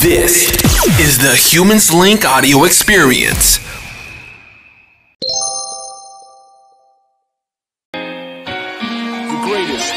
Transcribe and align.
This 0.00 0.48
is 0.98 1.18
the 1.18 1.36
Humans 1.36 1.92
Link 1.92 2.24
audio 2.24 2.64
experience. 2.64 3.58
the 7.92 9.38
greatest. 9.44 9.92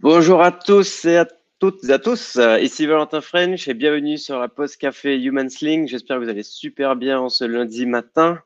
Bonjour 0.00 0.42
à 0.42 0.50
tous 0.50 1.04
et 1.04 1.18
à 1.18 1.26
toutes 1.58 1.84
et 1.88 1.92
à 1.92 1.98
tous. 1.98 2.36
Euh, 2.36 2.60
Ici 2.60 2.86
Valentin 2.86 3.20
French 3.22 3.66
et 3.66 3.74
bienvenue 3.74 4.18
sur 4.18 4.38
la 4.38 4.48
pause 4.48 4.76
café 4.76 5.18
Human 5.18 5.48
Sling. 5.48 5.88
J'espère 5.88 6.18
que 6.18 6.24
vous 6.24 6.28
allez 6.28 6.42
super 6.42 6.96
bien 6.96 7.18
en 7.18 7.30
ce 7.30 7.44
lundi 7.44 7.86
matin. 7.86 8.40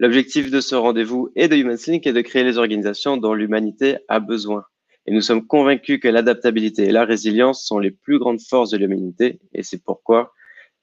L'objectif 0.00 0.50
de 0.50 0.60
ce 0.60 0.74
rendez-vous 0.74 1.30
et 1.36 1.46
de 1.46 1.54
Human 1.54 1.76
Sling 1.76 2.06
est 2.06 2.12
de 2.12 2.20
créer 2.22 2.42
les 2.42 2.58
organisations 2.58 3.16
dont 3.16 3.34
l'humanité 3.34 3.98
a 4.08 4.18
besoin. 4.18 4.64
Et 5.06 5.12
nous 5.12 5.20
sommes 5.20 5.46
convaincus 5.46 6.00
que 6.00 6.08
l'adaptabilité 6.08 6.86
et 6.86 6.90
la 6.90 7.04
résilience 7.04 7.64
sont 7.64 7.78
les 7.78 7.92
plus 7.92 8.18
grandes 8.18 8.40
forces 8.40 8.70
de 8.70 8.78
l'humanité 8.78 9.38
et 9.52 9.62
c'est 9.62 9.82
pourquoi 9.82 10.32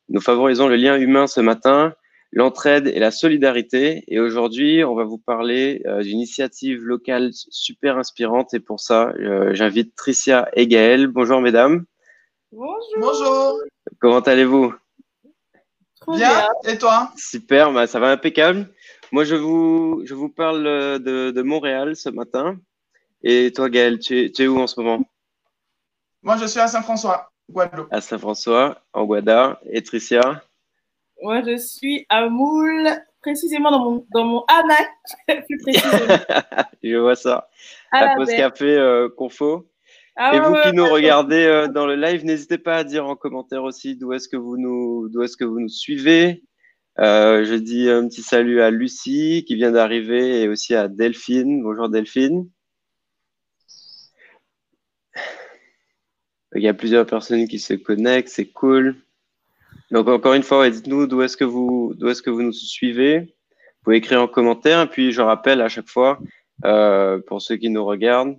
nous 0.07 0.21
favorisons 0.21 0.69
le 0.69 0.77
lien 0.77 0.95
humain 0.97 1.27
ce 1.27 1.41
matin, 1.41 1.95
l'entraide 2.33 2.87
et 2.87 2.99
la 2.99 3.11
solidarité. 3.11 4.03
Et 4.07 4.19
aujourd'hui, 4.19 4.83
on 4.83 4.95
va 4.95 5.03
vous 5.03 5.19
parler 5.19 5.81
euh, 5.85 6.01
d'une 6.01 6.17
initiative 6.17 6.83
locale 6.83 7.29
super 7.31 7.97
inspirante. 7.97 8.53
Et 8.53 8.59
pour 8.59 8.79
ça, 8.79 9.13
euh, 9.19 9.53
j'invite 9.53 9.95
Tricia 9.95 10.49
et 10.53 10.67
Gaëlle. 10.67 11.07
Bonjour 11.07 11.41
mesdames. 11.41 11.85
Bonjour. 12.51 12.99
Bonjour, 12.99 13.59
Comment 13.99 14.19
allez-vous? 14.19 14.73
Trop 16.01 16.15
bien, 16.15 16.47
et 16.67 16.77
toi? 16.77 17.11
Super, 17.15 17.71
bah, 17.71 17.87
ça 17.87 17.99
va 17.99 18.11
impeccable. 18.11 18.67
Moi, 19.11 19.23
je 19.23 19.35
vous, 19.35 20.01
je 20.05 20.13
vous 20.13 20.27
parle 20.27 20.63
de, 20.63 21.31
de 21.31 21.41
Montréal 21.41 21.95
ce 21.95 22.09
matin. 22.09 22.57
Et 23.21 23.53
toi, 23.53 23.69
Gaëlle, 23.69 23.99
tu 23.99 24.19
es, 24.19 24.31
tu 24.31 24.43
es 24.43 24.47
où 24.47 24.59
en 24.59 24.67
ce 24.67 24.79
moment? 24.81 25.07
Moi, 26.23 26.35
je 26.37 26.45
suis 26.45 26.59
à 26.59 26.67
Saint-François, 26.67 27.31
Guadeloupe. 27.49 27.87
À 27.91 28.01
Saint-François, 28.01 28.81
en 28.91 29.05
Guada. 29.05 29.61
Et 29.69 29.81
Tricia? 29.81 30.43
Moi, 31.23 31.41
je 31.41 31.55
suis 31.55 32.05
à 32.09 32.27
Moule, 32.27 32.89
précisément 33.21 33.71
dans 33.71 33.79
mon, 33.79 34.05
dans 34.13 34.25
mon 34.25 34.43
hamac, 34.49 34.89
plus 35.47 35.57
précisément. 35.57 36.17
Je 36.83 36.97
vois 36.97 37.15
ça. 37.15 37.47
À 37.93 38.07
la 38.07 38.15
pause 38.15 38.27
café 38.27 38.75
euh, 38.75 39.07
Confo. 39.07 39.69
Ah 40.17 40.35
Et 40.35 40.39
vous 40.41 40.51
ouais, 40.51 40.61
qui 40.63 40.73
nous 40.73 40.83
ouais. 40.83 40.91
regardez 40.91 41.45
euh, 41.45 41.69
dans 41.69 41.87
le 41.87 41.95
live, 41.95 42.25
n'hésitez 42.25 42.57
pas 42.57 42.75
à 42.75 42.83
dire 42.83 43.07
en 43.07 43.15
commentaire 43.15 43.63
aussi 43.63 43.95
d'où 43.95 44.11
est-ce 44.11 44.27
que 44.27 44.35
vous 44.35 44.57
nous, 44.57 45.07
d'où 45.07 45.21
est-ce 45.21 45.37
que 45.37 45.45
vous 45.45 45.61
nous 45.61 45.69
suivez. 45.69 46.43
Euh, 46.99 47.45
je 47.45 47.55
dis 47.55 47.89
un 47.89 48.05
petit 48.09 48.21
salut 48.21 48.61
à 48.61 48.69
Lucie 48.69 49.45
qui 49.47 49.55
vient 49.55 49.71
d'arriver 49.71 50.41
et 50.41 50.49
aussi 50.49 50.75
à 50.75 50.89
Delphine. 50.89 51.63
Bonjour 51.63 51.87
Delphine. 51.87 52.49
Il 56.53 56.61
y 56.61 56.67
a 56.67 56.73
plusieurs 56.73 57.05
personnes 57.05 57.47
qui 57.47 57.59
se 57.59 57.73
connectent, 57.73 58.27
c'est 58.27 58.51
cool. 58.51 59.02
Donc 59.93 60.07
encore 60.07 60.33
une 60.33 60.41
fois, 60.41 60.67
dites-nous 60.71 61.05
d'où 61.05 61.21
est-ce 61.21 61.37
que 61.37 61.43
vous, 61.43 61.93
d'où 61.95 62.09
est-ce 62.09 62.23
que 62.23 62.31
vous 62.31 62.41
nous 62.41 62.51
suivez. 62.51 63.19
Vous 63.19 63.83
pouvez 63.83 63.97
écrire 63.97 64.23
en 64.23 64.27
commentaire. 64.27 64.81
Et 64.81 64.87
puis 64.87 65.11
je 65.11 65.21
rappelle 65.21 65.61
à 65.61 65.69
chaque 65.69 65.87
fois, 65.87 66.17
euh, 66.65 67.19
pour 67.27 67.43
ceux 67.43 67.57
qui 67.57 67.69
nous 67.69 67.85
regardent, 67.85 68.35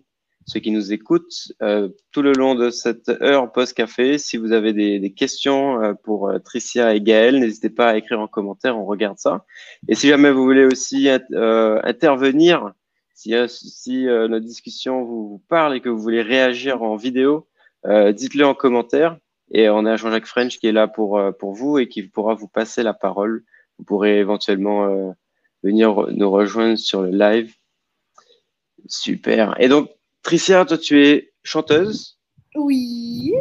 ceux 0.47 0.59
qui 0.59 0.73
nous 0.73 0.93
écoutent, 0.93 1.53
euh, 1.63 1.91
tout 2.11 2.23
le 2.23 2.33
long 2.33 2.57
de 2.57 2.71
cette 2.71 3.09
heure 3.09 3.53
post-café, 3.53 4.19
si 4.19 4.37
vous 4.37 4.51
avez 4.51 4.73
des, 4.73 5.13
questions 5.13 5.81
euh, 5.81 5.93
pour 5.95 6.29
Tricia 6.45 6.93
et 6.93 7.01
Gaël, 7.01 7.39
n'hésitez 7.39 7.71
pas 7.71 7.91
à 7.91 7.97
écrire 7.99 8.19
en 8.19 8.27
commentaire, 8.27 8.77
on 8.77 8.85
regarde 8.85 9.19
ça. 9.19 9.45
Et 9.87 9.95
si 9.95 10.09
jamais 10.09 10.33
vous 10.33 10.43
voulez 10.43 10.65
aussi 10.65 11.09
intervenir, 11.09 12.73
si, 13.15 13.33
si 13.47 14.07
notre 14.07 14.45
discussion 14.45 15.05
vous, 15.05 15.41
parle 15.49 15.77
et 15.77 15.81
que 15.81 15.89
vous 15.89 16.01
voulez 16.01 16.23
réagir 16.23 16.83
en 16.83 16.97
vidéo, 16.97 17.47
dites-le 17.87 18.45
en 18.45 18.55
commentaire. 18.55 19.19
Et 19.57 19.69
on 19.71 19.87
a 19.87 19.97
Jean-Jacques 19.97 20.27
French 20.27 20.59
qui 20.59 20.67
est 20.67 20.73
là 20.73 20.89
pour, 20.89 21.17
euh, 21.19 21.31
pour 21.33 21.53
vous 21.55 21.79
et 21.79 21.89
qui 21.89 22.03
pourra 22.03 22.35
vous 22.35 22.49
passer 22.49 22.83
la 22.83 22.93
parole. 22.93 23.45
Vous 23.79 23.85
pourrez 23.85 24.19
éventuellement 24.19 24.87
euh, 24.87 25.11
venir 25.63 26.07
nous 26.11 26.31
rejoindre 26.31 26.77
sur 26.77 27.03
le 27.03 27.11
live. 27.11 27.55
Super. 28.89 29.55
Et 29.61 29.69
donc, 29.69 29.91
Tricia, 30.23 30.65
toi, 30.65 30.77
tu 30.79 31.05
es 31.07 31.33
chanteuse, 31.43 32.19
Oui, 32.57 33.33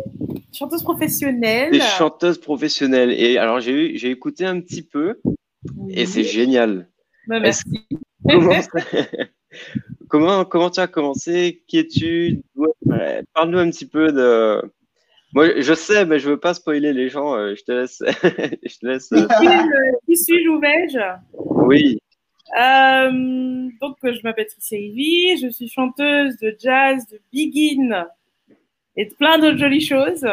chanteuse 0.54 0.84
professionnelle. 0.84 1.72
tu 1.72 1.78
es 1.78 1.82
chanteuse 1.82 2.38
professionnelle. 2.40 3.12
Et 3.12 3.38
alors, 3.38 3.60
j'ai 3.60 4.10
écouté 4.10 4.46
un 4.46 4.60
petit 4.62 4.84
peu 4.84 5.20
Oui. 5.78 5.94
et 5.96 6.06
c'est 6.06 6.24
génial. 6.24 6.90
Bah, 7.28 7.40
merci. 7.40 7.64
Comment, 8.26 8.62
comment, 10.08 10.46
comment 10.46 10.70
tu 10.72 10.80
as 10.80 10.88
commencé? 10.88 11.64
Qui 11.68 11.78
es-tu? 11.80 12.42
Ouais, 12.56 13.24
Parle-nous 13.34 13.60
un 13.60 13.70
petit 13.70 13.86
peu 13.88 14.12
de. 14.12 14.62
Moi, 15.34 15.62
je 15.62 15.74
sais, 15.74 16.06
mais 16.06 16.20
je 16.20 16.30
veux 16.30 16.40
pas 16.40 16.54
spoiler 16.54 16.94
les 16.94 17.10
gens. 17.10 17.36
euh, 17.36 17.56
Je 17.56 17.64
te 17.64 17.72
laisse. 17.72 18.04
je 18.08 18.78
te 18.80 18.86
laisse. 18.86 19.12
euh, 19.14 19.28
Qui, 20.06 20.16
suis-je 20.18 20.48
ou 20.50 20.60
vais-je? 20.60 21.00
Oui. 21.34 22.00
Euh, 22.60 23.70
donc, 23.82 23.98
je 24.04 24.20
m'appelle 24.24 24.46
Tricia 24.48 24.78
Ivy, 24.78 25.38
je 25.42 25.50
suis 25.50 25.70
chanteuse 25.70 26.38
de 26.38 26.56
jazz, 26.60 27.08
de 27.12 27.20
begin 27.34 28.06
et 28.96 29.06
de 29.06 29.14
plein 29.16 29.40
d'autres 29.40 29.58
jolies 29.58 29.82
choses. 29.86 30.24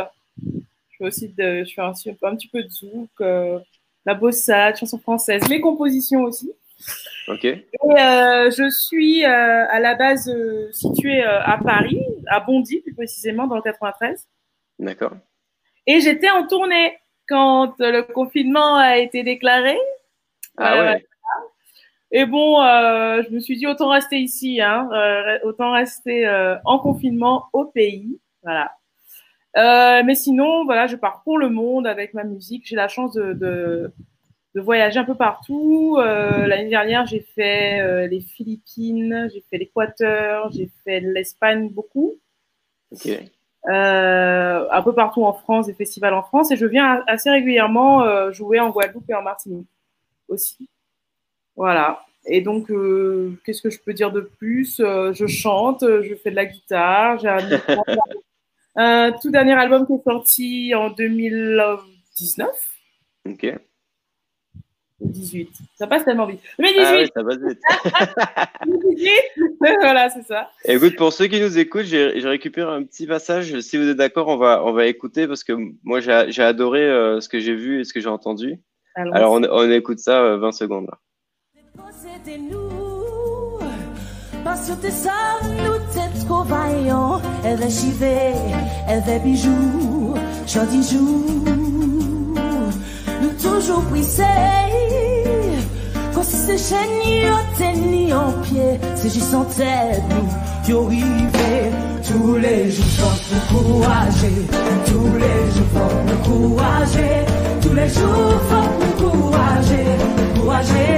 Je 0.43 0.97
fais 0.99 1.05
aussi 1.05 1.29
de, 1.29 1.65
je 1.65 1.73
fais 1.73 1.81
un, 1.81 1.93
un 2.25 2.37
petit 2.37 2.49
peu 2.49 2.63
de 2.63 2.69
zouk, 2.69 3.09
euh, 3.23 3.59
la 4.05 4.13
bossa, 4.15 4.75
chanson 4.75 4.99
française, 4.99 5.49
mes 5.49 5.61
compositions 5.63 6.25
aussi. 6.25 6.53
Ok. 7.29 7.45
Et, 7.45 7.61
euh, 7.85 8.51
je 8.51 8.69
suis 8.71 9.25
à 9.25 9.81
la 9.81 9.95
base 9.95 10.31
située 10.73 11.23
à 11.23 11.59
Paris, 11.65 12.03
à 12.27 12.41
Bondy 12.41 12.81
plus 12.81 12.93
précisément, 12.95 13.47
dans 13.47 13.57
le 13.57 13.63
93. 13.63 14.27
D'accord. 14.81 15.13
Et 15.87 16.01
j'étais 16.01 16.31
en 16.31 16.47
tournée 16.47 16.99
quand 17.29 17.81
euh, 17.81 17.93
le 17.93 18.03
confinement 18.03 18.77
a 18.77 18.99
été 18.99 19.23
déclaré. 19.23 19.77
Ah 20.57 20.83
ouais. 20.83 21.07
Et 22.13 22.25
bon, 22.25 22.61
euh, 22.61 23.23
je 23.23 23.31
me 23.33 23.39
suis 23.39 23.57
dit 23.57 23.69
autant 23.69 23.91
rester 23.91 24.19
ici, 24.19 24.61
hein, 24.61 24.89
euh, 24.93 25.39
autant 25.45 25.73
rester 25.73 26.27
euh, 26.27 26.57
en 26.65 26.81
confinement 26.81 27.45
au 27.53 27.67
pays, 27.67 28.19
voilà. 28.43 28.73
Euh, 29.57 30.03
mais 30.05 30.17
sinon, 30.17 30.65
voilà, 30.65 30.89
je 30.89 30.97
parcours 30.97 31.39
le 31.39 31.51
monde 31.51 31.87
avec 31.87 32.15
ma 32.15 32.25
musique. 32.25 32.67
J'ai 32.67 32.77
la 32.77 32.89
chance 32.89 33.13
de, 33.15 33.33
de, 33.33 33.93
de 34.55 34.61
voyager 34.61 34.99
un 34.99 35.05
peu 35.05 35.15
partout. 35.15 35.99
Euh, 36.01 36.47
L'année 36.47 36.69
dernière, 36.69 37.07
j'ai 37.07 37.21
fait 37.21 37.81
euh, 37.81 38.07
les 38.09 38.21
Philippines, 38.21 39.29
j'ai 39.33 39.45
fait 39.51 39.59
l'Équateur, 39.59 40.51
j'ai 40.53 40.71
fait 40.85 41.01
l'Espagne 41.01 41.69
beaucoup, 41.69 42.15
Ok. 42.93 43.09
Euh, 43.69 44.67
un 44.71 44.83
peu 44.83 44.95
partout 44.95 45.25
en 45.25 45.33
France, 45.33 45.67
des 45.67 45.75
festivals 45.75 46.15
en 46.15 46.23
France, 46.23 46.51
et 46.51 46.57
je 46.57 46.67
viens 46.67 47.03
assez 47.07 47.31
régulièrement 47.31 48.03
euh, 48.03 48.33
jouer 48.33 48.61
en 48.61 48.71
Guadeloupe 48.71 49.09
et 49.11 49.15
en 49.15 49.23
Martinique 49.23 49.69
aussi. 50.29 50.69
Voilà. 51.57 52.01
Et 52.27 52.41
donc, 52.41 52.71
euh, 52.71 53.39
qu'est-ce 53.45 53.63
que 53.63 53.71
je 53.71 53.81
peux 53.81 53.93
dire 53.93 54.13
de 54.13 54.21
plus? 54.21 54.81
Euh, 54.81 55.13
Je 55.13 55.27
chante, 55.27 55.83
euh, 55.83 56.03
je 56.03 56.15
fais 56.15 56.31
de 56.31 56.37
la 56.37 56.47
guitare. 56.47 57.19
J'ai 57.19 57.29
un, 57.29 57.39
un 58.77 59.13
tout 59.23 59.31
dernier 59.31 59.53
album 59.55 59.87
qui 59.87 59.95
est 59.95 60.03
sorti 60.05 60.75
en 60.75 60.91
2019 60.91 62.49
Ok. 63.27 63.47
Ou 65.01 65.09
18. 65.09 65.49
Ça 65.77 65.87
passe 65.87 66.05
tellement 66.05 66.27
vite. 66.27 66.41
2018, 66.59 66.85
Ah 66.87 66.97
oui, 66.97 67.09
ça 67.15 67.23
va 67.23 67.37
vite. 67.37 67.61
2018. 68.67 69.11
voilà, 69.81 70.11
c'est 70.11 70.23
ça. 70.27 70.51
Écoute, 70.65 70.97
pour 70.97 71.13
ceux 71.13 71.27
qui 71.27 71.41
nous 71.41 71.59
écoutent, 71.59 71.85
j'ai 71.85 72.13
récupéré 72.25 72.71
un 72.71 72.83
petit 72.83 73.07
passage. 73.07 73.59
Si 73.61 73.77
vous 73.77 73.89
êtes 73.89 73.97
d'accord, 73.97 74.29
on 74.29 74.37
va, 74.37 74.63
on 74.65 74.73
va 74.73 74.87
écouter 74.87 75.27
parce 75.27 75.45
que 75.45 75.53
moi, 75.85 76.01
j'ai 76.01 76.27
j'ai 76.29 76.43
adoré 76.43 76.81
euh, 76.83 77.21
ce 77.21 77.29
que 77.29 77.39
j'ai 77.41 77.55
vu 77.55 77.81
et 77.81 77.85
ce 77.85 77.93
que 77.93 78.01
j'ai 78.01 78.09
entendu. 78.09 78.61
Alors, 78.95 79.15
Alors, 79.17 79.33
on, 79.33 79.43
on 79.45 79.71
écoute 79.71 79.99
ça 80.01 80.21
euh, 80.23 80.37
20 80.39 80.53
secondes. 80.53 80.87
là. 80.91 80.99
C'était 81.93 82.39
nous, 82.39 83.59
parce 84.45 84.69
que 84.71 84.81
t'es 84.83 84.91
ça, 84.91 85.39
nous 85.65 85.79
t'es 85.93 86.27
trop 86.27 86.43
vaillant. 86.45 87.21
Elle 87.45 87.57
va 87.59 87.69
chiver, 87.69 88.33
elle 88.89 89.01
va 89.01 89.19
bijoux, 89.19 90.15
joli 90.47 90.83
jour. 90.83 91.45
Nous 91.47 91.60
toujours 93.61 93.85
prissés, 93.85 94.23
quand 96.15 96.23
c'est 96.23 96.57
chaîne, 96.57 96.89
t'es 97.59 97.73
ni 97.75 98.13
en 98.13 98.33
pied, 98.43 98.81
c'est 98.97 99.13
juste 99.13 99.35
en 99.35 99.45
tête, 99.45 100.03
nous, 100.11 100.73
yo 100.73 100.87
rivé. 100.87 101.71
Tous 102.09 102.37
les 102.37 102.71
jours, 102.71 102.85
faut 102.97 103.35
nous 103.35 103.59
courager, 103.59 104.47
tous 104.87 105.13
les 105.25 105.41
jours, 105.55 105.71
faut 105.75 105.95
nous 106.09 106.49
courager, 106.49 107.15
tous 107.61 107.75
les 107.75 107.89
jours, 107.89 108.41
faut 108.49 108.69
nous 108.81 109.11
courager, 109.11 109.85
courager, 110.35 110.91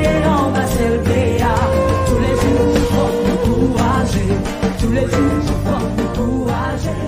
va 0.55 0.67
s'élever, 0.69 1.43
ah. 1.43 1.55
tous 2.07 2.21
les 2.25 2.35
jours, 2.43 2.77
faut 2.93 3.13
nous 3.27 3.67
courager, 3.67 4.29
tous 4.81 4.93
les 4.93 5.01
jours, 5.01 5.59
faut 5.67 5.87
nous 5.99 6.11
courager, 6.17 7.01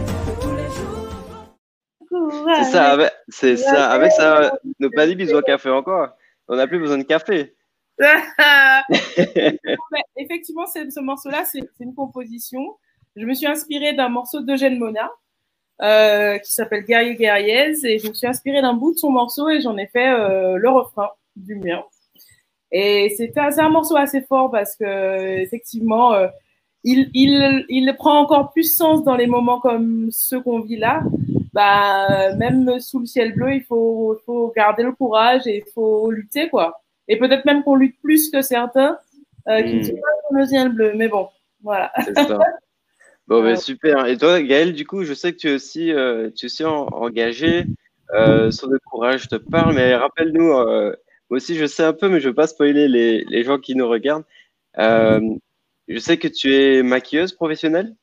C'est 2.57 2.65
ça, 2.65 2.93
avec, 2.93 3.13
c'est 3.29 3.57
ça. 3.57 3.91
Avec 3.91 4.13
ça, 4.13 4.53
nos 4.81 4.91
bisous 4.91 5.37
au 5.37 5.43
café 5.43 5.71
encore. 5.71 6.09
On 6.49 6.57
n'a 6.57 6.67
plus 6.67 6.79
besoin 6.79 6.99
de 6.99 7.03
café. 7.05 7.55
Effectivement, 10.17 10.67
c'est- 10.67 10.91
ce 10.91 11.01
morceau-là, 11.01 11.45
c'est 11.45 11.61
c'est 11.77 11.85
une 11.85 11.95
composition. 11.95 12.77
Je 13.17 13.25
me 13.25 13.35
suis 13.35 13.47
inspirée 13.47 13.93
d'un 13.95 14.09
morceau 14.09 14.41
d'Eugène 14.41 14.79
Mona 14.79 15.11
euh, 15.83 16.39
qui 16.39 16.53
s'appelle 16.53 16.83
Guerrier 16.85 17.15
Guerriers 17.15 17.75
et 17.85 17.99
je 17.99 18.09
me 18.09 18.15
suis 18.15 18.27
inspirée 18.27 18.63
d'un 18.63 18.75
bout 18.75 18.93
de 18.93 18.99
son 18.99 19.11
morceau 19.11 19.49
et 19.49 19.61
j'en 19.61 19.77
ai 19.77 19.87
fait 19.87 20.09
euh, 20.09 20.57
le 20.57 20.69
refrain 20.69 21.11
du 21.37 21.55
mien. 21.57 21.85
Et 22.73 23.15
c'est 23.17 23.37
un, 23.39 23.51
c'est 23.53 23.61
un 23.61 23.69
morceau 23.69 23.97
assez 23.97 24.23
fort 24.23 24.51
parce 24.51 24.75
que 24.77 25.39
effectivement, 25.39 26.13
euh, 26.15 26.27
il, 26.83 27.09
il, 27.15 27.65
il 27.69 27.95
prend 27.97 28.19
encore 28.19 28.51
plus 28.51 28.75
sens 28.75 29.05
dans 29.05 29.15
les 29.17 29.27
moments 29.29 29.61
comme 29.61 30.09
ceux 30.11 30.41
qu'on 30.41 30.61
vit 30.61 30.77
là. 30.77 31.03
Bah, 31.55 32.35
même 32.37 32.81
sous 32.81 32.99
le 33.01 33.07
ciel 33.07 33.35
bleu, 33.35 33.55
il 33.55 33.63
faut, 33.63 34.19
faut 34.27 34.53
garder 34.57 34.83
le 34.83 34.93
courage 34.93 35.47
et 35.47 35.59
il 35.59 35.73
faut 35.73 36.11
lutter, 36.11 36.49
quoi. 36.49 36.83
Et 37.09 37.17
peut-être 37.17 37.45
même 37.45 37.63
qu'on 37.63 37.77
lutte 37.77 37.97
plus 38.03 38.31
que 38.31 38.43
certains 38.43 38.99
euh, 39.49 39.63
qui 39.63 39.75
ne 39.75 39.79
Mm. 39.81 39.83
sont 39.85 39.95
pas 39.95 40.27
sur 40.29 40.37
le 40.39 40.47
ciel 40.47 40.69
bleu. 40.71 40.93
Mais 40.97 41.09
bon, 41.09 41.29
voilà. 41.63 41.93
Ça. 42.15 42.39
Bon, 43.27 43.43
ben, 43.43 43.57
super. 43.57 44.05
Et 44.07 44.19
toi, 44.19 44.43
Gaël, 44.43 44.75
du 44.75 44.87
coup, 44.87 45.03
je 45.05 45.15
sais 45.15 45.33
que 45.33 45.39
tu 45.39 45.49
es 45.49 45.55
aussi, 45.55 45.91
euh, 45.93 46.29
tu 46.37 46.45
es 46.45 46.47
aussi 46.47 46.63
en- 46.63 46.89
engagé 46.89 47.65
euh, 48.13 48.51
sur 48.51 48.69
le 48.69 48.79
courage, 48.81 49.23
je 49.23 49.29
te 49.29 49.37
parle, 49.37 49.75
mais 49.75 49.95
rappelle-nous, 49.95 50.53
euh, 50.53 50.95
moi 51.31 51.37
aussi, 51.39 51.55
je 51.57 51.65
sais 51.65 51.85
un 51.85 51.95
peu, 51.95 52.11
mais 52.11 52.21
je 52.21 52.29
veux 52.29 52.35
pas 52.35 52.47
spoiler 52.47 52.87
les, 52.87 53.25
les 53.25 53.43
gens 53.43 53.59
qui 53.59 53.77
nous 53.77 53.89
regardent. 53.89 54.27
Euh, 54.79 55.21
je 55.89 55.99
sais 55.99 56.19
que 56.19 56.29
tu 56.29 56.55
es 56.55 56.83
maquilleuse 56.83 57.33
professionnelle? 57.33 57.95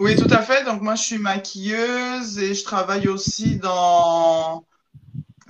Oui, 0.00 0.16
tout 0.16 0.26
à 0.30 0.42
fait. 0.42 0.64
Donc, 0.64 0.80
moi, 0.80 0.94
je 0.94 1.02
suis 1.02 1.18
maquilleuse 1.18 2.38
et 2.38 2.54
je 2.54 2.64
travaille 2.64 3.06
aussi 3.08 3.56
dans. 3.56 4.64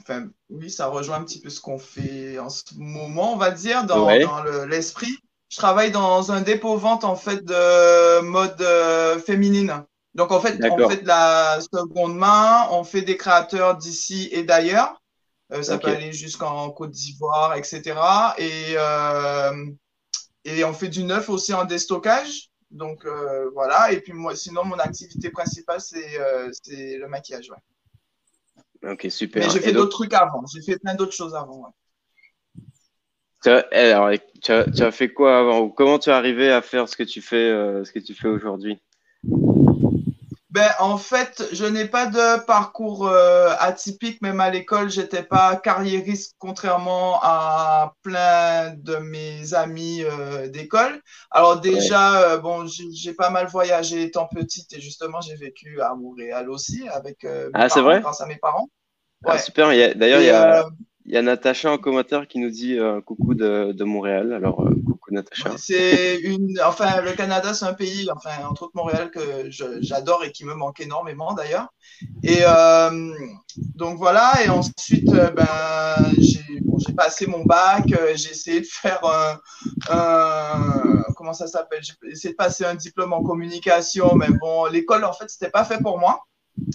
Enfin, 0.01 0.27
oui, 0.49 0.71
ça 0.71 0.87
rejoint 0.89 1.17
un 1.17 1.25
petit 1.25 1.41
peu 1.41 1.51
ce 1.51 1.61
qu'on 1.61 1.79
fait 1.79 2.39
en 2.39 2.49
ce 2.51 2.65
moment, 2.77 3.33
on 3.35 3.37
va 3.37 3.53
dire, 3.53 3.85
dans, 3.85 4.07
Ouais. 4.07 4.25
dans 4.25 4.43
le- 4.43 4.65
l'esprit. 4.67 5.17
je 5.53 5.57
travaille 5.57 5.91
dans 5.91 6.31
un 6.31 6.43
dépôt-vente, 6.43 7.03
en 7.05 7.17
fait, 7.17 7.45
de 7.45 8.21
mode 8.21 8.61
euh, 8.63 9.19
féminine. 9.19 9.85
Donc, 10.15 10.31
en 10.31 10.41
fait, 10.41 10.59
on 10.71 10.89
fait 10.89 11.03
de 11.03 11.09
la 11.09 11.59
seconde 11.61 12.17
main, 12.17 12.69
on 12.71 12.85
fait 12.85 13.03
des 13.03 13.17
créateurs 13.17 13.77
d'ici 13.77 14.29
et 14.33 14.45
d'ailleurs. 14.45 15.01
Euh, 15.53 15.63
ça 15.65 15.79
peut 15.79 15.89
aller 15.89 16.13
jusqu'en 16.13 16.71
Côte 16.71 16.93
d'Ivoire, 16.93 17.57
etc. 17.57 17.97
Et, 18.39 18.75
euh, 18.77 19.67
et 20.45 20.63
on 20.65 20.73
fait 20.73 20.89
du 20.89 21.03
neuf 21.03 21.29
aussi 21.29 21.53
en 21.53 21.65
déstockage. 21.65 22.50
Donc 22.71 23.05
euh, 23.05 23.51
voilà. 23.51 23.93
Et 23.93 24.01
puis 24.01 24.13
moi, 24.13 24.35
sinon, 24.37 24.65
mon 24.65 24.79
activité 24.79 25.31
principale, 25.31 25.81
c'est 25.81 26.21
euh, 26.21 26.51
le 26.69 27.07
maquillage. 27.09 27.51
Ouais. 27.51 28.93
Ok, 28.93 29.07
super. 29.11 29.45
Mais 29.45 29.51
j'ai 29.51 29.61
fait 29.61 29.73
d'autres 29.73 29.91
trucs 29.91 30.15
avant. 30.15 30.45
J'ai 30.47 30.63
fait 30.63 30.79
plein 30.79 30.95
d'autres 30.95 31.13
choses 31.13 31.35
avant. 31.35 31.59
ouais. 31.59 32.63
tu 33.43 33.51
as, 33.51 33.67
eh, 33.73 33.93
alors, 33.93 34.11
tu 34.43 34.53
as, 34.53 34.65
tu 34.71 34.83
as 34.83 34.91
fait 34.91 35.13
quoi 35.13 35.39
avant? 35.39 35.69
Comment 35.69 35.99
tu 35.99 36.11
es 36.11 36.13
arrivé 36.13 36.51
à 36.51 36.63
faire 36.63 36.89
ce 36.89 36.97
que 36.97 37.03
tu 37.03 37.21
fais, 37.21 37.37
euh, 37.37 37.85
ce 37.85 37.93
que 37.93 37.99
tu 37.99 38.15
fais 38.15 38.29
aujourd'hui? 38.29 38.81
Ben, 40.51 40.69
en 40.81 40.99
fait, 40.99 41.45
je 41.53 41.65
n'ai 41.65 41.85
pas 41.85 42.07
de 42.07 42.45
parcours 42.45 43.07
euh, 43.07 43.51
atypique. 43.61 44.21
Même 44.21 44.41
à 44.41 44.51
l'école, 44.51 44.91
j'étais 44.91 45.23
pas 45.23 45.55
carriériste, 45.55 46.35
contrairement 46.39 47.21
à 47.23 47.95
plein 48.03 48.75
de 48.77 48.97
mes 48.97 49.55
amis 49.55 50.03
euh, 50.03 50.49
d'école. 50.49 51.01
Alors 51.31 51.61
déjà, 51.61 52.23
euh, 52.33 52.39
bon, 52.39 52.67
j'ai 52.67 53.15
pas 53.15 53.31
mal 53.31 53.47
voyagé 53.47 54.03
étant 54.03 54.27
petite 54.27 54.73
et 54.73 54.81
justement, 54.81 55.21
j'ai 55.21 55.37
vécu 55.37 55.81
à 55.81 55.95
Montréal 55.95 56.51
aussi 56.51 56.89
avec 56.89 57.23
mes 57.23 57.31
Ah, 57.55 57.69
c'est 57.69 57.77
parents, 57.77 57.85
vrai? 57.85 58.01
grâce 58.01 58.21
à 58.21 58.27
mes 58.27 58.37
parents. 58.37 58.69
Ah, 59.25 59.33
Ouais. 59.35 59.39
Super. 59.39 59.73
il 59.73 59.79
y 59.79 59.83
a- 59.85 59.95
D'ailleurs, 59.95 60.21
il 60.21 60.27
y, 60.27 60.31
a- 60.31 60.67
il 61.07 61.13
y 61.13 61.17
a 61.17 61.23
Natacha 61.23 61.71
en 61.71 61.79
commentaire 61.79 62.27
qui 62.27 62.41
nous 62.41 62.51
dit 62.51 62.77
coucou 63.07 63.35
de, 63.35 63.71
de 63.71 63.85
Montréal. 63.85 64.33
Alors, 64.33 64.69
Natacha. 65.11 65.51
C'est 65.57 66.17
une, 66.21 66.61
enfin, 66.65 67.01
le 67.01 67.13
Canada, 67.13 67.55
c'est 67.55 67.65
un 67.65 67.75
pays, 67.75 68.09
enfin, 68.15 68.47
entre 68.49 68.65
autres 68.65 68.73
Montréal, 68.75 69.11
que 69.11 69.49
j'adore 69.51 70.25
et 70.25 70.33
qui 70.33 70.45
me 70.45 70.55
manque 70.55 70.81
énormément 70.81 71.35
d'ailleurs. 71.35 71.69
Et 72.23 72.41
euh, 72.43 73.13
donc 73.75 73.99
voilà, 73.99 74.33
et 74.45 74.49
ensuite, 74.49 75.09
euh, 75.13 75.31
ben, 75.31 76.13
j'ai 76.19 76.61
bon, 76.61 76.79
passé 76.97 77.27
mon 77.27 77.45
bac, 77.45 77.85
euh, 77.93 78.13
j'ai 78.15 78.31
essayé 78.31 78.61
de 78.61 78.67
faire 78.67 79.01
un, 79.05 79.39
un- 79.91 81.05
comment 81.17 81.33
ça 81.33 81.47
s'appelle, 81.47 81.81
j'ai 81.83 81.95
essayé 82.11 82.33
de 82.33 82.37
passer 82.37 82.65
un 82.65 82.75
diplôme 82.75 83.13
en 83.13 83.23
communication, 83.23 84.15
mais 84.15 84.29
bon, 84.41 84.67
l'école, 84.67 85.05
en 85.05 85.13
fait, 85.13 85.29
c'était 85.29 85.51
pas 85.51 85.65
fait 85.65 85.79
pour 85.79 85.99
moi. 85.99 86.21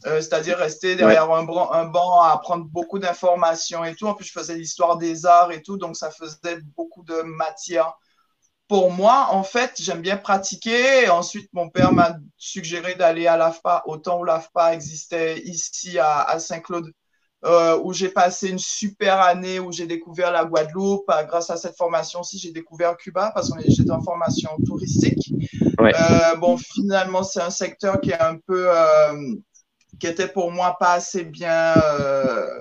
Euh, 0.08 0.20
c'est-à-dire 0.20 0.58
rester 0.58 0.96
derrière 0.96 1.30
un 1.32 1.44
banc 1.44 2.22
à 2.22 2.32
apprendre 2.32 2.66
beaucoup 2.66 2.98
d'informations 2.98 3.84
et 3.84 3.94
tout. 3.96 4.08
En 4.08 4.16
plus, 4.16 4.26
je 4.26 4.32
faisais 4.32 4.56
l'histoire 4.56 4.98
des 4.98 5.26
arts 5.28 5.52
et 5.52 5.62
tout, 5.62 5.78
donc 5.78 5.96
ça 5.96 6.10
faisait 6.12 6.60
beaucoup 6.76 7.04
de 7.04 7.22
matière 7.22 7.94
pour 8.68 8.92
moi, 8.92 9.28
en 9.32 9.44
fait, 9.44 9.74
j'aime 9.80 10.02
bien 10.02 10.18
pratiquer. 10.18 11.08
Ensuite, 11.10 11.50
mon 11.54 11.70
père 11.70 11.92
m'a 11.94 12.18
suggéré 12.38 12.96
d'aller 12.96 13.28
à 13.28 13.38
l'AFPA, 13.38 13.84
au 13.86 13.98
temps 13.98 14.20
où 14.20 14.24
l'AFPA 14.24 14.74
existait 14.74 15.40
ici 15.42 16.00
à, 16.00 16.22
à 16.22 16.40
Saint-Claude, 16.40 16.92
euh, 17.46 17.80
où 17.84 17.94
j'ai 17.94 18.10
passé 18.10 18.50
une 18.50 18.58
super 18.58 19.20
année, 19.20 19.60
où 19.60 19.72
j'ai 19.72 19.86
découvert 19.86 20.32
la 20.32 20.46
Guadeloupe. 20.46 21.06
Ah, 21.10 21.24
Grâce 21.26 21.52
à 21.52 21.58
cette 21.58 21.78
formation 21.78 22.22
aussi, 22.22 22.40
j'ai 22.40 22.52
découvert 22.52 22.98
Cuba 22.98 23.32
parce 23.36 23.52
que 23.52 23.60
j'étais 23.68 23.92
en 23.92 24.02
formation 24.02 24.50
touristique. 24.66 25.32
Ouais. 25.80 25.94
Euh, 25.96 26.36
bon, 26.38 26.58
finalement, 26.58 27.22
c'est 27.22 27.42
un 27.42 27.52
secteur 27.52 28.02
qui 28.02 28.12
est 28.12 28.20
un 28.20 28.38
peu, 28.48 28.66
euh, 28.68 29.36
qui 30.00 30.08
était 30.08 30.28
pour 30.28 30.52
moi 30.52 30.76
pas 30.80 30.94
assez 30.94 31.24
bien, 31.24 31.76
euh, 31.78 32.60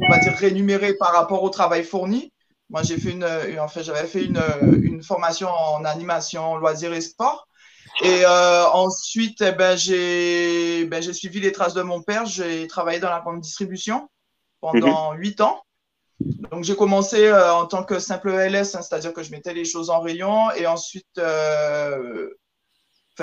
on 0.00 0.08
va 0.08 0.18
dire, 0.20 0.34
rémunéré 0.38 0.94
par 0.94 1.12
rapport 1.12 1.42
au 1.42 1.50
travail 1.50 1.84
fourni. 1.84 2.32
Moi, 2.72 2.82
j'ai 2.84 2.98
fait 2.98 3.12
une, 3.12 3.24
une- 3.48 3.60
en 3.60 3.68
fait, 3.68 3.84
j'avais 3.84 4.06
fait 4.08 4.24
une, 4.24 4.40
une 4.82 5.02
formation 5.04 5.48
en 5.50 5.84
animation, 5.84 6.56
loisirs 6.56 6.92
et 6.94 7.02
sport. 7.02 7.48
Et 8.00 8.24
euh, 8.26 8.66
ensuite, 8.70 9.42
eh 9.42 9.52
ben, 9.52 9.76
j'ai 9.76 10.86
ben, 10.86 11.02
j'ai 11.02 11.12
suivi 11.14 11.40
les 11.40 11.52
traces 11.52 11.74
de 11.74 11.82
mon 11.82 12.02
père. 12.02 12.26
J'ai 12.26 12.66
travaillé 12.68 13.00
dans 13.00 13.10
la 13.10 13.20
grande 13.20 13.40
distribution 13.40 14.10
pendant 14.60 15.14
huit 15.14 15.40
ans. 15.42 15.62
Donc, 16.52 16.64
j'ai 16.64 16.76
commencé 16.76 17.26
euh, 17.28 17.54
en 17.54 17.66
tant 17.66 17.84
que 17.84 17.98
simple 18.00 18.30
LS, 18.30 18.74
hein, 18.76 18.82
c'est-à-dire 18.82 19.12
que 19.14 19.22
je 19.22 19.30
mettais 19.32 19.54
les 19.54 19.64
choses 19.64 19.90
en 19.90 20.00
rayon. 20.00 20.50
Et 20.52 20.66
ensuite, 20.66 21.06
euh, 21.18 22.30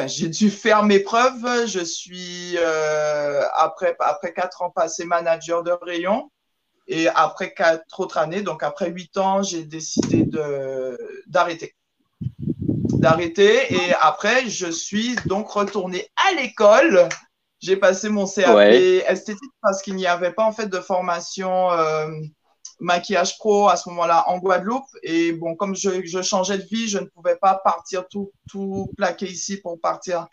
j'ai 0.07 0.30
dû 0.30 0.50
faire 0.50 0.84
mes 0.84 1.00
preuves. 1.00 1.68
Je 1.68 1.84
suis, 1.84 2.56
euh, 2.57 3.44
après, 3.56 3.96
après 4.00 4.34
quatre 4.34 4.62
ans, 4.62 4.69
passé 4.72 5.06
manager 5.06 5.63
de 5.63 5.72
rayon. 5.81 6.31
Et 6.91 7.07
après 7.07 7.53
quatre 7.53 8.00
autres 8.00 8.17
années, 8.17 8.41
donc 8.41 8.63
après 8.63 8.89
huit 8.89 9.15
ans, 9.17 9.43
j'ai 9.43 9.63
décidé 9.63 10.24
de 10.24 10.98
d'arrêter. 11.27 11.75
D'arrêter. 13.00 13.72
Et 13.74 13.93
après, 14.01 14.50
je 14.50 14.72
suis 14.72 15.15
donc 15.27 15.50
retourné 15.51 16.08
à 16.15 16.34
l'école. 16.34 17.08
J'ai 17.62 17.77
passé 17.77 18.10
mon 18.10 18.25
CAP 18.25 18.55
Ouais. 18.55 19.03
esthétique 19.08 19.51
parce 19.62 19.84
qu'il 19.84 19.96
n'y 19.96 20.08
avait 20.08 20.34
pas 20.34 20.43
en 20.46 20.51
fait 20.51 20.65
de 20.67 20.79
formation 20.79 21.72
euh, 21.72 22.08
maquillage 22.79 23.38
pro 23.38 23.69
à 23.69 23.75
ce 23.75 23.88
moment-là 23.89 24.24
en 24.27 24.39
Guadeloupe. 24.39 24.89
Et 25.03 25.34
bon, 25.34 25.55
comme 25.55 25.75
je, 25.75 26.03
je 26.05 26.22
changeais 26.24 26.58
de 26.58 26.63
vie, 26.63 26.88
je 26.88 26.98
ne 26.98 27.05
pouvais 27.05 27.36
pas 27.36 27.55
partir 27.63 28.08
tout, 28.08 28.31
tout 28.50 28.91
plaquer 28.98 29.27
ici 29.27 29.58
pour 29.58 29.79
partir 29.79 30.27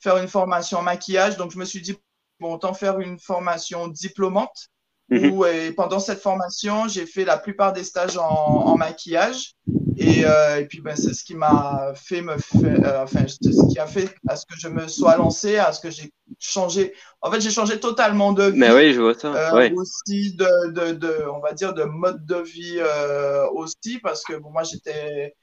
faire 0.00 0.16
une 0.16 0.28
formation 0.28 0.78
en 0.78 0.82
maquillage. 0.82 1.36
Donc, 1.36 1.50
je 1.50 1.58
me 1.58 1.66
suis 1.66 1.82
dit, 1.82 1.98
bon, 2.40 2.54
autant 2.54 2.72
faire 2.72 2.98
une 3.00 3.18
formation 3.18 3.88
diplômante 3.88 4.70
Où 5.10 5.46
et 5.46 5.72
pendant 5.72 6.00
cette 6.00 6.20
formation, 6.20 6.86
j'ai 6.86 7.06
fait 7.06 7.24
la 7.24 7.38
plupart 7.38 7.72
des 7.72 7.84
stages 7.84 8.18
en, 8.18 8.24
en 8.24 8.76
maquillage. 8.76 9.54
Et, 9.96 10.24
euh, 10.24 10.60
et 10.60 10.66
puis, 10.66 10.80
ben, 10.80 10.94
c'est 10.94 11.12
ce 11.12 11.24
qui 11.24 11.34
m'a 11.34 11.92
fait 11.94 12.20
me 12.20 12.36
faire, 12.38 12.78
euh, 12.84 13.02
enfin, 13.02 13.20
c'est 13.26 13.52
ce 13.52 13.66
qui 13.72 13.78
a 13.80 13.86
fait 13.86 14.14
à 14.28 14.36
ce 14.36 14.46
que 14.46 14.54
je 14.56 14.68
me 14.68 14.86
sois 14.86 15.16
lancé, 15.16 15.56
à 15.56 15.72
ce 15.72 15.80
que 15.80 15.90
j'ai 15.90 16.12
changé. 16.38 16.92
En 17.20 17.32
fait, 17.32 17.40
j'ai 17.40 17.50
changé 17.50 17.80
totalement 17.80 18.32
de 18.32 18.44
vie. 18.44 18.58
Mais 18.58 18.70
oui, 18.70 18.92
je 18.92 19.00
vois 19.00 19.14
ça. 19.14 19.34
Euh, 19.34 19.56
ouais. 19.56 19.72
aussi 19.74 20.36
de, 20.36 20.70
de, 20.70 20.92
de, 20.92 21.24
on 21.34 21.40
va 21.40 21.52
dire, 21.52 21.74
de 21.74 21.82
mode 21.82 22.24
de 22.26 22.36
vie 22.36 22.78
euh, 22.78 23.48
aussi, 23.54 23.98
parce 24.00 24.22
que 24.22 24.34
bon, 24.34 24.50
moi, 24.50 24.62
j'étais, 24.62 25.34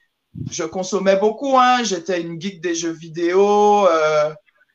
je 0.50 0.64
consommais 0.64 1.18
beaucoup, 1.18 1.58
hein, 1.58 1.84
j'étais 1.84 2.22
une 2.22 2.40
geek 2.40 2.62
des 2.62 2.76
jeux 2.76 2.94
vidéo, 2.94 3.88
euh, 3.88 4.30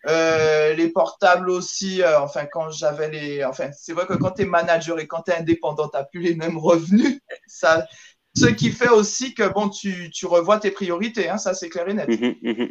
euh, 0.08 0.72
les 0.74 0.88
portables 0.88 1.50
aussi, 1.50 2.02
euh, 2.02 2.20
enfin, 2.20 2.46
quand 2.46 2.70
j'avais 2.70 3.10
les, 3.10 3.44
enfin, 3.44 3.70
c'est 3.72 3.92
vrai 3.92 4.06
que 4.06 4.14
quand 4.14 4.32
tu 4.32 4.42
es 4.42 4.44
manager 4.46 4.98
et 4.98 5.06
quand 5.06 5.22
tu 5.22 5.32
es 5.32 5.36
indépendant, 5.36 5.88
tu 5.88 5.98
plus 6.10 6.20
les 6.22 6.34
mêmes 6.34 6.56
revenus, 6.58 7.20
ça, 7.46 7.86
ce 8.34 8.46
qui 8.46 8.70
fait 8.70 8.88
aussi 8.88 9.34
que, 9.34 9.46
bon, 9.52 9.68
tu, 9.68 10.10
tu 10.10 10.26
revois 10.26 10.58
tes 10.58 10.70
priorités, 10.70 11.28
hein, 11.28 11.36
ça, 11.38 11.52
c'est 11.54 11.68
clair 11.68 11.88
et 11.88 11.94
net. 11.94 12.08
Mhm, 12.08 12.34
mhm. 12.42 12.68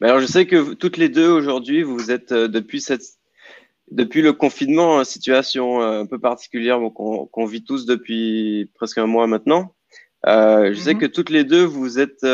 Mais 0.00 0.08
alors, 0.08 0.20
je 0.20 0.26
sais 0.26 0.46
que 0.46 0.56
vous- 0.56 0.74
toutes 0.74 0.96
les 0.96 1.08
deux 1.08 1.28
aujourd'hui, 1.28 1.82
vous 1.82 2.10
êtes 2.10 2.32
euh, 2.32 2.48
depuis 2.48 2.80
cette 2.80 3.02
depuis 3.90 4.22
le 4.22 4.32
confinement, 4.32 4.96
en 4.98 5.04
situation 5.04 5.80
un 5.82 6.06
peu 6.06 6.20
particulière 6.20 6.78
bon, 6.78 6.90
qu'on 6.90 7.44
vit 7.44 7.64
tous 7.64 7.86
depuis 7.86 8.70
presque 8.76 8.98
un 8.98 9.06
mois 9.06 9.26
maintenant. 9.26 9.74
Je 10.24 10.78
sais 10.78 10.94
Mhm. 10.94 11.00
que 11.00 11.06
toutes 11.06 11.30
les 11.30 11.42
deux, 11.42 11.64
vous 11.64 11.98
êtes 11.98 12.24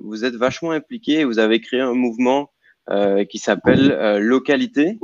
vous 0.00 0.24
êtes 0.24 0.36
vachement 0.36 0.70
impliquées. 0.70 1.24
Vous 1.24 1.38
avez 1.38 1.60
créé 1.60 1.80
un 1.80 1.92
mouvement 1.92 2.53
qui 3.28 3.38
s'appelle 3.38 3.92
euh, 3.92 4.18
Localité. 4.18 4.98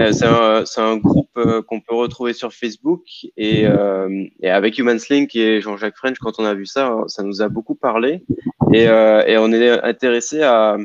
Euh, 0.00 0.12
c'est 0.12 0.26
un, 0.26 0.64
un 0.84 0.96
groupe 0.96 1.30
euh, 1.36 1.60
qu'on 1.62 1.80
peut 1.80 1.94
retrouver 1.94 2.32
sur 2.32 2.52
Facebook 2.52 3.02
et, 3.36 3.66
euh, 3.66 4.26
et 4.40 4.48
avec 4.48 4.78
HumanSlink 4.78 5.34
et 5.34 5.60
Jean-Jacques 5.60 5.96
French, 5.96 6.18
quand 6.18 6.38
on 6.38 6.44
a 6.44 6.54
vu 6.54 6.66
ça, 6.66 6.96
ça 7.08 7.24
nous 7.24 7.42
a 7.42 7.48
beaucoup 7.48 7.74
parlé 7.74 8.24
et, 8.72 8.86
euh, 8.88 9.24
et 9.26 9.38
on 9.38 9.50
est 9.52 9.82
intéressé 9.82 10.42
à, 10.42 10.76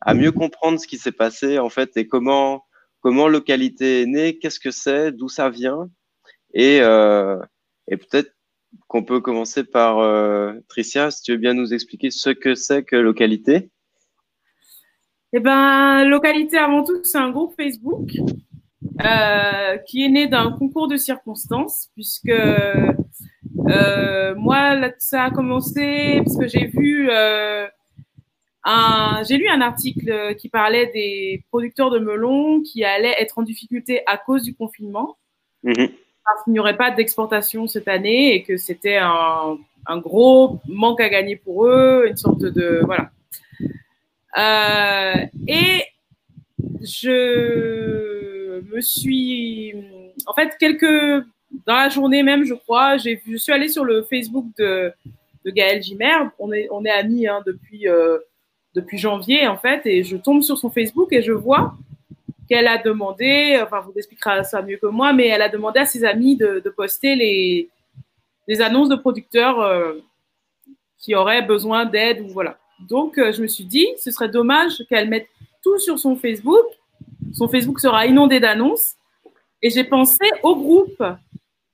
à 0.00 0.14
mieux 0.14 0.32
comprendre 0.32 0.80
ce 0.80 0.88
qui 0.88 0.98
s'est 0.98 1.12
passé 1.12 1.60
en 1.60 1.68
fait 1.68 1.96
et 1.96 2.08
comment 2.08 2.64
comment 3.00 3.28
localité 3.28 4.02
est 4.02 4.06
née, 4.06 4.38
qu'est-ce 4.38 4.60
que 4.60 4.72
c'est, 4.72 5.12
d'où 5.12 5.28
ça 5.28 5.48
vient 5.48 5.88
et, 6.52 6.80
euh, 6.82 7.38
et 7.86 7.96
peut-être 7.96 8.32
qu'on 8.88 9.04
peut 9.04 9.20
commencer 9.20 9.62
par 9.62 9.98
euh, 10.00 10.54
Tricia, 10.68 11.12
si 11.12 11.22
tu 11.22 11.32
veux 11.32 11.38
bien 11.38 11.54
nous 11.54 11.72
expliquer 11.72 12.10
ce 12.10 12.30
que 12.30 12.56
c'est 12.56 12.82
que 12.82 12.96
localité. 12.96 13.70
Eh 15.32 15.40
ben, 15.40 16.04
localité 16.04 16.58
avant 16.58 16.82
tout, 16.84 17.02
c'est 17.04 17.18
un 17.18 17.30
groupe 17.30 17.54
Facebook 17.56 18.10
euh, 19.04 19.76
qui 19.86 20.04
est 20.04 20.08
né 20.08 20.26
d'un 20.26 20.50
concours 20.52 20.88
de 20.88 20.96
circonstances, 20.96 21.88
puisque 21.94 22.28
euh, 22.28 22.92
moi, 24.36 24.74
là, 24.74 24.90
ça 24.98 25.24
a 25.24 25.30
commencé 25.30 26.20
parce 26.24 26.36
que 26.36 26.48
j'ai 26.48 26.66
vu 26.66 27.08
euh, 27.10 27.66
un, 28.64 29.22
j'ai 29.28 29.36
lu 29.36 29.48
un 29.48 29.60
article 29.60 30.34
qui 30.36 30.48
parlait 30.48 30.86
des 30.92 31.44
producteurs 31.50 31.90
de 31.90 31.98
melons 32.00 32.60
qui 32.62 32.84
allaient 32.84 33.14
être 33.18 33.38
en 33.38 33.42
difficulté 33.42 34.02
à 34.06 34.16
cause 34.18 34.42
du 34.42 34.54
confinement, 34.54 35.16
Mhm. 35.62 35.90
parce 36.24 36.42
qu'il 36.44 36.54
n'y 36.54 36.58
aurait 36.58 36.76
pas 36.76 36.90
d'exportation 36.90 37.66
cette 37.66 37.86
année 37.86 38.34
et 38.34 38.42
que 38.42 38.56
c'était 38.56 38.96
un, 38.96 39.58
un 39.86 39.98
gros 39.98 40.58
manque 40.66 41.00
à 41.00 41.08
gagner 41.08 41.36
pour 41.36 41.66
eux, 41.66 42.06
une 42.08 42.16
sorte 42.16 42.40
de 42.40 42.80
voilà. 42.84 43.10
Euh, 44.38 45.14
et 45.48 45.84
je 46.82 48.60
me 48.60 48.80
suis, 48.80 49.74
en 50.26 50.34
fait, 50.34 50.56
quelques 50.58 51.24
dans 51.66 51.74
la 51.74 51.88
journée 51.88 52.22
même, 52.22 52.44
je 52.44 52.54
crois, 52.54 52.96
j'ai 52.96 53.20
je 53.26 53.36
suis 53.36 53.52
allée 53.52 53.68
sur 53.68 53.84
le 53.84 54.02
Facebook 54.02 54.46
de, 54.58 54.92
de 55.44 55.50
Gaël 55.50 55.82
Gimer. 55.82 56.28
On 56.38 56.52
est, 56.52 56.68
on 56.70 56.84
est 56.84 56.90
amis 56.90 57.26
hein, 57.26 57.42
depuis 57.44 57.88
euh, 57.88 58.18
depuis 58.74 58.98
janvier 58.98 59.48
en 59.48 59.56
fait, 59.56 59.84
et 59.84 60.04
je 60.04 60.16
tombe 60.16 60.42
sur 60.42 60.56
son 60.56 60.70
Facebook 60.70 61.12
et 61.12 61.22
je 61.22 61.32
vois 61.32 61.74
qu'elle 62.48 62.68
a 62.68 62.78
demandé, 62.78 63.60
enfin 63.62 63.80
vous 63.80 63.92
expliquera 63.96 64.44
ça 64.44 64.62
mieux 64.62 64.76
que 64.76 64.86
moi, 64.86 65.12
mais 65.12 65.26
elle 65.28 65.42
a 65.42 65.48
demandé 65.48 65.80
à 65.80 65.86
ses 65.86 66.04
amis 66.04 66.36
de, 66.36 66.60
de 66.64 66.70
poster 66.70 67.16
les 67.16 67.68
les 68.46 68.60
annonces 68.60 68.88
de 68.88 68.96
producteurs 68.96 69.60
euh, 69.60 69.94
qui 70.98 71.14
auraient 71.14 71.42
besoin 71.42 71.84
d'aide 71.84 72.20
ou 72.20 72.28
voilà. 72.28 72.59
Donc 72.88 73.18
euh, 73.18 73.32
je 73.32 73.42
me 73.42 73.46
suis 73.46 73.64
dit, 73.64 73.86
ce 73.98 74.10
serait 74.10 74.28
dommage 74.28 74.82
qu'elle 74.88 75.08
mette 75.08 75.28
tout 75.62 75.78
sur 75.78 75.98
son 75.98 76.16
Facebook. 76.16 76.64
Son 77.32 77.48
Facebook 77.48 77.80
sera 77.80 78.06
inondé 78.06 78.40
d'annonces. 78.40 78.94
Et 79.62 79.70
j'ai 79.70 79.84
pensé 79.84 80.18
au 80.42 80.56
groupe. 80.56 81.02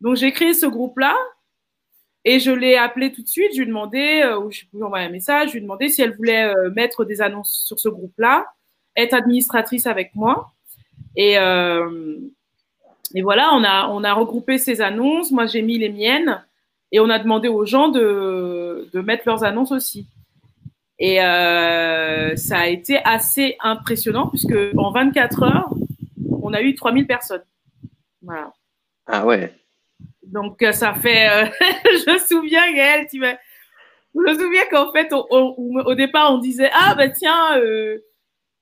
Donc 0.00 0.16
j'ai 0.16 0.32
créé 0.32 0.54
ce 0.54 0.66
groupe-là 0.66 1.16
et 2.24 2.40
je 2.40 2.50
l'ai 2.50 2.76
appelé 2.76 3.12
tout 3.12 3.22
de 3.22 3.28
suite. 3.28 3.52
Je 3.52 3.58
lui 3.58 3.62
ai 3.64 3.66
demandé, 3.66 4.22
euh, 4.24 4.40
ou 4.40 4.50
je 4.50 4.62
lui 4.72 4.80
ai 4.80 4.82
envoyé 4.82 5.06
un 5.06 5.10
message, 5.10 5.48
je 5.48 5.52
lui 5.52 5.58
ai 5.58 5.62
demandé 5.62 5.88
si 5.88 6.02
elle 6.02 6.16
voulait 6.16 6.44
euh, 6.44 6.70
mettre 6.70 7.04
des 7.04 7.22
annonces 7.22 7.62
sur 7.64 7.78
ce 7.78 7.88
groupe-là, 7.88 8.46
être 8.96 9.14
administratrice 9.14 9.86
avec 9.86 10.14
moi. 10.14 10.52
Et, 11.14 11.38
voilà, 13.22 13.54
on 13.54 13.64
a, 13.64 13.88
on 13.88 14.04
a 14.04 14.12
regroupé 14.12 14.58
ces 14.58 14.82
annonces. 14.82 15.30
Moi, 15.30 15.46
j'ai 15.46 15.62
mis 15.62 15.78
les 15.78 15.88
miennes 15.88 16.44
et 16.92 17.00
on 17.00 17.08
a 17.08 17.18
demandé 17.18 17.48
aux 17.48 17.64
gens 17.64 17.88
de 17.88 19.00
mettre 19.00 19.22
leurs 19.26 19.44
annonces 19.44 19.72
aussi. 19.72 20.06
Et 20.98 21.22
euh, 21.22 22.34
ça 22.36 22.58
a 22.60 22.66
été 22.66 22.98
assez 23.04 23.56
impressionnant 23.60 24.28
puisque 24.28 24.54
en 24.78 24.92
24 24.92 25.42
heures, 25.42 25.70
on 26.42 26.52
a 26.54 26.62
eu 26.62 26.74
3000 26.74 27.06
personnes. 27.06 27.44
Voilà. 28.22 28.52
Ah 29.06 29.26
ouais. 29.26 29.52
Donc 30.24 30.62
euh, 30.62 30.72
ça 30.72 30.94
fait, 30.94 31.28
euh, 31.30 31.46
je 31.84 32.12
me 32.12 32.18
souviens 32.18 32.72
Gaëlle, 32.72 33.06
tu 33.10 33.18
m'as- 33.20 33.38
je 34.14 34.20
me 34.20 34.34
souviens 34.38 34.64
qu'en 34.70 34.90
fait 34.92 35.12
on- 35.12 35.26
on- 35.30 35.80
au 35.84 35.94
départ 35.94 36.32
on 36.34 36.38
disait 36.38 36.70
ah 36.74 36.94
bah 36.96 37.10
tiens 37.10 37.58
euh, 37.58 37.98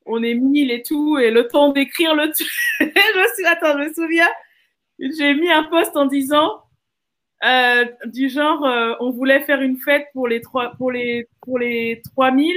on 0.06 0.22
est 0.22 0.34
1000 0.34 0.70
et 0.70 0.82
tout 0.82 1.18
et 1.18 1.30
le 1.30 1.48
temps 1.48 1.72
d'écrire 1.72 2.14
le 2.14 2.30
truc. 2.32 2.48
je 2.80 2.86
me 2.86 3.34
suis, 3.34 3.46
attends, 3.46 3.78
je 3.78 3.88
me 3.88 3.94
souviens, 3.94 4.28
j'ai 4.98 5.34
mis 5.34 5.50
un 5.50 5.64
post 5.64 5.96
en 5.96 6.06
disant 6.06 6.62
euh, 7.44 7.84
du 8.06 8.28
genre 8.30 8.64
euh, 8.64 8.94
on 9.00 9.10
voulait 9.10 9.40
faire 9.42 9.60
une 9.62 9.78
fête 9.78 10.06
pour 10.14 10.28
les 10.28 10.40
trois 10.40 10.72
pour 10.76 10.90
les 10.92 11.28
pour 11.44 11.58
les 11.58 12.00
3000 12.16 12.52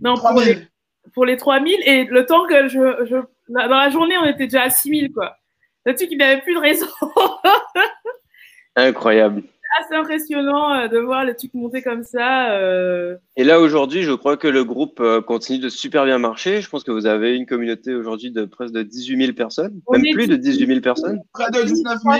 non 0.00 0.14
pour 0.16 0.30
les, 0.40 0.54
3000. 0.54 0.68
pour 1.14 1.24
les 1.26 1.36
3000 1.36 1.74
et 1.86 2.04
le 2.04 2.24
temps 2.26 2.46
que 2.46 2.68
je, 2.68 3.04
je 3.04 3.16
dans 3.48 3.66
la 3.76 3.90
journée 3.90 4.16
on 4.18 4.24
était 4.26 4.44
déjà 4.44 4.62
à 4.62 4.70
6000 4.70 5.12
quoi. 5.12 5.36
Le 5.84 5.94
truc 5.94 6.08
il 6.10 6.18
n'avait 6.18 6.40
plus 6.40 6.54
de 6.54 6.60
raison. 6.60 6.86
Incroyable. 8.76 9.42
assez 9.80 9.94
impressionnant 9.94 10.72
euh, 10.74 10.88
de 10.88 10.98
voir 10.98 11.24
le 11.24 11.34
truc 11.36 11.52
monter 11.54 11.82
comme 11.82 12.02
ça. 12.04 12.52
euh. 12.54 13.16
Et 13.36 13.44
là, 13.44 13.60
aujourd'hui, 13.60 14.02
je 14.02 14.12
crois 14.12 14.36
que 14.36 14.48
le 14.48 14.64
groupe 14.64 14.98
euh, 15.00 15.20
continue 15.20 15.58
de 15.58 15.68
super 15.68 16.04
bien 16.04 16.18
marcher. 16.18 16.60
Je 16.60 16.68
pense 16.68 16.82
que 16.84 16.90
vous 16.90 17.06
avez 17.06 17.36
une 17.36 17.46
communauté 17.46 17.94
aujourd'hui 17.94 18.30
de 18.32 18.44
presque 18.44 18.74
de 18.74 18.82
18 18.82 19.16
000 19.26 19.32
personnes, 19.34 19.80
On 19.86 19.92
même 19.98 20.12
plus 20.12 20.26
de 20.26 20.36
18 20.36 20.66
000 20.66 20.80
personnes. 20.80 21.20
Près 21.32 21.50
de 21.50 21.62
19 21.62 21.98
000. 22.02 22.16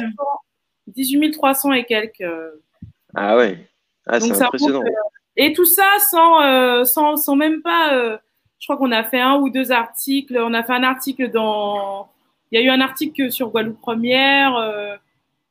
18 0.89 1.31
300 1.33 1.73
et 1.73 1.85
quelques. 1.85 2.25
Ah 3.15 3.37
ouais. 3.37 3.59
Ah, 4.07 4.21
c'est 4.21 4.41
impressionnant. 4.43 4.83
euh, 4.83 4.91
Et 5.37 5.53
tout 5.53 5.65
ça 5.65 5.87
sans, 6.11 6.43
euh, 6.43 6.85
sans, 6.85 7.17
sans 7.17 7.37
même 7.37 7.63
pas. 7.63 7.95
euh, 7.95 8.17
je 8.59 8.67
crois 8.67 8.77
qu'on 8.77 8.93
a 8.93 9.05
fait 9.05 9.21
un 9.21 9.37
ou 9.37 9.51
deux 9.51 9.73
articles. 9.73 10.39
On 10.39 10.55
a 10.55 10.63
fait 10.63 10.73
un 10.73 10.83
article 10.85 11.31
dans. 11.31 12.09
Il 12.51 12.61
y 12.61 12.63
a 12.63 12.67
eu 12.67 12.71
un 12.71 12.81
article 12.81 13.31
sur 13.33 13.51
Guadeloupe 13.51 13.81
Première. 13.81 14.57
euh, 14.57 14.95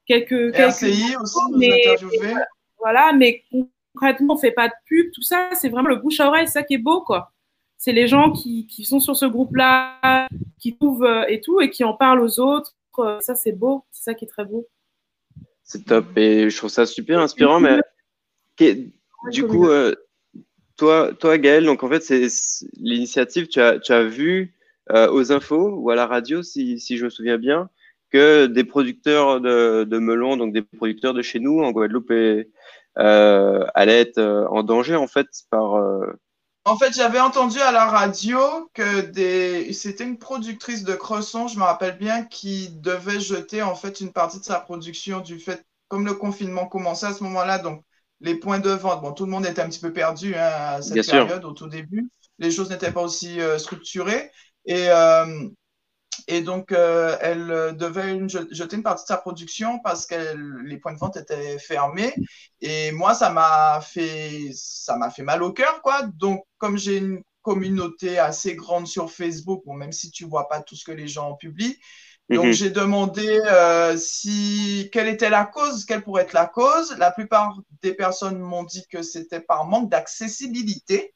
quelques, 0.05 0.53
quelques. 0.53 0.83
RCI 0.83 1.15
aussi, 1.17 1.39
vous 1.51 1.57
Mais-. 1.57 1.83
Voilà, 2.79 3.13
mais 3.13 3.43
concrètement, 3.93 4.33
on 4.33 4.37
fait 4.37 4.51
pas 4.51 4.67
de 4.67 4.73
pub, 4.85 5.11
tout 5.13 5.21
ça, 5.21 5.49
c'est 5.53 5.69
vraiment 5.69 5.87
le 5.87 5.95
bouche 5.95 6.19
à 6.19 6.27
oreille, 6.27 6.47
c'est 6.47 6.53
ça 6.53 6.63
qui 6.63 6.73
est 6.73 6.79
beau, 6.79 7.01
quoi. 7.01 7.31
C'est 7.77 7.93
les 7.93 8.07
gens 8.07 8.31
qui, 8.31 8.67
qui 8.67 8.83
sont 8.83 8.99
sur 8.99 9.15
ce 9.15 9.25
groupe-là, 9.25 10.27
qui 10.59 10.75
trouvent 10.75 11.07
et 11.29 11.39
tout, 11.39 11.61
et 11.61 11.69
qui 11.69 11.83
en 11.85 11.93
parlent 11.93 12.21
aux 12.21 12.39
autres. 12.39 12.75
Ça, 13.21 13.35
c'est 13.35 13.53
beau, 13.53 13.85
c'est 13.91 14.03
ça 14.03 14.13
qui 14.13 14.25
est 14.25 14.27
très 14.27 14.45
beau. 14.45 14.67
C'est 15.63 15.85
top. 15.85 16.17
Et 16.17 16.49
je 16.49 16.57
trouve 16.57 16.69
ça 16.69 16.85
super 16.85 17.19
inspirant. 17.19 17.59
Mais 17.59 17.79
du 19.31 19.45
coup, 19.45 19.67
euh, 19.67 19.93
toi, 20.77 21.11
toi, 21.13 21.37
Gaël, 21.37 21.65
donc 21.65 21.83
en 21.83 21.89
fait, 21.89 22.01
c'est 22.01 22.27
l'initiative, 22.77 23.47
tu 23.47 23.61
as, 23.61 23.79
tu 23.79 23.93
as 23.93 24.03
vu 24.03 24.53
euh, 24.91 25.11
aux 25.11 25.31
infos 25.31 25.69
ou 25.69 25.89
à 25.89 25.95
la 25.95 26.07
radio, 26.07 26.43
si, 26.43 26.79
si 26.79 26.97
je 26.97 27.05
me 27.05 27.09
souviens 27.09 27.37
bien, 27.37 27.69
que 28.11 28.45
des 28.47 28.63
producteurs 28.63 29.41
de, 29.41 29.83
de 29.85 29.99
melons, 29.99 30.37
donc 30.37 30.53
des 30.53 30.61
producteurs 30.61 31.13
de 31.13 31.21
chez 31.21 31.39
nous, 31.39 31.61
en 31.63 31.71
Guadeloupe, 31.71 32.11
et, 32.11 32.49
euh, 32.99 33.65
allaient 33.73 34.01
être 34.01 34.19
euh, 34.19 34.47
en 34.49 34.63
danger, 34.63 34.95
en 34.95 35.07
fait, 35.07 35.27
par. 35.49 35.75
euh, 35.75 36.05
En 36.65 36.77
fait, 36.77 36.93
j'avais 36.93 37.19
entendu 37.19 37.59
à 37.59 37.71
la 37.71 37.85
radio 37.85 38.39
que 38.73 39.01
des... 39.01 39.73
c'était 39.73 40.03
une 40.03 40.17
productrice 40.17 40.83
de 40.83 40.93
Cresson, 40.93 41.47
je 41.47 41.57
me 41.57 41.63
rappelle 41.63 41.97
bien, 41.97 42.23
qui 42.23 42.69
devait 42.69 43.19
jeter 43.19 43.61
en 43.61 43.75
fait 43.75 43.99
une 44.01 44.11
partie 44.13 44.39
de 44.39 44.45
sa 44.45 44.59
production 44.59 45.19
du 45.21 45.39
fait, 45.39 45.65
comme 45.87 46.05
le 46.05 46.13
confinement 46.13 46.67
commençait 46.67 47.07
à 47.07 47.13
ce 47.13 47.23
moment-là, 47.23 47.59
donc 47.59 47.83
les 48.23 48.35
points 48.35 48.59
de 48.59 48.71
vente, 48.71 49.01
bon, 49.03 49.13
tout 49.13 49.25
le 49.25 49.31
monde 49.31 49.45
était 49.47 49.61
un 49.61 49.69
petit 49.69 49.79
peu 49.81 49.93
perdu 49.93 50.35
hein, 50.35 50.41
à 50.77 50.81
cette 50.83 50.95
Bien 50.95 51.03
sûr. 51.03 51.29
période 51.29 51.45
au 51.45 51.53
tout 51.53 51.67
début, 51.67 52.09
les 52.39 52.51
choses 52.51 52.71
n'étaient 52.71 52.91
pas 52.93 53.03
aussi 53.03 53.41
euh, 53.41 53.59
structurées 53.59 54.31
et 54.65 54.87
euh, 54.89 55.49
et 56.27 56.41
donc 56.41 56.71
euh, 56.71 57.17
elle 57.21 57.75
devait 57.77 58.13
une- 58.13 58.29
jeter 58.29 58.75
une 58.75 58.83
partie 58.83 59.03
de 59.03 59.07
sa 59.07 59.17
production 59.17 59.79
parce 59.79 60.05
que 60.05 60.15
les 60.65 60.77
points 60.77 60.93
de 60.93 60.99
vente 60.99 61.17
étaient 61.17 61.59
fermés 61.59 62.13
et 62.61 62.91
moi, 62.91 63.13
ça 63.13 63.29
m'a 63.29 63.81
fait, 63.81 64.51
ça 64.55 64.95
m'a 64.97 65.09
fait 65.09 65.23
mal 65.23 65.43
au 65.43 65.51
cœur, 65.51 65.81
quoi. 65.81 66.03
Donc, 66.17 66.45
comme 66.57 66.77
j'ai 66.77 66.97
une 66.97 67.21
communauté 67.41 68.19
assez 68.19 68.55
grande 68.55 68.87
sur 68.87 69.11
Facebook, 69.11 69.63
bon, 69.65 69.73
même 69.73 69.91
si 69.91 70.11
tu 70.11 70.25
vois 70.25 70.47
pas 70.47 70.61
tout 70.61 70.75
ce 70.77 70.85
que 70.85 70.93
les 70.93 71.07
gens 71.09 71.35
publient, 71.35 71.77
donc 72.31 72.45
mhm. 72.45 72.53
j'ai 72.53 72.69
demandé 72.71 73.39
euh, 73.47 73.97
si 73.97 74.89
quelle 74.91 75.07
était 75.07 75.29
la 75.29 75.45
cause, 75.45 75.85
quelle 75.85 76.03
pourrait 76.03 76.23
être 76.23 76.33
la 76.33 76.47
cause. 76.47 76.95
La 76.97 77.11
plupart 77.11 77.55
des 77.81 77.93
personnes 77.93 78.39
m'ont 78.39 78.63
dit 78.63 78.85
que 78.91 79.03
c'était 79.03 79.41
par 79.41 79.65
manque 79.65 79.89
d'accessibilité, 79.89 81.13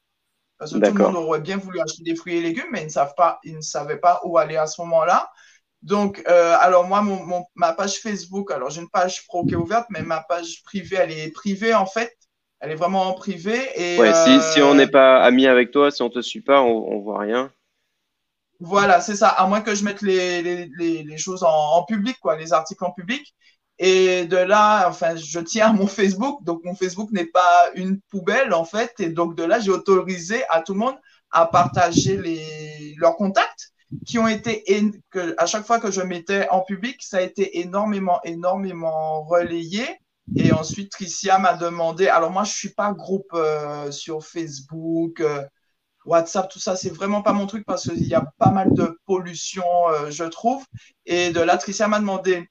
parce 0.58 0.74
que 0.74 0.80
tout 0.80 0.94
le 0.94 1.00
monde 1.00 1.16
aurait 1.16 1.42
bien 1.42 1.58
voulu 1.58 1.80
acheter 1.82 2.04
des 2.04 2.16
fruits 2.16 2.38
et 2.38 2.42
légumes, 2.42 2.68
mais 2.72 2.82
ils 2.82 2.86
ne 2.88 2.92
savent 2.92 3.16
pas, 3.16 3.40
ils 3.44 3.56
ne 3.56 3.62
savaient 3.62 4.00
pas 4.00 4.22
où 4.24 4.38
aller 4.38 4.58
à 4.58 4.68
ce 4.68 4.82
moment-là. 4.82 5.30
Donc, 5.84 6.24
euh, 6.28 6.56
alors 6.60 6.86
moi, 6.88 7.02
mon, 7.02 7.24
mon- 7.26 7.46
ma 7.56 7.74
page 7.74 8.00
Facebook, 8.00 8.52
alors 8.52 8.70
j'ai 8.72 8.82
une 8.82 8.90
page 8.90 9.26
pro 9.28 9.46
qui 9.46 9.54
est 9.54 9.58
ouverte, 9.58 9.88
mais 9.90 10.02
ma 10.04 10.22
page 10.22 10.64
privée, 10.64 10.98
elle 10.98 11.12
est 11.12 11.32
privée 11.32 11.74
en 11.74 11.86
fait. 11.86 12.16
Elle 12.60 12.72
est 12.72 12.76
vraiment 12.76 13.04
en 13.08 13.14
privé. 13.14 13.58
Et, 13.76 14.00
Ouais, 14.00 14.14
si, 14.14 14.40
euh, 14.40 14.42
si 14.42 14.62
on 14.62 14.76
n'est 14.76 14.88
pas 14.88 15.22
amis 15.24 15.48
avec 15.48 15.72
toi, 15.72 15.92
si 15.92 16.02
on 16.02 16.10
te 16.10 16.22
suit 16.22 16.42
pas, 16.42 16.62
on, 16.62 16.88
on 16.92 17.00
voit 17.00 17.20
rien. 17.20 17.52
Voilà, 18.60 19.02
c'est 19.02 19.16
ça. 19.16 19.30
À 19.30 19.48
moins 19.48 19.62
que 19.62 19.76
je 19.76 19.84
mette 19.84 20.02
les, 20.02 20.42
les, 20.42 20.70
les, 20.78 21.04
les 21.04 21.18
choses 21.18 21.44
en, 21.44 21.50
en 21.50 21.84
public, 21.86 22.18
quoi, 22.20 22.36
les 22.38 22.54
articles 22.54 22.84
en 22.84 22.92
public. 22.92 23.36
Et 23.80 24.26
de 24.26 24.38
là, 24.38 24.90
enfin, 24.90 25.16
je 25.16 25.40
tiens 25.40 25.70
à 25.70 25.74
mon 25.74 25.88
Facebook. 25.88 26.44
Donc, 26.44 26.64
mon 26.64 26.76
Facebook 26.76 27.12
n'est 27.12 27.26
pas 27.28 27.70
une 27.76 28.00
poubelle, 28.10 28.54
en 28.54 28.66
fait. 28.66 28.94
Et 29.00 29.10
donc, 29.10 29.36
de 29.36 29.44
là, 29.44 29.60
j'ai 29.60 29.72
autorisé 29.72 30.44
à 30.50 30.62
tout 30.62 30.74
le 30.74 30.80
monde 30.80 30.96
à 31.32 31.46
partager 31.46 32.18
les, 32.18 32.96
leurs 32.98 33.16
contacts. 33.16 33.72
qui 34.06 34.20
ont 34.20 34.28
été, 34.28 34.64
que 35.12 35.36
à 35.38 35.46
chaque 35.46 35.66
fois 35.66 35.80
que 35.80 35.92
je 35.92 36.02
mettais 36.02 36.48
en 36.50 36.62
public, 36.62 36.98
ça 37.02 37.18
a 37.18 37.22
été 37.22 37.60
énormément, 37.60 38.20
énormément 38.24 39.24
relayé. 39.24 39.86
Et 40.36 40.52
ensuite, 40.52 40.92
Tricia 40.92 41.38
m'a 41.40 41.54
demandé. 41.54 42.08
Alors 42.08 42.32
moi, 42.32 42.44
je 42.44 42.54
suis 42.54 42.74
pas 42.74 42.92
groupe 42.94 43.32
euh, 43.34 43.92
sur 43.92 44.26
Facebook, 44.26 45.22
euh, 45.22 45.44
WhatsApp, 46.08 46.50
tout 46.50 46.60
ça. 46.60 46.76
C'est 46.76 46.90
vraiment 46.90 47.22
pas 47.22 47.34
mon 47.34 47.48
truc 47.48 47.66
parce 47.66 47.84
qu'il 47.84 48.08
y 48.08 48.16
a 48.16 48.26
pas 48.38 48.52
mal 48.52 48.74
de 48.74 49.00
pollution, 49.06 49.66
euh, 49.90 50.10
je 50.10 50.24
trouve. 50.24 50.66
Et 51.06 51.32
de 51.32 51.42
là, 51.42 51.58
Tricia 51.58 51.88
m'a 51.88 52.00
demandé 52.00 52.50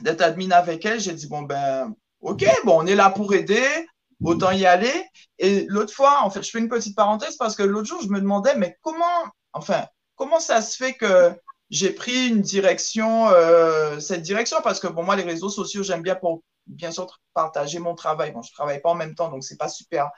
d'être 0.00 0.22
admin 0.22 0.50
avec 0.50 0.84
elle. 0.84 1.00
J'ai 1.00 1.12
dit 1.12 1.28
bon 1.28 1.42
ben, 1.42 1.94
ok, 2.20 2.44
bon, 2.64 2.82
on 2.82 2.86
est 2.86 2.94
là 2.94 3.10
pour 3.10 3.34
aider. 3.34 3.64
Autant 4.22 4.50
y 4.50 4.66
aller. 4.66 4.92
Et 5.38 5.64
l'autre 5.68 5.94
fois, 5.94 6.20
en 6.22 6.30
fait, 6.30 6.42
je 6.42 6.50
fais 6.50 6.58
une 6.58 6.68
petite 6.68 6.94
parenthèse 6.94 7.36
parce 7.36 7.56
que 7.56 7.62
l'autre 7.62 7.88
jour, 7.88 8.02
je 8.02 8.08
me 8.08 8.20
demandais, 8.20 8.54
mais 8.54 8.76
comment, 8.82 9.24
enfin, 9.54 9.86
comment 10.14 10.40
ça 10.40 10.60
se 10.60 10.76
fait 10.76 10.92
que 10.92 11.32
j'ai 11.70 11.90
pris 11.90 12.28
une 12.28 12.42
direction, 12.42 13.28
euh, 13.30 13.98
cette 13.98 14.20
direction? 14.20 14.58
Parce 14.62 14.78
que 14.78 14.88
bon, 14.88 15.04
moi, 15.04 15.16
les 15.16 15.22
réseaux 15.22 15.48
sociaux, 15.48 15.82
j'aime 15.82 16.02
bien 16.02 16.16
pour 16.16 16.42
bien 16.66 16.90
sûr 16.90 17.06
partager 17.32 17.78
mon 17.78 17.94
travail. 17.94 18.32
Bon, 18.32 18.42
je 18.42 18.52
travaille 18.52 18.82
pas 18.82 18.90
en 18.90 18.94
même 18.94 19.14
temps, 19.14 19.30
donc 19.30 19.42
c'est 19.42 19.56
pas 19.56 19.68
super 19.68 20.10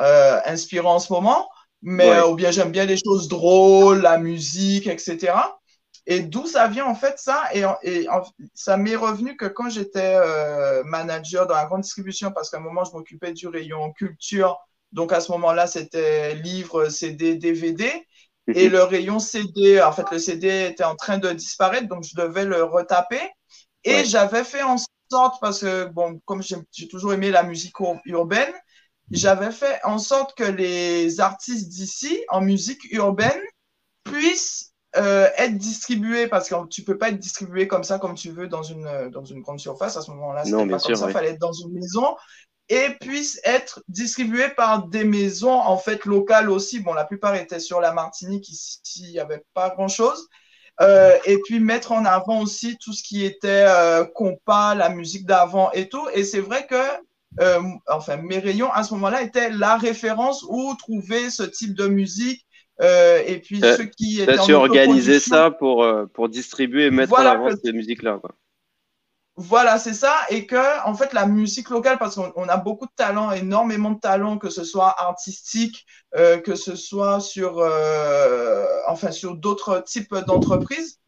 euh, 0.00 0.40
inspirant 0.44 0.96
en 0.96 0.98
ce 0.98 1.12
moment. 1.12 1.48
Mais 1.82 2.10
Ouais. 2.10 2.16
euh, 2.16 2.28
ou 2.28 2.34
bien 2.34 2.50
j'aime 2.50 2.72
bien 2.72 2.84
les 2.86 2.96
choses 2.96 3.28
drôles, 3.28 4.00
la 4.02 4.18
musique, 4.18 4.86
etc. 4.86 5.60
Et 6.06 6.20
d'où 6.20 6.46
ça 6.46 6.68
vient 6.68 6.86
en 6.86 6.94
fait 6.94 7.18
ça? 7.18 7.44
Et, 7.54 7.64
et 7.82 8.08
en- 8.08 8.22
ça 8.54 8.76
m'est 8.76 8.96
revenu 8.96 9.36
que 9.36 9.46
quand 9.46 9.68
j'étais 9.70 10.14
euh, 10.16 10.82
manager 10.84 11.46
dans 11.46 11.54
la 11.54 11.64
grande 11.66 11.82
distribution, 11.82 12.30
parce 12.32 12.50
qu'à 12.50 12.58
un 12.58 12.60
moment 12.60 12.84
je 12.84 12.92
m'occupais 12.92 13.32
du 13.32 13.48
rayon 13.48 13.92
culture, 13.92 14.58
donc 14.92 15.12
à 15.12 15.20
ce 15.20 15.32
moment-là 15.32 15.66
c'était 15.66 16.34
livres, 16.36 16.88
CD, 16.88 17.36
DVD, 17.36 17.90
et 18.52 18.68
le 18.68 18.82
rayon 18.84 19.18
CD, 19.18 19.80
en 19.82 19.92
fait 19.92 20.06
le 20.12 20.18
CD 20.18 20.48
était 20.70 20.84
en 20.84 20.96
train 20.96 21.18
de 21.18 21.30
disparaître, 21.32 21.88
donc 21.88 22.04
je 22.04 22.16
devais 22.16 22.44
le 22.44 22.62
retaper. 22.64 23.20
Et 23.84 24.04
Ouais. 24.04 24.04
j'avais 24.04 24.44
fait 24.44 24.62
en 24.62 24.76
sorte, 25.10 25.40
parce 25.40 25.60
que 25.60 25.86
bon, 25.86 26.20
comme 26.24 26.42
j'ai 26.42 26.56
j'ai 26.72 26.88
toujours 26.88 27.12
aimé 27.12 27.30
la 27.30 27.42
musique 27.42 27.78
ur- 27.80 28.00
urbaine, 28.06 28.52
j'avais 29.10 29.52
fait 29.52 29.80
en 29.84 29.98
sorte 29.98 30.36
que 30.36 30.44
les 30.44 31.20
artistes 31.20 31.68
d'ici 31.68 32.18
en 32.28 32.40
musique 32.40 32.80
urbaine 32.92 33.40
puissent 34.04 34.72
euh, 34.96 35.28
être 35.36 35.56
distribués 35.56 36.26
parce 36.26 36.48
que 36.48 36.54
tu 36.68 36.82
peux 36.82 36.96
pas 36.96 37.10
être 37.10 37.18
distribué 37.18 37.68
comme 37.68 37.84
ça 37.84 37.98
comme 37.98 38.14
tu 38.14 38.30
veux 38.30 38.48
dans 38.48 38.62
une 38.62 38.86
euh, 38.86 39.10
dans 39.10 39.24
une 39.24 39.42
grande 39.42 39.60
surface. 39.60 39.96
À 39.96 40.02
ce 40.02 40.10
moment-là 40.10 40.44
c'était 40.44 40.56
pas 40.56 40.66
comme 40.66 40.78
sûr, 40.78 40.96
ça 40.96 41.06
ouais. 41.06 41.12
fallait 41.12 41.30
être 41.30 41.40
dans 41.40 41.52
une 41.52 41.72
maison 41.72 42.16
et 42.68 42.90
puissent 43.00 43.40
être 43.44 43.82
distribués 43.88 44.48
par 44.48 44.88
des 44.88 45.04
maisons 45.04 45.52
en 45.52 45.76
fait 45.76 46.04
locales 46.04 46.50
aussi. 46.50 46.80
Bon 46.80 46.94
la 46.94 47.04
plupart 47.04 47.34
étaient 47.34 47.60
sur 47.60 47.80
la 47.80 47.92
Martinique 47.92 48.48
ici 48.48 48.80
il 48.98 49.10
y 49.10 49.20
avait 49.20 49.42
pas 49.54 49.70
grand 49.70 49.88
chose 49.88 50.28
euh, 50.80 51.16
et 51.24 51.38
puis 51.44 51.58
mettre 51.60 51.92
en 51.92 52.04
avant 52.04 52.42
aussi 52.42 52.76
tout 52.78 52.92
ce 52.92 53.02
qui 53.02 53.24
était 53.24 53.64
euh, 53.66 54.04
compas 54.04 54.74
la 54.74 54.88
musique 54.90 55.26
d'avant 55.26 55.70
et 55.72 55.88
tout. 55.88 56.06
Et 56.12 56.24
c'est 56.24 56.40
vrai 56.40 56.66
que 56.66 56.76
euh, 57.40 57.60
enfin 57.88 58.16
mes 58.16 58.38
rayons 58.38 58.70
à 58.72 58.82
ce 58.82 58.94
moment-là 58.94 59.22
étaient 59.22 59.50
la 59.50 59.76
référence 59.76 60.44
où 60.48 60.74
trouver 60.76 61.30
ce 61.30 61.42
type 61.42 61.74
de 61.74 61.86
musique 61.88 62.46
euh, 62.82 63.22
et 63.26 63.40
puis 63.40 63.60
T'as- 63.60 63.76
ceux 63.76 63.84
qui 63.86 64.20
étaient 64.20 64.52
organiser 64.52 65.16
autoproduction. 65.16 65.34
ça 65.34 65.50
pour, 65.50 65.82
euh, 65.84 66.06
pour 66.06 66.28
distribuer 66.28 66.86
et 66.86 66.90
mettre 66.90 67.08
Voilà, 67.10 67.32
en 67.32 67.46
avant 67.46 67.56
ces 67.62 67.72
musiques-là. 67.72 68.18
quoi. 68.20 68.34
Voilà, 69.38 69.78
c'est 69.78 69.92
ça. 69.92 70.14
Et 70.30 70.46
que, 70.46 70.86
en 70.86 70.94
fait, 70.94 71.12
la 71.12 71.26
musique 71.26 71.68
locale, 71.68 71.98
parce 71.98 72.14
qu'on 72.14 72.32
on 72.36 72.48
a 72.48 72.56
beaucoup 72.56 72.86
de 72.86 72.92
talents, 72.96 73.30
énormément 73.32 73.90
de 73.90 74.00
talents, 74.00 74.38
que 74.38 74.48
ce 74.48 74.64
soit 74.64 74.94
artistique, 74.98 75.84
euh, 76.16 76.38
que 76.38 76.54
ce 76.54 76.74
soit 76.74 77.20
sur, 77.20 77.58
euh, 77.58 78.64
enfin, 78.88 79.10
sur 79.10 79.36
d'autres 79.36 79.80
types 79.80 80.14
d'entreprises. 80.26 81.00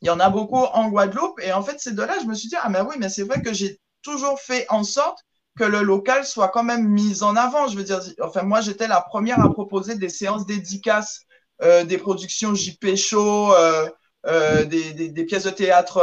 Il 0.00 0.06
y 0.06 0.10
en 0.10 0.20
a 0.20 0.30
beaucoup 0.30 0.58
en 0.58 0.88
Guadeloupe. 0.90 1.40
Et 1.42 1.52
en 1.52 1.62
fait, 1.62 1.76
c'est 1.78 1.94
de 1.96 2.02
là, 2.02 2.14
je 2.22 2.26
me 2.26 2.34
suis 2.34 2.48
dit, 2.48 2.56
ah, 2.62 2.68
mais 2.68 2.80
oui, 2.82 2.94
mais 3.00 3.08
c'est 3.08 3.24
vrai 3.24 3.42
que 3.42 3.52
j'ai 3.52 3.80
toujours 4.04 4.38
fait 4.38 4.66
en 4.68 4.84
sorte 4.84 5.18
que 5.58 5.64
le 5.64 5.82
local 5.82 6.24
soit 6.24 6.48
quand 6.48 6.64
même 6.64 6.88
mis 6.88 7.22
en 7.22 7.36
avant. 7.36 7.68
Je 7.68 7.76
veux 7.76 7.84
dire, 7.84 8.00
enfin, 8.20 8.42
moi, 8.42 8.60
j'étais 8.60 8.88
la 8.88 9.00
première 9.00 9.40
à 9.40 9.52
proposer 9.52 9.96
des 9.96 10.08
séances 10.08 10.46
dédicaces, 10.46 11.20
euh, 11.62 11.84
des 11.84 11.98
productions 11.98 12.54
JP 12.54 12.96
Show, 12.96 13.52
euh, 13.52 13.88
euh, 14.26 14.64
des, 14.64 14.92
des, 14.92 15.24
pièces 15.24 15.44
de 15.44 15.50
théâtre 15.50 16.02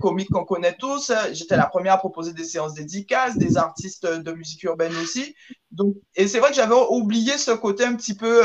comiques 0.00 0.30
qu'on 0.30 0.44
connaît 0.44 0.76
tous. 0.78 1.12
J'étais 1.32 1.56
la 1.56 1.66
première 1.66 1.94
à 1.94 1.98
proposer 1.98 2.32
des 2.32 2.44
séances 2.44 2.74
dédicaces, 2.74 3.38
des 3.38 3.56
artistes 3.56 4.06
de 4.06 4.32
musique 4.32 4.62
urbaine 4.64 4.94
aussi. 4.96 5.34
Donc, 5.70 5.94
et 6.14 6.28
c'est 6.28 6.40
vrai 6.40 6.50
que 6.50 6.56
j'avais 6.56 6.74
oublié 6.90 7.38
ce 7.38 7.52
côté 7.52 7.84
un 7.84 7.94
petit 7.94 8.14
peu, 8.14 8.42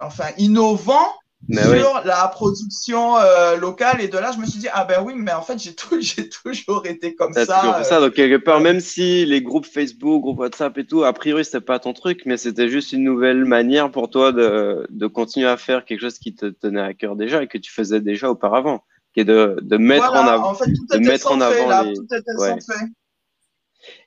enfin, 0.00 0.28
innovant 0.38 1.06
Mais 1.46 1.62
sur 1.62 1.70
oui. 1.72 2.00
la 2.04 2.26
production 2.28 3.16
euh, 3.16 3.56
locale. 3.56 4.00
Et 4.00 4.08
de 4.08 4.18
là, 4.18 4.32
je 4.32 4.38
me 4.38 4.44
suis 4.46 4.58
dit, 4.58 4.66
ah 4.72 4.84
ben 4.84 5.02
oui, 5.04 5.14
mais 5.16 5.32
en 5.32 5.40
fait, 5.42 5.58
j'ai 5.58 5.74
toujours 5.76 6.84
été 6.86 7.14
comme 7.14 7.32
ça. 7.32 7.46
toujours 7.46 7.74
euh, 7.76 7.82
ça. 7.84 8.00
Donc, 8.00 8.14
quelque 8.14 8.36
part, 8.42 8.56
ouais. 8.58 8.64
même 8.64 8.80
si 8.80 9.24
les 9.24 9.40
groupes 9.40 9.64
Facebook, 9.66 10.20
groupes 10.22 10.40
WhatsApp 10.40 10.76
et 10.78 10.84
tout, 10.84 11.04
a 11.04 11.12
priori, 11.12 11.44
c'était 11.44 11.60
pas 11.60 11.78
ton 11.78 11.92
truc, 11.92 12.22
mais 12.26 12.36
c'était 12.36 12.68
juste 12.68 12.92
une 12.92 13.04
nouvelle 13.04 13.44
manière 13.44 13.90
pour 13.92 14.10
toi 14.10 14.32
de, 14.32 14.84
de 14.90 15.06
continuer 15.06 15.46
à 15.48 15.56
faire 15.56 15.84
quelque 15.84 16.00
chose 16.00 16.18
qui 16.18 16.34
te 16.34 16.46
tenait 16.46 16.80
à 16.82 16.92
cœur 16.92 17.14
déjà 17.14 17.42
et 17.42 17.46
que 17.46 17.56
tu 17.58 17.72
faisais 17.72 18.00
déjà 18.00 18.28
auparavant, 18.30 18.84
qui 19.14 19.20
est 19.20 19.24
de, 19.24 19.56
de 19.62 19.76
mettre 19.76 20.06
voilà, 20.10 20.22
en 20.22 20.26
avant. 20.34 20.50
En 20.50 20.54
fait, 20.54 20.64
tout 20.66 20.98
de 20.98 21.06
mettre 21.06 21.30
en 21.30 21.40
avant 21.40 21.68
là. 21.68 21.84
les- 21.84 21.94
Tout 21.94 22.06
était 22.12 22.32
Ouais. 22.36 22.48
centré. 22.60 22.74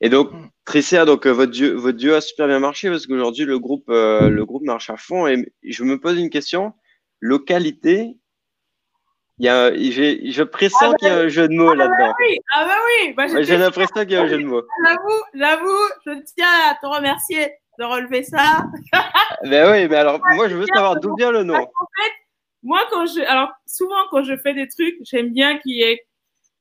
Et 0.02 0.10
donc, 0.10 0.32
Mm. 0.32 0.48
Tricia, 0.66 1.06
donc 1.06 1.26
euh, 1.26 1.32
votre 1.32 1.52
duo, 1.52 1.80
votre 1.80 1.98
duo 1.98 2.14
a 2.14 2.22
super 2.22 2.46
bien 2.48 2.60
marché 2.60 2.90
parce 2.90 3.08
qu'aujourd'hui 3.08 3.46
le 3.46 3.58
groupe, 3.58 3.86
le 3.90 4.44
groupe 4.46 4.64
marche 4.64 4.90
à 4.92 4.98
fond. 4.98 5.28
Et 5.28 5.52
je 5.64 5.84
me 5.84 6.00
pose 6.00 6.20
une 6.20 6.30
question 6.30 6.74
localité. 7.22 8.18
Il 9.38 9.46
y 9.46 9.50
a, 9.50 9.74
j'ai, 9.74 10.30
je 10.32 10.44
pressens 10.44 10.94
qu'il 10.96 11.08
y 11.08 11.12
a 11.12 11.16
un 11.18 11.28
jeu 11.28 11.48
de 11.48 11.54
mots 11.56 11.74
là-dedans. 11.74 12.14
Oui, 12.20 12.38
ah 12.54 12.66
bah 12.66 12.76
oui, 12.86 13.14
bah, 13.14 13.26
J'ai 13.42 13.58
l'impression 13.58 14.02
qu'il 14.02 14.12
y 14.12 14.16
a 14.16 14.22
un 14.24 14.28
jeu 14.28 14.38
de 14.38 14.46
mots. 14.46 14.62
j'avoue, 14.86 15.24
j'avoue, 15.34 15.90
je 16.06 16.12
tiens 16.36 16.48
à 16.70 16.76
te 16.76 16.86
remercier 16.86 17.54
de 17.80 17.84
relever 17.86 18.24
ça. 18.24 18.66
Ben 19.44 19.72
oui, 19.72 19.88
mais 19.88 19.96
alors 19.96 20.20
moi 20.36 20.48
je 20.50 20.56
veux 20.56 20.68
savoir 20.72 21.00
d'où 21.00 21.16
vient 21.16 21.32
le 21.32 21.42
nom. 21.44 21.54
Parce 21.56 21.66
qu'en 21.66 21.88
fait, 22.04 22.12
moi, 22.62 22.80
quand 22.92 23.06
je, 23.08 23.22
alors 23.22 23.50
souvent 23.66 23.96
quand 24.12 24.24
je 24.24 24.38
fais 24.38 24.54
des 24.54 24.68
trucs, 24.68 24.98
j'aime 25.02 25.30
bien 25.32 25.58
qu'il 25.58 25.72
y 25.78 25.82
ait, 25.82 26.06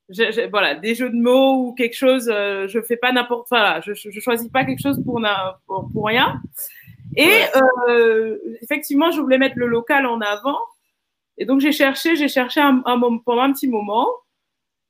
je- 0.09 0.31
je- 0.31 0.49
voilà, 0.49 0.73
des 0.73 0.95
jeux 0.95 1.11
de 1.11 1.15
mots 1.21 1.67
ou 1.67 1.73
quelque 1.75 1.93
chose. 1.95 2.27
euh, 2.33 2.67
je 2.67 2.81
fais 2.81 2.97
pas 2.97 3.11
n'importe, 3.11 3.47
voilà, 3.51 3.81
je, 3.81 3.93
je, 3.93 4.09
je 4.09 4.19
choisis 4.19 4.49
pas 4.49 4.65
quelque 4.65 4.81
chose 4.81 4.99
pour 5.05 5.19
na- 5.19 5.59
pour, 5.67 5.87
pour 5.93 6.07
rien. 6.07 6.41
Et 7.17 7.29
euh, 7.89 8.37
effectivement, 8.61 9.11
je 9.11 9.19
voulais 9.21 9.37
mettre 9.37 9.57
le 9.57 9.67
local 9.67 10.05
en 10.05 10.21
avant. 10.21 10.57
Et 11.37 11.45
donc 11.45 11.59
j'ai 11.59 11.71
cherché, 11.71 12.15
j'ai 12.15 12.27
cherché 12.27 12.61
un, 12.61 12.81
un 12.85 12.95
moment, 12.97 13.19
pendant 13.19 13.41
un 13.41 13.53
petit 13.53 13.67
moment. 13.67 14.07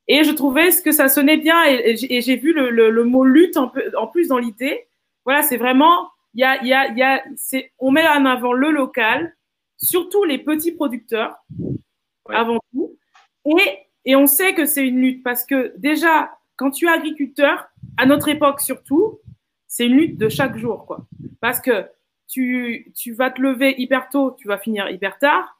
Et 0.08 0.24
je 0.24 0.32
trouvais 0.32 0.70
ce 0.72 0.82
que 0.82 0.92
ça 0.92 1.08
sonnait 1.08 1.36
bien 1.36 1.64
et, 1.64 1.96
et 2.10 2.20
j'ai- 2.20 2.36
vu 2.36 2.52
le, 2.52 2.70
le, 2.70 2.90
le 2.90 3.04
mot 3.04 3.24
lutte 3.24 3.56
en, 3.56 3.70
plus 4.08 4.28
dans 4.28 4.38
l'idée. 4.38 4.86
Voilà, 5.24 5.42
c'est 5.42 5.56
vraiment, 5.56 6.10
il 6.34 6.40
y 6.40 6.44
a, 6.44 6.60
il 6.62 6.68
y 6.68 6.72
a, 6.74 6.88
il 6.88 6.98
y 6.98 7.02
a, 7.02 7.22
on 7.78 7.92
met 7.92 8.06
en 8.08 8.24
avant 8.26 8.52
le 8.52 8.70
local, 8.72 9.36
surtout 9.78 10.24
les 10.24 10.38
petits 10.38 10.72
producteurs, 10.72 11.36
Ouais. 12.28 12.36
avant 12.36 12.58
tout. 12.72 12.96
Et, 13.46 13.78
et 14.04 14.14
on 14.16 14.26
sait 14.28 14.54
que 14.54 14.64
c'est 14.64 14.86
une 14.86 15.00
lutte 15.00 15.22
parce 15.24 15.44
que 15.44 15.72
déjà, 15.76 16.30
quand 16.56 16.70
tu 16.70 16.86
es 16.86 16.88
agriculteur, 16.88 17.68
à 17.96 18.06
notre 18.06 18.28
époque 18.28 18.60
surtout, 18.60 19.18
c'est 19.66 19.86
une 19.86 19.94
lutte 19.96 20.18
de 20.18 20.28
chaque 20.28 20.56
jour, 20.56 20.86
quoi. 20.86 21.06
Parce 21.40 21.60
que 21.60 21.86
tu, 22.28 22.92
tu 22.96 23.12
vas 23.12 23.30
te 23.30 23.40
lever 23.40 23.74
hyper 23.78 24.08
tôt, 24.08 24.36
tu 24.38 24.48
vas 24.48 24.58
finir 24.58 24.88
hyper 24.90 25.18
tard. 25.18 25.58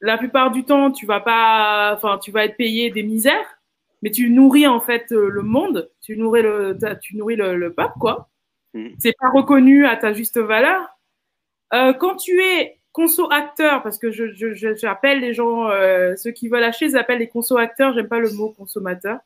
La 0.00 0.16
plupart 0.16 0.50
du 0.52 0.64
temps, 0.64 0.92
tu 0.92 1.06
vas 1.06 1.20
pas, 1.20 1.92
enfin, 1.94 2.18
tu 2.18 2.30
vas 2.30 2.44
être 2.44 2.56
payé 2.56 2.90
des 2.90 3.02
misères, 3.02 3.58
mais 4.02 4.10
tu 4.10 4.30
nourris 4.30 4.66
en 4.66 4.80
fait 4.80 5.10
euh, 5.12 5.28
le 5.28 5.42
monde, 5.42 5.90
tu 6.00 6.16
nourris 6.16 6.42
le, 6.42 6.78
tu 7.00 7.16
nourris 7.16 7.36
le, 7.36 7.56
le 7.56 7.72
peuple, 7.72 7.94
quoi. 7.98 8.28
Mhm. 8.74 8.94
C'est 8.98 9.14
pas 9.18 9.30
reconnu 9.30 9.86
à 9.86 9.96
ta 9.96 10.12
juste 10.12 10.38
valeur. 10.38 10.86
Euh, 11.74 11.92
quand 11.94 12.16
tu 12.16 12.40
es 12.42 12.78
conso-acteur, 12.92 13.82
parce 13.82 13.98
que 13.98 14.10
je, 14.12 14.32
je, 14.34 14.54
je- 14.54 14.74
j'appelle 14.76 15.20
les 15.20 15.34
gens, 15.34 15.68
euh, 15.68 16.14
ceux 16.16 16.30
qui 16.30 16.48
veulent 16.48 16.62
acheter, 16.64 16.86
ils 16.86 16.96
appellent 16.96 17.18
les 17.18 17.28
conso-acteurs, 17.28 17.92
j'aime 17.94 18.08
pas 18.08 18.20
le 18.20 18.30
mot 18.30 18.50
consommateur, 18.50 19.18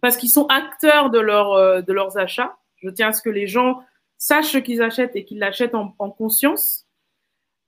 parce 0.00 0.16
qu'ils 0.16 0.28
sont 0.30 0.46
acteurs 0.46 1.10
de, 1.10 1.18
leur, 1.18 1.52
euh, 1.54 1.80
de 1.80 1.92
leurs 1.92 2.18
achats. 2.18 2.56
Je 2.82 2.90
tiens 2.90 3.08
à 3.08 3.12
ce 3.12 3.22
que 3.22 3.30
les 3.30 3.46
gens 3.46 3.82
sachent 4.18 4.52
ce 4.52 4.58
qu'ils 4.58 4.82
achètent 4.82 5.16
et 5.16 5.24
qu'ils 5.24 5.38
l'achètent 5.38 5.74
en, 5.74 5.94
en 5.98 6.10
conscience. 6.10 6.86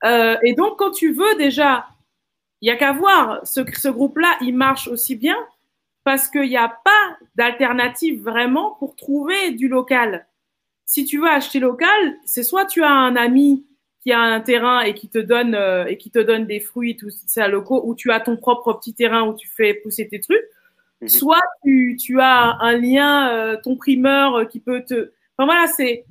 Euh, 0.05 0.37
et 0.45 0.55
donc, 0.55 0.79
quand 0.79 0.91
tu 0.93 1.13
veux 1.13 1.35
déjà, 1.37 1.87
il 2.61 2.69
y 2.69 2.71
a 2.71 2.77
qu'à 2.77 2.93
voir, 2.93 3.47
ce, 3.47 3.61
ce 3.77 3.89
groupe-là, 3.89 4.37
il 4.41 4.57
marche 4.57 4.89
aussi 4.89 5.17
bien 5.17 5.37
parce 6.05 6.29
qu'il 6.29 6.49
n'y 6.49 6.57
a 6.57 6.69
pas 6.69 7.17
d'alternative 7.35 8.23
vraiment 8.23 8.77
pour 8.79 8.97
trouver 8.97 9.51
du 9.53 9.69
local. 9.69 10.27
Si 10.87 11.05
tu 11.05 11.19
veux 11.19 11.29
acheter 11.29 11.61
local, 11.61 12.17
c'est 12.25 12.43
soit 12.43 12.65
tu 12.65 12.83
as 12.83 12.91
un 12.91 13.15
ami 13.17 13.67
qui 14.01 14.13
a 14.13 14.21
un 14.21 14.41
terrain 14.41 14.81
et 14.81 14.95
qui 14.95 15.09
te 15.09 15.19
donne 15.19 15.55
euh, 15.55 15.85
et 15.87 15.99
qui 15.99 16.11
te 16.11 16.19
donne 16.19 16.47
des 16.47 16.61
fruits, 16.61 16.97
tout 16.97 17.11
ça 17.11 17.49
locaux, 17.49 17.83
ou 17.85 17.95
tu 17.95 18.11
as 18.11 18.21
ton 18.21 18.37
propre 18.37 18.73
petit 18.75 18.95
terrain 18.95 19.25
où 19.29 19.35
tu 19.35 19.49
fais 19.49 19.75
pousser 19.75 20.09
tes 20.09 20.21
trucs, 20.21 20.45
Mhm. 21.01 21.09
soit 21.09 21.41
tu, 21.65 21.97
tu 22.01 22.21
as 22.21 22.57
un 22.61 22.77
lien, 22.77 23.31
euh, 23.33 23.57
ton 23.63 23.77
primeur 23.77 24.35
euh, 24.37 24.45
qui 24.47 24.59
peut 24.61 24.83
te. 24.85 25.13
Enfin 25.37 25.47
voilà, 25.47 25.67
c'est 25.69 26.05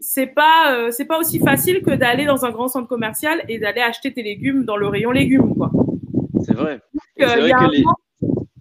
c'est 0.00 0.26
pas 0.28 0.74
euh, 0.74 0.90
c'est 0.90 1.04
pas 1.04 1.18
aussi 1.18 1.38
facile 1.40 1.82
que 1.82 1.90
d'aller 1.90 2.24
dans 2.24 2.44
un 2.44 2.50
grand 2.50 2.68
centre 2.68 2.88
commercial 2.88 3.42
et 3.48 3.58
d'aller 3.58 3.80
acheter 3.80 4.12
tes 4.12 4.22
légumes 4.22 4.64
dans 4.64 4.76
le 4.76 4.86
rayon 4.88 5.10
légumes 5.10 5.54
quoi. 5.54 5.70
C'est 6.44 6.54
vrai. 6.54 6.80
Euh, 7.20 7.26
C'est 7.28 7.40
vrai 7.40 7.50
que 7.50 7.70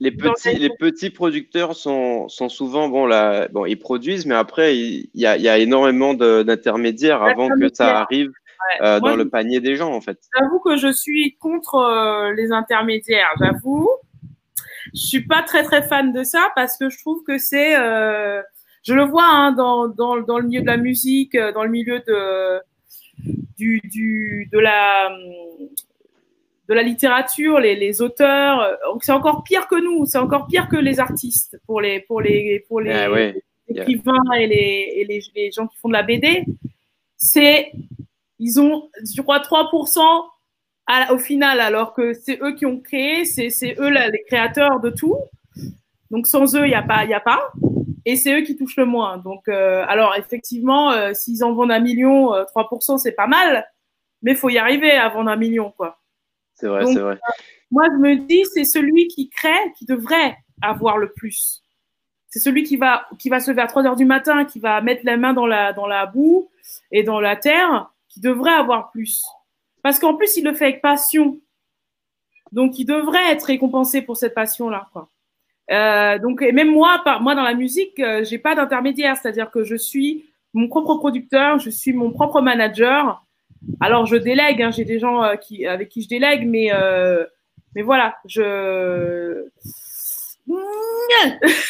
les, 0.02 0.12
petits, 0.12 0.54
le- 0.54 0.60
les 0.60 0.70
petits 0.70 1.10
producteurs 1.10 1.76
sont, 1.76 2.28
sont 2.30 2.50
souvent, 2.50 2.88
bon, 2.90 3.06
là, 3.06 3.48
bon, 3.50 3.66
ils 3.66 3.78
produisent, 3.80 4.26
mais 4.26 4.36
après, 4.36 4.78
il 4.78 5.10
y 5.14 5.26
a, 5.26 5.38
y 5.38 5.48
a 5.50 5.58
énormément 5.58 6.14
d'intermédiaires 6.14 7.22
avant 7.24 7.50
que 7.50 7.68
ça 7.74 8.00
arrive 8.00 8.30
Ouais. 8.30 8.86
euh, 8.86 9.00
Moi, 9.00 9.12
dans 9.12 9.16
le 9.16 9.30
panier 9.30 9.62
des 9.62 9.78
gens, 9.78 9.94
en 9.94 10.02
fait. 10.02 10.20
J'avoue 10.38 10.60
que 10.60 10.76
je 10.76 10.92
suis 10.92 11.38
contre 11.40 11.76
euh, 11.76 12.34
les 12.34 12.52
intermédiaires, 12.52 13.30
j'avoue. 13.40 13.90
Je 14.94 15.00
suis 15.00 15.26
pas 15.26 15.44
très 15.44 15.64
très 15.64 15.82
fan 15.82 16.12
de 16.12 16.24
ça 16.24 16.50
parce 16.56 16.78
que 16.78 16.90
je 16.90 16.98
trouve 17.00 17.24
que 17.24 17.38
c'est, 17.38 17.78
je 18.90 18.94
le 18.96 19.04
vois 19.04 19.26
hein, 19.26 19.52
dans, 19.52 19.88
dans, 19.88 20.20
dans 20.22 20.38
le 20.40 20.46
milieu 20.48 20.62
de 20.62 20.66
la 20.76 20.78
musique, 20.78 21.36
euh, 21.36 21.52
dans 21.52 21.64
le 21.64 21.70
milieu 21.70 22.00
de 22.08 22.60
du, 23.58 23.82
du 23.84 24.50
de 24.52 24.60
la 24.60 25.10
de 26.70 26.74
la 26.74 26.84
littérature, 26.84 27.60
les, 27.60 27.76
les 27.76 28.02
auteurs, 28.02 28.62
euh, 28.62 28.76
c'est 29.02 29.12
encore 29.12 29.44
pire 29.44 29.68
que 29.68 29.76
nous, 29.88 30.06
c'est 30.06 30.20
encore 30.20 30.48
pire 30.48 30.68
que 30.70 30.78
les 30.78 31.00
artistes 31.00 31.60
pour 31.66 31.82
les 31.82 32.00
pour 32.02 32.22
les 32.22 32.64
pour 32.68 32.80
les 32.82 32.92
Ah 32.94 33.12
ouais. 33.12 33.42
écrivains 33.68 34.32
et 34.40 34.48
les, 34.48 34.94
et 34.98 35.06
les, 35.06 35.22
les 35.36 35.52
gens 35.52 35.68
qui 35.68 35.78
font 35.78 35.88
de 35.90 35.94
la 35.94 36.04
BD, 36.04 36.46
c'est 37.18 37.72
ils 38.40 38.60
ont, 38.60 38.90
je 39.16 39.22
crois, 39.22 39.40
3% 39.40 40.02
à- 40.88 41.14
au 41.14 41.18
final, 41.20 41.60
alors 41.60 41.94
que 41.94 42.14
c'est 42.14 42.40
eux 42.42 42.54
qui 42.56 42.66
ont 42.66 42.80
créé, 42.80 43.26
c'est 43.26 43.50
c'est 43.50 43.76
eux 43.80 43.90
là, 43.90 44.08
les 44.10 44.24
créateurs 44.28 44.80
de 44.80 44.90
tout. 44.90 45.18
Donc 46.12 46.28
sans 46.28 46.56
eux, 46.56 46.66
il 46.66 46.70
n'y 46.70 46.76
a 46.76 46.84
pas, 46.84 47.04
il 47.04 47.10
y 47.10 47.14
a 47.14 47.20
pas. 47.20 47.52
Et 48.06 48.16
c'est 48.16 48.40
eux 48.40 48.44
qui 48.44 48.56
touchent 48.56 48.78
le 48.78 48.86
moins. 48.86 49.18
Donc 49.18 49.48
euh, 49.48 49.84
alors 49.88 50.16
effectivement, 50.18 50.92
euh, 50.92 51.14
s'ils 51.14 51.44
en 51.44 51.54
vendent 51.54 51.72
un 51.72 51.80
million, 51.80 52.34
euh, 52.34 52.44
3% 52.56 52.98
c'est 52.98 53.12
pas 53.12 53.28
mal, 53.28 53.68
mais 54.22 54.36
faut 54.36 54.50
y 54.50 54.58
arriver 54.58 54.92
à 54.92 55.10
vendre 55.10 55.30
un 55.30 55.36
million 55.36 55.72
quoi. 55.72 56.00
C'est 56.56 56.68
vrai, 56.68 56.86
c'est 56.86 57.00
vrai. 57.00 57.18
Moi, 57.72 57.86
je 57.92 57.98
me 57.98 58.16
dis, 58.16 58.44
c'est 58.54 58.66
celui 58.66 59.08
qui 59.08 59.30
crée 59.30 59.72
qui 59.78 59.86
devrait 59.86 60.38
avoir 60.62 60.98
le 60.98 61.12
plus. 61.12 61.64
C'est 62.28 62.40
celui 62.40 62.64
qui 62.64 62.78
va, 62.78 63.08
qui 63.18 63.30
va 63.30 63.40
se 63.40 63.50
lever 63.50 63.62
à 63.62 63.68
3 63.68 63.86
heures 63.86 63.96
du 63.96 64.06
matin, 64.06 64.46
qui 64.46 64.60
va 64.60 64.82
mettre 64.82 65.02
la 65.06 65.18
main 65.18 65.34
dans 65.34 65.48
la, 65.48 65.74
dans 65.74 65.88
la 65.88 66.06
boue 66.06 66.50
et 66.92 67.04
dans 67.04 67.20
la 67.20 67.36
terre, 67.36 67.90
qui 68.10 68.20
devrait 68.20 68.54
avoir 68.54 68.92
plus. 68.92 69.24
Parce 69.82 70.00
qu'en 70.00 70.16
plus, 70.16 70.36
il 70.38 70.44
le 70.44 70.54
fait 70.54 70.66
avec 70.66 70.82
passion. 70.82 71.40
Donc, 72.52 72.78
il 72.78 72.86
devrait 72.86 73.32
être 73.32 73.44
récompensé 73.44 74.02
pour 74.02 74.18
cette 74.18 74.36
passion-là. 74.36 74.90
Quoi. 74.92 75.08
Euh, 75.72 76.18
donc, 76.20 76.42
et 76.42 76.52
même 76.52 76.72
moi, 76.72 77.02
par, 77.04 77.22
moi, 77.22 77.36
dans 77.36 77.44
la 77.44 77.54
musique, 77.54 78.00
euh, 78.00 78.24
j'ai 78.24 78.40
pas 78.40 78.56
d'intermédiaire. 78.56 79.18
C'est-à-dire 79.18 79.52
que 79.52 79.64
je 79.64 79.76
suis 79.76 80.26
mon 80.54 80.68
propre 80.68 80.96
producteur, 80.96 81.60
je 81.60 81.70
suis 81.70 81.94
mon 81.94 82.12
propre 82.12 82.42
manager. 82.42 83.24
Alors, 83.80 84.06
je 84.06 84.16
délègue, 84.16 84.62
hein, 84.62 84.72
j'ai 84.72 84.86
des 84.86 85.00
gens 85.00 85.24
euh, 85.24 85.36
qui, 85.36 85.68
avec 85.68 85.90
qui 85.90 86.02
je 86.02 86.08
délègue, 86.08 86.48
mais, 86.48 86.70
euh, 86.74 87.24
mais 87.76 87.84
voilà, 87.84 88.16
je. 88.26 89.46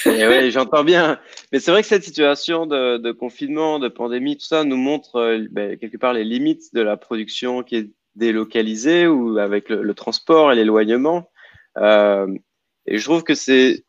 Et 0.06 0.28
ouais, 0.28 0.50
j'entends 0.52 0.86
bien. 0.86 1.20
Mais 1.52 1.60
c'est 1.60 1.72
vrai 1.72 1.82
que 1.82 1.88
cette 1.88 2.04
situation 2.04 2.66
de, 2.66 2.98
de 2.98 3.12
confinement, 3.12 3.80
de 3.80 3.90
pandémie, 3.90 4.38
tout 4.38 4.46
ça 4.46 4.64
nous 4.64 4.78
montre 4.78 5.46
ben, 5.52 5.78
quelque 5.78 5.98
part 5.98 6.14
les 6.14 6.24
limites 6.24 6.74
de 6.74 6.82
la 6.82 6.96
production 6.96 7.64
qui 7.64 7.76
est 7.76 7.90
délocalisée 8.16 9.08
ou 9.08 9.38
avec 9.38 9.68
le, 9.68 9.82
le 9.82 9.94
transport 9.94 10.54
et 10.54 10.56
l'éloignement. 10.56 11.30
Et 11.78 12.98
je 12.98 13.04
trouve 13.04 13.24
que 13.24 13.36
c'est 13.36 13.84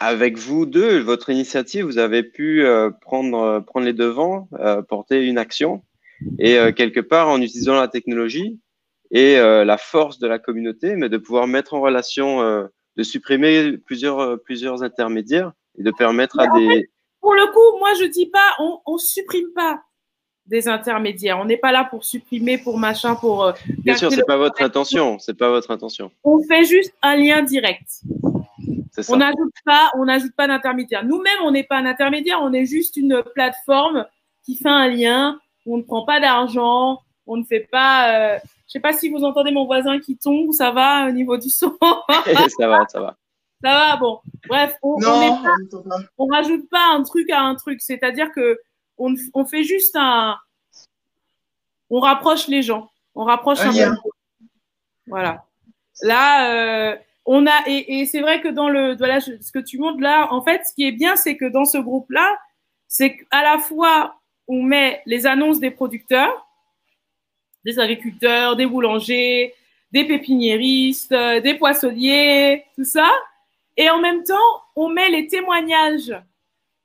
avec 0.00 0.38
vous 0.38 0.66
deux, 0.66 0.98
votre 1.00 1.30
initiative, 1.30 1.84
vous 1.84 1.98
avez 1.98 2.22
pu 2.22 2.64
euh, 2.64 2.90
prendre, 2.90 3.38
euh, 3.38 3.60
prendre 3.60 3.86
les 3.86 3.92
devants, 3.92 4.48
euh, 4.54 4.82
porter 4.82 5.24
une 5.24 5.38
action 5.38 5.82
et 6.38 6.58
euh, 6.58 6.72
quelque 6.72 7.00
part 7.00 7.28
en 7.28 7.40
utilisant 7.40 7.74
la 7.74 7.88
technologie 7.88 8.58
et 9.10 9.38
euh, 9.38 9.64
la 9.64 9.78
force 9.78 10.18
de 10.18 10.26
la 10.26 10.38
communauté, 10.38 10.96
mais 10.96 11.08
de 11.08 11.18
pouvoir 11.18 11.46
mettre 11.46 11.74
en 11.74 11.80
relation 11.80 12.42
euh, 12.42 12.66
de 12.96 13.02
supprimer 13.02 13.76
plusieurs, 13.78 14.40
plusieurs 14.42 14.82
intermédiaires 14.82 15.52
et 15.78 15.82
de 15.82 15.90
permettre 15.90 16.40
à 16.40 16.46
des. 16.58 16.88
Pour 17.20 17.34
le 17.34 17.46
coup, 17.52 17.78
moi, 17.78 17.90
je 18.00 18.06
dis 18.06 18.26
pas, 18.26 18.54
on, 18.58 18.80
on 18.86 18.98
supprime 18.98 19.50
pas 19.54 19.82
des 20.46 20.68
intermédiaires. 20.68 21.38
On 21.38 21.44
n'est 21.44 21.56
pas 21.56 21.72
là 21.72 21.86
pour 21.88 22.04
supprimer, 22.04 22.58
pour 22.58 22.78
machin, 22.78 23.14
pour. 23.14 23.52
Bien 23.78 23.96
sûr, 23.96 24.12
c'est 24.12 24.26
pas 24.26 24.36
votre 24.36 24.62
intention, 24.62 25.18
c'est 25.18 25.36
pas 25.36 25.50
votre 25.50 25.70
intention. 25.70 26.10
On 26.22 26.42
fait 26.42 26.64
juste 26.64 26.92
un 27.02 27.16
lien 27.16 27.42
direct. 27.42 28.02
Ça. 29.02 29.12
On 29.12 29.16
n'ajoute 29.16 29.54
pas, 29.64 29.90
on 29.96 30.04
n'ajoute 30.04 30.34
pas 30.36 30.46
d'intermédiaire. 30.46 31.04
Nous-mêmes, 31.04 31.40
on 31.44 31.50
n'est 31.50 31.64
pas 31.64 31.78
un 31.78 31.86
intermédiaire, 31.86 32.38
on 32.42 32.52
est 32.52 32.66
juste 32.66 32.96
une 32.96 33.22
plateforme 33.34 34.06
qui 34.44 34.56
fait 34.56 34.68
un 34.68 34.88
lien. 34.88 35.40
On 35.66 35.78
ne 35.78 35.82
prend 35.82 36.04
pas 36.04 36.20
d'argent, 36.20 37.00
on 37.26 37.36
ne 37.36 37.44
fait 37.44 37.66
pas. 37.70 38.34
Euh, 38.34 38.38
je 38.66 38.72
sais 38.72 38.80
pas 38.80 38.92
si 38.92 39.08
vous 39.08 39.24
entendez 39.24 39.50
mon 39.50 39.64
voisin 39.66 39.98
qui 39.98 40.16
tombe, 40.16 40.52
ça 40.52 40.70
va 40.70 41.08
au 41.08 41.10
niveau 41.10 41.36
du 41.36 41.50
son? 41.50 41.76
ça 42.58 42.68
va, 42.68 42.86
ça 42.88 43.00
va. 43.00 43.16
ça 43.62 43.70
va, 43.70 43.96
bon. 43.96 44.20
Bref, 44.48 44.76
on, 44.82 44.98
Non, 45.00 45.42
pas 45.42 45.54
on 45.72 45.82
pas. 45.82 45.96
on 46.18 46.26
rajoute 46.26 46.68
pas 46.70 46.92
un 46.92 47.02
truc 47.02 47.30
à 47.30 47.40
un 47.42 47.54
truc. 47.56 47.80
C'est-à-dire 47.80 48.30
que 48.32 48.58
on, 48.98 49.14
on 49.34 49.44
fait 49.44 49.64
juste 49.64 49.96
un, 49.98 50.36
on 51.90 52.00
rapproche 52.00 52.48
les 52.48 52.62
gens, 52.62 52.90
on 53.14 53.24
rapproche 53.24 53.60
Un 53.60 53.70
un, 53.70 53.72
lien. 53.72 53.96
peu. 54.02 54.10
Voilà. 55.06 55.44
Là, 56.02 56.50
euh, 56.92 56.96
on 57.26 57.46
a 57.46 57.66
et, 57.66 58.00
et 58.00 58.06
c'est 58.06 58.20
vrai 58.20 58.40
que 58.40 58.48
dans 58.48 58.68
le, 58.68 58.96
voilà, 58.96 59.20
ce 59.20 59.32
que 59.52 59.58
tu 59.58 59.78
montres 59.78 60.00
là, 60.00 60.32
en 60.32 60.42
fait, 60.42 60.62
ce 60.66 60.74
qui 60.74 60.86
est 60.86 60.92
bien, 60.92 61.16
c'est 61.16 61.36
que 61.36 61.46
dans 61.46 61.64
ce 61.64 61.78
groupe-là, 61.78 62.38
c'est 62.88 63.16
qu'à 63.16 63.42
la 63.42 63.58
fois 63.58 64.16
on 64.48 64.62
met 64.62 65.02
les 65.06 65.26
annonces 65.26 65.60
des 65.60 65.70
producteurs, 65.70 66.46
des 67.64 67.78
agriculteurs, 67.78 68.56
des 68.56 68.66
boulangers, 68.66 69.54
des 69.92 70.04
pépiniéristes, 70.04 71.12
euh, 71.12 71.40
des 71.40 71.54
poissonniers, 71.54 72.64
tout 72.76 72.84
ça. 72.84 73.10
Et 73.76 73.88
en 73.90 74.00
même 74.00 74.22
temps, 74.24 74.62
on 74.76 74.88
met 74.88 75.08
les 75.08 75.26
témoignages 75.26 76.14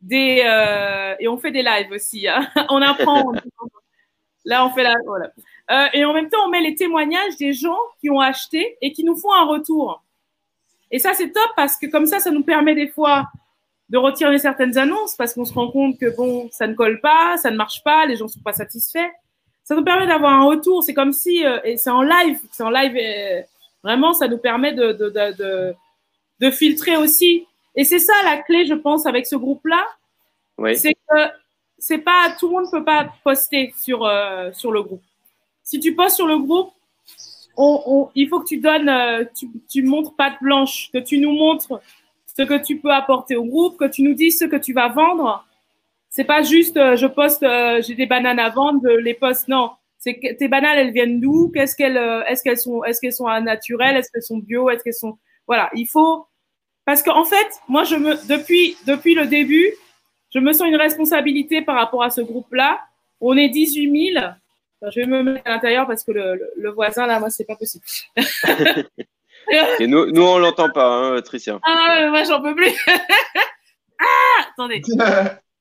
des 0.02 0.44
euh, 0.46 1.16
et 1.20 1.28
on 1.28 1.38
fait 1.38 1.52
des 1.52 1.64
lives 1.64 1.92
aussi. 1.92 2.28
hein. 2.28 2.48
on 2.70 2.82
apprend. 2.82 3.34
Là, 4.46 4.66
on 4.66 4.70
fait 4.70 4.84
la 4.84 4.96
voilà. 5.06 5.32
Euh, 5.72 5.88
et 5.94 6.06
en 6.06 6.14
même 6.14 6.30
temps, 6.30 6.40
on 6.46 6.50
met 6.50 6.62
les 6.62 6.76
témoignages 6.76 7.36
des 7.38 7.54
gens 7.54 7.78
qui 8.00 8.10
ont 8.10 8.20
acheté 8.20 8.78
et 8.82 8.94
qui 8.94 9.04
nous 9.04 9.18
font 9.18 9.34
un 9.34 9.46
retour. 9.46 10.04
Et 10.92 11.00
ça, 11.00 11.14
c'est 11.14 11.32
top 11.32 11.50
parce 11.56 11.78
que 11.78 11.86
comme 11.88 12.06
ça, 12.06 12.20
ça 12.20 12.32
nous 12.32 12.44
permet 12.44 12.76
des 12.76 12.88
fois 12.88 13.28
de 13.90 13.98
retirer 13.98 14.38
certaines 14.40 14.78
annonces 14.78 15.16
parce 15.16 15.34
qu'on 15.34 15.46
se 15.46 15.54
rend 15.54 15.72
compte 15.72 15.98
que 16.00 16.16
bon, 16.16 16.48
ça 16.52 16.68
ne 16.68 16.74
colle 16.76 17.00
pas, 17.02 17.38
ça 17.38 17.50
ne 17.52 17.58
marche 17.58 17.84
pas, 17.84 18.06
les 18.06 18.16
gens 18.16 18.28
sont 18.28 18.40
pas 18.42 18.54
satisfaits. 18.54 19.10
Ça 19.64 19.76
nous 19.76 19.84
permet 19.84 20.08
d'avoir 20.08 20.32
un 20.32 20.46
retour. 20.46 20.84
C'est 20.84 20.94
comme 20.94 21.14
si 21.14 21.46
euh, 21.46 21.60
et 21.64 21.78
c'est 21.78 21.90
en 21.92 22.02
live, 22.02 22.40
c'est 22.52 22.64
en 22.64 22.70
live. 22.70 22.96
euh, 22.96 23.42
vraiment, 23.84 24.14
ça 24.14 24.28
nous 24.28 24.38
permet 24.38 24.74
de 24.74 24.94
de, 24.94 25.10
de, 25.10 25.38
de 25.38 25.76
de 26.40 26.52
filtrer 26.52 26.98
aussi. 26.98 27.46
Et 27.76 27.84
c'est 27.84 28.00
ça 28.00 28.14
la 28.24 28.38
clé, 28.38 28.66
je 28.66 28.74
pense, 28.74 29.06
avec 29.06 29.26
ce 29.28 29.36
groupe-là, 29.36 29.84
Oui, 30.58 30.76
c'est 30.76 30.94
que 30.94 31.20
c'est 31.78 32.00
pas 32.00 32.36
tout 32.40 32.48
le 32.48 32.54
monde 32.56 32.72
peut 32.72 32.84
pas 32.84 33.10
poster 33.24 33.74
sur 33.80 34.06
euh, 34.06 34.52
sur 34.54 34.72
le 34.72 34.82
groupe. 34.84 35.04
Si 35.64 35.80
tu 35.80 35.94
postes 35.96 36.16
sur 36.16 36.28
le 36.28 36.40
groupe, 36.40 36.72
on, 37.58 37.82
on- 37.86 38.10
il 38.16 38.28
faut 38.30 38.40
que 38.40 38.48
tu 38.48 38.58
donnes, 38.58 38.90
euh, 38.90 39.26
tu, 39.38 39.48
tu 39.70 39.84
montres 39.84 40.16
patte 40.16 40.42
blanche, 40.42 40.90
que 40.94 40.98
tu 41.00 41.18
nous 41.18 41.32
montres 41.32 41.80
ce 42.26 42.44
que 42.44 42.64
tu 42.64 42.78
peux 42.80 42.92
apporter 42.92 43.36
au 43.36 43.44
groupe, 43.46 43.78
que 43.78 43.86
tu 43.90 44.02
nous 44.04 44.14
dises 44.14 44.40
ce 44.40 44.46
que 44.46 44.56
tu 44.56 44.74
vas 44.74 44.88
vendre. 44.90 45.46
C'est 46.10 46.24
pas 46.24 46.42
juste 46.44 46.78
euh, 46.78 46.96
je 46.96 47.06
poste, 47.08 47.44
euh, 47.44 47.82
j'ai 47.86 47.96
des 47.96 48.06
bananes 48.06 48.40
à 48.40 48.50
vendre, 48.50 48.88
les 49.00 49.14
poste. 49.14 49.48
Non, 49.48 49.72
c'est 49.98 50.20
tes 50.40 50.48
bananes, 50.48 50.78
elles 50.78 50.92
viennent 50.94 51.20
d'où? 51.20 51.52
Qu'est-ce 51.54 51.76
qu'elles, 51.76 51.98
est-ce 52.28 52.42
qu'elles 52.44 52.58
sont, 52.60 52.84
est-ce 52.84 53.02
qu'elles 53.02 53.14
sont 53.14 53.28
naturelles 53.42 53.98
Est-ce 53.98 54.10
qu'elles 54.12 54.24
sont 54.24 54.38
bio? 54.38 54.70
Est-ce 54.70 54.84
qu'elles 54.84 54.94
sont, 54.94 55.18
voilà, 55.48 55.70
il 55.76 55.88
faut 55.88 56.26
parce 56.86 57.04
qu'en 57.04 57.24
fait, 57.24 57.48
moi, 57.68 57.84
je 57.84 57.96
me, 57.96 58.16
depuis, 58.28 58.76
depuis 58.88 59.14
le 59.14 59.28
début, 59.28 59.68
je 60.34 60.40
me 60.40 60.54
sens 60.54 60.68
une 60.68 60.76
responsabilité 60.76 61.62
par 61.62 61.76
rapport 61.76 62.02
à 62.02 62.10
ce 62.10 62.20
groupe-là. 62.22 62.80
On 63.22 63.38
est 63.38 63.50
18 63.50 64.14
000. 64.16 64.26
Je 64.82 65.02
vais 65.02 65.06
me 65.06 65.24
mettre 65.24 65.46
à 65.46 65.52
l'intérieur 65.52 65.88
parce 65.88 66.04
que 66.04 66.12
le, 66.12 66.36
le, 66.36 66.52
le 66.58 66.72
voisin, 66.72 67.06
là, 67.06 67.20
moi, 67.20 67.30
c'est 67.30 67.46
pas 67.46 67.56
possible. 67.56 67.84
et 69.80 69.88
nous, 69.88 70.12
nous 70.12 70.22
on 70.22 70.38
l'entend 70.38 70.70
pas, 70.70 70.88
hein, 70.88 71.22
Tricia. 71.22 71.60
Ah, 71.64 72.08
moi, 72.10 72.24
j'en 72.24 72.42
peux 72.42 72.56
plus. 72.56 72.74
ah, 74.00 74.46
attendez. 74.52 74.82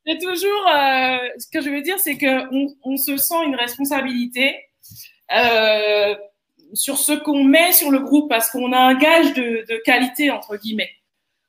C'est 0.06 0.18
toujours, 0.18 0.66
euh, 0.68 1.18
ce 1.36 1.48
que 1.52 1.60
je 1.60 1.68
veux 1.68 1.82
dire, 1.82 1.98
c'est 1.98 2.16
que 2.16 2.46
on, 2.50 2.74
on 2.82 2.96
se 2.96 3.18
sent 3.18 3.44
une 3.44 3.56
responsabilité 3.56 4.56
euh, 5.36 6.14
sur 6.72 6.96
ce 6.96 7.12
qu'on 7.12 7.44
met 7.44 7.72
sur 7.72 7.90
le 7.90 7.98
groupe 7.98 8.30
parce 8.30 8.48
qu'on 8.48 8.72
a 8.72 8.78
un 8.78 8.94
gage 8.94 9.34
de, 9.34 9.66
de 9.68 9.82
qualité 9.84 10.30
entre 10.30 10.56
guillemets. 10.56 10.90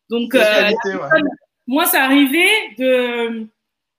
Donc, 0.10 0.34
De 0.34 0.39
euh, 0.39 0.43
qualité, 0.43 1.01
ouais. 1.01 1.21
moi, 1.67 1.86
c'est 1.86 1.99
arrivé 1.99 2.45
de, 2.77 3.47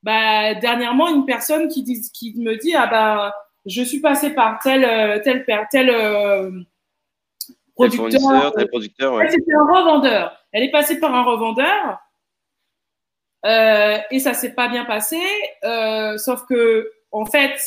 bah, 0.03 0.55
dernièrement, 0.57 1.09
une 1.09 1.25
personne 1.25 1.69
qui, 1.69 1.83
dit, 1.83 2.11
qui 2.13 2.35
me 2.37 2.57
dit, 2.57 2.75
ah 2.75 2.87
bah, 2.87 3.35
je 3.67 3.83
suis 3.83 4.01
passé 4.01 4.31
par 4.31 4.59
tel, 4.63 4.85
euh, 4.85 5.21
tel, 5.23 5.45
tel, 5.45 5.67
tel 5.71 5.91
euh, 5.91 6.51
Tel 7.47 7.89
producteur. 7.89 8.21
fournisseur, 8.21 8.53
tel 8.55 8.69
producteur, 8.69 9.15
ouais. 9.15 9.25
Elle, 9.25 9.31
c'était 9.33 9.55
un 9.55 9.65
revendeur. 9.65 10.37
Elle 10.53 10.65
est 10.65 10.71
passée 10.71 10.99
par 11.01 11.15
un 11.15 11.23
revendeur. 11.23 11.99
Euh, 13.47 13.99
et 14.11 14.19
ça 14.19 14.35
s'est 14.35 14.53
pas 14.53 14.69
bien 14.69 14.85
passé. 14.85 15.19
Euh, 15.65 16.19
sauf 16.19 16.45
que, 16.47 16.91
en 17.11 17.25
fait, 17.25 17.59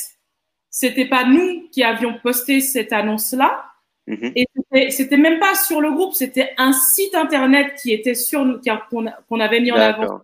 c'était 0.69 1.07
pas 1.07 1.23
nous 1.25 1.67
qui 1.71 1.83
avions 1.83 2.19
posté 2.21 2.61
cette 2.61 2.93
annonce-là. 2.93 3.65
Mhm. 4.05 4.33
Et 4.35 4.91
c'était- 4.91 5.17
même 5.17 5.39
pas 5.39 5.55
sur 5.55 5.79
le 5.81 5.91
groupe, 5.91 6.13
c'était 6.13 6.53
un 6.57 6.73
site 6.73 7.15
internet 7.15 7.75
qui 7.81 7.91
était 7.93 8.15
sur 8.15 8.41
a- 8.41 9.17
qu'on 9.29 9.39
avait 9.39 9.61
mis 9.61 9.71
en 9.71 9.75
avant. 9.77 10.21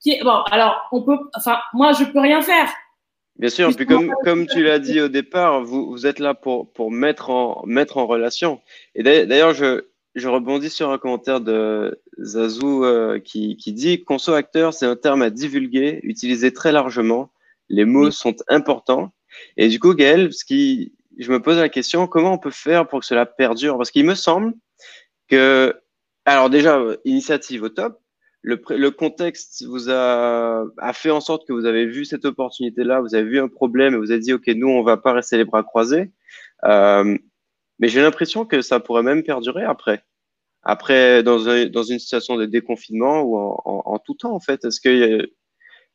Qui 0.00 0.18
bon, 0.22 0.42
alors 0.50 0.88
on 0.92 1.02
peut, 1.02 1.18
enfin 1.36 1.58
moi 1.74 1.92
je 1.92 2.04
peux 2.04 2.20
rien 2.20 2.40
faire. 2.42 2.68
Bien 3.40 3.48
sûr, 3.48 3.74
puis 3.74 3.86
comme, 3.86 4.12
comme 4.22 4.46
tu 4.46 4.62
l'as 4.62 4.78
dit 4.78 5.00
au 5.00 5.08
départ, 5.08 5.64
vous, 5.64 5.86
vous 5.90 6.06
êtes 6.06 6.18
là 6.18 6.34
pour, 6.34 6.70
pour 6.74 6.90
mettre, 6.90 7.30
en, 7.30 7.62
mettre 7.64 7.96
en 7.96 8.06
relation. 8.06 8.60
Et 8.94 9.02
d'ailleurs- 9.02 9.54
je, 9.54 9.86
je 10.14 10.28
rebondis 10.28 10.68
sur 10.68 10.90
un 10.90 10.98
commentaire 10.98 11.40
de 11.40 11.98
Zazou 12.20 12.84
euh, 12.84 13.18
qui, 13.18 13.56
qui 13.56 13.72
dit 13.72 14.04
Conso 14.04 14.34
acteur, 14.34 14.74
c'est 14.74 14.84
un 14.84 14.94
terme 14.94 15.22
à 15.22 15.30
divulguer, 15.30 16.00
utilisé 16.02 16.52
très 16.52 16.70
largement. 16.70 17.32
Les 17.70 17.86
mots 17.86 18.06
Oui. 18.08 18.12
sont 18.12 18.36
importants. 18.48 19.10
Et 19.56 19.68
du 19.68 19.80
coup, 19.80 19.94
Gaël, 19.94 20.34
ce 20.34 20.44
qui, 20.44 20.92
je 21.18 21.32
me 21.32 21.40
pose 21.40 21.56
la 21.56 21.70
question 21.70 22.06
comment 22.06 22.34
on 22.34 22.38
peut 22.38 22.50
faire 22.50 22.86
pour 22.88 23.00
que 23.00 23.06
cela 23.06 23.24
perdure? 23.24 23.78
Parce 23.78 23.90
qu'il 23.90 24.04
me 24.04 24.14
semble 24.16 24.52
que, 25.28 25.74
alors 26.26 26.50
déjà, 26.50 26.78
euh, 26.78 26.98
initiative 27.06 27.62
au 27.62 27.70
top. 27.70 27.98
Le, 28.42 28.58
le 28.70 28.90
contexte 28.90 29.64
vous 29.66 29.90
a, 29.90 30.64
a 30.78 30.92
fait 30.94 31.10
en 31.10 31.20
sorte 31.20 31.46
que 31.46 31.52
vous 31.52 31.66
avez 31.66 31.84
vu 31.86 32.04
cette 32.06 32.24
opportunité-là, 32.24 33.00
vous 33.00 33.14
avez 33.14 33.24
vu 33.28 33.38
un 33.38 33.48
problème 33.48 33.94
et 33.94 33.98
vous 33.98 34.10
avez 34.10 34.20
dit, 34.20 34.32
OK, 34.32 34.46
nous, 34.48 34.68
on 34.68 34.82
va 34.82 34.96
pas 34.96 35.12
rester 35.12 35.36
les 35.36 35.44
bras 35.44 35.62
croisés. 35.62 36.10
Euh, 36.64 37.18
mais 37.78 37.88
j'ai 37.88 38.00
l'impression 38.00 38.46
que 38.46 38.62
ça 38.62 38.80
pourrait 38.80 39.02
même 39.02 39.22
perdurer 39.22 39.64
après. 39.64 40.02
Après, 40.62 41.22
dans, 41.22 41.48
un- 41.48 41.66
dans 41.66 41.82
une 41.82 41.98
situation 41.98 42.36
de 42.36 42.46
déconfinement 42.46 43.20
ou 43.22 43.36
en, 43.38 43.82
en, 43.84 43.98
tout 43.98 44.14
temps, 44.14 44.34
en 44.34 44.40
fait. 44.40 44.64
Est-ce 44.64 44.80
que, 44.80 45.30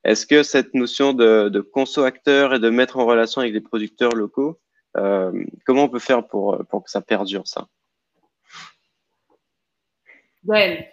est-ce 0.04 0.26
que 0.28 0.44
cette 0.44 0.74
notion 0.76 1.14
de, 1.14 1.50
de 1.50 1.62
conso-acteur 1.62 2.54
et 2.54 2.60
de 2.60 2.70
mettre 2.70 2.98
en 2.98 3.06
relation 3.08 3.42
avec 3.42 3.54
les 3.54 3.62
producteurs 3.62 4.14
locaux, 4.14 4.60
euh, 4.98 5.32
comment 5.66 5.84
on 5.86 5.90
peut 5.90 6.00
faire 6.00 6.28
pour, 6.28 6.64
pour 6.70 6.84
que 6.84 6.92
ça 6.92 7.02
perdure, 7.02 7.48
ça? 7.48 7.68
Gaël. 10.44 10.88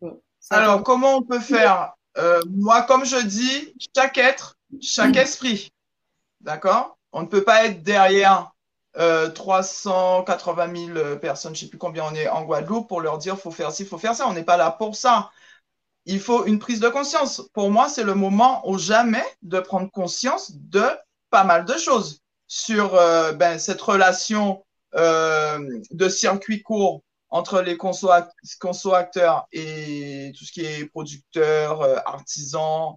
Ça- 0.00 0.16
Alors, 0.50 0.82
comment 0.82 1.16
on 1.16 1.22
peut 1.22 1.40
faire? 1.40 1.94
Euh, 2.18 2.40
Moi, 2.50 2.82
comme 2.82 3.04
je 3.04 3.16
dis, 3.24 3.74
chaque 3.94 4.18
être, 4.18 4.58
chaque 4.80 5.16
esprit, 5.16 5.70
d'accord? 6.40 6.98
On 7.12 7.22
ne 7.22 7.26
peut 7.26 7.44
pas 7.44 7.64
être 7.66 7.82
derrière 7.82 8.52
euh, 8.98 9.30
380 9.30 10.94
000 10.94 11.16
personnes, 11.18 11.54
je 11.54 11.60
ne 11.62 11.64
sais 11.66 11.70
plus 11.70 11.78
combien 11.78 12.04
on 12.04 12.14
est 12.14 12.28
en 12.28 12.44
Guadeloupe, 12.44 12.88
pour 12.88 13.00
leur 13.00 13.18
dire 13.18 13.38
faut 13.38 13.50
faire 13.50 13.72
ci, 13.72 13.84
faut 13.84 13.98
faire 13.98 14.14
ça. 14.14 14.26
On 14.28 14.32
n'est 14.32 14.44
pas 14.44 14.56
là 14.56 14.70
pour 14.70 14.96
ça. 14.96 15.30
Il 16.06 16.20
faut 16.20 16.46
une 16.46 16.58
prise 16.58 16.80
de 16.80 16.88
conscience. 16.88 17.42
Pour 17.52 17.70
moi, 17.70 17.88
c'est 17.88 18.04
le 18.04 18.14
moment 18.14 18.68
ou 18.68 18.78
jamais 18.78 19.24
de 19.42 19.60
prendre 19.60 19.90
conscience 19.90 20.52
de 20.54 20.84
pas 21.30 21.44
mal 21.44 21.64
de 21.64 21.76
choses 21.76 22.20
sur 22.46 22.94
euh, 22.94 23.32
ben, 23.32 23.58
cette 23.58 23.80
relation 23.80 24.64
euh, 24.94 25.58
de 25.90 26.08
circuit 26.08 26.62
court 26.62 27.02
entre 27.30 27.62
les 27.62 27.76
conso, 27.76 28.08
conso 28.60 28.94
acteurs 28.94 29.46
et 29.52 30.32
tout 30.38 30.44
ce 30.44 30.52
qui 30.52 30.64
est 30.64 30.86
producteurs, 30.86 31.82
euh, 31.82 31.96
artisans, 32.06 32.96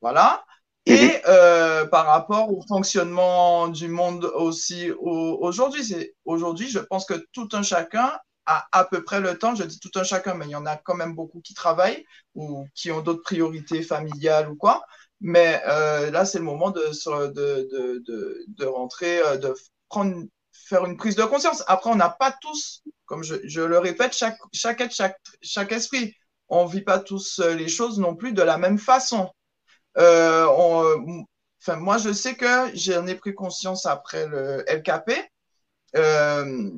voilà. 0.00 0.44
Et 0.86 1.20
euh, 1.28 1.86
par 1.86 2.06
rapport 2.06 2.50
au 2.52 2.60
fonctionnement 2.68 3.68
du 3.68 3.88
monde 3.88 4.26
aussi 4.34 4.90
au- 4.92 5.38
aujourd'hui, 5.40 5.82
c'est 5.84 6.14
aujourd'hui, 6.26 6.68
je 6.68 6.78
pense 6.78 7.06
que 7.06 7.14
tout 7.32 7.48
un 7.52 7.62
chacun 7.62 8.12
a 8.46 8.66
à 8.72 8.84
peu 8.84 9.02
près 9.02 9.20
le 9.20 9.38
temps. 9.38 9.54
Je 9.54 9.64
dis 9.64 9.80
tout 9.80 9.90
un 9.98 10.04
chacun, 10.04 10.34
mais 10.34 10.44
il 10.46 10.50
y 10.50 10.56
en 10.56 10.66
a 10.66 10.76
quand 10.76 10.94
même 10.94 11.14
beaucoup 11.14 11.40
qui 11.40 11.54
travaillent 11.54 12.04
ou 12.34 12.66
qui 12.74 12.90
ont 12.92 13.00
d'autres 13.00 13.22
priorités 13.22 13.82
familiales 13.82 14.50
ou 14.50 14.56
quoi. 14.56 14.84
Mais 15.20 15.62
euh, 15.66 16.10
là, 16.10 16.26
c'est 16.26 16.38
le 16.38 16.44
moment 16.44 16.70
de, 16.70 16.80
de, 17.28 17.28
de, 17.32 18.02
de, 18.06 18.44
de 18.48 18.66
rentrer, 18.66 19.20
de 19.38 19.54
prendre, 19.88 20.24
faire 20.66 20.84
une 20.84 20.96
prise 20.96 21.16
de 21.16 21.24
conscience. 21.24 21.62
Après, 21.66 21.90
on 21.90 21.94
n'a 21.94 22.10
pas 22.10 22.34
tous, 22.40 22.82
comme 23.06 23.22
je, 23.22 23.60
le 23.60 23.78
répète, 23.78 24.14
chaque, 24.14 24.38
chaque 24.52 24.80
être, 24.80 24.94
chaque, 24.94 25.18
chaque 25.42 25.72
esprit. 25.72 26.14
On 26.48 26.66
vit 26.66 26.82
pas 26.82 26.98
tous 26.98 27.40
euh, 27.40 27.54
les 27.54 27.68
choses 27.68 27.98
non 27.98 28.14
plus 28.14 28.32
de 28.32 28.42
la 28.42 28.58
même 28.58 28.78
façon. 28.78 29.30
Euh, 29.98 30.46
enfin, 30.46 31.76
moi, 31.76 31.98
je 31.98 32.12
sais 32.12 32.34
que 32.34 32.70
j'en 32.74 33.06
ai 33.06 33.14
pris 33.14 33.34
conscience 33.34 33.86
après 33.86 34.26
le 34.26 34.64
LKP. 34.68 35.12
Euh, 35.96 36.70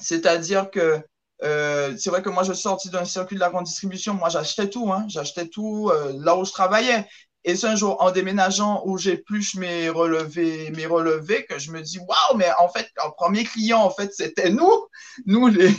C'est-à-dire 0.00 0.70
que 0.70 1.00
c'est 1.40 2.10
vrai 2.10 2.22
que 2.22 2.30
moi, 2.30 2.42
je 2.42 2.52
suis 2.52 2.62
sorti 2.62 2.90
d'un 2.90 3.04
circuit 3.04 3.36
de 3.36 3.40
la 3.40 3.50
grande 3.50 3.64
distribution. 3.64 4.14
Moi, 4.14 4.28
j'achetais 4.28 4.68
tout. 4.70 4.90
Hein, 4.92 5.04
j'achetais 5.08 5.48
tout 5.48 5.90
là 6.14 6.36
où 6.36 6.44
je 6.44 6.52
travaillais. 6.52 7.06
Et 7.46 7.56
c'est 7.56 7.68
un 7.68 7.76
jour, 7.76 8.02
en 8.02 8.10
déménageant, 8.12 8.82
où 8.86 8.98
j'épluche 8.98 9.54
mes 9.56 9.88
relevés, 9.88 10.70
mes 10.72 10.86
relevés, 10.86 11.46
que 11.46 11.58
je 11.60 11.72
me 11.72 11.82
dis, 11.82 11.98
waouh, 12.00 12.36
mais 12.38 12.50
en 12.58 12.68
fait, 12.68 12.88
le 12.96 13.10
premier 13.16 13.44
client, 13.44 13.80
en 13.80 13.90
fait, 13.90 14.12
c'était 14.14 14.50
nous, 14.50 14.72
nous, 15.26 15.48
les, 15.48 15.70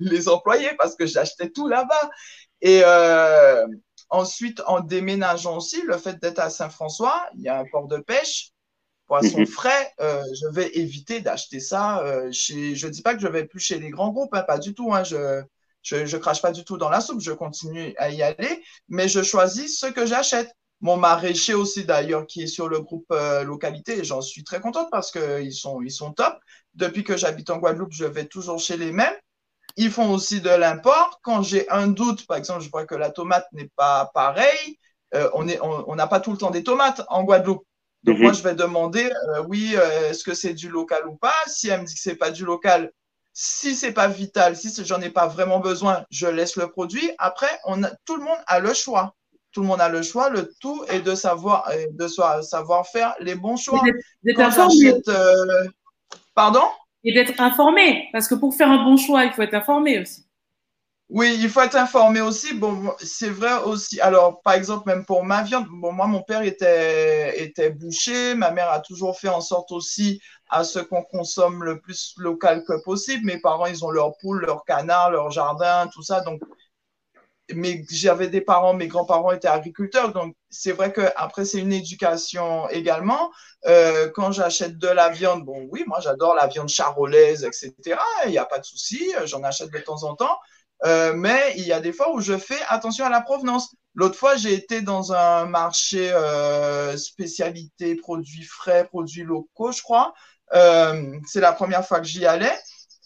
les 0.00 0.28
employés, 0.28 0.70
parce 0.78 0.96
que 0.96 1.06
j'achetais 1.06 1.50
tout 1.50 1.68
là-bas. 1.68 2.10
Et 2.60 2.82
euh, 2.84 3.66
ensuite, 4.10 4.62
en 4.66 4.80
déménageant 4.80 5.56
aussi, 5.56 5.82
le 5.82 5.98
fait 5.98 6.20
d'être 6.20 6.38
à 6.40 6.50
Saint-François, 6.50 7.26
il 7.34 7.42
y 7.42 7.48
a 7.48 7.58
un 7.58 7.64
port 7.66 7.88
de 7.88 7.98
pêche, 7.98 8.50
poisson 9.06 9.40
Mhm. 9.40 9.46
frais, 9.46 9.92
euh, 10.00 10.22
je 10.40 10.46
vais 10.48 10.70
éviter 10.78 11.20
d'acheter 11.20 11.60
ça 11.60 12.00
euh, 12.04 12.30
chez. 12.32 12.74
Je 12.76 12.88
dis 12.88 13.02
pas 13.02 13.14
que 13.14 13.20
je 13.20 13.28
vais 13.28 13.46
plus 13.46 13.60
chez 13.60 13.78
les 13.78 13.90
grands 13.90 14.10
groupes, 14.12 14.34
hein, 14.34 14.42
pas 14.42 14.58
du 14.58 14.74
tout. 14.74 14.94
Hein, 14.94 15.04
je, 15.04 15.42
je, 15.82 16.06
je 16.06 16.16
crache 16.16 16.42
pas 16.42 16.52
du 16.52 16.64
tout 16.64 16.78
dans 16.78 16.88
la 16.90 17.00
soupe, 17.00 17.20
je 17.20 17.32
continue 17.32 17.94
à 17.98 18.10
y 18.10 18.22
aller, 18.22 18.62
mais 18.88 19.08
je 19.08 19.22
choisis 19.22 19.78
ce 19.80 19.86
que 19.86 20.06
j'achète. 20.06 20.50
Mon 20.84 20.98
maraîcher 20.98 21.54
aussi 21.54 21.84
d'ailleurs, 21.86 22.28
qui 22.28 22.44
est 22.44 22.48
sur 22.48 22.68
le 22.68 22.80
groupe 22.80 23.06
euh, 23.12 23.44
localité, 23.44 24.04
j'en 24.04 24.22
suis 24.22 24.44
très 24.44 24.60
contente 24.60 24.88
parce 24.92 25.12
qu'ils 25.12 25.54
sont, 25.54 25.82
ils 25.82 25.92
sont 25.92 26.12
top. 26.14 26.38
Depuis 26.76 27.04
que 27.04 27.18
j'habite 27.18 27.50
en 27.50 27.58
Guadeloupe, 27.58 27.92
je 27.92 28.06
vais 28.06 28.26
toujours 28.26 28.60
chez 28.60 28.78
les 28.78 28.92
mêmes. 28.92 29.14
Ils 29.76 29.90
font 29.90 30.12
aussi 30.12 30.40
de 30.40 30.50
l'import. 30.50 31.20
Quand 31.22 31.42
j'ai 31.42 31.68
un 31.70 31.88
doute, 31.88 32.26
par 32.26 32.36
exemple, 32.36 32.62
je 32.62 32.70
vois 32.70 32.86
que 32.86 32.94
la 32.96 33.10
tomate 33.10 33.46
n'est 33.52 33.70
pas 33.76 34.10
pareille, 34.14 34.78
euh, 35.14 35.30
on 35.34 35.48
est- 35.48 35.60
on 35.62 35.90
on 35.90 35.96
n'a 35.96 36.06
pas 36.08 36.20
tout 36.20 36.32
le 36.32 36.38
temps 36.38 36.50
des 36.50 36.64
tomates 36.64 37.02
en 37.08 37.24
Guadeloupe. 37.24 37.66
Donc 38.04 38.20
Mhm. 38.20 38.22
moi, 38.22 38.32
je 38.32 38.42
vais 38.42 38.54
demander, 38.54 39.10
euh, 39.36 39.44
oui, 39.48 39.74
est-ce 39.76 40.24
que 40.24 40.34
c'est 40.34 40.54
du 40.54 40.68
local 40.70 41.06
ou 41.08 41.16
pas? 41.16 41.34
Si 41.48 41.68
elle 41.68 41.82
me 41.82 41.86
dit 41.86 41.94
que 41.94 42.00
c'est 42.00 42.16
pas 42.16 42.30
du 42.30 42.44
local, 42.44 42.92
si 43.32 43.74
c'est 43.76 43.92
pas 43.92 44.08
vital, 44.08 44.56
si 44.56 44.70
j'en 44.84 45.00
ai 45.00 45.10
pas 45.10 45.26
vraiment 45.28 45.60
besoin, 45.60 46.04
je 46.10 46.26
laisse 46.26 46.56
le 46.56 46.68
produit. 46.70 47.10
Après, 47.18 47.50
on 47.64 47.82
a, 47.84 47.90
tout 48.04 48.16
le 48.16 48.24
monde 48.24 48.38
a 48.46 48.60
le 48.60 48.74
choix. 48.74 49.14
Tout 49.54 49.62
le 49.62 49.68
monde 49.68 49.80
a 49.80 49.88
le 49.88 50.02
choix. 50.02 50.28
Le 50.28 50.52
tout 50.60 50.84
est 50.88 51.00
de 51.00 51.14
savoir, 51.14 51.68
euh, 51.70 51.86
de 51.92 52.08
savoir 52.42 52.86
faire 52.88 53.14
les 53.20 53.36
bons 53.36 53.56
choix. 53.56 53.80
D'être- 54.24 54.40
informé. 54.40 54.92
euh, 55.08 55.64
pardon? 56.34 56.64
Et 57.04 57.14
d'être 57.14 57.40
informé. 57.40 58.08
Parce 58.12 58.28
que 58.28 58.34
pour 58.34 58.54
faire 58.54 58.68
un 58.70 58.84
bon 58.84 58.96
choix, 58.96 59.24
il 59.24 59.32
faut 59.32 59.42
être 59.42 59.54
informé 59.54 60.00
aussi. 60.00 60.26
Oui, 61.10 61.36
il 61.38 61.48
faut 61.50 61.60
être 61.60 61.76
informé 61.76 62.20
aussi. 62.22 62.54
Bon, 62.54 62.92
c'est 62.98 63.28
vrai 63.28 63.62
aussi. 63.64 64.00
Alors, 64.00 64.40
par 64.40 64.54
exemple, 64.54 64.88
même 64.88 65.04
pour 65.04 65.22
ma 65.22 65.42
viande, 65.42 65.66
bon, 65.70 65.92
moi, 65.92 66.06
mon 66.06 66.22
père 66.22 66.42
était, 66.42 67.44
était 67.44 67.70
boucher. 67.70 68.34
Ma 68.34 68.50
mère 68.50 68.70
a 68.70 68.80
toujours 68.80 69.16
fait 69.20 69.28
en 69.28 69.42
sorte 69.42 69.70
aussi 69.70 70.20
à 70.48 70.64
ce 70.64 70.78
qu'on 70.80 71.02
consomme 71.02 71.62
le 71.62 71.78
plus 71.78 72.14
local 72.16 72.64
que 72.66 72.82
possible. 72.82 73.26
Mes 73.26 73.38
parents, 73.38 73.66
ils 73.66 73.84
ont 73.84 73.90
leurs 73.90 74.16
poules, 74.16 74.40
leurs 74.46 74.64
canards, 74.64 75.10
leur 75.10 75.30
jardin, 75.30 75.88
tout 75.92 76.02
ça. 76.02 76.22
Donc, 76.22 76.40
mais 77.52 77.84
j'avais 77.90 78.28
des 78.28 78.40
parents, 78.40 78.74
mes 78.74 78.88
grands-parents 78.88 79.32
étaient 79.32 79.48
agriculteurs. 79.48 80.12
Donc, 80.12 80.34
c'est 80.50 80.72
vrai 80.72 80.92
que 80.92 81.02
après, 81.16 81.44
c'est 81.44 81.58
une 81.58 81.72
éducation 81.72 82.68
également. 82.70 83.30
Euh, 83.66 84.10
quand 84.14 84.32
j'achète 84.32 84.78
de 84.78 84.88
la 84.88 85.10
viande, 85.10 85.44
bon, 85.44 85.66
oui, 85.70 85.84
moi, 85.86 86.00
j'adore 86.00 86.34
la 86.34 86.46
viande 86.46 86.68
charolaise, 86.68 87.44
etc. 87.44 87.98
Il 88.24 88.30
n'y 88.30 88.38
a 88.38 88.46
pas 88.46 88.58
de 88.58 88.64
souci. 88.64 89.12
J'en 89.26 89.42
achète 89.42 89.70
de 89.70 89.78
temps 89.78 90.04
en 90.04 90.14
temps. 90.14 90.38
Euh, 90.84 91.14
mais 91.14 91.54
il 91.56 91.64
y 91.66 91.72
a 91.72 91.80
des 91.80 91.92
fois 91.92 92.14
où 92.14 92.20
je 92.20 92.36
fais 92.36 92.60
attention 92.68 93.06
à 93.06 93.10
la 93.10 93.20
provenance. 93.20 93.74
L'autre 93.94 94.16
fois, 94.16 94.36
j'ai 94.36 94.54
été 94.54 94.82
dans 94.82 95.12
un 95.12 95.46
marché 95.46 96.10
euh, 96.12 96.96
spécialité 96.96 97.94
produits 97.94 98.42
frais, 98.42 98.84
produits 98.86 99.22
locaux, 99.22 99.72
je 99.72 99.82
crois. 99.82 100.12
Euh, 100.54 101.16
c'est 101.26 101.40
la 101.40 101.52
première 101.52 101.86
fois 101.86 102.00
que 102.00 102.06
j'y 102.06 102.26
allais. 102.26 102.52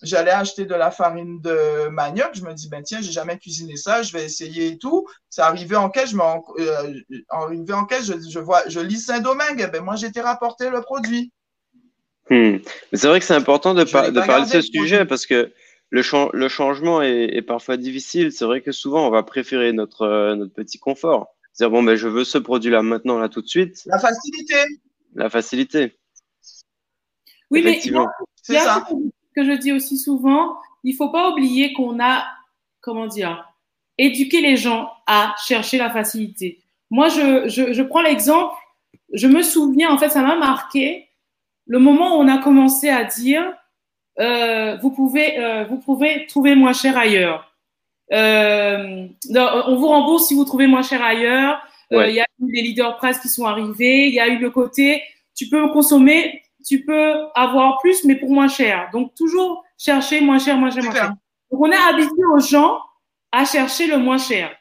J'allais 0.02 0.30
acheter 0.30 0.64
de 0.64 0.74
la 0.74 0.90
farine 0.92 1.40
de 1.40 1.88
manioc. 1.88 2.30
Je 2.34 2.42
me 2.42 2.52
dis, 2.54 2.68
ben 2.68 2.82
tiens, 2.82 3.00
j'ai 3.00 3.10
jamais 3.10 3.36
cuisiné 3.38 3.76
ça, 3.76 4.02
je 4.02 4.12
vais 4.12 4.24
essayer 4.24 4.68
et 4.68 4.78
tout. 4.78 5.06
C'est 5.28 5.42
arrivé 5.42 5.74
en 5.76 5.90
caisse, 5.90 6.10
je 6.10 6.16
euh, 6.16 6.94
arrivé 7.30 7.72
en 7.72 7.84
caisse, 7.84 8.04
je, 8.06 8.12
je 8.30 8.38
vois, 8.38 8.62
je 8.68 8.78
lis 8.80 9.00
Saint-Domingue. 9.00 9.68
Ben 9.72 9.82
moi, 9.82 9.96
j'étais 9.96 10.20
rapporté 10.20 10.70
le 10.70 10.80
produit. 10.82 11.32
Hmm. 12.30 12.58
C'est 12.92 13.08
vrai 13.08 13.18
que 13.18 13.26
c'est 13.26 13.34
important 13.34 13.74
de, 13.74 13.84
par- 13.84 14.12
parler 14.12 14.44
de 14.46 14.50
ce 14.50 14.60
sujet 14.60 14.96
produit. 14.98 15.08
parce 15.08 15.26
que 15.26 15.52
le, 15.90 16.02
chan- 16.02 16.30
le 16.32 16.48
changement 16.48 17.02
est, 17.02 17.34
est 17.34 17.42
parfois 17.42 17.76
difficile. 17.76 18.30
C'est 18.30 18.44
vrai 18.44 18.60
que 18.60 18.70
souvent, 18.70 19.06
on 19.06 19.10
va 19.10 19.22
préférer 19.22 19.72
notre, 19.72 20.02
euh, 20.02 20.34
notre 20.36 20.52
petit 20.54 20.78
confort. 20.78 21.34
C'est-à-dire, 21.52 21.72
bon, 21.72 21.82
ben, 21.82 21.96
je 21.96 22.06
veux 22.06 22.24
ce 22.24 22.38
produit-là 22.38 22.82
maintenant, 22.82 23.18
là, 23.18 23.28
tout 23.28 23.42
de 23.42 23.48
suite. 23.48 23.82
La 23.86 23.98
facilité, 23.98 24.54
La 25.16 25.28
facilité. 25.30 25.98
Oui, 27.50 27.62
mais 27.64 27.80
il 27.84 27.92
y 27.92 28.56
a- 28.56 28.86
Il 29.42 29.46
que 29.46 29.52
je 29.52 29.58
dis 29.58 29.72
aussi 29.72 29.98
souvent, 29.98 30.56
il 30.84 30.94
faut 30.94 31.10
pas 31.10 31.30
oublier 31.30 31.72
qu'on 31.72 32.00
a, 32.00 32.24
comment 32.80 33.06
dire, 33.06 33.48
éduqué 33.98 34.40
les 34.40 34.56
gens 34.56 34.90
à 35.06 35.34
chercher 35.46 35.78
la 35.78 35.90
facilité. 35.90 36.60
moi, 36.90 37.08
je, 37.08 37.48
je, 37.48 37.72
je 37.72 37.82
prends 37.82 38.02
l'exemple, 38.02 38.54
je 39.12 39.26
me 39.26 39.42
souviens, 39.42 39.90
en 39.90 39.98
fait, 39.98 40.08
ça 40.10 40.22
m'a 40.22 40.36
marqué 40.36 41.08
le 41.66 41.78
moment 41.78 42.16
où 42.16 42.20
on 42.20 42.28
a 42.28 42.38
commencé 42.38 42.88
à 42.88 43.04
dire, 43.04 43.44
euh, 44.20 44.76
vous, 44.78 44.90
pouvez, 44.90 45.38
euh, 45.38 45.64
vous 45.64 45.78
pouvez 45.78 46.26
trouver 46.26 46.54
moins 46.54 46.72
cher 46.72 46.96
ailleurs. 46.96 47.54
Euh, 48.12 49.06
on 49.34 49.76
vous 49.76 49.88
rembourse 49.88 50.28
si 50.28 50.34
vous 50.34 50.44
trouvez 50.44 50.66
moins 50.66 50.82
cher 50.82 51.02
ailleurs. 51.02 51.60
Euh, 51.92 51.98
Ouais. 51.98 52.10
Il 52.10 52.16
y 52.16 52.20
a 52.20 52.26
eu 52.40 52.52
des 52.52 52.62
leaders 52.62 52.98
presse 52.98 53.18
qui 53.18 53.28
sont 53.28 53.46
arrivés. 53.46 54.08
Il 54.08 54.14
y 54.14 54.20
a 54.20 54.28
eu 54.28 54.38
le 54.38 54.50
côté, 54.50 55.02
tu 55.34 55.48
peux 55.48 55.68
consommer, 55.70 56.42
tu 56.68 56.84
peux 56.84 57.14
avoir 57.34 57.78
plus, 57.78 58.04
mais 58.04 58.16
pour 58.16 58.30
moins 58.30 58.48
cher. 58.48 58.88
Donc, 58.92 59.14
toujours 59.14 59.64
chercher 59.78 60.20
moins 60.20 60.38
cher, 60.38 60.56
moins 60.56 60.70
cher, 60.70 60.82
moins 60.84 60.92
cher. 60.94 61.12
Donc, 61.50 61.60
on 61.60 61.70
est 61.70 61.76
habitué 61.76 62.24
aux 62.34 62.40
gens 62.40 62.78
à 63.32 63.44
chercher 63.44 63.86
le 63.86 63.96
moins 63.98 64.18
cher. 64.18 64.54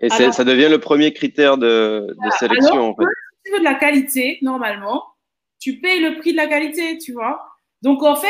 Et 0.00 0.10
Alors- 0.10 0.32
ça 0.34 0.44
devient 0.44 0.68
le 0.70 0.78
premier 0.78 1.12
critère 1.12 1.56
de, 1.58 2.14
de 2.22 2.30
sélection, 2.38 2.74
Alors 2.74 2.88
en 2.90 2.94
fait. 2.96 3.04
tu 3.44 3.52
veux 3.52 3.58
de 3.58 3.64
la 3.64 3.74
qualité, 3.74 4.38
normalement, 4.42 5.02
tu 5.58 5.80
payes 5.80 6.00
le 6.00 6.18
prix 6.18 6.32
de 6.32 6.36
la 6.36 6.46
qualité, 6.46 6.98
tu 6.98 7.12
vois. 7.12 7.44
Donc, 7.82 8.02
en 8.02 8.14
fait, 8.14 8.28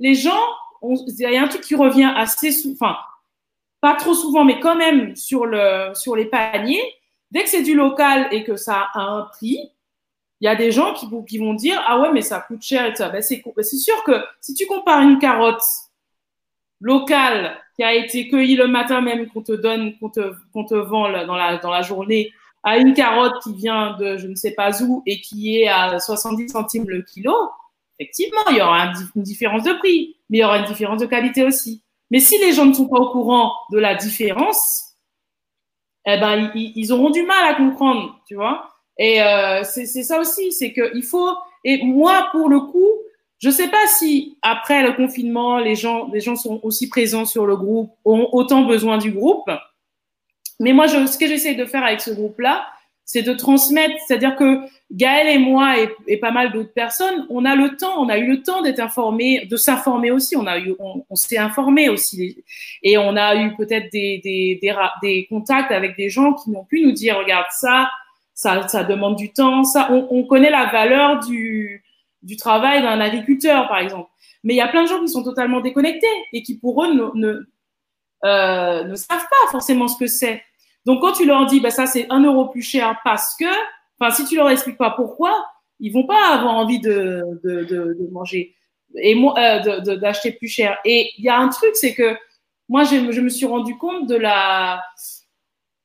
les 0.00 0.14
gens, 0.14 0.42
on- 0.82 0.96
il 1.06 1.14
y 1.20 1.36
a 1.36 1.42
un 1.42 1.48
truc 1.48 1.62
qui 1.62 1.76
revient 1.76 2.12
assez 2.16 2.50
souvent, 2.52 2.74
enfin, 2.74 2.96
pas 3.80 3.94
trop 3.94 4.14
souvent, 4.14 4.44
mais 4.44 4.60
quand 4.60 4.76
même 4.76 5.14
sur, 5.14 5.46
le, 5.46 5.94
sur 5.94 6.16
les 6.16 6.24
paniers. 6.26 6.82
Dès 7.30 7.42
que 7.42 7.48
c'est 7.48 7.62
du 7.62 7.74
local 7.74 8.28
et 8.32 8.44
que 8.44 8.56
ça 8.56 8.88
a 8.94 9.00
un 9.02 9.22
prix, 9.22 9.70
il 10.44 10.46
y 10.46 10.50
a 10.50 10.56
des 10.56 10.72
gens 10.72 10.92
qui, 10.92 11.38
vont- 11.38 11.54
dire 11.54 11.82
Ah 11.86 11.98
ouais, 12.00 12.12
mais 12.12 12.20
ça 12.20 12.38
coûte 12.38 12.60
cher 12.60 12.84
et 12.84 12.94
ça. 12.94 13.08
Ben, 13.08 13.22
c'est 13.22 13.42
ben, 13.56 13.62
c'est 13.62 13.78
sûr 13.78 14.04
que 14.04 14.12
si 14.42 14.52
tu 14.52 14.66
compares 14.66 15.00
une 15.00 15.18
carotte 15.18 15.62
locale 16.82 17.56
qui 17.76 17.82
a 17.82 17.94
été 17.94 18.28
cueillie 18.28 18.54
le 18.54 18.66
matin 18.66 19.00
même 19.00 19.26
qu'on 19.28 19.40
te 19.40 19.52
donne, 19.52 19.96
qu'on 19.98 20.10
te, 20.10 20.20
te 20.20 20.74
vend 20.74 21.10
dans, 21.24 21.34
la, 21.34 21.56
dans 21.56 21.70
la 21.70 21.80
journée, 21.80 22.30
à 22.62 22.76
une 22.76 22.92
carotte 22.92 23.42
qui 23.42 23.54
vient 23.54 23.96
de 23.96 24.18
je 24.18 24.26
ne 24.26 24.34
sais 24.34 24.50
pas 24.52 24.82
où 24.82 25.02
et 25.06 25.22
qui 25.22 25.62
est 25.62 25.68
à 25.68 25.98
70 25.98 26.50
centimes 26.50 26.84
le 26.90 27.00
kilo, 27.00 27.34
effectivement, 27.98 28.44
il 28.50 28.58
y 28.58 28.60
aura 28.60 28.92
une 29.16 29.22
différence 29.22 29.62
de 29.62 29.72
prix, 29.72 30.18
mais 30.28 30.38
il 30.38 30.40
y 30.42 30.44
aura 30.44 30.58
une 30.58 30.66
différence 30.66 31.00
de 31.00 31.06
qualité 31.06 31.42
aussi. 31.42 31.82
Mais 32.10 32.20
si 32.20 32.36
les 32.36 32.52
gens 32.52 32.66
ne 32.66 32.74
sont 32.74 32.88
pas 32.88 32.98
au 32.98 33.10
courant 33.12 33.50
de 33.72 33.78
la 33.78 33.94
différence, 33.94 34.94
eh 36.04 36.18
ben, 36.18 36.52
ils, 36.54 36.72
ils 36.76 36.92
auront 36.92 37.08
du 37.08 37.22
mal 37.22 37.46
à 37.48 37.54
comprendre, 37.54 38.20
tu 38.26 38.34
vois. 38.34 38.73
Et 38.98 39.22
euh, 39.22 39.62
c'est 39.64 39.86
ça 39.86 40.20
aussi, 40.20 40.52
c'est 40.52 40.72
qu'il 40.72 41.02
faut. 41.02 41.34
Et 41.64 41.82
moi, 41.84 42.28
pour 42.32 42.48
le 42.48 42.60
coup, 42.60 42.90
je 43.38 43.50
sais 43.50 43.68
pas 43.68 43.86
si 43.88 44.38
après 44.42 44.82
le 44.82 44.92
confinement, 44.92 45.58
les 45.58 45.74
gens, 45.74 46.08
les 46.12 46.20
gens 46.20 46.36
sont 46.36 46.60
aussi 46.62 46.88
présents 46.88 47.24
sur 47.24 47.46
le 47.46 47.56
groupe, 47.56 47.90
ont 48.04 48.28
autant 48.32 48.62
besoin 48.62 48.98
du 48.98 49.10
groupe. 49.10 49.50
Mais 50.60 50.72
moi, 50.72 50.86
je, 50.86 51.06
ce 51.06 51.18
que 51.18 51.26
j'essaie 51.26 51.54
de 51.54 51.64
faire 51.64 51.84
avec 51.84 52.00
ce 52.00 52.10
groupe-là, 52.10 52.66
c'est 53.04 53.22
de 53.22 53.34
transmettre, 53.34 53.94
c'est-à-dire 54.06 54.34
que 54.34 54.60
Gaël 54.90 55.28
et 55.28 55.38
moi 55.38 55.74
et, 56.06 56.16
pas 56.16 56.30
mal 56.30 56.52
d'autres 56.52 56.72
personnes, 56.72 57.26
on 57.28 57.44
a 57.44 57.54
le 57.54 57.76
temps, 57.76 58.02
on 58.02 58.08
a 58.08 58.16
eu 58.16 58.26
le 58.28 58.42
temps 58.42 58.62
d'être 58.62 58.80
informés, 58.80 59.44
de 59.44 59.56
s'informer 59.56 60.10
aussi. 60.10 60.36
On 60.36 60.46
a 60.46 60.58
eu, 60.58 60.74
on, 60.78 61.14
s'est 61.14 61.36
informé 61.36 61.88
aussi, 61.90 62.42
et 62.82 62.96
on 62.96 63.16
a 63.16 63.36
eu 63.36 63.54
peut-être 63.56 63.92
des, 63.92 64.20
des, 64.24 64.58
des, 64.62 64.74
des 65.02 65.26
contacts 65.28 65.70
avec 65.70 65.96
des 65.96 66.08
gens 66.08 66.32
qui 66.32 66.50
m'ont 66.50 66.64
pu 66.64 66.80
nous 66.80 66.92
dire, 66.92 67.18
regarde 67.18 67.46
ça, 67.50 67.90
ça, 68.34 68.66
ça 68.68 68.84
demande 68.84 69.16
du 69.16 69.32
temps, 69.32 69.64
ça. 69.64 69.88
On, 69.90 70.08
on 70.10 70.24
connaît 70.24 70.50
la 70.50 70.66
valeur 70.66 71.20
du, 71.20 71.84
du 72.22 72.36
travail 72.36 72.82
d'un 72.82 73.00
agriculteur, 73.00 73.68
par 73.68 73.78
exemple. 73.78 74.10
Mais 74.42 74.54
il 74.54 74.56
y 74.56 74.60
a 74.60 74.68
plein 74.68 74.82
de 74.82 74.88
gens 74.88 75.00
qui 75.00 75.08
sont 75.08 75.22
totalement 75.22 75.60
déconnectés 75.60 76.06
et 76.32 76.42
qui, 76.42 76.58
pour 76.58 76.84
eux, 76.84 76.92
ne, 76.92 77.10
ne, 77.14 77.46
euh, 78.24 78.84
ne 78.84 78.94
savent 78.94 79.26
pas 79.30 79.50
forcément 79.50 79.88
ce 79.88 79.96
que 79.96 80.06
c'est. 80.06 80.42
Donc, 80.84 81.00
quand 81.00 81.12
tu 81.12 81.26
leur 81.26 81.46
dis, 81.46 81.60
bah, 81.60 81.70
ça, 81.70 81.86
c'est 81.86 82.06
un 82.10 82.20
euro 82.20 82.48
plus 82.48 82.62
cher 82.62 83.00
parce 83.04 83.36
que, 83.36 83.46
enfin, 83.98 84.14
si 84.14 84.26
tu 84.26 84.36
leur 84.36 84.50
expliques 84.50 84.76
pas 84.76 84.90
pourquoi, 84.90 85.46
ils 85.80 85.92
vont 85.92 86.06
pas 86.06 86.34
avoir 86.34 86.54
envie 86.54 86.78
de, 86.78 87.22
de, 87.42 87.64
de, 87.64 88.08
manger 88.12 88.54
et 88.96 89.16
euh, 89.16 89.80
d'acheter 89.96 90.32
plus 90.32 90.48
cher. 90.48 90.78
Et 90.84 91.10
il 91.18 91.24
y 91.24 91.28
a 91.28 91.38
un 91.38 91.48
truc, 91.48 91.70
c'est 91.74 91.94
que 91.94 92.16
moi, 92.68 92.84
je 92.84 93.20
me 93.20 93.28
suis 93.28 93.46
rendu 93.46 93.76
compte 93.76 94.06
de 94.06 94.16
la. 94.16 94.82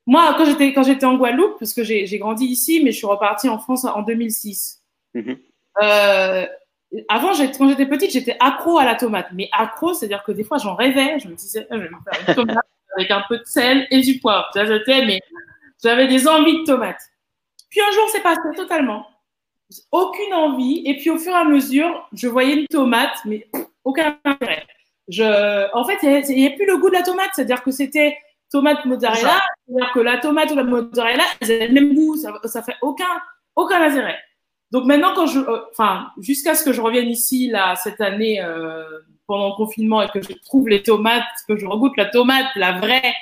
Moi, 0.09 0.33
quand 0.39 0.45
j'étais 0.45 0.73
quand 0.73 0.81
j'étais 0.81 1.05
en 1.05 1.17
Guadeloupe, 1.17 1.59
parce 1.59 1.71
que 1.71 1.83
j'ai 1.83 2.17
grandi 2.17 2.45
ici, 2.45 2.81
mais 2.83 2.91
je 2.91 2.97
suis 2.97 3.05
repartie 3.05 3.47
en 3.47 3.59
France 3.59 3.85
en 3.85 4.01
2006. 4.01 4.81
Mhm. 5.13 5.37
Euh, 5.83 6.47
avant, 7.07 7.27
quand 7.55 7.69
j'étais 7.69 7.85
petite, 7.85 8.09
j'étais 8.09 8.35
accro 8.39 8.79
à 8.79 8.85
la 8.85 8.95
tomate. 8.95 9.27
Mais 9.33 9.49
accro, 9.51 9.93
c'est-à-dire 9.93 10.23
que 10.23 10.31
des 10.31 10.43
fois, 10.43 10.57
j'en 10.57 10.73
rêvais. 10.73 11.19
Je 11.19 11.27
me 11.27 11.35
disais, 11.35 11.67
Ah, 11.69 11.75
je 11.75 11.83
vais 11.83 11.89
me 11.89 12.11
faire 12.11 12.27
une 12.27 12.33
tomate 12.33 12.65
avec 12.97 13.11
un 13.11 13.23
peu 13.29 13.37
de 13.37 13.43
sel 13.45 13.85
et 13.91 14.01
du 14.01 14.17
poivre. 14.17 14.49
Ça, 14.51 14.65
j'étais, 14.65 15.05
mais 15.05 15.21
j'avais 15.83 16.07
des 16.07 16.27
envies 16.27 16.57
de 16.61 16.63
tomates. 16.63 17.03
Puis 17.69 17.79
un 17.79 17.91
jour, 17.91 18.09
c'est 18.11 18.23
passé 18.23 18.41
totalement. 18.55 19.05
Aucune 19.91 20.33
envie. 20.33 20.81
Et 20.87 20.97
puis 20.97 21.11
au 21.11 21.19
fur 21.19 21.33
et 21.33 21.35
à 21.35 21.43
mesure, 21.43 22.09
je 22.13 22.27
voyais 22.27 22.55
une 22.61 22.65
tomate, 22.65 23.15
mais 23.25 23.47
aucun 23.83 24.17
intérêt. 24.25 24.65
Je, 25.07 25.71
en 25.77 25.85
fait, 25.85 25.99
il 26.01 26.35
n'y 26.35 26.47
avait 26.47 26.55
plus 26.55 26.65
le 26.65 26.77
goût 26.77 26.89
de 26.89 26.95
la 26.95 27.03
tomate. 27.03 27.29
C'est-à-dire 27.35 27.61
que 27.61 27.69
c'était 27.69 28.17
tomate 28.51 28.85
mozzarella. 28.85 29.41
C'est-à-dire 29.67 29.91
que 29.93 29.99
la 29.99 30.17
tomate 30.17 30.51
ou 30.51 30.55
la 30.55 30.63
mozzarella, 30.63 31.23
elles 31.39 31.51
avaient 31.51 31.67
le 31.67 31.73
même 31.73 31.95
goût. 31.95 32.17
Ça, 32.17 32.33
ça 32.45 32.63
fait 32.63 32.75
aucun, 32.81 33.05
aucun 33.55 33.81
intérêt. 33.81 34.17
Donc 34.71 34.85
maintenant, 34.85 35.13
quand 35.15 35.25
je, 35.25 35.39
euh, 35.39 35.61
enfin, 35.71 36.11
jusqu'à 36.19 36.55
ce 36.55 36.63
que 36.63 36.73
je 36.73 36.81
revienne 36.81 37.09
ici 37.09 37.49
là 37.49 37.75
cette 37.75 38.01
année 38.01 38.41
euh, 38.41 38.83
pendant 39.25 39.49
le 39.49 39.55
confinement 39.55 40.01
et 40.01 40.09
que 40.09 40.21
je 40.21 40.33
trouve 40.45 40.69
les 40.69 40.83
tomates, 40.83 41.23
que 41.47 41.57
je 41.57 41.65
regoute 41.65 41.97
la 41.97 42.05
tomate, 42.05 42.47
la 42.55 42.73
vraie 42.73 43.13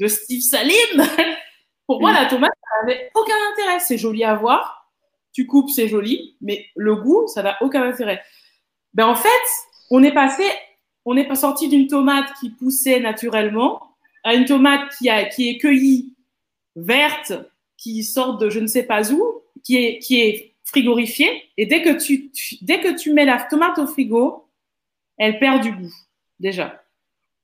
de 0.00 0.08
Steve 0.08 0.40
Salim, 0.40 0.74
pour 1.86 2.00
moi 2.00 2.10
Mm. 2.10 2.14
la 2.14 2.26
tomate, 2.26 2.52
ça 2.62 2.86
n'avait 2.86 3.10
aucun 3.14 3.34
intérêt. 3.52 3.78
C'est 3.80 3.98
joli 3.98 4.24
à 4.24 4.34
voir, 4.34 4.92
tu 5.32 5.46
coupes, 5.46 5.70
c'est 5.70 5.88
joli, 5.88 6.36
mais 6.40 6.66
le 6.74 6.96
goût, 6.96 7.26
ça 7.28 7.42
n'a 7.42 7.56
aucun 7.60 7.82
intérêt. 7.82 8.22
Ben 8.92 9.06
en 9.06 9.14
fait, 9.14 9.28
on 9.90 10.02
est 10.02 10.14
passé, 10.14 10.44
on 11.04 11.14
n'est 11.14 11.28
pas 11.28 11.36
sorti 11.36 11.68
d'une 11.68 11.86
tomate 11.86 12.32
qui 12.40 12.50
poussait 12.50 12.98
naturellement 12.98 13.95
à 14.26 14.34
une 14.34 14.44
tomate 14.44 14.90
qui 14.98 15.08
a, 15.08 15.24
qui 15.24 15.48
est 15.48 15.58
cueillie 15.58 16.12
verte, 16.74 17.32
qui 17.76 18.02
sort 18.02 18.38
de 18.38 18.50
je 18.50 18.60
ne 18.60 18.66
sais 18.66 18.82
pas 18.82 19.10
où, 19.12 19.42
qui 19.64 19.76
est, 19.76 19.98
qui 20.00 20.20
est 20.20 20.54
frigorifiée. 20.64 21.30
Et 21.56 21.66
dès 21.66 21.80
que 21.82 21.90
tu, 22.02 22.30
tu- 22.30 22.56
dès 22.62 22.80
que 22.80 22.96
tu 22.98 23.12
mets 23.12 23.24
la 23.24 23.38
tomate 23.48 23.78
au 23.78 23.86
frigo, 23.86 24.48
elle 25.16 25.38
perd 25.38 25.62
du 25.62 25.70
goût, 25.72 25.94
déjà. 26.40 26.82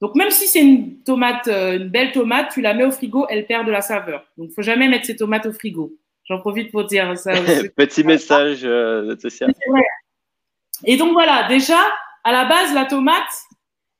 Donc, 0.00 0.16
même 0.16 0.30
si 0.30 0.48
c'est 0.48 0.60
une 0.60 1.02
tomate, 1.04 1.46
euh, 1.46 1.76
une 1.78 1.88
belle 1.88 2.10
tomate, 2.10 2.50
tu 2.52 2.60
la 2.60 2.74
mets 2.74 2.84
au 2.84 2.90
frigo, 2.90 3.24
elle 3.30 3.46
perd 3.46 3.64
de 3.66 3.70
la 3.70 3.80
saveur. 3.80 4.26
Donc, 4.36 4.50
faut 4.50 4.62
jamais 4.62 4.88
mettre 4.88 5.06
ces 5.06 5.14
tomates 5.16 5.46
au 5.46 5.52
frigo. 5.52 5.92
J'en 6.24 6.40
profite 6.40 6.72
pour 6.72 6.84
dire 6.86 7.16
ça 7.16 7.32
aussi. 7.40 7.68
Petit 7.70 8.02
message 8.02 8.64
euh, 8.64 9.14
de. 9.14 9.16
Et 10.84 10.96
donc 10.96 11.12
voilà, 11.12 11.46
déjà, 11.48 11.78
à 12.24 12.32
la 12.32 12.44
base, 12.46 12.74
la 12.74 12.84
tomate 12.86 13.30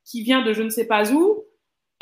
qui 0.05 0.21
vient 0.23 0.41
de 0.41 0.51
je 0.53 0.61
ne 0.63 0.69
sais 0.69 0.85
pas 0.85 1.09
où, 1.13 1.42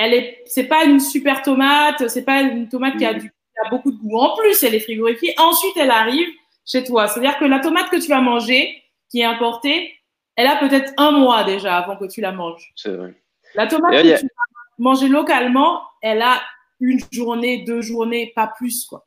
elle 0.04 0.14
est, 0.16 0.42
c'est 0.46 0.64
pas 0.68 0.84
une 0.86 1.00
super 1.00 1.42
tomate, 1.44 2.08
c'est 2.08 2.26
pas 2.26 2.42
une 2.42 2.68
tomate 2.68 2.98
qui 2.98 3.06
a, 3.06 3.14
du, 3.14 3.30
qui 3.30 3.66
a 3.66 3.70
beaucoup 3.70 3.92
de 3.92 3.98
goût. 3.98 4.18
En 4.18 4.36
plus, 4.36 4.62
elle 4.64 4.74
est 4.74 4.80
frigorifiée. 4.80 5.34
Ensuite, 5.38 5.78
elle 5.78 5.92
arrive 5.92 6.28
chez 6.66 6.84
toi. 6.84 7.08
C'est-à-dire 7.08 7.38
que 7.38 7.46
la 7.46 7.60
tomate 7.60 7.90
que 7.90 7.98
tu 8.02 8.08
vas 8.10 8.22
manger, 8.22 8.82
qui 9.10 9.20
est 9.22 9.26
importée, 9.26 9.94
elle 10.36 10.48
a 10.48 10.56
peut-être 10.56 10.92
un 10.98 11.12
mois 11.12 11.44
déjà 11.44 11.78
avant 11.78 11.98
que 11.98 12.06
tu 12.06 12.20
la 12.22 12.32
manges. 12.32 12.72
C'est 12.76 12.96
vrai. 12.96 13.14
La 13.54 13.68
tomate 13.68 13.92
que 13.92 13.98
a- 14.14 14.18
tu 14.18 14.26
vas 14.26 14.62
manger 14.80 15.08
localement, 15.08 15.84
elle 16.02 16.22
a 16.22 16.42
une 16.80 17.00
journée, 17.12 17.64
deux 17.64 17.82
journées, 17.82 18.32
pas 18.36 18.48
plus, 18.48 18.86
quoi. 18.86 19.06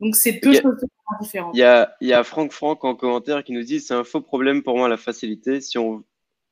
Donc, 0.00 0.16
c'est 0.16 0.32
deux 0.42 0.58
a- 0.58 0.60
choses 0.62 0.84
différentes. 1.20 1.54
Il 1.54 1.60
y 1.60 1.62
a, 1.62 1.94
il 2.02 2.08
y 2.08 2.12
a 2.12 2.22
Franck 2.24 2.52
Franck 2.52 2.84
en 2.84 2.94
commentaire 2.94 3.42
qui 3.42 3.52
nous 3.52 3.62
dit 3.62 3.80
c'est 3.80 3.94
un 3.94 4.04
faux 4.04 4.20
problème 4.20 4.62
pour 4.62 4.76
moi 4.76 4.88
la 4.88 4.98
facilité. 4.98 5.62
Si 5.62 5.78
on, 5.78 6.04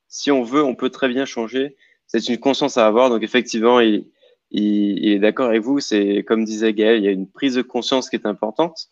si 0.07 0.31
on 0.31 0.41
veut, 0.41 0.63
on 0.63 0.73
peut 0.73 0.89
très 0.89 1.07
bien 1.09 1.25
changer. 1.25 1.75
C'est 2.07 2.27
une 2.29 2.37
conscience 2.37 2.77
à 2.77 2.87
avoir. 2.87 3.09
Donc 3.09 3.23
effectivement, 3.23 3.79
il, 3.79 4.05
est 4.51 5.19
d'accord 5.19 5.49
avec 5.49 5.61
vous. 5.61 5.79
C'est 5.79 6.23
comme 6.23 6.45
disait 6.45 6.73
Gaël, 6.73 6.97
il 6.97 7.03
y 7.03 7.07
a 7.07 7.11
une 7.11 7.29
prise 7.29 7.55
de 7.55 7.61
conscience 7.61 8.09
qui 8.09 8.15
est 8.15 8.25
importante. 8.25 8.87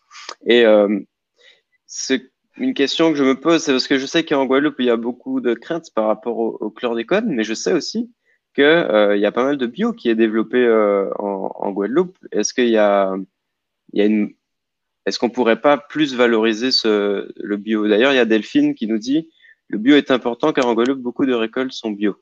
Et 0.46 0.64
euh, 0.64 1.00
c'est 1.86 2.30
une 2.56 2.74
question 2.74 3.10
que 3.10 3.18
je 3.18 3.24
me 3.24 3.38
pose, 3.38 3.62
c'est 3.62 3.72
parce 3.72 3.88
que 3.88 3.98
je 3.98 4.06
sais 4.06 4.24
qu'en 4.24 4.46
Guadeloupe, 4.46 4.76
il 4.78 4.86
y 4.86 4.90
a 4.90 4.96
beaucoup 4.96 5.40
de 5.40 5.54
craintes 5.54 5.90
par 5.94 6.06
rapport 6.06 6.38
au, 6.38 6.56
au 6.60 6.70
chlordécone, 6.70 7.26
mais 7.26 7.42
je 7.42 7.54
sais 7.54 7.72
aussi 7.72 8.12
que 8.54 8.62
euh, 8.62 9.16
y 9.16 9.26
a 9.26 9.32
pas 9.32 9.44
mal 9.44 9.58
de 9.58 9.66
bio 9.66 9.92
qui 9.92 10.08
est 10.08 10.14
développé 10.14 10.58
euh, 10.58 11.10
en, 11.18 11.72
Guadeloupe. 11.72 12.16
Est-ce 12.32 12.54
qu'il 12.54 12.68
y 12.68 12.78
a, 12.78 13.14
il 13.92 14.02
y 14.02 14.06
a 14.06 14.28
est-ce 15.06 15.18
qu'on 15.18 15.28
pourrait 15.28 15.60
pas 15.60 15.76
plus 15.76 16.14
valoriser 16.14 16.70
le 16.84 17.56
bio? 17.56 17.86
D'ailleurs, 17.86 18.12
il 18.12 18.16
y 18.16 18.20
a 18.20 18.24
Delphine 18.24 18.74
qui 18.74 18.86
nous 18.86 18.98
dit 18.98 19.30
le 19.68 19.78
bio 19.78 19.96
est 19.96 20.10
important 20.10 20.52
car 20.52 20.66
en 20.66 20.74
Guadeloupe, 20.74 21.00
beaucoup 21.00 21.26
de 21.26 21.34
récoltes 21.34 21.72
sont 21.72 21.90
bio. 21.90 22.16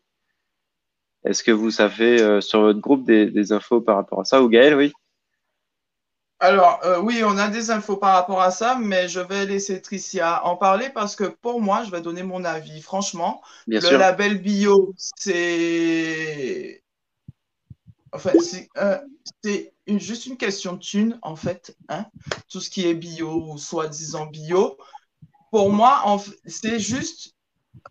Est-ce 1.25 1.43
que 1.45 1.53
vous 1.53 1.70
savez 1.70 2.20
euh, 2.20 2.41
sur 2.41 2.61
votre 2.61 2.81
groupe 2.81 3.05
des, 3.05 3.27
des 3.31 3.53
infos 3.53 3.81
par 3.81 3.97
rapport 3.97 4.20
à 4.20 4.25
ça 4.25 4.43
Ou 4.43 4.49
Gaël, 4.49 4.75
oui? 4.75 4.93
Alors, 6.41 6.81
euh, 6.85 7.01
oui, 7.01 7.23
on 7.25 7.39
a 7.39 7.47
des 7.49 7.70
infos 7.70 7.97
par 7.97 8.14
rapport 8.14 8.43
à 8.43 8.51
ça, 8.51 8.77
mais 8.77 9.09
je 9.09 9.20
vais 9.20 9.47
laisser 9.47 9.81
Tricia 9.81 10.45
en 10.45 10.57
parler 10.57 10.91
parce 10.91 11.14
que 11.14 11.25
pour 11.25 11.61
moi, 11.61 11.85
je 11.85 11.91
vais 11.93 12.01
donner 12.01 12.25
mon 12.25 12.45
avis. 12.45 12.83
Franchement, 12.83 13.41
Bien 13.68 13.81
le 13.81 13.89
sûr. 13.89 13.99
label 13.99 14.41
bio, 14.43 14.93
c'est 14.97 16.83
Enfin, 18.12 18.33
c'est 18.41 18.68
euh, 18.77 18.99
une- 19.87 20.01
juste 20.01 20.27
une 20.27 20.37
question 20.37 20.75
de 20.75 20.79
thune, 20.81 21.18
en 21.23 21.37
fait. 21.37 21.77
Hein? 21.89 22.07
Tout 22.51 22.61
ce 22.61 22.68
qui 22.70 22.87
est 22.87 22.95
bio 22.95 23.53
ou 23.53 23.57
soi-disant 23.59 24.27
bio. 24.27 24.77
Pour 25.51 25.70
moi, 25.73 26.03
en 26.05 26.20
c'est 26.47 26.79
juste 26.81 27.35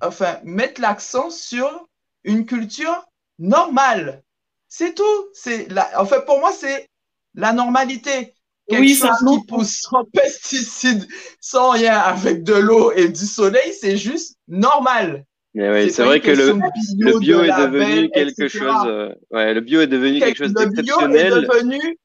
enfin, 0.02 0.40
mettre 0.44 0.82
l'accent 0.82 1.30
sur 1.30 1.88
une 2.24 2.46
culture 2.46 3.06
normale. 3.42 4.24
C'est 4.68 4.96
tout. 4.96 5.04
C'est 5.34 5.68
la... 5.70 5.90
Enfin, 5.98 6.22
pour 6.22 6.40
moi, 6.40 6.52
c'est 6.54 6.88
la 7.36 7.52
normalité. 7.54 8.34
Quelque 8.70 8.82
Oui, 8.82 8.96
ça, 8.96 9.10
chose 9.20 9.40
qui 9.40 9.46
pousse 9.48 9.82
sans 9.90 10.06
pesticides, 10.14 11.06
sans 11.42 11.72
rien, 11.72 11.98
avec 12.00 12.44
de 12.44 12.54
l'eau 12.54 12.92
et 12.94 13.10
du 13.10 13.26
soleil, 13.26 13.74
c'est 13.74 13.98
juste 13.98 14.38
normal. 14.48 15.26
Mais 15.54 15.70
ouais, 15.70 15.90
c'est 15.90 16.06
vrai 16.06 16.22
que 16.22 16.32
le, 16.32 16.54
de 16.54 16.62
le 17.00 17.20
bio 17.20 17.40
de 17.42 17.44
est 17.44 17.58
devenu 17.58 18.10
quelque 18.12 18.44
etc. 18.44 18.60
chose. 18.60 18.86
euh, 18.86 19.10
ouais, 19.32 19.54
le 19.54 19.60
bio 19.60 19.82
est 19.82 19.88
devenu 19.88 20.20
quelque 20.20 20.38
chose 20.38 20.54
le 20.58 20.66
bio 20.68 20.70
est 20.70 20.70
d'exceptionnel. 20.76 21.48
devenu. 21.48 21.98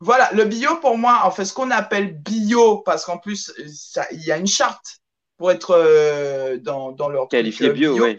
Voilà, 0.00 0.30
le 0.32 0.44
bio 0.44 0.76
pour 0.80 0.98
moi, 0.98 1.20
en 1.24 1.30
fait, 1.30 1.44
ce 1.44 1.54
qu'on 1.54 1.70
appelle 1.70 2.12
bio, 2.20 2.78
parce 2.78 3.04
qu'en 3.06 3.18
plus, 3.18 3.52
ça- 3.72 4.06
il 4.10 4.22
y 4.22 4.32
a 4.32 4.36
une 4.36 4.46
charte 4.48 4.98
pour 5.38 5.50
être 5.50 5.70
euh, 5.70 6.58
dans, 6.58 6.92
dans 6.92 7.08
leur 7.08 7.28
Qualifié 7.28 7.68
euh, 7.68 7.72
bio, 7.72 7.98
ouais. 7.98 8.18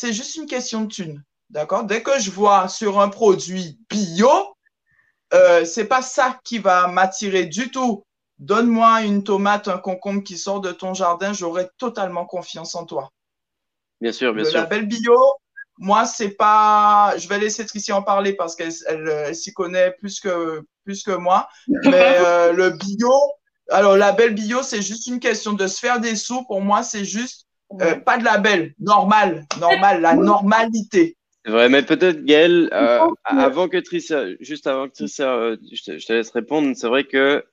C'est 0.00 0.14
juste 0.14 0.36
une 0.36 0.46
question 0.46 0.80
de 0.82 0.86
thune. 0.86 1.22
D'accord? 1.50 1.84
Dès 1.84 2.02
que 2.02 2.18
je 2.18 2.30
vois 2.30 2.68
sur 2.68 3.00
un 3.00 3.10
produit 3.10 3.78
bio, 3.90 4.30
euh, 5.34 5.66
c'est 5.66 5.84
pas 5.84 6.00
ça 6.00 6.40
qui 6.42 6.58
va 6.58 6.86
m'attirer 6.86 7.44
du 7.44 7.70
tout. 7.70 8.06
Donne-moi 8.38 9.02
une 9.02 9.24
tomate, 9.24 9.68
un 9.68 9.76
concombre 9.76 10.22
qui 10.22 10.38
sort 10.38 10.62
de 10.62 10.72
ton 10.72 10.94
jardin, 10.94 11.34
j'aurai 11.34 11.68
totalement 11.76 12.24
confiance 12.24 12.74
en 12.74 12.86
toi. 12.86 13.10
Bien 14.00 14.12
sûr, 14.12 14.32
bien 14.32 14.44
le 14.44 14.48
sûr. 14.48 14.58
label 14.60 14.86
bio, 14.86 15.18
moi, 15.76 16.06
c'est 16.06 16.30
pas. 16.30 17.12
Je 17.18 17.28
vais 17.28 17.38
laisser 17.38 17.66
Tricia 17.66 17.94
en 17.94 18.02
parler 18.02 18.32
parce 18.32 18.56
qu'elle 18.56 18.72
elle, 18.86 19.08
elle 19.08 19.34
s'y 19.34 19.52
connaît 19.52 19.90
plus 19.98 20.18
que, 20.18 20.62
plus 20.86 21.02
que 21.02 21.10
moi. 21.10 21.46
Mais 21.68 22.16
euh, 22.24 22.52
le 22.54 22.70
bio, 22.70 23.12
alors, 23.68 23.98
label 23.98 24.34
bio, 24.34 24.62
c'est 24.62 24.80
juste 24.80 25.08
une 25.08 25.20
question 25.20 25.52
de 25.52 25.66
se 25.66 25.78
faire 25.78 26.00
des 26.00 26.16
sous. 26.16 26.42
Pour 26.46 26.62
moi, 26.62 26.82
c'est 26.82 27.04
juste 27.04 27.46
euh, 27.80 27.96
pas 27.96 28.18
de 28.18 28.24
label, 28.24 28.74
normal, 28.78 29.46
normal, 29.60 30.00
la 30.00 30.14
normalité. 30.14 31.16
C'est 31.44 31.52
vrai, 31.52 31.68
mais 31.68 31.82
peut-être 31.82 32.24
Gaël, 32.24 32.68
euh, 32.72 33.06
avant 33.24 33.68
que 33.68 33.78
Tricia, 33.78 34.24
juste 34.40 34.66
avant 34.66 34.88
que 34.88 34.92
Tricia, 34.92 35.32
euh, 35.32 35.56
je 35.72 35.82
te, 35.82 35.98
je 35.98 36.06
te 36.06 36.12
laisse 36.12 36.30
répondre, 36.30 36.72
c'est 36.76 36.88
vrai 36.88 37.04
que 37.04 37.44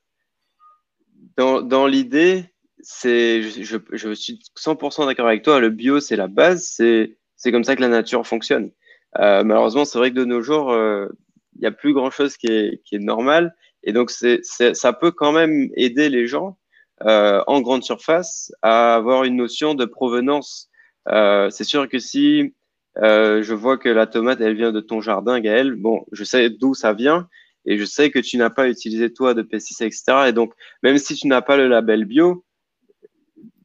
dans, 1.38 1.61
dans 1.61 1.88
l'idée, 1.88 2.45
c'est, 2.82 3.43
je, 3.43 3.63
je, 3.63 3.78
je 3.93 4.11
suis 4.11 4.39
100% 4.57 5.05
d'accord 5.05 5.28
avec 5.28 5.43
toi, 5.43 5.59
le 5.59 5.70
bio, 5.70 5.99
c'est 5.99 6.15
la 6.15 6.28
base, 6.28 6.65
c'est, 6.65 7.18
c'est 7.36 7.51
comme 7.51 7.63
ça 7.63 7.76
que 7.76 7.82
la 7.82 7.88
nature 7.88 8.26
fonctionne. 8.28 8.72
Euh, 9.20 9.43
malheureusement, 9.43 9.86
c'est 9.86 9.97
vrai 9.99 10.09
que 10.11 10.15
de 10.15 10.26
nos 10.26 10.41
jours, 10.41 10.72
euh, 10.72 11.07
il 11.55 11.61
n'y 11.61 11.68
a 11.68 11.72
plus 11.72 11.93
grand-chose 11.93 12.38
qui 12.38 12.47
est, 12.47 12.82
qui 12.84 12.95
est 12.95 12.99
normal, 12.99 13.55
et 13.84 13.93
donc 13.93 14.11
c'est, 14.11 14.39
c'est, 14.43 14.74
ça 14.74 14.93
peut 14.93 15.11
quand 15.11 15.32
même 15.32 15.70
aider 15.76 16.09
les 16.09 16.28
gens 16.28 16.57
euh, 17.04 17.43
en 17.48 17.62
grande 17.62 17.84
surface 17.84 18.52
à 18.62 18.95
avoir 18.95 19.24
une 19.24 19.36
notion 19.36 19.76
de 19.76 19.86
provenance. 19.86 20.70
Euh, 21.10 21.50
c'est 21.50 21.64
sûr 21.64 21.88
que 21.88 22.00
si 22.00 22.54
euh, 22.98 23.43
je 23.43 23.54
vois 23.54 23.78
que 23.78 23.89
la 23.89 24.08
tomate, 24.08 24.41
elle 24.41 24.56
vient 24.56 24.72
de 24.72 24.82
ton 24.82 25.02
jardin, 25.02 25.39
Gaël. 25.39 25.76
Bon, 25.76 26.06
je 26.12 26.24
sais 26.24 26.50
d'où 26.50 26.74
ça 26.74 26.93
vient 26.93 27.28
et 27.66 27.78
je 27.78 27.86
sais 27.86 28.10
que 28.10 28.20
tu 28.20 28.38
n'as 28.38 28.50
pas 28.50 28.70
utilisé 28.70 29.14
toi 29.14 29.34
de 29.34 29.41
pesticides, 29.41 29.88
etc. 29.88 30.30
Et 30.30 30.32
donc, 30.32 30.54
même 30.84 30.98
si 30.98 31.16
tu 31.16 31.28
n'as 31.28 31.41
pas 31.41 31.58
le 31.58 31.68
label 31.68 32.06
bio, 32.06 32.45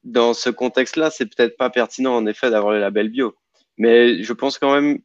dans 0.04 0.34
ce 0.34 0.50
contexte-là, 0.50 1.10
c'est 1.10 1.26
peut-être 1.26 1.56
pas 1.56 1.70
pertinent 1.70 2.14
en 2.14 2.26
effet 2.26 2.50
d'avoir 2.50 2.72
le 2.72 2.80
label 2.80 3.08
bio. 3.08 3.34
Mais 3.78 4.22
je 4.22 4.32
pense 4.32 4.58
quand 4.58 4.74
même 4.74 5.00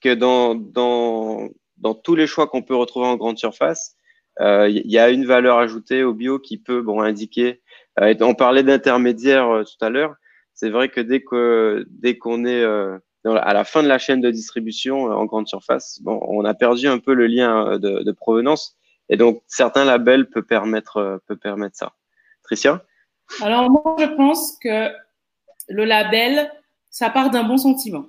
que 0.00 0.14
dans, 0.14 0.58
tous 2.02 2.14
les 2.16 2.26
choix 2.26 2.48
qu'on 2.48 2.62
peut 2.62 2.74
retrouver 2.74 3.06
en 3.06 3.16
grande 3.16 3.38
surface, 3.38 3.96
il 4.40 4.90
y 4.90 4.98
a 4.98 5.10
une 5.10 5.26
valeur 5.26 5.58
ajoutée 5.58 6.04
au 6.04 6.14
bio 6.14 6.38
qui 6.38 6.58
peut 6.58 6.82
bon, 6.82 7.00
indiquer. 7.00 7.60
Euh, 8.00 8.14
on 8.20 8.34
parlait 8.34 8.62
d'intermédiaires 8.62 9.50
euh, 9.50 9.64
tout 9.64 9.84
à 9.84 9.90
l'heure. 9.90 10.14
C'est 10.54 10.70
vrai 10.70 10.88
que 10.88 11.00
dès 11.00 11.22
que 11.22 11.84
dès 11.90 12.16
qu'on 12.16 12.44
est 12.44 12.62
euh, 12.62 12.98
à 13.24 13.52
la 13.52 13.64
fin 13.64 13.82
de 13.82 13.88
la 13.88 13.98
chaîne 13.98 14.20
de 14.20 14.30
distribution 14.30 15.10
euh, 15.10 15.14
en 15.14 15.26
grande 15.26 15.46
surface, 15.46 16.00
bon, 16.02 16.18
on 16.22 16.44
a 16.44 16.54
perdu 16.54 16.88
un 16.88 16.98
peu 16.98 17.14
le 17.14 17.26
lien 17.26 17.66
euh, 17.66 17.78
de, 17.78 18.02
de 18.02 18.12
provenance. 18.12 18.76
Et 19.08 19.16
donc 19.16 19.42
certains 19.46 19.84
labels 19.84 20.30
peuvent 20.30 20.44
permettre 20.44 20.96
euh, 20.96 21.18
peut 21.26 21.36
permettre 21.36 21.76
ça. 21.76 21.92
Tricia? 22.42 22.82
Alors 23.42 23.70
moi, 23.70 23.96
je 23.98 24.06
pense 24.16 24.58
que 24.62 24.88
le 25.68 25.84
label, 25.84 26.50
ça 26.90 27.10
part 27.10 27.30
d'un 27.30 27.44
bon 27.44 27.56
sentiment. 27.56 28.06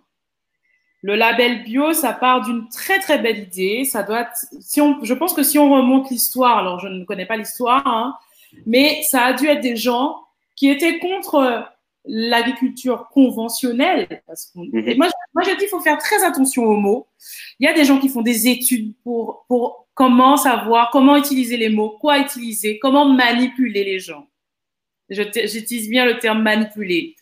Le 1.03 1.15
label 1.15 1.63
bio, 1.63 1.91
ça 1.93 2.13
part 2.13 2.41
d'une 2.41 2.67
très 2.69 2.97
très 2.99 3.19
belle 3.19 3.39
idée. 3.39 3.83
Ça 3.85 4.03
doit, 4.03 4.21
être- 4.21 4.45
si 4.61 4.79
on, 4.81 5.03
je 5.03 5.13
pense 5.13 5.33
que 5.33 5.43
si 5.43 5.59
on 5.59 5.69
remonte 5.71 6.09
l'histoire, 6.09 6.57
alors 6.57 6.79
je 6.79 6.87
ne 6.87 7.03
connais 7.03 7.25
pas 7.25 7.35
l'histoire, 7.37 7.85
hein, 7.85 8.15
mais 8.65 9.01
ça 9.03 9.23
a 9.25 9.33
dû 9.33 9.47
être 9.47 9.59
des 9.61 9.75
gens 9.75 10.17
qui 10.55 10.69
étaient 10.69 10.99
contre 10.99 11.65
l'agriculture 12.05 13.07
conventionnelle. 13.11 14.21
Parce 14.27 14.45
qu'on- 14.47 14.65
Mhm. 14.65 14.87
et 14.87 14.95
moi, 14.95 15.07
moi, 15.33 15.43
je 15.43 15.51
dis, 15.57 15.63
il 15.65 15.67
faut 15.67 15.79
faire 15.81 15.97
très 15.97 16.23
attention 16.23 16.63
aux 16.63 16.77
mots. 16.77 17.07
Il 17.59 17.65
y 17.65 17.69
a 17.69 17.73
des 17.73 17.85
gens 17.85 17.99
qui 17.99 18.09
font 18.09 18.21
des 18.21 18.47
études 18.47 18.93
pour, 19.03 19.45
pour 19.47 19.87
comment 19.93 20.37
savoir, 20.37 20.89
comment 20.91 21.15
utiliser 21.17 21.57
les 21.57 21.69
mots, 21.69 21.97
quoi 21.99 22.19
utiliser, 22.19 22.79
comment 22.79 23.05
manipuler 23.05 23.83
les 23.83 23.99
gens. 23.99 24.27
Je 25.09 25.21
J'utilise 25.23 25.89
bien 25.89 26.05
le 26.05 26.17
terme 26.19 26.41
manipuler. 26.41 27.15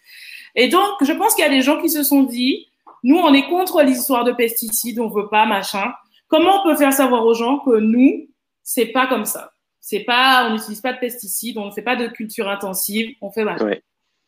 Et 0.55 0.67
donc, 0.67 0.83
je 1.01 1.11
pense 1.13 1.33
qu'il 1.35 1.43
y 1.43 1.47
a 1.47 1.51
des 1.51 1.61
gens 1.61 1.81
qui 1.81 1.89
se 1.89 2.03
sont 2.03 2.23
dit, 2.23 2.67
nous, 3.03 3.17
on 3.17 3.33
est 3.33 3.47
contre 3.47 3.81
l'histoire 3.81 4.23
de 4.23 4.31
pesticides, 4.31 4.99
on 4.99 5.09
veut 5.09 5.29
pas, 5.29 5.45
machin. 5.45 5.91
Comment 6.27 6.61
on 6.61 6.63
peut 6.63 6.75
faire 6.75 6.93
savoir 6.93 7.25
aux 7.25 7.33
gens 7.33 7.59
que 7.59 7.79
nous, 7.79 8.27
c'est 8.63 8.87
pas 8.87 9.07
comme 9.07 9.25
ça? 9.25 9.53
C'est 9.79 10.01
pas, 10.01 10.47
on 10.47 10.53
n'utilise 10.53 10.81
pas 10.81 10.93
de 10.93 10.99
pesticides, 10.99 11.57
on 11.57 11.65
ne 11.65 11.71
fait 11.71 11.81
pas 11.81 11.95
de 11.95 12.07
culture 12.07 12.47
intensive, 12.47 13.15
on 13.21 13.31
fait 13.31 13.43
machin. 13.43 13.65
Ouais. 13.65 13.83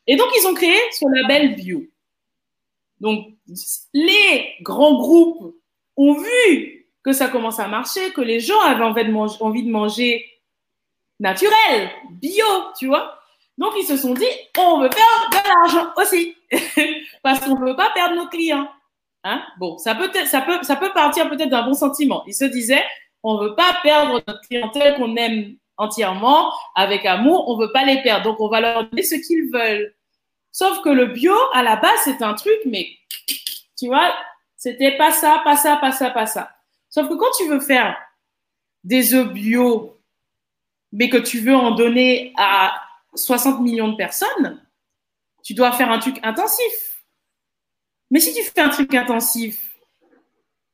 Et 0.08 0.16
donc, 0.16 0.28
ils 0.36 0.48
ont 0.48 0.54
créé 0.54 0.78
ce 0.92 1.06
label 1.22 1.56
bio. 1.56 1.84
Donc, 3.00 3.28
les 3.94 4.56
grands 4.62 4.98
groupes 4.98 5.56
ont 5.96 6.14
vu 6.14 6.88
que 7.04 7.14
ça 7.14 7.28
commence 7.28 7.60
à 7.60 7.68
marcher, 7.68 8.12
que 8.12 8.22
les 8.22 8.40
gens 8.40 8.60
avaient 8.62 8.84
envie 8.84 9.06
de 9.06 9.12
manger, 9.12 9.38
envie 9.42 9.64
de 9.64 9.70
manger 9.70 10.26
naturel, 11.20 11.90
bio, 12.12 12.46
tu 12.78 12.88
vois. 12.88 13.20
Donc, 13.58 13.74
ils 13.78 13.86
se 13.86 13.98
sont 13.98 14.14
dit, 14.14 14.26
on 14.58 14.80
veut 14.80 14.90
faire 14.90 15.30
de 15.30 15.48
l'argent 15.48 15.92
aussi, 15.98 16.36
parce 17.24 17.40
qu'on 17.40 17.60
ne 17.60 17.66
veut 17.66 17.76
pas 17.76 17.92
perdre 17.94 18.16
nos 18.16 18.28
clients. 18.28 18.68
Hein? 19.24 19.44
Bon, 19.60 19.78
ça 19.78 19.96
peut, 19.96 20.10
ça, 20.26 20.42
peut, 20.42 20.62
ça 20.64 20.76
peut 20.76 20.92
partir 20.94 21.30
peut-être 21.30 21.50
d'un 21.50 21.64
bon 21.64 21.74
sentiment. 21.74 22.24
Ils 22.28 22.34
se 22.34 22.46
disaient, 22.46 22.84
on 23.22 23.38
ne 23.38 23.50
veut 23.50 23.56
pas 23.56 23.78
perdre 23.84 24.22
notre 24.28 24.42
clientèle 24.42 24.96
qu'on 24.96 25.16
aime 25.16 25.56
entièrement, 25.78 26.52
avec 26.76 27.06
amour, 27.06 27.48
on 27.50 27.58
ne 27.58 27.66
veut 27.66 27.72
pas 27.72 27.86
les 27.86 28.02
perdre. 28.02 28.26
Donc, 28.26 28.40
on 28.40 28.50
va 28.50 28.60
leur 28.60 28.90
donner 28.90 29.04
ce 29.04 29.16
qu'ils 29.16 29.52
veulent. 29.52 29.94
Sauf 30.52 30.82
que 30.82 30.90
le 30.90 31.08
bio, 31.08 31.34
à 31.54 31.64
la 31.64 31.78
base, 31.78 32.00
c'est 32.04 32.22
un 32.22 32.34
truc, 32.34 32.60
mais 32.66 32.88
tu 33.78 33.88
vois, 33.88 34.14
c'était 34.56 34.98
pas 34.98 35.12
ça, 35.12 35.42
pas 35.44 35.58
ça, 35.58 35.78
pas 35.78 35.92
ça, 35.92 36.10
pas 36.12 36.26
ça. 36.26 36.52
Sauf 36.90 37.10
que 37.10 37.16
quand 37.16 37.32
tu 37.38 37.48
veux 37.48 37.60
faire 37.60 37.98
des 38.84 39.14
œufs 39.16 39.32
bio, 39.32 40.00
mais 40.92 41.10
que 41.10 41.18
tu 41.18 41.40
veux 41.40 41.56
en 41.56 41.72
donner 41.72 42.34
à 42.38 42.80
60 43.16 43.62
millions 43.62 43.90
de 43.90 43.96
personnes, 43.96 44.62
tu 45.44 45.54
dois 45.54 45.72
faire 45.72 45.92
un 45.92 46.00
truc 46.00 46.20
intensif. 46.24 47.04
Mais 48.12 48.20
si 48.20 48.34
tu 48.34 48.42
fais 48.44 48.62
un 48.62 48.70
truc 48.70 48.94
intensif, 48.94 49.74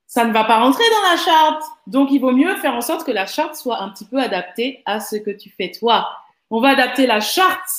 ça 0.05 0.25
ne 0.25 0.33
va 0.33 0.43
pas 0.43 0.59
rentrer 0.59 0.83
dans 0.89 1.11
la 1.11 1.17
charte. 1.17 1.63
Donc, 1.87 2.09
il 2.11 2.19
vaut 2.19 2.31
mieux 2.31 2.55
faire 2.57 2.73
en 2.73 2.81
sorte 2.81 3.05
que 3.05 3.11
la 3.11 3.25
charte 3.25 3.55
soit 3.55 3.81
un 3.81 3.89
petit 3.89 4.05
peu 4.05 4.17
adaptée 4.17 4.81
à 4.85 4.99
ce 4.99 5.15
que 5.15 5.31
tu 5.31 5.49
fais 5.49 5.71
toi. 5.71 6.09
On 6.49 6.61
va 6.61 6.69
adapter 6.69 7.05
la 7.05 7.19
charte 7.19 7.69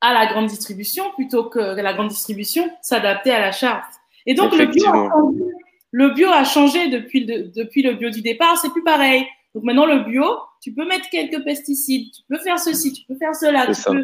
à 0.00 0.12
la 0.12 0.26
grande 0.26 0.46
distribution 0.46 1.10
plutôt 1.12 1.44
que 1.44 1.58
la 1.58 1.94
grande 1.94 2.08
distribution 2.08 2.70
s'adapter 2.82 3.32
à 3.32 3.40
la 3.40 3.52
charte. 3.52 3.92
Et 4.26 4.34
donc, 4.34 4.54
le 4.54 4.66
bio, 4.66 4.86
a 4.86 5.08
changé, 5.08 5.44
le 5.90 6.10
bio 6.10 6.28
a 6.28 6.44
changé 6.44 6.88
depuis 6.88 7.24
le, 7.24 7.44
depuis 7.48 7.82
le 7.82 7.94
bio 7.94 8.10
du 8.10 8.20
départ, 8.20 8.58
c'est 8.58 8.70
plus 8.70 8.84
pareil. 8.84 9.26
Donc 9.54 9.64
maintenant, 9.64 9.86
le 9.86 10.00
bio, 10.00 10.26
tu 10.60 10.72
peux 10.74 10.86
mettre 10.86 11.08
quelques 11.10 11.42
pesticides, 11.44 12.12
tu 12.12 12.22
peux 12.28 12.38
faire 12.38 12.58
ceci, 12.58 12.92
tu 12.92 13.04
peux 13.06 13.16
faire 13.16 13.34
cela. 13.34 13.66
Tu 13.66 13.74
ça. 13.74 13.90
peux- 13.92 14.02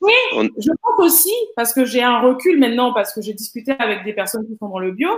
Oui, 0.00 0.12
On- 0.34 0.42
je 0.58 0.70
pense 0.82 0.98
aussi, 1.06 1.32
parce 1.54 1.72
que 1.72 1.84
j'ai 1.84 2.02
un 2.02 2.20
recul 2.20 2.58
maintenant, 2.58 2.92
parce 2.92 3.14
que 3.14 3.20
j'ai 3.22 3.34
discuté 3.34 3.72
avec 3.78 4.04
des 4.04 4.12
personnes 4.12 4.46
qui 4.46 4.56
sont 4.58 4.68
dans 4.68 4.78
le 4.80 4.90
bio, 4.92 5.10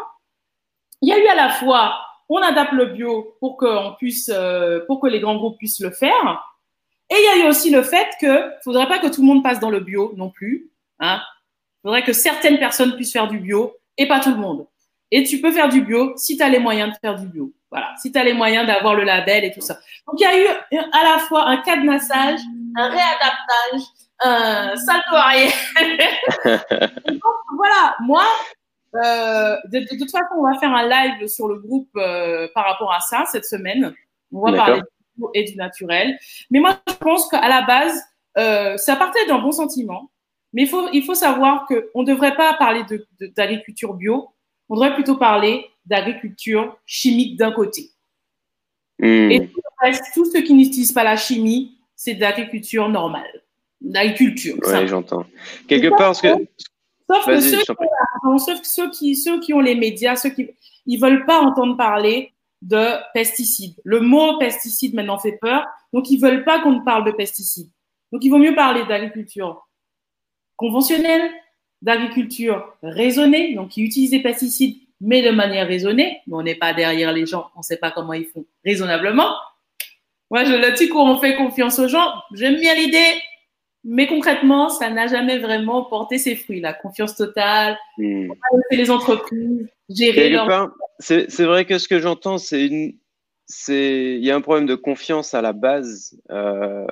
il 1.00 1.08
y 1.08 1.12
a 1.12 1.18
eu 1.18 1.26
à 1.26 1.34
la 1.34 1.50
fois, 1.50 1.94
on 2.28 2.36
adapte 2.38 2.72
le 2.72 2.86
bio 2.86 3.34
pour, 3.40 3.56
qu'on 3.56 3.94
puisse, 3.98 4.30
euh, 4.32 4.80
pour 4.86 5.00
que 5.00 5.06
les 5.06 5.20
grands 5.20 5.36
groupes 5.36 5.56
puissent 5.58 5.80
le 5.80 5.90
faire, 5.90 6.50
et 7.10 7.14
il 7.18 7.38
y 7.38 7.42
a 7.42 7.46
eu 7.46 7.48
aussi 7.48 7.70
le 7.70 7.82
fait 7.82 8.08
que 8.20 8.26
ne 8.46 8.50
faudrait 8.62 8.88
pas 8.88 8.98
que 8.98 9.08
tout 9.14 9.20
le 9.22 9.26
monde 9.26 9.42
passe 9.42 9.58
dans 9.60 9.70
le 9.70 9.80
bio 9.80 10.12
non 10.16 10.30
plus. 10.30 10.70
Hein. 11.00 11.20
Il 11.78 11.88
faudrait 11.88 12.02
que 12.04 12.12
certaines 12.14 12.58
personnes 12.58 12.94
puissent 12.96 13.12
faire 13.12 13.28
du 13.28 13.38
bio 13.38 13.74
et 13.98 14.06
pas 14.08 14.20
tout 14.20 14.30
le 14.30 14.36
monde. 14.36 14.66
Et 15.10 15.22
tu 15.22 15.40
peux 15.40 15.52
faire 15.52 15.68
du 15.68 15.82
bio 15.82 16.14
si 16.16 16.36
tu 16.36 16.42
as 16.42 16.48
les 16.48 16.58
moyens 16.58 16.90
de 16.92 16.96
faire 16.98 17.14
du 17.18 17.26
bio. 17.26 17.52
Voilà, 17.74 17.92
si 18.00 18.12
tu 18.12 18.18
as 18.20 18.22
les 18.22 18.34
moyens 18.34 18.68
d'avoir 18.68 18.94
le 18.94 19.02
label 19.02 19.44
et 19.44 19.50
tout 19.50 19.60
ça. 19.60 19.74
Donc 20.06 20.20
il 20.20 20.22
y 20.22 20.26
a 20.26 20.38
eu 20.38 20.78
à 20.92 21.02
la 21.02 21.18
fois 21.18 21.48
un 21.48 21.56
cadenassage, 21.56 22.38
un 22.76 22.88
réadaptage, 22.88 23.82
un 24.22 24.76
salto 24.76 25.16
arrière. 25.16 25.50
Donc, 27.08 27.34
voilà, 27.56 27.96
moi, 27.98 28.22
euh, 28.94 29.56
de, 29.72 29.80
de 29.80 29.98
toute 29.98 30.08
façon, 30.10 30.34
on 30.38 30.48
va 30.48 30.56
faire 30.60 30.72
un 30.72 30.88
live 30.88 31.26
sur 31.26 31.48
le 31.48 31.56
groupe 31.56 31.90
euh, 31.96 32.46
par 32.54 32.64
rapport 32.64 32.92
à 32.92 33.00
ça 33.00 33.24
cette 33.26 33.44
semaine. 33.44 33.92
On 34.32 34.48
va 34.48 34.56
parler 34.56 34.80
du 34.80 35.16
bio 35.16 35.30
et 35.34 35.42
du 35.42 35.56
naturel. 35.56 36.16
Mais 36.52 36.60
moi, 36.60 36.76
je 36.86 36.94
pense 36.94 37.28
qu'à 37.28 37.48
la 37.48 37.62
base, 37.62 38.00
euh, 38.38 38.76
ça 38.76 38.94
partait 38.94 39.26
d'un 39.26 39.38
bon 39.38 39.50
sentiment. 39.50 40.12
Mais 40.52 40.62
il 40.62 40.68
faut, 40.68 40.88
il 40.92 41.02
faut 41.02 41.16
savoir 41.16 41.66
qu'on 41.66 42.02
ne 42.02 42.06
devrait 42.06 42.36
pas 42.36 42.54
parler 42.54 42.84
d'agriculture 43.36 43.94
bio. 43.94 44.28
On 44.68 44.76
devrait 44.76 44.94
plutôt 44.94 45.16
parler 45.16 45.66
d'agriculture 45.86 46.78
chimique 46.86 47.36
d'un 47.36 47.52
côté. 47.52 47.90
Hmm. 48.98 49.30
Et 49.30 49.48
tout 49.48 49.60
le 49.62 49.86
reste, 49.86 50.04
ceux 50.14 50.42
qui 50.42 50.54
n'utilisent 50.54 50.92
pas 50.92 51.04
la 51.04 51.16
chimie, 51.16 51.78
c'est 51.96 52.14
de 52.14 52.20
l'agriculture 52.20 52.88
normale. 52.88 53.42
L'agriculture. 53.80 54.56
Ça. 54.62 54.86
j'entends. 54.86 55.26
Quelque 55.68 55.88
part, 55.88 55.98
parce 55.98 56.22
que. 56.22 56.28
Sauf 57.10 57.26
que 57.26 57.40
ceux 57.40 57.58
sauf 58.38 58.62
ceux 58.62 58.90
qui, 58.90 59.14
ceux 59.14 59.38
qui 59.40 59.52
ont 59.52 59.60
les 59.60 59.74
médias, 59.74 60.16
ceux 60.16 60.30
qui 60.30 60.48
ils 60.86 60.98
veulent 60.98 61.26
pas 61.26 61.40
entendre 61.40 61.76
parler 61.76 62.32
de 62.62 62.96
pesticides. 63.12 63.78
Le 63.84 64.00
mot 64.00 64.38
pesticide 64.38 64.94
maintenant 64.94 65.18
fait 65.18 65.38
peur, 65.40 65.66
donc 65.92 66.10
ils 66.10 66.18
veulent 66.18 66.44
pas 66.44 66.60
qu'on 66.60 66.82
parle 66.82 67.04
de 67.04 67.12
pesticides. 67.12 67.70
Donc 68.10 68.24
il 68.24 68.30
vaut 68.30 68.38
mieux 68.38 68.54
parler 68.54 68.84
d'agriculture 68.86 69.68
conventionnelle, 70.56 71.30
d'agriculture 71.82 72.74
raisonnée, 72.82 73.54
donc 73.54 73.70
qui 73.70 73.82
utilise 73.82 74.10
des 74.10 74.22
pesticides 74.22 74.78
mais 75.00 75.22
de 75.22 75.30
manière 75.30 75.66
raisonnée. 75.66 76.20
Mais 76.26 76.34
on 76.34 76.42
n'est 76.42 76.54
pas 76.54 76.72
derrière 76.72 77.12
les 77.12 77.26
gens, 77.26 77.50
on 77.56 77.62
sait 77.62 77.76
pas 77.76 77.90
comment 77.90 78.12
ils 78.12 78.26
font 78.26 78.44
raisonnablement. 78.64 79.34
Moi, 80.30 80.44
je 80.44 80.52
le 80.52 80.72
dis 80.72 80.88
qu'on 80.88 81.18
fait 81.18 81.36
confiance 81.36 81.78
aux 81.78 81.88
gens. 81.88 82.12
J'aime 82.32 82.56
bien 82.56 82.74
l'idée, 82.74 83.20
mais 83.84 84.06
concrètement, 84.06 84.70
ça 84.70 84.90
n'a 84.90 85.06
jamais 85.06 85.38
vraiment 85.38 85.84
porté 85.84 86.18
ses 86.18 86.34
fruits. 86.34 86.60
La 86.60 86.72
confiance 86.72 87.14
totale, 87.14 87.78
c'est 87.98 88.76
les 88.76 88.90
entreprises, 88.90 89.68
gérer 89.90 90.30
leur... 90.30 90.48
part, 90.48 90.70
c'est 90.98 91.30
c'est 91.30 91.44
vrai 91.44 91.66
que 91.66 91.78
ce 91.78 91.86
que 91.86 92.00
j'entends, 92.00 92.38
c'est 92.38 92.66
une, 92.66 92.94
c'est, 93.46 94.16
il 94.16 94.24
y 94.24 94.30
a 94.30 94.36
un 94.36 94.40
problème 94.40 94.66
de 94.66 94.74
confiance 94.74 95.34
à 95.34 95.42
la 95.42 95.52
base, 95.52 96.18
euh, 96.30 96.86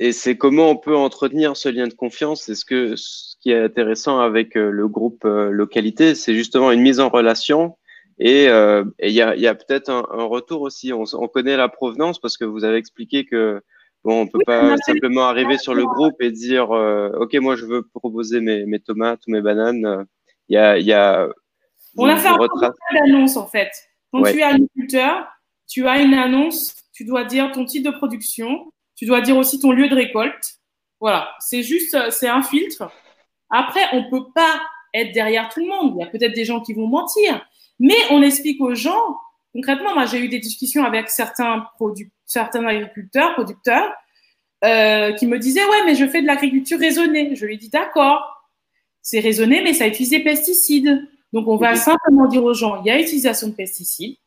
et 0.00 0.12
c'est 0.12 0.36
comment 0.36 0.70
on 0.70 0.76
peut 0.76 0.96
entretenir 0.96 1.56
ce 1.56 1.68
lien 1.68 1.86
de 1.86 1.94
confiance. 1.94 2.48
Et 2.48 2.54
ce 2.54 2.64
que, 2.64 2.96
ce 2.96 3.36
qui 3.40 3.50
est 3.50 3.62
intéressant 3.62 4.18
avec 4.18 4.56
euh, 4.56 4.70
le 4.70 4.88
groupe 4.88 5.24
euh, 5.24 5.50
localité, 5.50 6.14
c'est 6.14 6.34
justement 6.34 6.72
une 6.72 6.80
mise 6.80 7.00
en 7.00 7.08
relation. 7.08 7.76
Et 8.18 8.48
euh, 8.48 8.84
il 9.02 9.12
y 9.12 9.22
a, 9.22 9.34
il 9.34 9.40
y 9.40 9.46
a 9.46 9.54
peut-être 9.54 9.88
un, 9.88 10.04
un 10.10 10.24
retour 10.24 10.62
aussi. 10.62 10.92
On, 10.92 11.04
connaît 11.28 11.56
la 11.56 11.68
provenance 11.68 12.18
parce 12.20 12.36
que 12.36 12.44
vous 12.44 12.64
avez 12.64 12.76
expliqué 12.76 13.24
que 13.24 13.62
bon, 14.04 14.22
on 14.22 14.26
peut 14.26 14.38
Oui, 14.38 14.44
pas 14.44 14.76
simplement 14.78 15.22
arriver 15.22 15.56
sur 15.56 15.74
le 15.74 15.86
groupe 15.86 16.20
et 16.20 16.30
dire, 16.30 16.72
euh, 16.72 17.10
ok, 17.18 17.34
moi 17.36 17.56
je 17.56 17.64
veux 17.64 17.82
proposer 17.82 18.40
mes, 18.40 18.66
mes 18.66 18.80
tomates 18.80 19.20
ou 19.26 19.30
mes 19.30 19.40
bananes. 19.40 20.04
Il 20.48 20.54
y 20.54 20.58
a, 20.58 20.78
y 20.78 20.92
a 20.92 21.28
On 21.96 22.06
a 22.06 22.16
fait 22.16 22.28
un 22.28 22.36
protocole 22.36 22.72
d'annonce, 22.92 23.36
en 23.36 23.46
fait. 23.46 23.70
Quand 24.12 24.20
Ouais. 24.20 24.32
tu 24.32 24.40
es 24.40 24.42
agriculteur, 24.42 25.28
tu 25.68 25.86
as 25.86 26.02
une 26.02 26.14
annonce, 26.14 26.74
tu 26.92 27.04
dois 27.04 27.24
dire 27.24 27.52
ton 27.52 27.64
type 27.64 27.84
de 27.84 27.90
production, 27.90 28.72
tu 29.00 29.06
dois 29.06 29.22
dire 29.22 29.38
aussi 29.38 29.58
ton 29.58 29.72
lieu 29.72 29.88
de 29.88 29.94
récolte. 29.94 30.58
Voilà, 31.00 31.30
c'est 31.38 31.62
juste, 31.62 31.94
euh, 31.94 32.10
c'est 32.10 32.28
un 32.28 32.42
filtre. 32.42 32.92
Après, 33.48 33.80
on 33.94 34.10
peut 34.10 34.26
pas 34.34 34.60
être 34.92 35.12
derrière 35.12 35.48
tout 35.48 35.60
le 35.60 35.66
monde. 35.66 35.94
Il 35.96 36.04
y 36.04 36.06
a 36.06 36.10
peut-être 36.10 36.34
des 36.34 36.44
gens 36.44 36.60
qui 36.60 36.74
vont 36.74 36.86
mentir, 36.86 37.42
mais 37.78 37.96
on 38.10 38.20
explique 38.20 38.60
aux 38.60 38.74
gens. 38.74 39.16
Concrètement, 39.54 39.94
moi, 39.94 40.04
j'ai 40.04 40.18
eu 40.18 40.28
des 40.28 40.38
discussions 40.38 40.84
avec 40.84 41.08
certains 41.08 41.66
agriculteurs, 42.26 43.32
producteurs, 43.32 43.90
euh, 44.66 45.14
qui 45.14 45.26
me 45.26 45.38
disaient 45.38 45.64
ouais, 45.64 45.86
mais 45.86 45.94
je 45.94 46.06
fais 46.06 46.20
de 46.20 46.26
l'agriculture 46.26 46.78
raisonnée. 46.78 47.34
Je 47.34 47.46
lui 47.46 47.56
dis 47.56 47.70
d'accord, 47.70 48.50
c'est 49.00 49.20
raisonné, 49.20 49.62
mais 49.62 49.72
ça 49.72 49.86
utilise 49.86 50.10
des 50.10 50.22
pesticides. 50.22 51.08
Donc, 51.32 51.48
on 51.48 51.56
va 51.56 51.74
simplement 51.74 52.26
dire 52.26 52.44
aux 52.44 52.52
gens, 52.52 52.82
il 52.82 52.88
y 52.88 52.90
a 52.90 53.00
utilisation 53.00 53.48
de 53.48 53.54
pesticides. 53.54 54.18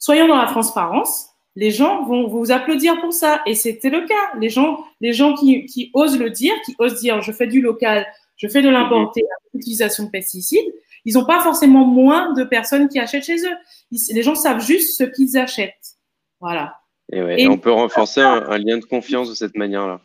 Soyons 0.00 0.26
dans 0.26 0.36
la 0.36 0.46
transparence. 0.46 1.33
Les 1.56 1.70
gens 1.70 2.04
vont 2.04 2.26
vous 2.26 2.50
applaudir 2.50 3.00
pour 3.00 3.12
ça. 3.12 3.40
Et 3.46 3.54
c'était 3.54 3.90
le 3.90 4.06
cas. 4.06 4.38
Les 4.40 4.48
gens, 4.48 4.84
les 5.00 5.12
gens 5.12 5.34
qui, 5.34 5.66
qui 5.66 5.90
osent 5.94 6.18
le 6.18 6.30
dire, 6.30 6.52
qui 6.64 6.74
osent 6.78 7.00
dire, 7.00 7.22
je 7.22 7.30
fais 7.32 7.46
du 7.46 7.60
local, 7.60 8.06
je 8.36 8.48
fais 8.48 8.60
de 8.62 8.68
l'importé, 8.68 9.20
avec 9.20 9.52
l'utilisation 9.54 10.04
de 10.04 10.10
pesticides, 10.10 10.74
ils 11.04 11.14
n'ont 11.14 11.24
pas 11.26 11.40
forcément 11.40 11.84
moins 11.84 12.32
de 12.32 12.42
personnes 12.44 12.88
qui 12.88 12.98
achètent 12.98 13.24
chez 13.24 13.36
eux. 13.46 13.54
Ils- 13.92 14.14
les 14.14 14.22
gens 14.22 14.34
savent 14.34 14.60
juste 14.64 14.98
ce 14.98 15.04
qu'ils 15.04 15.36
achètent. 15.38 15.96
Voilà. 16.40 16.76
Et, 17.12 17.22
ouais, 17.22 17.40
Et- 17.40 17.44
et 17.44 17.48
on 17.48 17.58
peut 17.58 17.70
renforcer 17.70 18.20
un, 18.22 18.42
un 18.48 18.58
lien 18.58 18.78
de 18.78 18.84
confiance 18.84 19.28
de 19.28 19.34
cette 19.34 19.54
manière-là. 19.56 20.00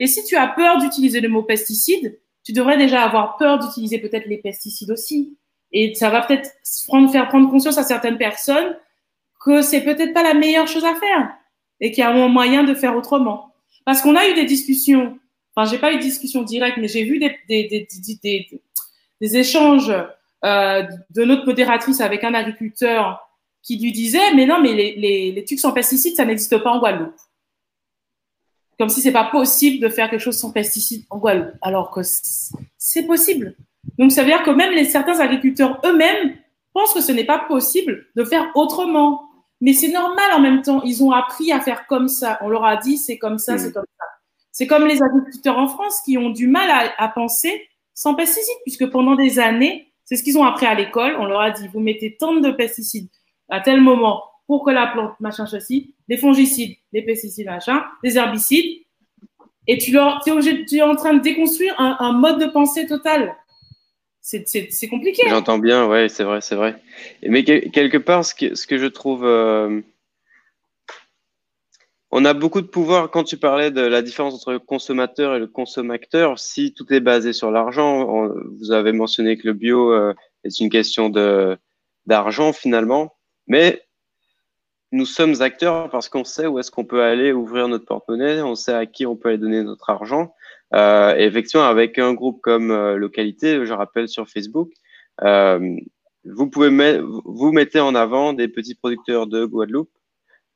Et 0.00 0.06
si 0.06 0.24
tu 0.24 0.36
as 0.36 0.46
peur 0.48 0.78
d'utiliser 0.78 1.20
le 1.20 1.28
mot 1.28 1.42
pesticide, 1.42 2.18
tu 2.44 2.52
devrais 2.52 2.76
déjà 2.78 3.02
avoir 3.02 3.36
peur 3.36 3.58
d'utiliser 3.58 3.98
peut-être 3.98 4.26
les 4.26 4.38
pesticides 4.38 4.90
aussi. 4.90 5.36
Et 5.72 5.94
ça 5.94 6.08
va 6.10 6.22
peut-être 6.22 6.50
prendre, 6.86 7.10
faire 7.10 7.28
prendre 7.28 7.50
conscience 7.50 7.76
à 7.78 7.82
certaines 7.82 8.16
personnes 8.18 8.76
que 9.44 9.62
c'est 9.62 9.82
peut-être 9.82 10.12
pas 10.12 10.22
la 10.22 10.34
meilleure 10.34 10.68
chose 10.68 10.84
à 10.84 10.94
faire 10.94 11.34
et 11.80 11.90
qu'il 11.90 12.02
y 12.02 12.06
a 12.06 12.10
un 12.10 12.28
moyen 12.28 12.64
de 12.64 12.74
faire 12.74 12.96
autrement. 12.96 13.54
Parce 13.84 14.00
qu'on 14.00 14.16
a 14.16 14.28
eu 14.28 14.34
des 14.34 14.44
discussions, 14.44 15.18
enfin, 15.54 15.70
j'ai 15.70 15.78
pas 15.78 15.92
eu 15.92 15.96
de 15.96 16.02
discussion 16.02 16.42
directe, 16.42 16.78
mais 16.78 16.88
j'ai 16.88 17.04
vu 17.04 17.18
des, 17.18 17.36
des, 17.48 17.86
des, 18.22 18.48
des, 19.20 19.36
échanges 19.36 19.92
euh, 20.44 20.82
de 21.10 21.24
notre 21.24 21.44
modératrice 21.44 22.00
avec 22.00 22.24
un 22.24 22.34
agriculteur 22.34 23.20
qui 23.62 23.78
lui 23.78 23.92
disait, 23.92 24.34
mais 24.34 24.46
non, 24.46 24.60
mais 24.60 24.72
les, 24.72 25.32
les, 25.32 25.56
sans 25.56 25.72
pesticides, 25.72 26.16
ça 26.16 26.24
n'existe 26.24 26.58
pas 26.58 26.70
en 26.70 26.78
Guadeloupe 26.78 27.14
comme 28.78 28.88
si 28.88 29.00
c'est 29.00 29.12
pas 29.12 29.24
possible 29.24 29.80
de 29.80 29.88
faire 29.88 30.10
quelque 30.10 30.20
chose 30.20 30.36
sans 30.36 30.50
pesticides 30.50 31.04
en 31.10 31.18
Guadeloupe, 31.18 31.54
alors 31.62 31.90
que 31.90 32.00
c'est 32.76 33.06
possible. 33.06 33.56
Donc 33.98 34.12
ça 34.12 34.22
veut 34.22 34.28
dire 34.28 34.42
que 34.42 34.50
même 34.50 34.72
les 34.72 34.84
certains 34.84 35.20
agriculteurs 35.20 35.80
eux-mêmes 35.84 36.36
pensent 36.72 36.94
que 36.94 37.00
ce 37.00 37.12
n'est 37.12 37.24
pas 37.24 37.38
possible 37.38 38.06
de 38.16 38.24
faire 38.24 38.50
autrement. 38.54 39.23
Mais 39.64 39.72
c'est 39.72 39.88
normal 39.92 40.30
en 40.36 40.40
même 40.40 40.60
temps. 40.62 40.82
Ils 40.84 41.02
ont 41.02 41.10
appris 41.10 41.50
à 41.50 41.58
faire 41.60 41.86
comme 41.86 42.08
ça. 42.08 42.38
On 42.42 42.48
leur 42.50 42.64
a 42.64 42.76
dit 42.76 42.98
c'est 42.98 43.18
comme 43.18 43.38
ça, 43.38 43.54
Mm. 43.54 43.58
c'est 43.58 43.72
comme 43.72 43.86
ça. 43.98 44.04
C'est 44.52 44.66
comme 44.66 44.86
les 44.86 45.02
agriculteurs 45.02 45.58
en 45.58 45.68
France 45.68 46.00
qui 46.04 46.18
ont 46.18 46.30
du 46.30 46.46
mal 46.46 46.68
à, 46.70 46.92
à 47.02 47.08
penser 47.08 47.66
sans 47.94 48.14
pesticides, 48.14 48.60
puisque 48.64 48.86
pendant 48.90 49.14
des 49.16 49.38
années, 49.38 49.92
c'est 50.04 50.16
ce 50.16 50.22
qu'ils 50.22 50.36
ont 50.38 50.44
appris 50.44 50.66
à 50.66 50.74
l'école. 50.74 51.16
On 51.18 51.24
leur 51.26 51.40
a 51.40 51.50
dit 51.50 51.66
vous 51.72 51.80
mettez 51.80 52.16
tant 52.16 52.34
de 52.34 52.50
pesticides 52.50 53.08
à 53.48 53.60
tel 53.60 53.80
moment 53.80 54.22
pour 54.46 54.64
que 54.64 54.70
la 54.70 54.86
plante, 54.88 55.18
machin, 55.20 55.46
ceci, 55.46 55.94
des 56.08 56.18
fongicides, 56.18 56.76
des 56.92 57.02
pesticides, 57.02 57.46
machin, 57.46 57.82
des 58.02 58.16
herbicides. 58.18 58.82
Et 59.66 59.78
tu, 59.78 59.92
leur, 59.92 60.20
tu, 60.22 60.28
es, 60.28 60.32
obligé- 60.34 60.66
tu 60.66 60.76
es 60.76 60.82
en 60.82 60.94
train 60.94 61.14
de 61.14 61.20
déconstruire 61.20 61.74
un, 61.80 61.96
un 62.00 62.12
mode 62.12 62.38
de 62.38 62.46
pensée 62.46 62.86
total. 62.86 63.34
C'est- 64.26 64.88
compliqué. 64.88 65.22
J'entends 65.28 65.58
bien, 65.58 65.86
ouais, 65.86 66.08
c'est 66.08 66.24
vrai, 66.24 66.40
c'est 66.40 66.54
vrai. 66.54 66.80
Mais 67.22 67.44
quel- 67.44 67.70
quelque 67.70 67.98
part, 67.98 68.24
ce 68.24 68.34
que, 68.34 68.78
je 68.78 68.86
trouve, 68.86 69.22
euh, 69.26 69.82
on 72.10 72.24
a 72.24 72.32
beaucoup 72.32 72.62
de 72.62 72.66
pouvoir 72.66 73.10
quand 73.10 73.24
tu 73.24 73.36
parlais 73.36 73.70
de 73.70 73.82
la 73.82 74.00
différence 74.00 74.32
entre 74.32 74.52
le 74.52 74.60
consommateur 74.60 75.34
et 75.34 75.38
le 75.38 75.46
consommateur. 75.46 76.38
Si 76.38 76.72
tout 76.72 76.90
est 76.90 77.00
basé 77.00 77.34
sur 77.34 77.50
l'argent, 77.50 78.30
vous 78.58 78.72
avez 78.72 78.92
mentionné 78.92 79.36
que 79.36 79.46
le 79.46 79.52
bio 79.52 79.92
euh, 79.92 80.14
est 80.42 80.58
une 80.58 80.70
question 80.70 81.10
d'argent 82.06 82.54
finalement, 82.54 83.14
mais 83.46 83.82
nous 84.90 85.04
sommes 85.04 85.42
acteurs 85.42 85.90
parce 85.90 86.08
qu'on 86.08 86.24
sait 86.24 86.46
où 86.46 86.58
est-ce 86.58 86.70
qu'on 86.70 86.86
peut 86.86 87.02
aller 87.02 87.32
ouvrir 87.32 87.68
notre 87.68 87.84
porte-monnaie, 87.84 88.40
on 88.40 88.54
sait 88.54 88.72
à 88.72 88.86
qui 88.86 89.04
on 89.04 89.16
peut 89.16 89.28
aller 89.28 89.38
donner 89.38 89.62
notre 89.62 89.90
argent. 89.90 90.34
Euh, 90.74 91.14
effectivement, 91.16 91.64
avec 91.66 91.98
un 91.98 92.14
groupe 92.14 92.40
comme 92.42 92.70
euh, 92.70 92.96
Localité, 92.96 93.64
je 93.64 93.72
rappelle 93.72 94.08
sur 94.08 94.28
Facebook, 94.28 94.72
euh, 95.22 95.76
vous 96.24 96.48
pouvez 96.48 96.70
vous 97.00 97.52
mettez 97.52 97.80
en 97.80 97.94
avant 97.94 98.32
des 98.32 98.48
petits 98.48 98.74
producteurs 98.74 99.26
de 99.26 99.44
Guadeloupe. 99.44 99.90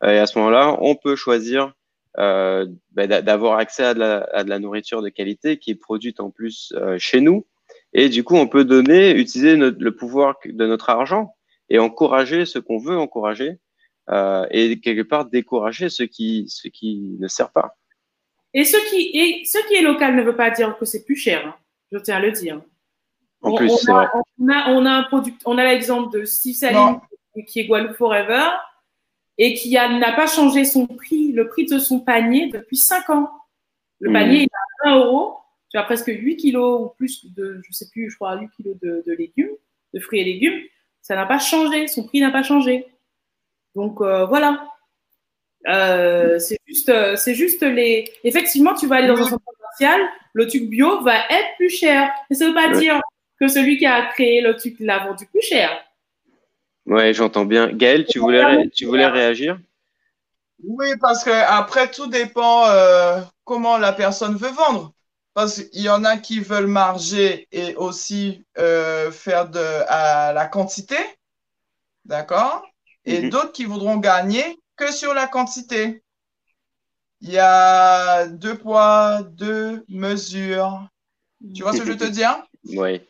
Euh, 0.03 0.11
et 0.13 0.19
à 0.19 0.27
ce 0.27 0.39
moment-là, 0.39 0.77
on 0.81 0.97
peut 0.97 1.15
choisir 1.15 1.73
euh, 2.19 2.67
d'a- 2.93 3.23
d'avoir 3.23 3.59
accès 3.59 3.85
à 3.85 3.95
de, 3.95 4.01
la, 4.01 4.25
à 4.33 4.45
de 4.45 4.49
la 4.51 4.59
nourriture 4.59 5.03
de 5.03 5.09
qualité 5.09 5.59
qui 5.59 5.71
est 5.73 5.75
produite 5.77 6.21
en 6.21 6.31
plus 6.31 6.73
euh, 6.77 6.97
chez 6.99 7.21
nous. 7.21 7.47
Et 7.93 8.09
du 8.09 8.25
coup, 8.25 8.37
on 8.37 8.49
peut 8.49 8.65
donner, 8.65 9.13
utiliser 9.15 9.57
notre- 9.57 9.81
le 9.81 9.95
pouvoir 9.95 10.37
de 10.45 10.67
notre 10.67 10.91
argent 10.91 11.35
et 11.69 11.79
encourager 11.79 12.45
ce 12.47 12.59
qu'on 12.59 12.79
veut 12.79 12.97
encourager 12.99 13.59
et 14.51 14.81
quelque 14.81 15.03
part 15.03 15.27
décourager 15.27 15.91
ce 15.91 16.03
qui, 16.03 16.47
ce 16.49 16.67
qui 16.69 17.17
ne 17.21 17.29
sert 17.29 17.51
pas. 17.51 17.78
Et 18.55 18.65
ce 18.65 18.77
qui, 18.91 19.17
est, 19.19 19.45
ce 19.45 19.59
qui 19.69 19.75
est 19.75 19.83
local 19.83 20.17
ne 20.17 20.23
veut 20.23 20.37
pas 20.37 20.51
dire 20.51 20.77
que 20.79 20.85
c'est 20.85 21.05
plus 21.05 21.17
cher. 21.17 21.47
hein. 21.47 21.55
Je 21.93 21.99
tiens 21.99 22.17
à 22.17 22.21
le 22.21 22.33
dire. 22.33 22.61
En 23.43 23.51
On- 23.53 23.57
plus, 23.57 23.71
on 23.71 23.77
c'est 23.77 23.91
a-. 23.93 24.11
On 24.41 24.49
a, 24.49 24.71
on 24.71 24.87
a 24.87 24.91
un 24.91 25.03
product, 25.05 25.41
on 25.45 25.59
a 25.59 25.65
l'exemple 25.65 26.13
de 26.19 26.25
Steve 26.25 26.55
Saline 26.57 26.99
qui 27.47 27.61
est 27.61 27.67
Guadeloupe 27.67 27.97
Forever 27.97 28.49
et 29.37 29.55
qui 29.55 29.71
n'a 29.75 30.13
pas 30.13 30.27
changé 30.27 30.65
son 30.65 30.87
prix, 30.87 31.31
le 31.33 31.47
prix 31.49 31.67
de 31.67 31.79
son 31.79 32.01
panier 32.01 32.49
depuis 32.49 32.77
5 32.77 33.09
ans. 33.11 33.31
Le 34.01 34.11
Mhm. 34.11 34.15
panier 34.17 34.37
il 34.39 34.43
est 34.45 34.89
à 34.89 34.91
1 34.91 34.97
euro. 34.97 35.37
Tu 35.71 35.77
as 35.77 35.83
presque 35.85 36.09
8 36.09 36.37
kilos 36.37 36.81
ou 36.81 36.89
plus 36.97 37.33
de, 37.35 37.61
je 37.63 37.73
sais 37.73 37.89
plus, 37.91 38.11
je 38.11 38.17
crois 38.17 38.37
8 38.37 38.49
kilos 38.57 38.77
de, 38.83 39.05
de 39.07 39.13
légumes, 39.13 39.51
de 39.95 40.01
fruits 40.01 40.21
et 40.21 40.25
légumes. 40.25 40.59
Ça 41.03 41.15
n'a 41.15 41.27
pas 41.27 41.39
changé, 41.39 41.87
son 41.89 42.05
prix 42.07 42.21
n'a 42.21 42.31
pas 42.31 42.43
changé. 42.43 42.87
Donc 43.75 44.01
euh, 44.01 44.25
voilà. 44.27 44.67
Euh, 45.69 46.39
c'est 46.39 46.59
juste, 46.67 46.89
euh, 46.89 47.17
c'est 47.17 47.35
juste 47.35 47.63
les. 47.63 48.11
Effectivement, 48.25 48.75
tu 48.75 48.87
vas 48.87 48.97
aller 48.97 49.09
dans 49.09 49.19
un 49.21 49.29
centre 49.29 49.45
commercial, 49.45 50.01
le 50.33 50.47
truc 50.47 50.65
bio 50.69 51.03
va 51.03 51.17
être 51.31 51.57
plus 51.57 51.71
cher. 51.71 52.11
Mais 52.31 52.37
ça 52.37 52.47
veut 52.47 52.55
pas 52.55 52.69
Ouais. 52.69 52.79
dire 52.79 53.01
que 53.39 53.49
celui 53.49 53.79
qui 53.79 53.87
a 53.87 54.07
créé 54.07 54.41
le 54.41 54.57
truc 54.57 54.77
l'a 54.81 55.05
vendu 55.05 55.27
plus 55.27 55.43
cher. 55.43 55.71
Ouais, 56.87 57.13
j'entends 57.13 57.45
bien. 57.45 57.69
Gaël, 57.69 58.07
tu 58.07 58.19
voulais, 58.19 58.43
ré- 58.45 58.71
tu 58.71 58.87
voulais 58.87 59.07
réagir? 59.07 59.59
Oui, 60.65 60.89
parce 61.01 61.23
que 61.23 61.31
après 61.31 61.91
tout 61.91 62.07
dépend 62.09 62.67
euh, 62.69 63.21
comment 63.45 63.77
la 63.79 63.93
personne 63.93 64.37
veut 64.37 64.51
vendre. 64.51 64.93
Parce 65.35 65.63
qu'il 65.63 65.83
y 65.83 65.89
en 65.89 66.03
a 66.03 66.17
qui 66.17 66.41
veulent 66.41 66.67
marger 66.67 67.47
et 67.53 67.77
aussi 67.77 68.45
euh, 68.59 69.13
faire 69.13 69.49
de 69.49 69.61
à 69.89 70.33
la 70.33 70.47
quantité, 70.47 70.97
d'accord? 72.05 72.65
Et 73.05 73.23
Mhm. 73.23 73.31
d'autres 73.31 73.53
qui 73.53 73.65
voudront 73.65 73.99
gagner 73.99 74.59
que 74.79 74.93
sur 74.93 75.13
la 75.15 75.27
quantité. 75.27 76.03
Il 77.21 77.31
y 77.31 77.39
a 77.39 78.27
deux 78.27 78.59
poids, 78.59 79.23
deux 79.23 79.85
mesures. 79.89 80.89
Tu 81.55 81.63
vois 81.63 81.75
ce 81.75 81.79
que 81.79 81.87
je 81.87 81.93
veux 81.93 81.99
te 81.99 82.05
dire? 82.11 82.43
Oui. 82.65 83.09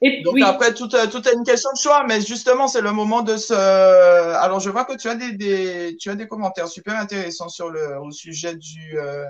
Et 0.00 0.24
Donc 0.24 0.34
oui, 0.34 0.42
après, 0.42 0.74
tout, 0.74 0.94
euh, 0.94 1.06
tout 1.06 1.26
est 1.28 1.32
une 1.32 1.44
question 1.44 1.70
de 1.72 1.78
choix, 1.78 2.04
mais 2.04 2.20
justement, 2.20 2.68
c'est 2.68 2.80
le 2.80 2.92
moment 2.92 3.22
de 3.22 3.36
se... 3.36 3.54
Alors, 3.54 4.60
je 4.60 4.68
vois 4.68 4.84
que 4.84 4.96
tu 4.96 5.08
as 5.08 5.14
des, 5.14 5.32
des- 5.32 5.96
tu 5.98 6.10
as 6.10 6.16
des 6.16 6.26
commentaires 6.28 6.68
super 6.68 6.96
intéressants 6.98 7.48
sur 7.48 7.70
le, 7.70 7.98
au 8.00 8.10
sujet 8.10 8.54
du, 8.56 8.98
euh, 8.98 9.24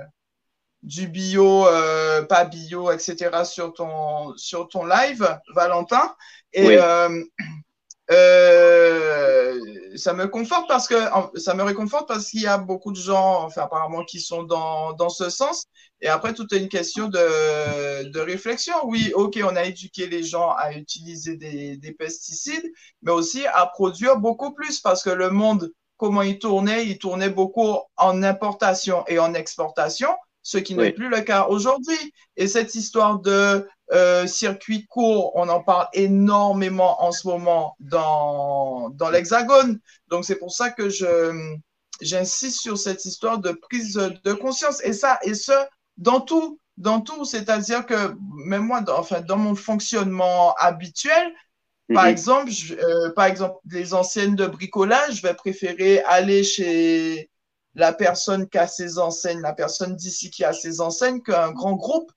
du 0.83 1.09
bio, 1.09 1.67
euh, 1.69 2.23
pas 2.25 2.45
bio, 2.45 2.93
etc. 2.93 3.45
sur 3.45 3.75
ton, 3.75 4.35
sur 4.37 4.69
ton 4.69 4.87
live, 4.87 5.29
Valentin. 5.55 6.15
Et 6.53 6.69
Oui. 6.69 6.79
euh, 6.79 7.23
euh, 8.11 9.59
ça 9.97 10.13
me 10.15 10.27
conforte 10.29 10.69
parce 10.69 10.89
que 10.89 10.95
ça 11.37 11.55
me 11.55 11.63
réconforte 11.63 12.09
parce 12.09 12.29
qu'il 12.31 12.41
y 12.43 12.47
a 12.47 12.59
beaucoup 12.59 12.93
de 12.93 12.97
gens, 12.99 13.45
enfin 13.45 13.63
apparemment, 13.63 14.05
qui 14.05 14.21
sont 14.21 14.45
dans, 14.45 14.93
dans 14.93 15.09
ce 15.09 15.29
sens. 15.31 15.65
Et 16.01 16.09
après, 16.09 16.33
tout 16.33 16.47
est 16.55 16.59
une 16.59 16.69
question 16.69 17.09
de, 17.09 18.11
de 18.11 18.21
réflexion. 18.21 18.75
Oui, 18.85 19.13
ok, 19.15 19.39
on 19.43 19.57
a 19.57 19.65
éduqué 19.65 20.07
les 20.07 20.23
gens 20.23 20.53
à 20.53 20.73
utiliser 20.73 21.37
des, 21.37 21.77
des 21.77 21.93
pesticides, 21.93 22.71
mais 23.03 23.13
aussi 23.13 23.47
à 23.47 23.67
produire 23.67 24.17
beaucoup 24.19 24.53
plus 24.55 24.81
parce 24.81 25.03
que 25.03 25.11
le 25.11 25.31
monde, 25.31 25.73
comment 25.97 26.23
il 26.23 26.39
tournait, 26.39 26.87
il 26.87 26.99
tournait 26.99 27.31
beaucoup 27.31 27.77
en 27.97 28.23
importation 28.23 29.05
et 29.09 29.19
en 29.19 29.35
exportation, 29.35 30.11
ce 30.51 30.57
qui 30.57 30.75
n'est 30.75 30.85
Oui. 30.85 30.93
plus 30.93 31.11
le 31.11 31.21
cas 31.21 31.43
aujourd'hui. 31.49 31.99
Et 32.39 32.47
cette 32.49 32.75
histoire 32.75 33.19
de 33.19 33.69
euh, 33.93 34.27
circuit 34.27 34.87
court, 34.87 35.33
on 35.35 35.47
en 35.51 35.63
parle 35.63 35.89
énormément 35.93 37.03
en 37.05 37.13
ce 37.13 37.27
moment 37.29 37.77
dans, 37.81 38.89
dans 38.91 39.11
l'Hexagone. 39.11 39.79
Donc, 40.09 40.25
c'est 40.25 40.37
pour 40.37 40.53
ça 40.53 40.71
que 40.71 40.89
je, 40.89 41.11
j'insiste 42.01 42.61
sur 42.61 42.79
cette 42.79 43.05
histoire 43.05 43.39
de 43.39 43.53
prise 43.53 43.93
de 44.25 44.33
conscience. 44.33 44.83
Et 44.85 44.95
ça, 44.95 45.19
et 45.23 45.35
ce, 45.35 45.53
dans 45.99 46.21
tout, 46.21 46.59
dans 46.79 47.01
tout. 47.03 47.27
C'est-à-dire 47.27 47.85
que 47.85 48.15
même 48.47 48.63
moi, 48.65 48.81
dans, 48.81 48.99
enfin, 48.99 49.21
dans 49.21 49.37
mon 49.37 49.55
fonctionnement 49.55 50.55
habituel, 50.59 51.27
par 51.93 52.05
Mhm. 52.05 52.11
exemple, 52.11 52.51
je- 52.51 52.75
euh, 52.75 53.11
par 53.17 53.27
exemple, 53.27 53.57
les 53.71 53.93
enseignes 53.95 54.37
de 54.37 54.47
bricolage, 54.47 55.17
je 55.17 55.23
vais 55.23 55.35
préférer 55.35 56.01
aller 56.05 56.43
chez 56.45 57.29
la 57.79 57.93
personne 57.93 58.49
qui 58.49 58.59
a 58.59 58.67
ses 58.67 58.99
enseignes, 58.99 59.41
la 59.41 59.53
personne 59.55 59.97
d'ici 59.97 60.31
qui 60.31 60.45
a 60.45 60.53
ses 60.53 60.81
enseignes, 60.81 61.23
qu'un 61.23 61.53
grand 61.53 61.75
groupe 61.75 62.11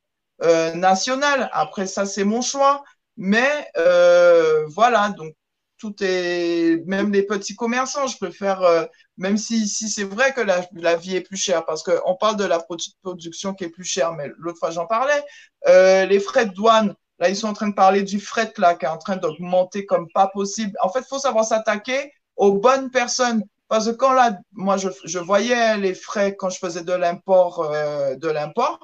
euh, 0.43 0.73
national. 0.75 1.49
Après 1.53 1.87
ça, 1.87 2.05
c'est 2.05 2.23
mon 2.23 2.41
choix. 2.41 2.83
Mais 3.17 3.67
euh, 3.77 4.65
voilà, 4.67 5.09
donc 5.09 5.33
tout 5.77 5.95
est, 6.01 6.83
même 6.85 7.11
les 7.11 7.23
petits 7.23 7.55
commerçants, 7.55 8.07
je 8.07 8.17
préfère, 8.17 8.61
euh, 8.61 8.85
même 9.17 9.37
si 9.37 9.57
ici 9.57 9.89
c'est 9.89 10.03
vrai 10.03 10.33
que 10.33 10.41
la, 10.41 10.65
la 10.73 10.95
vie 10.95 11.15
est 11.15 11.21
plus 11.21 11.37
chère, 11.37 11.65
parce 11.65 11.83
qu'on 11.83 12.15
parle 12.15 12.37
de 12.37 12.45
la 12.45 12.59
produ- 12.59 12.93
production 13.03 13.53
qui 13.53 13.65
est 13.65 13.69
plus 13.69 13.83
chère, 13.83 14.13
mais 14.13 14.29
l'autre 14.37 14.59
fois 14.59 14.71
j'en 14.71 14.85
parlais, 14.87 15.23
les 16.07 16.19
frais 16.19 16.45
de 16.45 16.53
douane, 16.53 16.95
là 17.19 17.29
ils 17.29 17.35
sont 17.35 17.47
en 17.47 17.53
train 17.53 17.69
de 17.69 17.75
parler 17.75 18.03
du 18.03 18.19
fret 18.19 18.53
là, 18.57 18.75
qui 18.75 18.85
est 18.85 18.89
en 18.89 18.97
train 18.97 19.17
d'augmenter 19.17 19.85
comme 19.85 20.07
pas 20.13 20.27
possible. 20.27 20.75
En 20.81 20.89
fait, 20.89 20.99
il 20.99 21.07
faut 21.09 21.19
savoir 21.19 21.45
s'attaquer 21.45 22.11
aux 22.35 22.53
bonnes 22.53 22.89
personnes. 22.91 23.43
Parce 23.71 23.85
que 23.85 23.91
quand 23.91 24.11
là, 24.11 24.37
moi 24.51 24.75
je, 24.75 24.89
je 25.05 25.17
voyais 25.17 25.77
les 25.77 25.93
frais 25.93 26.35
quand 26.35 26.49
je 26.49 26.59
faisais 26.59 26.83
de 26.83 26.91
l'import, 26.91 27.61
euh, 27.71 28.15
de 28.15 28.27
l'import, 28.27 28.79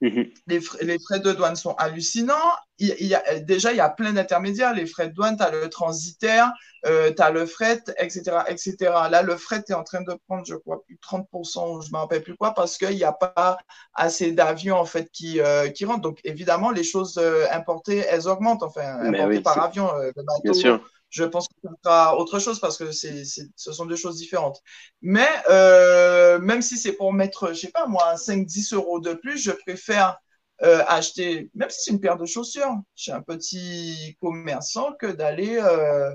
Mhm. 0.00 0.30
les 0.48 0.60
frais, 0.60 0.78
les 0.82 0.98
frais 0.98 1.20
de 1.20 1.32
douane 1.32 1.56
sont 1.56 1.74
hallucinants. 1.76 2.52
Il, 2.78 2.94
il 2.98 3.06
y 3.06 3.14
a, 3.14 3.38
déjà, 3.40 3.72
il 3.72 3.76
y 3.76 3.80
a 3.80 3.88
plein 3.88 4.12
d'intermédiaires. 4.12 4.74
Les 4.74 4.86
frais 4.86 5.08
de 5.08 5.14
douane, 5.14 5.36
tu 5.36 5.42
as 5.42 5.50
le 5.50 5.68
transitaire, 5.68 6.52
euh, 6.86 7.12
tu 7.14 7.22
as 7.22 7.30
le 7.30 7.46
fret, 7.46 7.82
etc., 7.98 8.38
etc. 8.48 8.74
Là, 9.10 9.22
le 9.22 9.36
fret 9.36 9.62
est 9.68 9.72
en 9.74 9.84
train 9.84 10.02
de 10.02 10.14
prendre, 10.26 10.44
je 10.46 10.56
crois, 10.56 10.82
plus 10.84 10.96
de 10.96 11.00
30%, 11.00 11.76
ou 11.76 11.80
je 11.80 11.88
ne 11.88 11.92
me 11.92 11.98
rappelle 11.98 12.22
plus 12.22 12.36
quoi, 12.36 12.52
parce 12.52 12.76
qu'il 12.76 12.96
n'y 12.96 13.04
a 13.04 13.12
pas 13.12 13.56
assez 13.94 14.32
d'avions, 14.32 14.76
en 14.76 14.84
fait, 14.84 15.08
qui, 15.10 15.40
euh, 15.40 15.68
qui 15.68 15.84
rentrent. 15.84 16.02
Donc, 16.02 16.18
évidemment, 16.24 16.70
les 16.70 16.84
choses 16.84 17.16
euh, 17.18 17.46
importées, 17.52 17.98
elles 17.98 18.26
augmentent, 18.28 18.62
enfin, 18.62 18.98
importées 19.00 19.24
oui, 19.26 19.40
par 19.40 19.62
avion. 19.62 19.90
le 19.96 20.12
bateau, 20.14 20.42
Bien 20.42 20.52
sûr. 20.54 20.90
Je 21.14 21.22
pense 21.24 21.46
que 21.46 21.54
ce 21.62 21.68
sera 21.84 22.18
autre 22.18 22.40
chose 22.40 22.58
parce 22.58 22.76
que 22.76 22.90
ce 22.90 23.72
sont 23.72 23.86
deux 23.86 23.96
choses 23.96 24.16
différentes. 24.16 24.60
Mais 25.00 25.28
euh, 25.48 26.40
même 26.40 26.60
si 26.60 26.76
c'est 26.76 26.94
pour 26.94 27.12
mettre, 27.12 27.54
je 27.54 27.60
sais 27.60 27.70
pas 27.70 27.86
moi, 27.86 28.16
5-10 28.16 28.74
euros 28.74 28.98
de 28.98 29.14
plus, 29.14 29.38
je 29.38 29.52
préfère 29.52 30.18
euh, 30.64 30.82
acheter, 30.88 31.50
même 31.54 31.70
si 31.70 31.82
c'est 31.84 31.90
une 31.92 32.00
paire 32.00 32.16
de 32.16 32.26
chaussures, 32.26 32.74
chez 32.96 33.12
un 33.12 33.22
petit 33.22 34.16
commerçant 34.20 34.92
que 34.98 35.06
d'aller 35.06 35.56
euh, 35.56 36.10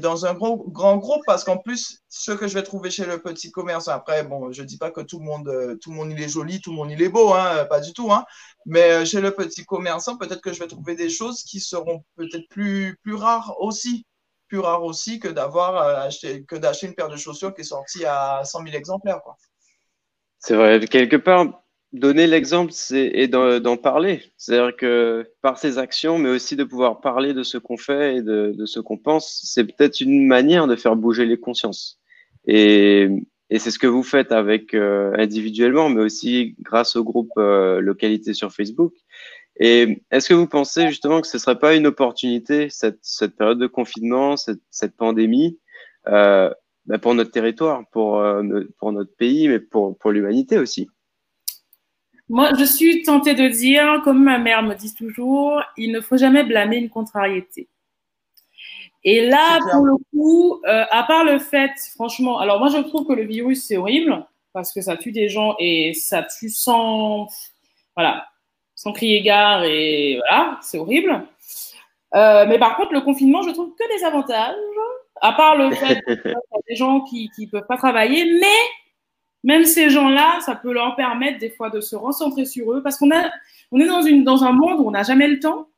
dans 0.00 0.26
un 0.26 0.34
grand 0.34 0.96
groupe 0.98 1.22
parce 1.26 1.44
qu'en 1.44 1.56
plus, 1.56 2.00
ce 2.10 2.32
que 2.32 2.48
je 2.48 2.54
vais 2.54 2.62
trouver 2.62 2.90
chez 2.90 3.06
le 3.06 3.20
petit 3.22 3.50
commerçant, 3.50 3.92
après, 3.92 4.24
bon, 4.24 4.52
je 4.52 4.62
dis 4.62 4.76
pas 4.78 4.90
que 4.90 5.00
tout 5.00 5.20
le 5.20 5.24
monde, 5.24 5.78
tout 5.80 5.90
le 5.90 5.96
monde 5.96 6.12
il 6.12 6.22
est 6.22 6.28
joli, 6.28 6.60
tout 6.60 6.70
le 6.70 6.76
monde 6.76 6.90
il 6.90 7.00
est 7.00 7.08
beau, 7.08 7.32
hein, 7.32 7.64
pas 7.66 7.80
du 7.80 7.94
tout, 7.94 8.12
hein, 8.12 8.26
mais 8.66 9.06
chez 9.06 9.22
le 9.22 9.30
petit 9.30 9.64
commerçant, 9.64 10.18
peut-être 10.18 10.42
que 10.42 10.52
je 10.52 10.58
vais 10.58 10.68
trouver 10.68 10.96
des 10.96 11.08
choses 11.08 11.42
qui 11.44 11.60
seront 11.60 12.02
peut-être 12.16 12.46
plus, 12.50 12.98
plus 13.02 13.14
rares 13.14 13.54
aussi 13.60 14.04
plus 14.48 14.58
rare 14.58 14.84
aussi 14.84 15.20
que 15.20 15.28
d'avoir 15.28 15.76
euh, 15.76 16.08
que 16.46 16.56
d'acheter 16.56 16.86
une 16.86 16.94
paire 16.94 17.08
de 17.08 17.16
chaussures 17.16 17.54
qui 17.54 17.60
est 17.60 17.64
sortie 17.64 18.04
à 18.04 18.42
100 18.44 18.64
000 18.64 18.76
exemplaires. 18.76 19.20
C'est 20.38 20.54
vrai. 20.54 20.80
Quelque 20.80 21.16
part, 21.16 21.62
donner 21.92 22.26
l'exemple 22.26 22.72
c'est, 22.72 23.10
et 23.14 23.28
d'en, 23.28 23.76
parler. 23.76 24.22
C'est-à-dire 24.36 24.76
que 24.76 25.30
par 25.42 25.58
ses 25.58 25.78
actions, 25.78 26.18
mais 26.18 26.28
aussi 26.28 26.56
de 26.56 26.64
pouvoir 26.64 27.00
parler 27.00 27.34
de 27.34 27.42
ce 27.42 27.58
qu'on 27.58 27.76
fait 27.76 28.16
et 28.16 28.22
de, 28.22 28.54
ce 28.66 28.80
qu'on 28.80 28.98
pense, 28.98 29.42
c'est 29.44 29.64
peut-être 29.64 30.00
une 30.00 30.26
manière 30.26 30.66
de 30.66 30.76
faire 30.76 30.96
bouger 30.96 31.26
les 31.26 31.38
consciences. 31.38 32.00
Et, 32.46 33.08
et 33.50 33.58
c'est 33.58 33.70
ce 33.70 33.78
que 33.78 33.86
vous 33.86 34.02
faites 34.02 34.32
avec 34.32 34.74
euh, 34.74 35.12
individuellement, 35.16 35.88
mais 35.88 36.02
aussi 36.02 36.54
grâce 36.60 36.96
au 36.96 37.04
groupe 37.04 37.32
euh, 37.38 37.80
Localité 37.80 38.34
sur 38.34 38.52
Facebook. 38.52 38.94
Et 39.60 40.02
est-ce 40.10 40.28
que 40.28 40.34
vous 40.34 40.46
pensez 40.46 40.88
justement 40.88 41.20
que 41.20 41.26
ce 41.26 41.38
serait 41.38 41.58
pas 41.58 41.74
une 41.74 41.86
opportunité, 41.86 42.70
cette, 42.70 42.98
cette 43.02 43.36
période 43.36 43.58
de 43.58 43.66
confinement, 43.66 44.36
cette, 44.36 44.60
cette 44.70 44.96
pandémie, 44.96 45.58
euh, 46.06 46.50
bah, 46.86 46.98
pour 46.98 47.14
notre 47.14 47.32
territoire, 47.32 47.82
pour, 47.90 48.18
euh, 48.18 48.64
pour 48.78 48.92
notre 48.92 49.14
pays, 49.16 49.48
mais 49.48 49.58
pour, 49.58 49.98
pour 49.98 50.12
l'humanité 50.12 50.58
aussi? 50.58 50.88
Moi, 52.28 52.52
je 52.58 52.64
suis 52.64 53.02
tentée 53.02 53.34
de 53.34 53.48
dire, 53.48 54.00
comme 54.04 54.22
ma 54.22 54.38
mère 54.38 54.62
me 54.62 54.74
dit 54.74 54.94
toujours, 54.94 55.62
il 55.76 55.92
ne 55.92 56.00
faut 56.00 56.18
jamais 56.18 56.44
blâmer 56.44 56.76
une 56.76 56.90
contrariété. 56.90 57.68
Et 59.04 59.26
là, 59.26 59.58
pour 59.72 59.84
le 59.84 59.94
coup, 60.12 60.60
euh, 60.66 60.84
à 60.90 61.02
part 61.04 61.24
le 61.24 61.38
fait, 61.38 61.70
franchement, 61.94 62.38
alors 62.38 62.58
moi 62.58 62.68
je 62.68 62.78
trouve 62.78 63.06
que 63.06 63.12
le 63.12 63.24
virus 63.24 63.64
c'est 63.64 63.76
horrible 63.76 64.26
parce 64.52 64.72
que 64.72 64.80
ça 64.80 64.96
tue 64.96 65.12
des 65.12 65.28
gens 65.28 65.54
et 65.58 65.94
ça 65.94 66.24
tue 66.24 66.50
sans, 66.50 67.28
voilà, 67.96 68.26
sans 68.78 68.92
crier 68.92 69.22
gare 69.22 69.64
et 69.64 70.18
voilà, 70.18 70.56
c'est 70.62 70.78
horrible. 70.78 71.26
Euh, 72.14 72.46
mais 72.46 72.60
par 72.60 72.76
contre, 72.76 72.92
le 72.92 73.00
confinement, 73.00 73.42
je 73.42 73.50
trouve 73.50 73.74
que 73.76 73.98
des 73.98 74.04
avantages, 74.04 74.54
à 75.20 75.32
part 75.32 75.56
le 75.56 75.74
fait 75.74 76.00
qu'il 76.06 76.30
y 76.30 76.34
a 76.34 76.60
des 76.68 76.76
gens 76.76 77.00
qui 77.00 77.28
qui 77.34 77.48
peuvent 77.48 77.66
pas 77.66 77.76
travailler, 77.76 78.38
mais 78.40 78.46
même 79.42 79.64
ces 79.64 79.90
gens-là, 79.90 80.38
ça 80.42 80.54
peut 80.54 80.72
leur 80.72 80.94
permettre 80.94 81.40
des 81.40 81.50
fois 81.50 81.70
de 81.70 81.80
se 81.80 81.96
recentrer 81.96 82.46
sur 82.46 82.72
eux 82.72 82.80
parce 82.80 82.98
qu'on 82.98 83.10
a, 83.10 83.28
on 83.72 83.80
est 83.80 83.86
dans 83.86 84.02
une 84.02 84.22
dans 84.22 84.44
un 84.44 84.52
monde 84.52 84.78
où 84.78 84.86
on 84.86 84.92
n'a 84.92 85.02
jamais 85.02 85.26
le 85.26 85.40
temps. 85.40 85.68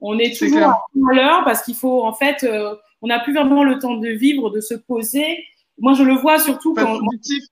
On 0.00 0.16
est 0.20 0.38
toujours 0.38 0.60
clair. 0.60 1.10
à 1.10 1.14
l'heure 1.14 1.44
parce 1.44 1.62
qu'il 1.62 1.74
faut 1.74 2.04
en 2.04 2.12
fait, 2.12 2.44
euh, 2.44 2.76
on 3.02 3.08
n'a 3.08 3.18
plus 3.18 3.34
vraiment 3.34 3.64
le 3.64 3.80
temps 3.80 3.96
de 3.96 4.08
vivre, 4.08 4.50
de 4.50 4.60
se 4.60 4.74
poser. 4.74 5.44
Moi, 5.78 5.94
je 5.94 6.04
le 6.04 6.14
vois 6.14 6.38
surtout 6.38 6.74
quand. 6.74 6.96
productif. 6.96 7.42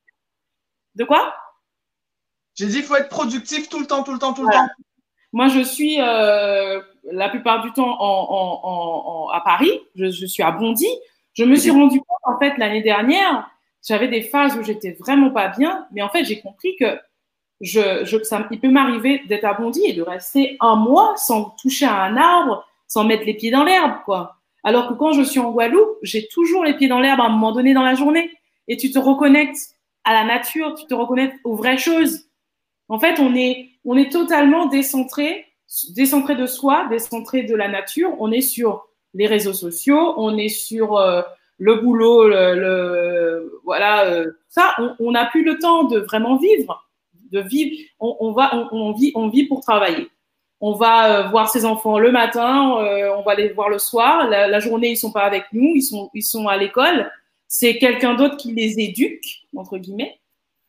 De 0.95 1.03
quoi? 1.03 1.35
J'ai 2.59 2.66
dit, 2.66 2.78
il 2.78 2.82
faut 2.82 2.96
être 2.96 3.09
productif 3.09 3.68
tout 3.68 3.78
le 3.80 3.86
temps, 3.86 4.02
tout 4.02 4.12
le 4.12 4.18
temps, 4.18 4.32
tout 4.32 4.42
le 4.42 4.48
Voilà. 4.48 4.66
temps. 4.66 4.72
Moi, 5.32 5.48
je 5.48 5.61
suis 5.61 6.00
euh, 6.00 6.80
la 7.12 7.28
plupart 7.28 7.62
du 7.62 7.72
temps 7.72 8.00
en, 8.00 8.26
en, 8.30 8.61
en, 8.64 9.28
à 9.28 9.40
Paris. 9.40 9.70
Je, 9.94 10.11
je 10.11 10.26
suis 10.26 10.42
à 10.42 10.50
Bondy. 10.50 10.88
Je 11.34 11.44
me 11.44 11.54
suis 11.54 11.70
rendu 11.70 11.98
compte 12.00 12.34
en 12.34 12.38
fait 12.40 12.56
l'année 12.59 12.82
dernière, 12.82 13.48
j'avais 13.86 14.09
des 14.09 14.22
phases 14.22 14.56
où 14.56 14.64
j'étais 14.64 14.96
vraiment 14.98 15.30
pas 15.30 15.46
bien, 15.48 15.86
mais 15.92 16.02
en 16.02 16.09
fait 16.09 16.24
j'ai 16.24 16.40
compris 16.40 16.74
que 16.74 16.98
je, 17.61 18.04
je, 18.04 18.20
ça, 18.24 18.44
il 18.50 18.59
peut 18.59 18.70
m'arriver 18.70 19.22
d'être 19.28 19.44
à 19.44 19.54
Bondy 19.54 19.82
et 19.84 19.92
de 19.92 20.02
rester 20.02 20.56
un 20.61 20.74
mois 20.74 21.14
sans 21.16 21.50
toucher 21.62 21.86
à 21.86 22.02
un 22.02 22.16
arbre, 22.16 22.66
sans 22.88 23.04
mettre 23.04 23.24
les 23.24 23.34
pieds 23.34 23.52
dans 23.52 23.62
l'herbe, 23.62 23.98
quoi. 24.04 24.34
Alors 24.64 24.88
que 24.88 24.94
quand 24.94 25.12
je 25.12 25.22
suis 25.22 25.38
en 25.38 25.52
Guadeloupe, 25.52 25.98
j'ai 26.02 26.26
toujours 26.26 26.64
les 26.64 26.74
pieds 26.74 26.88
dans 26.88 26.98
l'herbe 26.98 27.20
à 27.20 27.24
un 27.26 27.28
moment 27.28 27.52
donné 27.52 27.72
dans 27.72 27.82
la 27.84 27.94
journée. 27.94 28.30
Et 28.66 28.76
tu 28.76 28.90
te 28.90 28.98
reconnectes 28.98 29.76
à 30.04 30.14
la 30.14 30.24
nature, 30.24 30.74
tu 30.74 30.86
te 30.86 30.94
reconnectes 30.94 31.36
aux 31.44 31.54
vraies 31.54 31.78
choses. 31.78 32.28
En 32.89 32.99
fait, 32.99 33.18
on 33.20 33.34
est, 33.34 33.68
on 33.84 33.97
est 33.97 34.11
totalement 34.11 34.66
décentré 34.66 35.45
décentré 35.91 36.34
de 36.34 36.47
soi, 36.47 36.86
décentré 36.89 37.43
de 37.43 37.55
la 37.55 37.68
nature. 37.68 38.14
On 38.18 38.32
est 38.32 38.41
sur 38.41 38.89
les 39.14 39.26
réseaux 39.26 39.53
sociaux, 39.53 40.14
on 40.16 40.39
est 40.39 40.49
sur 40.49 40.97
euh, 40.97 41.20
le 41.59 41.74
boulot, 41.76 42.26
le, 42.28 42.55
le- 42.55 43.61
voilà, 43.64 44.07
euh, 44.07 44.32
ça. 44.49 44.74
On 44.99 45.11
n'a 45.11 45.26
plus 45.26 45.45
le 45.45 45.59
temps 45.59 45.84
de 45.84 45.99
vraiment 45.99 46.36
vivre, 46.36 46.89
de 47.32 47.41
vivre. 47.41 47.76
On, 48.01 48.16
on 48.20 48.32
va, 48.32 48.55
on, 48.55 48.68
on 48.74 48.93
vit, 48.93 49.12
on 49.14 49.28
vit 49.28 49.45
pour 49.45 49.61
travailler. 49.61 50.09
On 50.61 50.72
va 50.72 51.26
euh, 51.26 51.28
voir 51.28 51.51
ses 51.51 51.64
enfants 51.66 51.99
le 51.99 52.11
matin, 52.11 52.70
on 53.16 53.22
va 53.22 53.34
les 53.34 53.51
voir 53.51 53.68
le 53.68 53.78
soir. 53.78 54.26
La, 54.28 54.49
la 54.49 54.61
journée, 54.61 54.91
ils 54.93 54.97
sont 54.97 55.12
pas 55.12 55.22
avec 55.24 55.45
nous, 55.53 55.72
ils 55.76 55.82
sont, 55.82 56.11
ils 56.14 56.22
sont 56.22 56.49
à 56.49 56.57
l'école. 56.57 57.11
C'est 57.47 57.76
quelqu'un 57.78 58.14
d'autre 58.14 58.36
qui 58.39 58.53
les 58.55 58.80
éduque 58.80 59.24
entre 59.55 59.76
guillemets. 59.78 60.18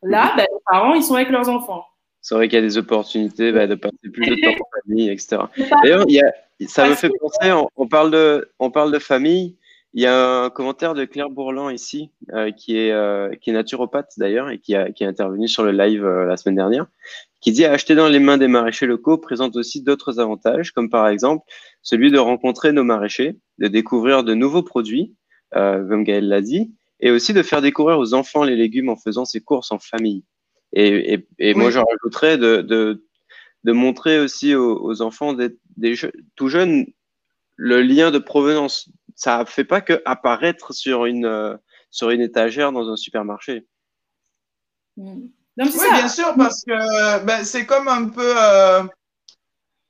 Là, 0.02 0.34
ben, 0.36 0.42
les 0.50 0.58
parents, 0.70 0.94
ils 0.94 1.02
sont 1.02 1.14
avec 1.14 1.30
leurs 1.30 1.48
enfants. 1.48 1.84
C'est 2.22 2.34
vrai 2.34 2.48
qu'il 2.48 2.56
y 2.56 2.62
a 2.62 2.66
des 2.66 2.78
opportunités 2.78 3.52
bah, 3.52 3.66
de 3.66 3.74
passer 3.74 3.96
plus 4.12 4.26
de 4.26 4.34
temps 4.42 4.50
en 4.50 4.80
famille, 4.84 5.08
etc. 5.08 5.38
D'ailleurs, 5.82 6.04
il 6.08 6.14
y 6.14 6.20
a, 6.20 6.32
ça 6.66 6.88
me 6.88 6.94
fait 6.94 7.10
penser, 7.20 7.52
on, 7.52 7.68
on 7.76 7.88
parle 7.88 8.10
de, 8.10 8.50
on 8.58 8.70
parle 8.70 8.92
de 8.92 8.98
famille. 8.98 9.56
Il 9.92 10.02
y 10.02 10.06
a 10.06 10.42
un 10.44 10.50
commentaire 10.50 10.94
de 10.94 11.04
Claire 11.04 11.30
Bourlan 11.30 11.68
ici, 11.70 12.10
euh, 12.32 12.52
qui, 12.52 12.76
est, 12.76 12.92
euh, 12.92 13.34
qui 13.40 13.50
est 13.50 13.52
naturopathe 13.52 14.12
d'ailleurs, 14.18 14.50
et 14.50 14.58
qui, 14.58 14.76
a, 14.76 14.92
qui 14.92 15.02
est 15.02 15.06
intervenu 15.06 15.48
sur 15.48 15.64
le 15.64 15.72
live 15.72 16.04
euh, 16.04 16.26
la 16.26 16.36
semaine 16.36 16.54
dernière, 16.54 16.86
qui 17.40 17.50
dit 17.50 17.64
acheter 17.64 17.96
dans 17.96 18.06
les 18.08 18.20
mains 18.20 18.38
des 18.38 18.46
maraîchers 18.46 18.86
locaux 18.86 19.18
présente 19.18 19.56
aussi 19.56 19.82
d'autres 19.82 20.20
avantages, 20.20 20.70
comme 20.72 20.90
par 20.90 21.08
exemple 21.08 21.44
celui 21.82 22.12
de 22.12 22.18
rencontrer 22.18 22.72
nos 22.72 22.84
maraîchers, 22.84 23.36
de 23.58 23.66
découvrir 23.66 24.22
de 24.22 24.34
nouveaux 24.34 24.62
produits, 24.62 25.14
euh, 25.56 25.86
comme 25.88 26.04
Gaël 26.04 26.28
l'a 26.28 26.42
dit, 26.42 26.72
et 27.00 27.10
aussi 27.10 27.32
de 27.32 27.42
faire 27.42 27.62
découvrir 27.62 27.98
aux 27.98 28.14
enfants 28.14 28.44
les 28.44 28.56
légumes 28.56 28.90
en 28.90 28.96
faisant 28.96 29.24
ses 29.24 29.40
courses 29.40 29.72
en 29.72 29.78
famille. 29.78 30.22
Et, 30.72 31.14
et, 31.14 31.28
et 31.38 31.54
moi, 31.54 31.70
j'en 31.70 31.84
rajouterais 31.84 32.38
de, 32.38 32.62
de, 32.62 33.04
de 33.64 33.72
montrer 33.72 34.20
aussi 34.20 34.54
aux, 34.54 34.80
aux 34.82 35.02
enfants 35.02 35.32
des, 35.32 35.56
des 35.76 35.94
je- 35.94 36.06
tout 36.36 36.48
jeunes 36.48 36.86
le 37.56 37.82
lien 37.82 38.10
de 38.10 38.18
provenance. 38.18 38.88
Ça 39.16 39.44
fait 39.46 39.64
pas 39.64 39.80
que 39.80 40.00
apparaître 40.04 40.72
sur 40.72 41.06
une, 41.06 41.26
euh, 41.26 41.56
sur 41.90 42.10
une 42.10 42.20
étagère 42.22 42.72
dans 42.72 42.88
un 42.90 42.96
supermarché. 42.96 43.66
Mm. 44.96 45.28
Non, 45.56 45.66
Oui, 45.66 45.70
ça. 45.72 45.90
bien 45.90 46.08
sûr, 46.08 46.34
parce 46.36 46.64
que 46.64 47.24
ben, 47.24 47.44
c'est 47.44 47.66
comme 47.66 47.88
un 47.88 48.08
peu. 48.08 48.34
euh, 48.36 48.82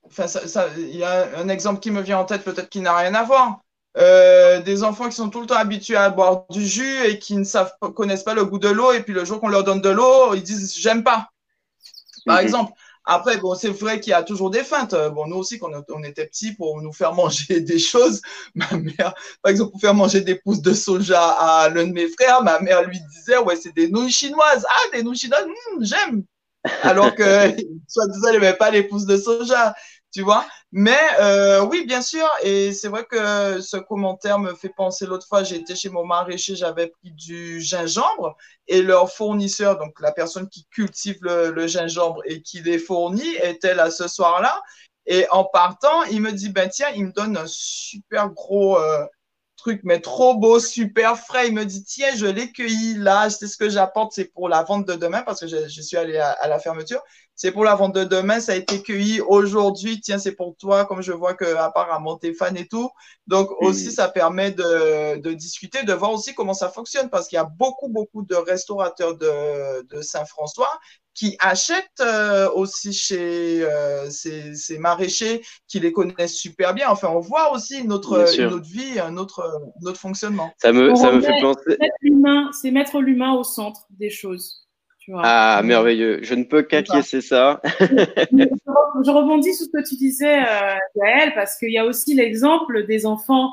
Enfin, 0.05 0.27
ça, 0.27 0.49
ça- 0.49 0.69
il 0.77 0.97
y 0.97 1.05
a 1.05 1.39
un 1.39 1.49
exemple 1.49 1.81
qui 1.81 1.91
me 1.91 2.01
vient 2.03 2.19
en 2.19 2.25
tête, 2.25 2.43
peut-être 2.43 2.69
qui 2.69 2.81
n'a 2.81 2.97
rien 2.97 3.15
à 3.15 3.23
voir. 3.23 3.61
Euh, 3.99 4.61
des 4.63 4.85
enfants 4.85 5.09
qui 5.09 5.17
sont 5.17 5.31
tout 5.31 5.41
le 5.41 5.47
temps 5.47 5.57
habitués 5.57 5.97
à 5.97 6.11
boire 6.11 6.47
du 6.51 6.65
jus 6.67 7.05
et 7.07 7.19
qui 7.19 7.37
ne 7.37 7.45
savent 7.45 7.73
connaissent 7.97 8.23
pas 8.23 8.35
le 8.35 8.45
goût 8.45 8.59
de 8.59 8.69
l'eau, 8.69 8.93
et 8.93 9.03
puis 9.03 9.13
le 9.13 9.25
jour 9.25 9.41
qu'on 9.41 9.49
leur 9.49 9.65
donne 9.65 9.81
de 9.81 9.89
l'eau, 9.91 10.35
ils 10.35 10.43
disent 10.45 10.77
j'aime 10.79 11.03
pas. 11.03 11.29
Par 12.27 12.39
Mhm. 12.39 12.41
exemple. 12.41 12.73
Après, 13.05 13.39
bon, 13.39 13.55
c'est 13.55 13.71
vrai 13.71 13.99
qu'il 13.99 14.11
y 14.11 14.15
a 14.15 14.23
toujours 14.23 14.51
des 14.51 14.63
feintes. 14.63 14.93
Euh, 14.95 15.11
Bon, 15.11 15.27
nous 15.27 15.37
aussi, 15.37 15.59
quand 15.59 15.71
on- 15.89 16.05
était 16.05 16.27
petits, 16.27 16.53
pour 16.53 16.81
nous 16.83 16.93
faire 16.93 17.15
manger 17.15 17.61
des 17.61 17.79
choses, 17.79 18.21
ma 18.55 18.71
mère, 18.77 19.15
par 19.43 19.51
exemple, 19.51 19.73
pour 19.73 19.81
faire 19.81 19.95
manger 19.95 20.21
des 20.21 20.35
pousses 20.37 20.61
de 20.63 20.75
soja 20.75 21.21
à 21.31 21.69
l'un 21.71 21.87
de 21.87 21.93
mes 21.93 22.09
frères, 22.09 22.43
ma 22.43 22.61
mère 22.61 22.83
lui 22.85 23.01
disait, 23.01 23.39
ouais, 23.39 23.57
c'est 23.57 23.75
des 23.75 23.89
nouilles 23.89 24.13
chinoises. 24.13 24.67
Ah, 24.69 24.97
des 24.97 25.03
nouilles 25.03 25.17
chinoises, 25.19 25.45
Hum, 25.45 25.85
j'aime. 25.85 26.25
Alors 26.83 27.15
que, 27.15 27.23
soit 27.89 28.07
disant, 28.09 28.29
elle 28.29 28.35
n'aimait 28.41 28.55
pas 28.57 28.71
les 28.71 28.85
pousses 28.85 29.07
de 29.07 29.17
soja, 29.17 29.75
tu 30.13 30.23
vois. 30.23 30.47
Mais 30.73 30.99
euh, 31.21 31.65
oui, 31.65 31.85
bien 31.85 32.01
sûr. 32.01 32.27
Et 32.43 32.73
c'est 32.73 32.89
vrai 32.89 33.05
que 33.05 33.61
ce 33.61 33.77
commentaire 33.77 34.39
me 34.39 34.55
fait 34.55 34.69
penser 34.69 35.05
l'autre 35.05 35.27
fois, 35.27 35.43
j'étais 35.43 35.75
chez 35.75 35.89
mon 35.89 36.05
maraîcher, 36.05 36.55
j'avais 36.55 36.87
pris 36.89 37.11
du 37.11 37.61
gingembre 37.61 38.37
et 38.69 38.83
leur 38.83 39.11
fournisseur, 39.13 39.79
donc 39.79 39.99
la 40.01 40.13
personne 40.13 40.49
qui 40.49 40.67
cultive 40.71 41.19
le, 41.23 41.67
gingembre 41.67 42.23
et 42.25 42.43
qui 42.43 42.61
les 42.63 42.79
fournit, 42.79 43.35
était 43.43 43.75
là 43.75 43.91
ce 43.91 44.07
soir-là. 44.07 44.63
Et 45.07 45.27
en 45.31 45.45
partant, 45.45 46.05
il 46.05 46.21
me 46.21 46.31
dit, 46.31 46.51
ben 46.51 46.69
tiens, 46.69 46.91
il 46.95 47.07
me 47.07 47.13
donne 47.13 47.37
un 47.37 47.47
super 47.49 48.31
gros 48.31 48.79
euh, 48.79 49.05
truc, 49.57 49.81
mais 49.83 50.01
trop 50.01 50.37
beau, 50.37 50.61
super 50.61 51.19
frais. 51.19 51.49
Il 51.49 51.55
me 51.55 51.65
dit, 51.65 51.83
tiens, 51.85 52.15
je 52.15 52.27
l'ai 52.27 52.53
cueilli 52.53 52.95
là, 52.95 53.29
c'est 53.29 53.49
ce 53.49 53.57
que 53.57 53.69
j'apporte, 53.69 54.13
c'est 54.13 54.27
pour 54.27 54.49
la 54.49 54.63
vente 54.63 54.87
de 54.87 54.95
demain, 54.95 55.23
parce 55.23 55.41
que 55.41 55.49
je, 55.49 55.83
suis 55.83 55.97
allé 55.97 56.19
à, 56.19 56.31
à 56.31 56.47
la 56.47 56.61
fermeture. 56.61 57.03
C'est 57.43 57.53
pour 57.53 57.65
la 57.65 57.75
vente 57.75 57.95
de 57.95 58.05
demain, 58.05 58.39
ça 58.39 58.53
a 58.53 58.57
été 58.57 58.83
cueilli 58.83 59.23
aujourd'hui, 59.23 59.99
tiens, 60.03 60.19
c'est 60.19 60.33
pour 60.33 60.55
toi, 60.59 60.85
comme 60.85 61.01
je 61.01 61.11
vois 61.13 61.33
que 61.33 61.57
apparemment 61.57 62.19
t'es 62.19 62.35
fan 62.35 62.55
et 62.59 62.69
tout. 62.69 62.91
Donc 63.27 63.49
aussi, 63.63 63.91
ça 63.93 64.09
permet 64.11 64.51
de, 64.51 65.17
de 65.17 65.33
discuter, 65.33 65.83
de 65.85 65.95
voir 65.95 66.13
aussi 66.13 66.35
comment 66.35 66.53
ça 66.53 66.69
fonctionne, 66.69 67.09
parce 67.09 67.29
qu'il 67.29 67.37
y 67.37 67.41
a 67.41 67.45
beaucoup, 67.45 67.89
beaucoup 67.89 68.25
de 68.25 68.35
restaurateurs 68.35 69.17
de, 69.17 69.87
de 69.87 70.03
Saint-François 70.03 70.69
qui 71.15 71.39
achètent 71.39 72.03
euh, 72.03 72.51
aussi 72.51 72.93
chez 72.93 73.65
euh, 73.65 74.11
ces, 74.11 74.55
ces 74.55 74.77
maraîchers 74.77 75.41
qui 75.67 75.81
les 75.81 75.93
connaissent 75.93 76.37
super 76.37 76.75
bien. 76.75 76.91
Enfin, 76.91 77.09
on 77.09 77.21
voit 77.21 77.53
aussi 77.53 77.79
une 77.79 77.87
Bien 77.87 77.97
autre, 77.97 78.29
sûr. 78.29 78.49
une 78.49 78.55
autre 78.57 78.69
vie, 78.69 79.01
un 79.01 79.17
autre, 79.17 79.63
autre 79.83 79.99
fonctionnement. 79.99 80.53
Ça 80.59 80.73
me, 80.73 80.95
ça 80.95 81.11
me 81.11 81.23
fait 81.23 81.41
penser. 81.41 81.79
Mettre 81.81 81.95
l'humain, 82.03 82.51
c'est 82.53 82.71
mettre 82.71 83.01
l'humain 83.01 83.33
au 83.33 83.45
centre 83.45 83.87
des 83.89 84.11
choses. 84.11 84.67
Tu 85.01 85.13
vois. 85.13 85.23
Ah, 85.25 85.63
merveilleux. 85.65 86.21
Je 86.23 86.35
ne 86.35 86.45
peux 86.45 86.63
qu'acquiescer 86.63 87.21
ça. 87.23 87.61
Je 87.65 87.85
re- 87.87 89.05
je 89.05 89.11
rebondis 89.11 89.55
sur 89.55 89.67
ce 89.67 89.71
que 89.71 89.89
tu 89.89 89.97
disais, 89.97 90.41
euh, 90.41 90.75
Gaël, 90.97 91.33
parce 91.35 91.57
qu'il 91.59 91.71
y 91.73 91.79
a 91.79 91.87
aussi 91.87 92.15
l'exemple 92.15 92.85
des 92.87 93.07
enfants 93.07 93.51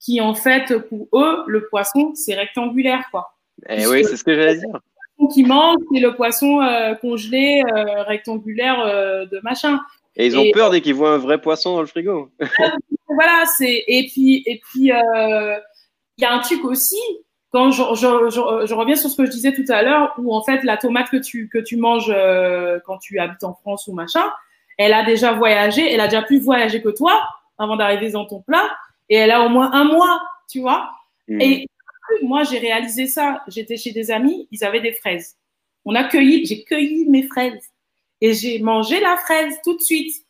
qui, 0.00 0.20
en 0.20 0.34
fait, 0.34 0.78
pour 0.88 1.08
eux, 1.12 1.44
le 1.46 1.68
poisson, 1.68 2.12
c'est 2.14 2.34
rectangulaire, 2.34 3.04
quoi. 3.10 3.28
Eh 3.68 3.86
oui, 3.86 4.04
c'est 4.04 4.16
ce 4.16 4.24
que 4.24 4.34
j'allais 4.34 4.56
dire. 4.56 4.68
Le 4.72 4.80
poisson 5.18 5.34
qu'ils 5.34 5.46
mangent, 5.46 5.78
c'est 5.92 6.00
le 6.00 6.14
poisson 6.14 6.60
euh, 6.62 6.94
congelé, 6.94 7.62
euh, 7.74 8.02
rectangulaire 8.04 8.80
euh, 8.80 9.26
de 9.26 9.38
machin. 9.42 9.78
Et 10.16 10.26
ils 10.26 10.38
ont 10.38 10.42
Et- 10.44 10.50
peur 10.52 10.70
dès 10.70 10.80
qu'ils 10.80 10.94
voient 10.94 11.12
un 11.14 11.18
vrai 11.18 11.40
poisson 11.40 11.74
dans 11.74 11.80
le 11.82 11.86
frigo. 11.86 12.30
Voilà, 13.08 13.44
c'est 13.56 13.84
et 13.86 14.08
puis 14.12 14.42
et 14.46 14.60
puis 14.60 14.90
euh, 14.92 15.56
il 16.18 16.22
y 16.22 16.24
a 16.24 16.32
un 16.34 16.40
truc 16.40 16.64
aussi 16.64 16.98
quand 17.50 17.70
je, 17.70 17.82
je, 17.94 18.30
je, 18.30 18.66
je 18.66 18.74
reviens 18.74 18.96
sur 18.96 19.08
ce 19.08 19.16
que 19.16 19.26
je 19.26 19.30
disais 19.30 19.52
tout 19.52 19.64
à 19.68 19.82
l'heure 19.82 20.14
où 20.18 20.34
en 20.34 20.42
fait 20.42 20.62
la 20.64 20.76
tomate 20.76 21.10
que 21.10 21.16
tu 21.16 21.48
que 21.48 21.58
tu 21.58 21.76
manges 21.76 22.12
euh, 22.14 22.78
quand 22.84 22.98
tu 22.98 23.18
habites 23.18 23.44
en 23.44 23.54
France 23.54 23.86
ou 23.86 23.92
machin, 23.92 24.24
elle 24.78 24.92
a 24.92 25.04
déjà 25.04 25.32
voyagé, 25.32 25.90
elle 25.92 26.00
a 26.00 26.08
déjà 26.08 26.22
plus 26.22 26.40
voyagé 26.40 26.82
que 26.82 26.88
toi 26.88 27.28
avant 27.58 27.76
d'arriver 27.76 28.10
dans 28.10 28.26
ton 28.26 28.42
plat 28.42 28.68
et 29.08 29.16
elle 29.16 29.30
a 29.30 29.42
au 29.42 29.48
moins 29.48 29.72
un 29.72 29.84
mois, 29.84 30.20
tu 30.50 30.60
vois. 30.60 30.90
Hmm. 31.28 31.40
Et 31.40 31.66
moi 32.22 32.44
j'ai 32.44 32.58
réalisé 32.58 33.06
ça, 33.06 33.42
j'étais 33.48 33.76
chez 33.76 33.92
des 33.92 34.10
amis, 34.10 34.48
ils 34.50 34.64
avaient 34.64 34.80
des 34.80 34.92
fraises. 34.92 35.36
On 35.84 35.94
a 35.94 36.04
cueilli, 36.04 36.44
j'ai 36.46 36.64
cueilli 36.64 37.08
mes 37.08 37.22
fraises 37.22 37.70
et 38.20 38.32
j'ai 38.34 38.58
mangé 38.60 39.00
la 39.00 39.16
fraise 39.16 39.56
tout 39.62 39.76
de 39.76 39.82
suite 39.82 40.26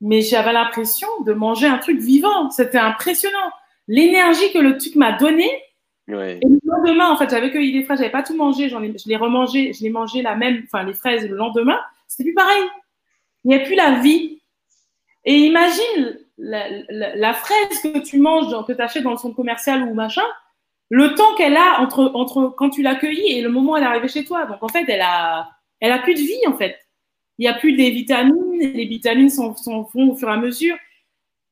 mais 0.00 0.20
j'avais 0.22 0.52
l'impression 0.52 1.08
de 1.24 1.32
manger 1.32 1.66
un 1.66 1.78
truc 1.78 2.00
vivant. 2.00 2.50
C'était 2.50 2.78
impressionnant. 2.78 3.50
L'énergie 3.88 4.52
que 4.52 4.58
le 4.58 4.76
truc 4.76 4.94
m'a 4.96 5.12
donnée. 5.12 5.50
Et 6.08 6.12
le 6.12 6.60
lendemain, 6.64 7.10
en 7.10 7.16
fait, 7.16 7.30
j'avais 7.30 7.50
cueilli 7.50 7.72
des 7.72 7.84
fraises, 7.84 7.98
j'avais 7.98 8.10
pas 8.10 8.22
tout 8.22 8.36
mangé, 8.36 8.68
j'en 8.68 8.82
ai, 8.82 8.96
je 8.96 9.08
l'ai 9.08 9.16
remangé, 9.16 9.72
je 9.72 9.82
l'ai 9.82 9.90
mangé 9.90 10.22
la 10.22 10.36
même, 10.36 10.62
enfin, 10.64 10.84
les 10.84 10.94
fraises 10.94 11.28
le 11.28 11.36
lendemain. 11.36 11.80
C'était 12.06 12.24
plus 12.24 12.34
pareil. 12.34 12.62
Il 13.44 13.48
n'y 13.48 13.54
a 13.54 13.60
plus 13.60 13.74
la 13.74 13.98
vie. 14.00 14.40
Et 15.24 15.34
imagine 15.38 16.18
la 16.38 17.34
fraise 17.34 17.80
que 17.82 17.98
tu 17.98 18.20
manges, 18.20 18.46
que 18.66 18.72
tu 18.72 18.80
achètes 18.80 19.02
dans 19.02 19.10
le 19.10 19.16
centre 19.16 19.34
commercial 19.34 19.82
ou 19.82 19.94
machin, 19.94 20.22
le 20.88 21.14
temps 21.14 21.34
qu'elle 21.36 21.56
a 21.56 21.80
entre, 21.80 22.12
entre 22.14 22.54
quand 22.56 22.70
tu 22.70 22.82
l'as 22.82 22.94
cueillie 22.94 23.38
et 23.38 23.42
le 23.42 23.48
moment 23.48 23.72
où 23.72 23.76
elle 23.76 23.82
est 23.82 23.86
arrivée 23.86 24.08
chez 24.08 24.24
toi. 24.24 24.46
Donc, 24.46 24.62
en 24.62 24.68
fait, 24.68 24.84
elle 24.88 25.00
a, 25.00 25.50
elle 25.80 25.92
a 25.92 25.98
plus 25.98 26.14
de 26.14 26.20
vie, 26.20 26.46
en 26.46 26.56
fait. 26.56 26.78
Il 27.38 27.42
n'y 27.42 27.48
a 27.48 27.54
plus 27.54 27.74
des 27.74 27.90
vitamines, 27.90 28.58
les 28.58 28.86
vitamines 28.86 29.28
s'en 29.28 29.50
vont 29.50 30.12
au 30.12 30.16
fur 30.16 30.28
et 30.28 30.32
à 30.32 30.36
mesure. 30.36 30.76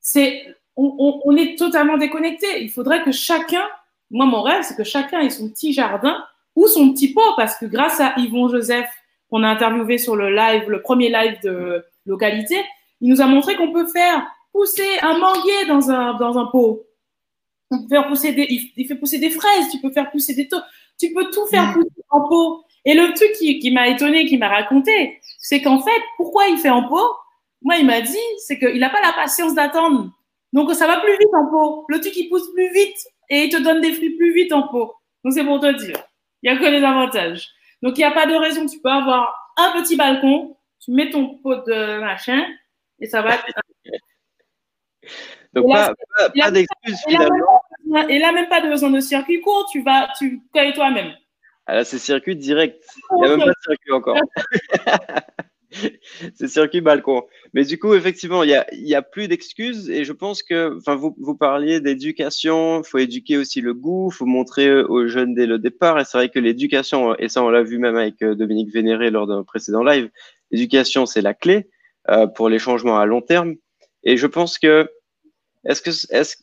C'est, 0.00 0.46
on, 0.76 0.94
on, 0.98 1.20
on, 1.24 1.36
est 1.36 1.58
totalement 1.58 1.98
déconnecté. 1.98 2.46
Il 2.62 2.70
faudrait 2.70 3.02
que 3.02 3.12
chacun, 3.12 3.64
moi 4.14 4.26
mon 4.26 4.42
rêve, 4.42 4.62
c'est 4.62 4.76
que 4.76 4.84
chacun 4.84 5.20
ait 5.20 5.30
son 5.30 5.50
petit 5.50 5.72
jardin 5.72 6.24
ou 6.54 6.68
son 6.68 6.92
petit 6.92 7.12
pot, 7.12 7.34
parce 7.36 7.56
que 7.58 7.66
grâce 7.66 8.00
à 8.00 8.14
Yvon 8.16 8.48
Joseph, 8.48 8.88
qu'on 9.28 9.42
a 9.42 9.48
interviewé 9.48 9.98
sur 9.98 10.14
le 10.14 10.32
live, 10.32 10.70
le 10.70 10.80
premier 10.80 11.08
live 11.08 11.36
de 11.42 11.84
localité, 12.06 12.64
il 13.00 13.10
nous 13.10 13.20
a 13.20 13.26
montré 13.26 13.56
qu'on 13.56 13.72
peut 13.72 13.88
faire 13.88 14.24
pousser 14.52 14.86
un 15.02 15.18
manguier 15.18 15.66
dans 15.66 15.90
un, 15.90 16.14
dans 16.14 16.38
un 16.38 16.46
pot. 16.46 16.86
On 17.72 17.82
peut 17.82 17.88
faire 17.88 18.06
pousser 18.06 18.32
des, 18.32 18.46
il, 18.48 18.86
fait 18.86 18.94
pousser 18.94 19.18
des 19.18 19.30
fraises, 19.30 19.68
tu 19.72 19.80
peux 19.80 19.90
faire 19.90 20.08
pousser 20.12 20.34
des 20.34 20.46
taux, 20.46 20.60
tu 20.96 21.12
peux 21.12 21.28
tout 21.30 21.46
faire 21.46 21.72
pousser 21.72 21.88
en 22.10 22.20
pot. 22.28 22.64
Et 22.84 22.94
le 22.94 23.12
truc 23.14 23.32
qui, 23.36 23.58
qui 23.58 23.72
m'a 23.72 23.88
étonné, 23.88 24.26
qui 24.26 24.38
m'a 24.38 24.48
raconté, 24.48 25.18
c'est 25.38 25.60
qu'en 25.60 25.80
fait, 25.80 26.02
pourquoi 26.16 26.46
il 26.46 26.58
fait 26.58 26.70
en 26.70 26.84
pot? 26.84 27.10
Moi, 27.62 27.78
il 27.78 27.86
m'a 27.86 28.00
dit, 28.00 28.16
c'est 28.38 28.60
qu'il 28.60 28.78
n'a 28.78 28.90
pas 28.90 29.00
la 29.00 29.12
patience 29.12 29.54
d'attendre. 29.54 30.12
Donc, 30.52 30.72
ça 30.72 30.86
va 30.86 31.00
plus 31.00 31.18
vite 31.18 31.34
en 31.34 31.50
pot. 31.50 31.84
Le 31.88 32.00
truc, 32.00 32.16
il 32.16 32.28
pousse 32.28 32.48
plus 32.52 32.72
vite 32.72 33.08
et 33.28 33.44
il 33.44 33.50
te 33.50 33.62
donne 33.62 33.80
des 33.80 33.92
fruits 33.92 34.16
plus 34.16 34.32
vite 34.32 34.52
en 34.52 34.68
pot. 34.68 34.94
Donc, 35.24 35.32
c'est 35.32 35.44
pour 35.44 35.60
te 35.60 35.72
dire. 35.72 35.96
Il 36.42 36.50
n'y 36.50 36.56
a 36.56 36.60
que 36.60 36.70
des 36.70 36.84
avantages. 36.84 37.48
Donc, 37.82 37.96
il 37.96 38.00
n'y 38.00 38.04
a 38.04 38.10
pas 38.10 38.26
de 38.26 38.34
raison. 38.34 38.66
Tu 38.66 38.80
peux 38.80 38.90
avoir 38.90 39.52
un 39.56 39.80
petit 39.80 39.96
balcon, 39.96 40.56
tu 40.80 40.90
mets 40.90 41.10
ton 41.10 41.38
pot 41.38 41.64
de 41.66 42.00
machin 42.00 42.44
et 43.00 43.06
ça 43.06 43.22
va. 43.22 43.30
Donc, 45.52 45.70
pas, 45.70 45.94
pas, 46.18 46.30
pas 46.30 46.50
d'excuses 46.50 47.00
finalement. 47.06 47.62
Et 48.08 48.18
là, 48.18 48.32
même 48.32 48.48
pas 48.48 48.60
de 48.60 48.68
besoin 48.68 48.90
de 48.90 48.98
circuit 49.00 49.40
court. 49.40 49.68
Tu 49.70 49.82
vas, 49.82 50.08
tu 50.18 50.42
cueilles 50.52 50.72
toi-même. 50.72 51.14
Ah 51.66 51.76
là, 51.76 51.84
c'est 51.84 51.98
circuit 51.98 52.36
direct. 52.36 52.84
Il 53.12 53.18
n'y 53.18 53.26
a 53.26 53.36
même 53.36 53.46
pas 53.46 53.52
de 53.52 53.62
circuit 53.62 53.92
encore. 53.92 54.16
c'est 56.34 56.48
circuit 56.48 56.80
balcon. 56.80 57.22
Mais 57.52 57.64
du 57.64 57.78
coup, 57.78 57.94
effectivement, 57.94 58.42
il 58.42 58.50
y 58.50 58.94
a, 58.94 59.02
plus 59.02 59.28
d'excuses 59.28 59.90
et 59.90 60.04
je 60.04 60.12
pense 60.12 60.42
que, 60.42 60.78
vous, 60.94 61.14
vous 61.18 61.36
parliez 61.36 61.80
d'éducation, 61.80 62.82
il 62.82 62.88
faut 62.88 62.98
éduquer 62.98 63.36
aussi 63.36 63.60
le 63.60 63.74
goût, 63.74 64.10
il 64.12 64.14
faut 64.14 64.26
montrer 64.26 64.82
aux 64.82 65.06
jeunes 65.06 65.34
dès 65.34 65.46
le 65.46 65.58
départ. 65.58 65.98
Et 65.98 66.04
c'est 66.04 66.18
vrai 66.18 66.28
que 66.28 66.38
l'éducation, 66.38 67.16
et 67.16 67.28
ça 67.28 67.42
on 67.42 67.50
l'a 67.50 67.62
vu 67.62 67.78
même 67.78 67.96
avec 67.96 68.22
euh, 68.22 68.34
Dominique 68.34 68.72
Vénéré 68.72 69.10
lors 69.10 69.26
d'un 69.26 69.44
précédent 69.44 69.82
live, 69.82 70.10
l'éducation 70.50 71.06
c'est 71.06 71.22
la 71.22 71.34
clé 71.34 71.68
euh, 72.08 72.26
pour 72.26 72.48
les 72.48 72.58
changements 72.58 72.98
à 72.98 73.06
long 73.06 73.20
terme. 73.20 73.54
Et 74.04 74.16
je 74.16 74.26
pense 74.26 74.58
que, 74.58 74.88
est-ce 75.64 75.82
que, 75.82 75.90
est-ce, 76.14 76.36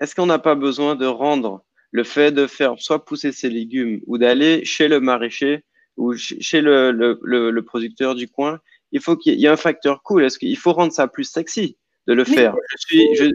est-ce 0.00 0.14
qu'on 0.14 0.26
n'a 0.26 0.38
pas 0.38 0.54
besoin 0.54 0.94
de 0.94 1.06
rendre 1.06 1.64
le 1.90 2.04
fait 2.04 2.32
de 2.32 2.46
faire 2.46 2.74
soit 2.78 3.04
pousser 3.04 3.32
ses 3.32 3.48
légumes 3.48 4.00
ou 4.06 4.18
d'aller 4.18 4.64
chez 4.64 4.88
le 4.88 5.00
maraîcher 5.00 5.64
ou 5.96 6.14
chez 6.14 6.60
le, 6.60 6.90
le, 6.92 7.62
producteur 7.62 8.14
du 8.14 8.28
coin, 8.28 8.60
il 8.92 9.00
faut 9.00 9.16
qu'il 9.16 9.38
y 9.38 9.46
ait 9.46 9.48
un 9.48 9.56
facteur 9.56 10.02
cool. 10.02 10.24
Est-ce 10.24 10.38
qu'il 10.38 10.56
faut 10.56 10.72
rendre 10.72 10.92
ça 10.92 11.08
plus 11.08 11.24
sexy 11.24 11.76
de 12.06 12.14
le 12.14 12.24
faire? 12.24 12.54
Je 12.70 12.76
suis, 12.78 13.16
je, 13.16 13.30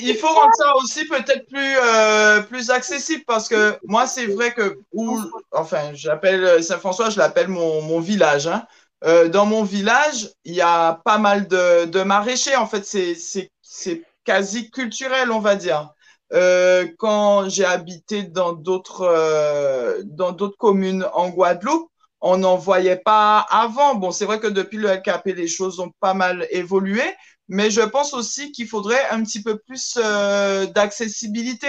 il 0.00 0.16
faut 0.16 0.28
rendre 0.28 0.54
ça 0.56 0.74
aussi 0.76 1.06
peut-être 1.06 1.46
plus, 1.46 1.76
euh, 1.82 2.40
plus 2.42 2.70
accessible 2.70 3.24
parce 3.26 3.48
que 3.48 3.78
moi, 3.84 4.06
c'est 4.06 4.26
vrai 4.26 4.52
que, 4.52 4.78
où, 4.92 5.18
enfin, 5.52 5.90
j'appelle 5.92 6.62
Saint-François, 6.62 7.10
je 7.10 7.18
l'appelle 7.18 7.48
mon, 7.48 7.82
mon, 7.82 8.00
village. 8.00 8.46
Hein. 8.46 8.66
Euh, 9.04 9.28
dans 9.28 9.46
mon 9.46 9.62
village, 9.62 10.30
il 10.44 10.54
y 10.54 10.62
a 10.62 11.00
pas 11.04 11.18
mal 11.18 11.46
de, 11.46 11.84
de 11.84 12.02
maraîchers. 12.02 12.56
En 12.56 12.66
fait, 12.66 12.84
c'est 12.84 14.02
quasi 14.24 14.70
culturel, 14.70 15.30
on 15.30 15.40
va 15.40 15.56
dire. 15.56 15.90
Euh, 16.32 16.86
quand 16.98 17.48
j'ai 17.48 17.66
habité 17.66 18.22
dans 18.24 18.54
d'autres 18.54 19.02
euh, 19.02 20.00
dans 20.04 20.32
d'autres 20.32 20.56
communes 20.56 21.06
en 21.12 21.28
Guadeloupe, 21.28 21.90
on 22.24 22.38
n'en 22.38 22.56
voyait 22.56 22.96
pas 22.96 23.40
avant. 23.50 23.94
Bon, 23.96 24.10
c'est 24.10 24.24
vrai 24.24 24.40
que 24.40 24.46
depuis 24.46 24.78
le 24.78 24.88
LKP, 24.88 25.26
les 25.36 25.46
choses 25.46 25.78
ont 25.78 25.92
pas 26.00 26.14
mal 26.14 26.46
évolué, 26.50 27.02
mais 27.48 27.70
je 27.70 27.82
pense 27.82 28.14
aussi 28.14 28.50
qu'il 28.50 28.66
faudrait 28.66 29.06
un 29.10 29.22
petit 29.22 29.42
peu 29.42 29.58
plus 29.58 29.98
euh, 30.02 30.64
d'accessibilité. 30.66 31.68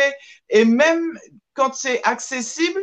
Et 0.50 0.64
même 0.64 1.20
quand 1.54 1.76
c'est 1.76 2.02
accessible, 2.04 2.80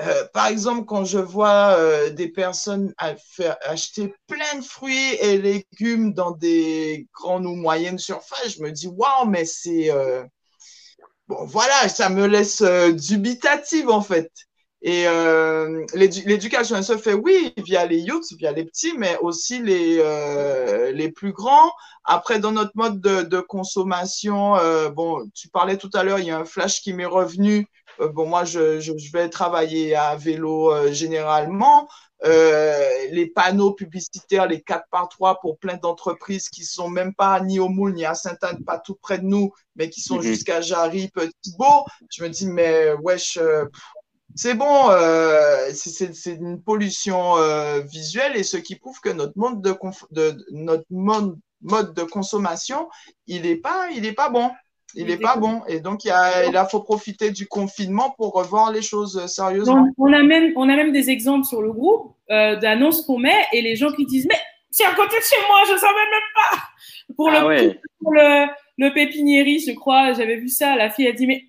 euh, 0.00 0.24
par 0.32 0.46
exemple, 0.46 0.86
quand 0.86 1.04
je 1.04 1.18
vois 1.18 1.74
euh, 1.76 2.10
des 2.10 2.28
personnes 2.28 2.94
acheter 2.96 4.14
plein 4.28 4.58
de 4.60 4.64
fruits 4.64 5.14
et 5.20 5.36
légumes 5.38 6.14
dans 6.14 6.30
des 6.30 7.08
grandes 7.12 7.44
ou 7.44 7.56
moyennes 7.56 7.98
surfaces, 7.98 8.56
je 8.56 8.62
me 8.62 8.70
dis, 8.70 8.86
waouh, 8.86 9.26
mais 9.26 9.44
c'est... 9.44 9.90
Euh, 9.90 10.22
bon, 11.26 11.44
voilà, 11.44 11.88
ça 11.88 12.08
me 12.08 12.26
laisse 12.26 12.62
dubitative 12.62 13.90
en 13.90 14.00
fait. 14.00 14.30
Et 14.82 15.06
euh, 15.06 15.84
l'éducation, 15.94 16.76
elle 16.76 16.84
se 16.84 16.96
fait, 16.96 17.12
oui, 17.12 17.52
via 17.58 17.84
les 17.84 17.98
youths, 17.98 18.32
via 18.38 18.50
les 18.50 18.64
petits, 18.64 18.94
mais 18.96 19.18
aussi 19.20 19.62
les, 19.62 19.98
euh, 20.00 20.90
les 20.92 21.10
plus 21.12 21.32
grands. 21.32 21.70
Après, 22.04 22.38
dans 22.38 22.52
notre 22.52 22.72
mode 22.74 23.00
de, 23.00 23.22
de 23.22 23.40
consommation, 23.40 24.56
euh, 24.56 24.88
bon, 24.88 25.28
tu 25.34 25.48
parlais 25.48 25.76
tout 25.76 25.90
à 25.92 26.02
l'heure, 26.02 26.18
il 26.18 26.26
y 26.26 26.30
a 26.30 26.38
un 26.38 26.46
flash 26.46 26.80
qui 26.80 26.94
m'est 26.94 27.04
revenu. 27.04 27.66
Euh, 28.00 28.08
bon, 28.08 28.26
moi, 28.26 28.44
je, 28.44 28.80
je, 28.80 28.96
je, 28.96 29.12
vais 29.12 29.28
travailler 29.28 29.94
à 29.94 30.16
vélo 30.16 30.72
euh, 30.72 30.92
généralement. 30.92 31.86
Euh, 32.24 32.88
les 33.12 33.26
panneaux 33.26 33.72
publicitaires, 33.72 34.46
les 34.46 34.60
4 34.60 34.84
par 34.90 35.08
3 35.08 35.40
pour 35.40 35.58
plein 35.58 35.76
d'entreprises 35.76 36.50
qui 36.50 36.64
sont 36.64 36.88
même 36.90 37.14
pas 37.14 37.40
ni 37.40 37.58
au 37.58 37.68
Moule 37.68 37.94
ni 37.94 38.04
à 38.04 38.14
Sainte-Anne, 38.14 38.62
pas 38.64 38.78
tout 38.78 38.94
près 39.00 39.18
de 39.18 39.24
nous, 39.24 39.52
mais 39.74 39.88
qui 39.88 40.02
sont 40.02 40.16
mm 40.16 40.20
-hmm. 40.20 40.22
jusqu'à 40.22 40.60
Jarry, 40.60 41.08
Petit 41.08 41.54
Beau. 41.58 41.84
Je 42.10 42.22
me 42.22 42.28
dis, 42.28 42.46
mais 42.46 42.92
wesh, 43.02 43.38
c'est 44.34 44.54
bon, 44.54 44.90
euh, 44.90 45.70
c'est 45.72 46.34
une 46.34 46.62
pollution 46.62 47.36
euh, 47.36 47.80
visuelle 47.80 48.36
et 48.36 48.42
ce 48.42 48.56
qui 48.56 48.76
prouve 48.76 49.00
que 49.00 49.10
notre 49.10 49.36
mode 49.36 49.60
de, 49.60 49.76
de 50.12 50.36
notre 50.52 50.84
mode, 50.90 51.36
mode 51.62 51.94
de 51.94 52.02
consommation, 52.02 52.88
il 53.26 53.42
n'est 53.42 53.56
pas, 53.56 53.88
il 53.94 54.06
est 54.06 54.12
pas 54.12 54.28
bon. 54.28 54.50
Il 54.96 55.06
n'est 55.06 55.18
pas 55.18 55.36
bon. 55.36 55.62
Et 55.68 55.78
donc, 55.78 56.02
il, 56.04 56.08
y 56.08 56.10
a, 56.10 56.46
il 56.46 56.56
a, 56.56 56.66
faut 56.66 56.80
profiter 56.80 57.30
du 57.30 57.46
confinement 57.46 58.10
pour 58.16 58.32
revoir 58.32 58.72
les 58.72 58.82
choses 58.82 59.24
sérieusement. 59.26 59.76
Donc, 59.76 59.94
on, 59.98 60.12
a 60.12 60.24
même, 60.24 60.52
on 60.56 60.68
a 60.68 60.74
même 60.74 60.90
des 60.90 61.10
exemples 61.10 61.46
sur 61.46 61.62
le 61.62 61.72
groupe 61.72 62.16
euh, 62.30 62.56
d'annonces 62.56 63.02
qu'on 63.02 63.18
met 63.18 63.46
et 63.52 63.62
les 63.62 63.76
gens 63.76 63.92
qui 63.92 64.04
disent 64.04 64.26
Mais 64.28 64.40
c'est 64.68 64.84
à 64.84 64.92
côté 64.94 65.16
de 65.16 65.22
chez 65.22 65.36
moi, 65.48 65.60
je 65.68 65.74
ne 65.74 65.78
savais 65.78 65.94
même 65.94 66.20
pas. 66.34 66.58
Pour, 67.16 67.28
ah 67.30 67.40
le, 67.40 67.46
ouais. 67.46 67.80
pour 68.00 68.12
le, 68.12 68.46
le 68.78 68.92
pépiniérie, 68.92 69.60
je 69.60 69.72
crois, 69.74 70.12
j'avais 70.12 70.36
vu 70.36 70.48
ça. 70.48 70.74
La 70.74 70.90
fille 70.90 71.06
a 71.06 71.12
dit 71.12 71.26
Mais 71.28 71.44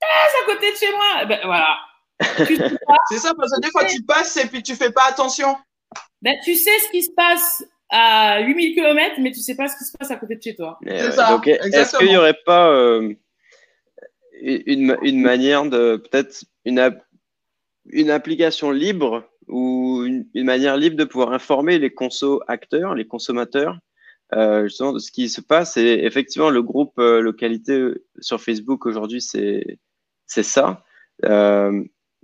c'est 0.00 0.50
à 0.50 0.54
côté 0.54 0.72
de 0.72 0.76
chez 0.76 0.90
moi. 0.90 1.26
Ben, 1.26 1.40
voilà 1.44 1.76
c'est 3.10 3.18
ça, 3.18 3.34
parce 3.34 3.52
que 3.52 3.60
des 3.60 3.70
fois 3.70 3.84
tu 3.84 4.02
passes 4.02 4.36
et 4.36 4.46
puis 4.46 4.62
tu 4.62 4.74
fais 4.74 4.90
pas 4.90 5.04
attention. 5.08 5.56
Ben, 6.22 6.36
tu 6.44 6.54
sais 6.54 6.76
ce 6.86 6.90
qui 6.90 7.02
se 7.02 7.10
passe 7.12 7.64
à 7.90 8.40
8000 8.40 8.74
km, 8.74 9.16
mais 9.20 9.32
tu 9.32 9.40
sais 9.40 9.54
pas 9.54 9.68
ce 9.68 9.76
qui 9.76 9.84
se 9.84 9.96
passe 9.96 10.10
à 10.10 10.16
côté 10.16 10.36
de 10.36 10.42
chez 10.42 10.54
toi. 10.54 10.78
Euh, 10.86 11.10
est-ce 11.72 11.96
qu'il 11.96 12.08
n'y 12.08 12.16
aurait 12.16 12.38
pas 12.44 12.70
euh, 12.70 13.14
une, 14.40 14.96
une, 15.02 15.20
manière 15.20 15.64
de, 15.64 15.96
peut-être 15.96 16.44
une, 16.64 17.00
une 17.86 18.10
application 18.10 18.70
libre 18.70 19.30
ou 19.46 20.02
une, 20.04 20.26
une, 20.34 20.44
manière 20.44 20.76
libre 20.76 20.96
de 20.96 21.04
pouvoir 21.04 21.32
informer 21.32 21.78
les 21.78 21.90
conso 21.90 22.42
acteurs, 22.46 22.94
les 22.94 23.06
consommateurs, 23.06 23.78
euh, 24.34 24.64
justement 24.64 24.92
de 24.92 24.98
ce 24.98 25.10
qui 25.10 25.28
se 25.28 25.40
passe? 25.40 25.76
Et 25.76 26.04
effectivement, 26.04 26.50
le 26.50 26.62
groupe 26.62 26.98
euh, 26.98 27.20
localité 27.20 27.80
sur 28.20 28.40
Facebook 28.40 28.84
aujourd'hui, 28.86 29.22
c'est 29.22 29.78
c'est 30.26 30.42
ça. 30.42 30.84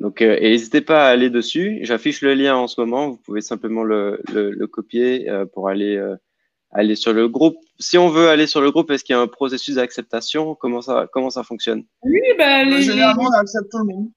Donc, 0.04 0.20
euh, 0.20 0.36
et 0.38 0.50
n'hésitez 0.50 0.82
pas 0.82 1.06
à 1.06 1.10
aller 1.10 1.30
dessus. 1.30 1.78
J'affiche 1.80 2.20
le 2.20 2.34
lien 2.34 2.54
en 2.56 2.66
ce 2.66 2.78
moment. 2.78 3.08
Vous 3.08 3.16
pouvez 3.16 3.40
simplement 3.40 3.82
le, 3.82 4.20
le, 4.34 4.50
le 4.50 4.66
copier 4.66 5.30
euh, 5.30 5.46
pour 5.46 5.70
aller 5.70 5.96
euh, 5.96 6.14
aller 6.72 6.94
sur 6.94 7.14
le 7.14 7.26
groupe. 7.26 7.56
Si 7.78 7.96
on 7.96 8.10
veut 8.10 8.28
aller 8.28 8.46
sur 8.46 8.60
le 8.60 8.70
groupe, 8.70 8.90
est-ce 8.90 9.02
qu'il 9.02 9.16
y 9.16 9.18
a 9.18 9.22
un 9.22 9.28
processus 9.28 9.76
d'acceptation? 9.76 10.54
Comment 10.56 10.82
ça 10.82 11.08
comment 11.10 11.30
ça 11.30 11.42
fonctionne? 11.42 11.84
Oui, 12.02 12.20
bah, 12.36 12.64
les, 12.64 12.82
généralement 12.82 13.30
on 13.30 13.40
accepte 13.40 13.70
tout 13.70 13.78
le 13.78 13.94
monde. 13.94 14.10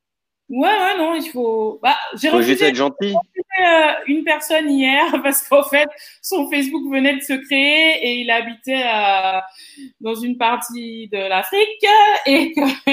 Ouais, 0.50 0.68
ouais, 0.68 0.98
non, 0.98 1.16
il 1.16 1.30
faut. 1.32 1.80
Bah, 1.82 1.96
j'ai 2.20 2.32
refusé 2.32 2.66
être 2.66 2.76
gentil. 2.76 3.14
Euh, 3.14 3.92
une 4.08 4.26
personne 4.26 4.70
hier 4.70 5.06
parce 5.24 5.48
qu'en 5.48 5.64
fait, 5.64 5.88
son 6.22 6.50
Facebook 6.50 6.84
venait 6.92 7.16
de 7.16 7.22
se 7.22 7.34
créer 7.46 8.06
et 8.06 8.20
il 8.20 8.30
habitait 8.30 8.84
euh, 8.84 9.40
dans 10.02 10.16
une 10.16 10.38
partie 10.38 11.08
de 11.14 11.18
l'Afrique 11.18 11.86
et 12.26 12.52
que, 12.52 12.92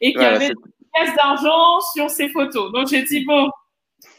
et 0.00 0.12
qu'il 0.12 0.22
y 0.22 0.24
avait 0.24 0.50
pièces 0.94 1.14
d'argent 1.16 1.80
sur 1.94 2.10
ses 2.10 2.28
photos. 2.28 2.72
Donc 2.72 2.88
j'ai 2.88 3.02
dit 3.02 3.24
bon, 3.24 3.48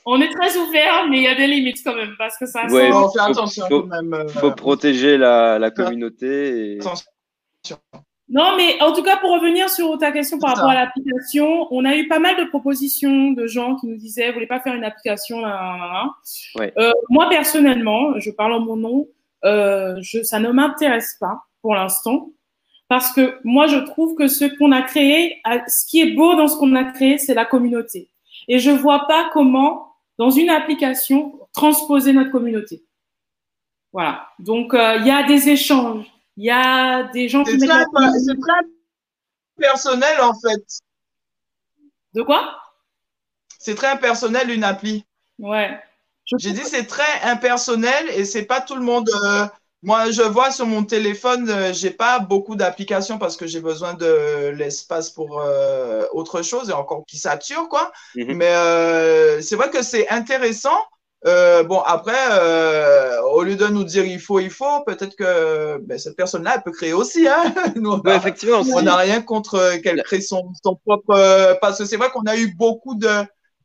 on 0.06 0.22
est 0.22 0.32
très 0.32 0.58
ouvert, 0.58 1.08
mais 1.10 1.18
il 1.18 1.24
y 1.24 1.28
a 1.28 1.36
des 1.36 1.48
limites 1.48 1.82
quand 1.84 1.96
même 1.96 2.16
parce 2.18 2.38
que 2.38 2.46
ça. 2.46 2.66
Ouais, 2.68 2.92
faut, 2.92 3.10
faire 3.12 3.26
attention 3.26 3.68
faut, 3.68 3.84
quand 3.84 3.88
même. 3.88 4.14
Euh, 4.14 4.28
faut 4.28 4.52
protéger 4.52 5.18
la, 5.18 5.60
la 5.60 5.72
communauté. 5.72 6.76
Et... 6.76 6.80
Non, 8.30 8.56
mais 8.58 8.82
en 8.82 8.94
tout 8.94 9.04
cas, 9.04 9.18
pour 9.18 9.32
revenir 9.32 9.70
sur 9.70 9.98
ta 9.98 10.12
question 10.12 10.40
par 10.40 10.56
rapport 10.56 10.70
à 10.70 10.74
l'application, 10.74 11.68
on 11.72 11.86
a 11.86 11.96
eu 11.96 12.08
pas 12.08 12.20
mal 12.20 12.36
de 12.38 12.46
propositions 12.46 13.32
de 13.32 13.48
gens 13.48 13.76
qui 13.76 13.88
nous 13.88 13.98
disaient, 13.98 14.28
vous 14.30 14.34
voulez 14.34 14.48
pas 14.48 14.60
faire 14.60 14.74
une 14.74 14.84
application 14.84 15.40
là, 15.40 15.50
là, 15.50 15.78
là. 15.78 16.10
Ouais. 16.56 16.74
Euh, 16.78 16.92
Moi, 17.10 17.30
personnellement, 17.30 18.20
je 18.20 18.32
parle 18.32 18.54
en 18.54 18.62
mon 18.62 18.76
nom, 18.76 19.08
euh, 19.46 19.98
je, 20.02 20.24
ça 20.24 20.40
ne 20.40 20.50
m'intéresse 20.50 21.18
pas 21.20 21.44
pour 21.62 21.76
l'instant. 21.76 22.30
Parce 22.94 23.12
que 23.12 23.40
moi, 23.44 23.66
je 23.66 23.78
trouve 23.78 24.14
que 24.14 24.28
ce 24.28 24.46
qu'on 24.46 24.72
a 24.72 24.84
créé, 24.84 25.42
ce 25.68 25.84
qui 25.88 26.00
est 26.00 26.12
beau 26.14 26.36
dans 26.36 26.48
ce 26.48 26.56
qu'on 26.56 26.76
a 26.76 26.84
créé, 26.84 27.18
c'est 27.18 27.34
la 27.34 27.44
communauté. 27.44 28.12
Et 28.48 28.60
je 28.60 28.70
vois 28.70 29.08
pas 29.08 29.32
comment, 29.34 29.96
dans 30.20 30.30
une 30.30 30.52
application, 30.52 31.40
transposer 31.54 32.14
notre 32.14 32.30
communauté. 32.30 32.86
Voilà. 33.94 34.28
Donc, 34.38 34.76
euh, 34.76 34.98
il 34.98 35.08
y 35.08 35.10
a 35.10 35.24
des 35.24 35.50
échanges. 35.50 36.06
Il 36.38 36.46
y 36.46 36.52
a 36.52 37.06
des 37.06 37.30
gens 37.30 37.44
qui 37.44 37.60
C'est 37.60 37.66
très, 37.66 37.84
très 37.84 38.62
personnel, 39.58 40.22
en 40.22 40.36
fait. 40.40 40.64
De 42.14 42.22
quoi? 42.22 42.60
C'est 43.58 43.74
très 43.74 43.88
impersonnel, 43.88 44.52
une 44.52 44.64
appli. 44.64 45.04
Ouais. 45.40 45.82
J'ai 46.38 46.52
dit 46.52 46.62
c'est 46.64 46.86
très 46.86 47.22
impersonnel 47.24 48.08
et 48.10 48.24
c'est 48.24 48.46
pas 48.46 48.62
tout 48.62 48.76
le 48.76 48.84
monde. 48.84 49.10
Euh, 49.24 49.48
moi, 49.84 50.12
je 50.12 50.22
vois 50.22 50.52
sur 50.52 50.66
mon 50.66 50.84
téléphone, 50.86 51.50
euh, 51.50 51.74
j'ai 51.74 51.92
pas 51.92 52.20
beaucoup 52.20 52.56
d'applications 52.56 53.18
parce 53.20 53.38
que 53.38 53.46
j'ai 53.48 53.60
besoin 53.60 53.94
de 53.94 54.50
l'espace 54.58 55.10
pour 55.10 55.42
euh, 55.42 56.06
autre 56.14 56.42
chose 56.42 56.70
et 56.70 56.74
encore 56.74 57.04
qui 57.06 57.18
sature, 57.18 57.68
quoi. 57.70 57.92
Mhm. 58.16 58.34
Mais 58.36 58.56
euh, 58.56 59.42
c'est 59.42 59.56
vrai 59.58 59.70
que 59.70 59.84
c'est 59.84 60.08
intéressant. 60.10 60.78
Euh, 61.26 61.64
bon, 61.64 61.80
après, 61.82 62.14
euh, 62.32 63.22
au 63.34 63.44
lieu 63.44 63.56
de 63.56 63.68
nous 63.68 63.84
dire 63.86 64.04
il 64.06 64.20
faut, 64.20 64.40
il 64.40 64.50
faut, 64.50 64.84
peut-être 64.86 65.16
que 65.16 65.78
ben, 65.84 65.98
cette 65.98 66.18
personne-là, 66.18 66.54
elle 66.56 66.64
peut 66.64 66.72
créer 66.72 66.94
aussi. 66.94 67.28
Hein 67.28 67.54
nous, 67.76 67.92
on 67.92 68.00
Ouais, 68.02 68.16
effectivement. 68.18 68.62
on 68.74 68.82
n'a 68.82 68.96
rien 68.98 69.22
contre 69.22 69.78
qu'elle 69.82 70.04
crée 70.04 70.22
son, 70.22 70.52
son 70.64 70.76
propre. 70.76 71.12
euh, 71.12 71.56
parce 71.62 71.78
que 71.78 71.86
c'est 71.86 71.98
vrai 71.98 72.10
qu'on 72.10 72.24
a 72.24 72.36
eu 72.36 72.54
beaucoup 72.56 72.96
de 72.96 73.10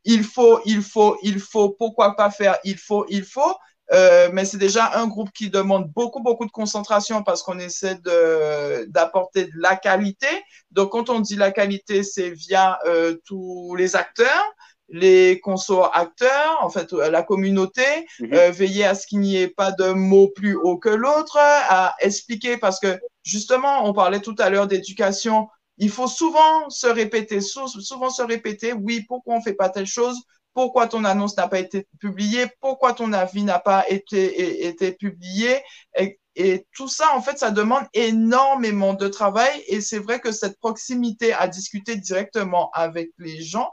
il 0.05 0.23
faut, 0.23 0.59
il 0.65 0.81
faut, 0.81 1.17
il 1.23 1.39
faut, 1.39 1.69
pourquoi 1.69 2.15
pas 2.15 2.29
faire, 2.31 2.57
il 2.63 2.77
faut, 2.77 3.05
il 3.09 3.23
faut. 3.23 3.53
Euh, 3.91 4.29
mais 4.33 4.45
c'est 4.45 4.57
déjà 4.57 4.99
un 4.99 5.07
groupe 5.07 5.31
qui 5.31 5.49
demande 5.49 5.89
beaucoup, 5.91 6.21
beaucoup 6.21 6.45
de 6.45 6.51
concentration 6.51 7.23
parce 7.23 7.41
qu'on 7.43 7.57
essaie 7.59 7.95
de, 7.95 8.85
d'apporter 8.89 9.45
de 9.45 9.51
la 9.55 9.75
qualité. 9.75 10.27
Donc, 10.71 10.91
quand 10.91 11.09
on 11.09 11.19
dit 11.19 11.35
la 11.35 11.51
qualité, 11.51 12.03
c'est 12.03 12.29
via 12.29 12.79
euh, 12.85 13.15
tous 13.25 13.75
les 13.75 13.95
acteurs. 13.95 14.53
les 14.91 15.39
consorts 15.41 15.91
acteurs, 15.95 16.57
en 16.61 16.69
fait, 16.69 16.91
la 16.93 17.21
communauté, 17.21 17.83
Mhm. 18.19 18.33
euh, 18.33 18.49
veiller 18.51 18.85
à 18.85 18.95
ce 18.95 19.05
qu'il 19.05 19.19
n'y 19.19 19.35
ait 19.37 19.47
pas 19.47 19.71
de 19.71 19.91
mot 19.91 20.29
plus 20.29 20.55
haut 20.55 20.77
que 20.79 20.89
l'autre, 20.89 21.37
à 21.39 21.93
expliquer, 21.99 22.57
parce 22.57 22.79
que 22.79 22.99
justement, 23.23 23.85
on 23.87 23.93
parlait 23.93 24.19
tout 24.19 24.35
à 24.39 24.49
l'heure 24.49 24.65
d'éducation, 24.67 25.47
il 25.77 25.91
faut 25.91 26.07
souvent 26.07 26.69
se 26.69 26.87
répéter, 26.87 27.39
sou- 27.39 27.67
souvent 27.67 28.09
se 28.09 28.23
répéter, 28.23 28.73
oui, 28.73 29.05
pourquoi 29.07 29.35
on 29.35 29.41
fait 29.41 29.53
pas 29.53 29.69
telle 29.69 29.85
chose, 29.85 30.17
pourquoi 30.59 30.87
ton 30.87 31.05
annonce 31.05 31.37
n'a 31.37 31.47
pas 31.47 31.59
été 31.59 31.87
publiée, 32.01 32.45
pourquoi 32.59 32.91
ton 32.91 33.13
avis 33.13 33.43
n'a 33.43 33.59
pas 33.59 33.85
été, 33.87 34.75
publié, 34.99 35.63
et, 35.97 36.19
et 36.35 36.67
tout 36.75 36.89
ça, 36.89 37.15
en 37.15 37.21
fait, 37.21 37.39
ça 37.39 37.49
demande 37.49 37.85
énormément 37.93 38.93
de 38.93 39.07
travail, 39.07 39.63
et 39.67 39.79
c'est 39.79 39.99
vrai 39.99 40.19
que 40.19 40.33
cette 40.33 40.59
proximité 40.59 41.31
à 41.31 41.47
discuter 41.47 41.95
directement 41.95 42.71
avec 42.71 43.11
les 43.19 43.41
gens, 43.41 43.71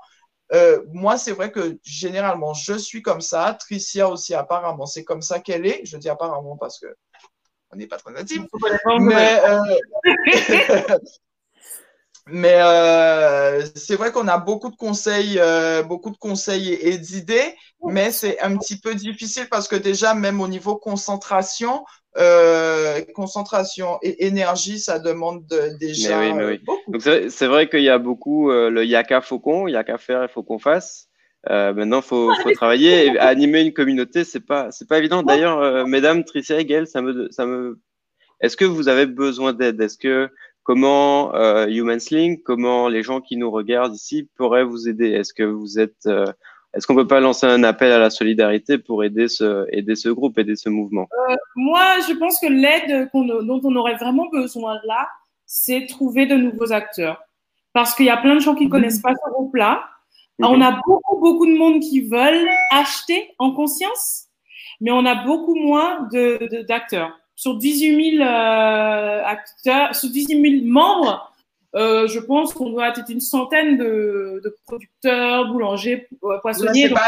euh, 0.53 0.81
moi, 0.93 1.19
c'est 1.19 1.33
vrai 1.33 1.51
que 1.51 1.77
généralement, 1.83 2.55
je 2.55 2.75
suis 2.75 3.03
comme 3.03 3.21
ça. 3.21 3.57
Tricia 3.59 4.09
aussi, 4.09 4.33
apparemment, 4.33 4.87
c'est 4.87 5.03
comme 5.03 5.23
ça 5.23 5.41
qu'elle 5.41 5.67
est. 5.67 5.81
Je 5.85 5.97
dis 5.97 6.09
apparemment 6.09 6.57
parce 6.57 6.79
que 6.79 6.87
on 7.73 7.77
n'est 7.77 7.89
pas 7.89 7.97
très 7.99 8.13
Mais, 9.01 9.41
euh, 9.45 9.59
mais 12.29 12.55
euh, 12.57 13.65
c'est 13.77 13.95
vrai 13.97 14.11
qu'on 14.13 14.29
a 14.29 14.39
beaucoup 14.39 14.71
de 14.71 14.77
conseils, 14.77 15.39
euh, 15.39 15.83
beaucoup 15.83 16.11
de 16.11 16.17
conseils 16.17 16.71
et, 16.73 16.89
et 16.95 16.99
d'idées, 16.99 17.55
mais 17.85 18.11
c'est 18.11 18.41
un 18.41 18.57
petit 18.57 18.79
peu 18.81 18.95
difficile 18.95 19.47
parce 19.51 19.69
que 19.69 19.77
déjà, 19.77 20.15
même 20.15 20.41
au 20.41 20.49
niveau 20.49 20.77
concentration, 20.77 21.85
euh, 22.19 23.01
concentration 23.15 23.99
et 24.03 24.27
énergie, 24.27 24.81
ça 24.81 24.99
demande 24.99 25.47
de- 25.47 25.77
déjà 25.79 26.19
Mais 26.19 26.31
oui, 26.31 26.35
mais 26.35 26.43
euh, 26.43 26.49
oui. 26.53 26.61
beaucoup. 26.65 26.93
Donc 26.93 27.03
c'est 27.03 27.31
c'est 27.31 27.47
vrai 27.47 27.69
qu'il 27.69 27.83
y 27.83 27.89
a 27.89 27.99
beaucoup 27.99 28.51
euh, 28.51 28.71
le 28.71 28.85
yaka 28.85 29.21
faut 29.21 29.39
qu'on, 29.39 29.69
yaka 29.69 29.99
faire, 29.99 30.23
il 30.25 30.29
faut 30.29 30.43
qu'on 30.43 30.59
fasse. 30.59 31.09
Euh, 31.49 31.73
maintenant, 31.75 32.03
faut, 32.03 32.35
faut 32.43 32.51
travailler 32.51 33.07
et 33.07 33.19
animer 33.21 33.61
une 33.63 33.73
communauté, 33.73 34.25
c'est 34.25 34.41
pas, 34.41 34.73
c'est 34.73 34.89
pas 34.89 34.99
évident. 34.99 35.23
D'ailleurs, 35.23 35.61
euh, 35.61 35.85
mesdames 35.87 36.25
Tricia 36.25 36.59
et 36.59 36.65
Gaëlle, 36.65 36.89
ça 36.89 37.03
me, 37.03 37.31
ça 37.31 37.47
me, 37.47 37.79
est-ce 38.41 38.57
que 38.57 38.65
vous 38.65 38.89
avez 38.89 39.07
besoin 39.07 39.53
d'aide? 39.53 39.81
Est-ce 39.81 39.99
que 39.99 40.31
comment 40.67 41.33
euh, 41.37 41.67
Human 41.69 42.01
Sling, 42.01 42.43
comment 42.43 42.89
les 42.89 43.05
gens 43.05 43.21
qui 43.21 43.37
nous 43.37 43.51
regardent 43.53 43.95
ici 43.95 44.29
pourraient 44.37 44.65
vous 44.65 44.89
aider? 44.89 45.11
Est-ce 45.13 45.33
que 45.33 45.45
vous 45.45 45.79
êtes, 45.79 46.07
euh, 46.07 46.27
est-ce 46.75 46.89
qu'on 46.89 46.97
peut 46.97 47.07
pas 47.07 47.21
lancer 47.21 47.47
un 47.47 47.63
appel 47.63 47.93
à 47.93 47.99
la 48.01 48.11
solidarité 48.11 48.77
pour 48.77 49.05
aider 49.05 49.29
ce, 49.29 49.67
aider 49.71 49.95
ce 49.95 50.09
groupe, 50.09 50.37
aider 50.39 50.57
ce 50.57 50.69
mouvement? 50.69 51.07
Moi, 51.55 51.81
je 52.09 52.15
pense 52.15 52.41
que 52.41 52.49
l'aide 52.49 53.09
dont 53.15 53.61
on 53.63 53.77
aurait 53.77 53.95
vraiment 53.95 54.27
besoin 54.33 54.75
là, 54.85 55.07
c'est 55.47 55.87
trouver 55.87 56.27
de 56.27 56.35
nouveaux 56.35 56.73
acteurs. 56.73 57.23
Parce 57.73 57.95
qu'il 57.95 58.07
y 58.07 58.11
a 58.11 58.17
plein 58.17 58.35
de 58.35 58.41
gens 58.41 58.57
qui 58.57 58.67
ne 58.67 58.71
connaissent 58.71 59.01
pas 59.01 59.13
ce 59.15 59.31
groupe-là. 59.31 59.85
Mhm. 60.41 60.47
On 60.49 60.61
a 60.61 60.81
beaucoup, 60.85 61.21
beaucoup 61.21 61.47
de 61.47 61.57
monde 61.57 61.79
qui 61.81 62.01
veulent 62.01 62.49
acheter 62.73 63.31
en 63.39 63.53
conscience, 63.53 64.25
mais 64.81 64.91
on 64.91 65.05
a 65.07 65.15
beaucoup 65.25 65.55
moins 65.55 66.09
de- 66.13 66.39
de- 66.51 66.63
d'acteurs. 66.67 67.13
Sur 67.37 67.57
18 67.59 68.17
000 68.17 68.23
euh, 68.27 69.23
acteurs, 69.25 69.95
sur 69.95 70.09
18 70.09 70.61
000 70.63 70.65
membres, 70.67 71.33
euh, 71.75 72.09
je 72.09 72.19
pense 72.19 72.55
qu'on 72.55 72.71
doit 72.71 72.89
être 72.89 73.05
une 73.11 73.21
centaine 73.21 73.77
de, 73.77 74.41
de 74.43 74.57
producteurs, 74.67 75.47
boulangers, 75.53 76.09
euh, 76.25 76.33
Là, 76.33 76.39
poissonniers. 76.41 76.89
Donc, 76.89 76.99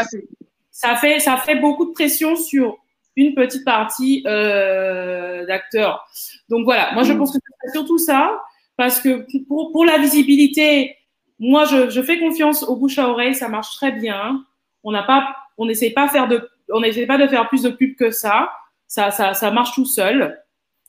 ça 0.71 0.95
fait 0.95 1.19
ça 1.19 1.35
fait 1.37 1.55
beaucoup 1.55 1.85
de 1.85 1.91
pression 1.91 2.35
sur 2.35 2.77
une 3.15 3.33
petite 3.33 3.65
partie 3.65 4.23
euh, 4.27 5.45
d'acteurs. 5.47 6.07
Donc 6.47 6.63
voilà, 6.63 6.93
moi 6.93 7.03
je 7.03 7.13
Mm. 7.13 7.17
pense 7.17 7.33
que 7.33 7.39
c'est 7.63 7.71
surtout 7.71 7.97
ça 7.97 8.39
parce 8.77 9.01
que 9.01 9.25
pour 9.47 9.71
pour 9.71 9.83
la 9.83 9.97
visibilité, 9.97 10.95
moi 11.39 11.65
je, 11.65 11.89
je 11.89 12.01
fais 12.01 12.19
confiance 12.19 12.63
au 12.63 12.75
bouche 12.75 12.99
à 12.99 13.09
oreille, 13.09 13.33
ça 13.33 13.49
marche 13.49 13.75
très 13.75 13.91
bien. 13.91 14.45
On 14.83 14.91
n'a 14.91 15.03
pas 15.03 15.35
on 15.57 15.65
n'essaie 15.65 15.89
pas 15.89 16.07
faire 16.07 16.27
de 16.27 16.47
on 16.71 16.81
n'essaie 16.81 17.07
pas 17.07 17.17
de 17.17 17.27
faire 17.27 17.49
plus 17.49 17.63
de 17.63 17.69
pub 17.71 17.95
que 17.95 18.11
ça. 18.11 18.51
Ça 18.89 19.11
ça 19.11 19.33
ça 19.35 19.51
marche 19.51 19.73
tout 19.75 19.85
seul. 19.85 20.37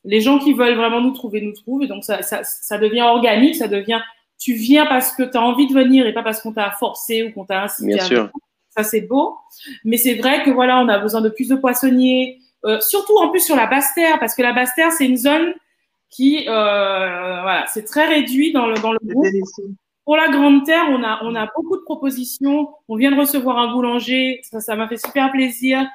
Les 0.05 0.23
gens 0.23 0.39
qui 0.39 0.55
veulent 0.55 0.77
vraiment 0.77 1.03
nous 1.03 1.13
trouver 1.13 1.43
nous 1.43 1.53
trouvent 1.53 1.83
et 1.83 1.87
donc 1.87 2.03
ça 2.03 2.23
ça 2.23 2.43
ça 2.43 2.79
devient 2.79 3.03
organique, 3.03 3.55
ça 3.55 3.69
devient 3.69 4.01
tu 4.39 4.55
viens 4.55 4.87
parce 4.87 5.13
que 5.15 5.23
tu 5.23 5.37
as 5.37 5.43
envie 5.43 5.67
de 5.67 5.75
venir 5.75 6.07
et 6.07 6.15
pas 6.15 6.23
parce 6.23 6.41
qu'on 6.41 6.53
t'a 6.55 6.71
forcé 6.71 7.23
ou 7.23 7.33
qu'on 7.33 7.45
t'a 7.45 7.63
incité 7.65 7.93
Bien 7.93 8.03
à 8.03 8.07
sûr. 8.07 8.31
ça 8.71 8.83
c'est 8.85 9.03
beau. 9.03 9.37
Mais 9.85 9.99
c'est 9.99 10.15
vrai 10.15 10.43
que 10.45 10.51
voilà, 10.51 10.79
on 10.81 10.89
a 10.89 10.99
besoin 10.99 11.21
de 11.21 11.29
plus 11.29 11.49
de 11.49 11.57
poissonniers, 11.57 12.39
euh, 12.65 12.81
surtout 12.81 13.19
en 13.19 13.29
plus 13.29 13.41
sur 13.41 13.55
la 13.55 13.67
basse 13.67 13.93
terre, 13.95 14.19
parce 14.19 14.35
que 14.35 14.41
la 14.41 14.55
basse 14.55 14.75
terre 14.75 14.93
c'est 14.93 15.05
une 15.07 15.19
zone 15.19 15.53
qui, 16.09 16.49
euh, 16.49 17.43
voilà, 17.43 17.67
c'est 17.69 17.85
très 17.85 18.07
réduit 18.07 18.53
dans 18.55 18.67
le 18.67 18.77
dans 18.79 18.93
le 18.93 18.99
groupe. 19.05 19.27
Pour 20.07 20.17
la 20.17 20.29
grande 20.29 20.65
terre, 20.65 20.87
on 20.89 21.05
a 21.05 21.21
on 21.23 21.35
a 21.35 21.47
beaucoup 21.55 21.77
de 21.77 21.83
propositions. 21.83 22.71
On 22.89 22.97
vient 22.97 23.11
de 23.13 23.21
recevoir 23.21 23.59
un 23.59 23.71
boulanger, 23.75 24.41
ça 24.43 24.61
ça 24.61 24.75
m'a 24.75 24.89
fait 24.89 24.97
super 24.97 25.31
plaisir 25.31 25.87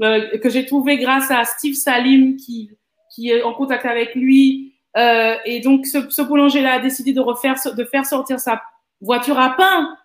euh, 0.00 0.38
que 0.38 0.48
j'ai 0.48 0.66
trouvé 0.66 0.98
grâce 0.98 1.30
à 1.30 1.44
Steve 1.44 1.74
Salim 1.74 2.36
qui 2.36 2.70
qui 3.14 3.28
est 3.28 3.42
en 3.42 3.52
contact 3.52 3.84
avec 3.84 4.14
lui. 4.14 4.74
Euh, 4.96 5.36
et 5.44 5.60
donc 5.60 5.86
ce, 5.86 6.08
ce 6.08 6.22
boulanger-là 6.22 6.74
a 6.74 6.78
décidé 6.78 7.12
de 7.12 7.20
refaire 7.20 7.56
de 7.64 7.84
faire 7.84 8.06
sortir 8.06 8.40
sa 8.40 8.62
voiture 9.00 9.38
à 9.38 9.50
pain 9.56 9.96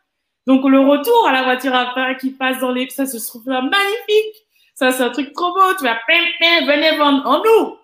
donc 0.48 0.64
le 0.66 0.80
retour 0.80 1.28
à 1.28 1.34
la 1.34 1.44
voiture 1.44 1.76
à 1.76 1.94
pain 1.94 2.16
qui 2.16 2.32
passe 2.32 2.60
dans 2.60 2.72
les, 2.72 2.90
ça 2.90 3.06
se 3.06 3.18
trouve 3.18 3.46
magnifique. 3.46 4.48
Ça 4.76 4.92
c'est 4.92 5.04
un 5.04 5.10
truc 5.10 5.34
trop 5.34 5.54
beau. 5.54 5.74
Tu 5.78 5.84
vas, 5.84 5.98
pim, 6.08 6.24
pim, 6.40 6.66
venez 6.66 6.98
vendre 6.98 7.28
en 7.28 7.44
nous. 7.44 7.76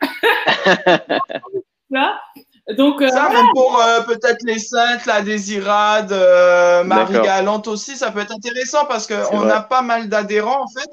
Vois 1.89 2.18
Donc 2.78 3.01
euh, 3.01 3.10
Ça, 3.10 3.28
même 3.30 3.47
pour 3.54 3.82
euh, 3.82 4.01
peut-être 4.04 4.43
les 4.45 4.60
Saintes, 4.60 5.06
la 5.06 5.22
Désirade, 5.22 6.14
euh, 6.14 6.86
Marie. 6.86 7.16
Galante 7.22 7.68
aussi, 7.68 7.97
ça 7.97 8.12
peut 8.12 8.20
être 8.20 8.32
intéressant 8.32 8.86
parce 8.86 9.08
qu'on 9.08 9.49
a 9.49 9.60
pas 9.60 9.82
mal 9.82 10.08
d'adhérents 10.08 10.64
en 10.64 10.68
fait 10.68 10.89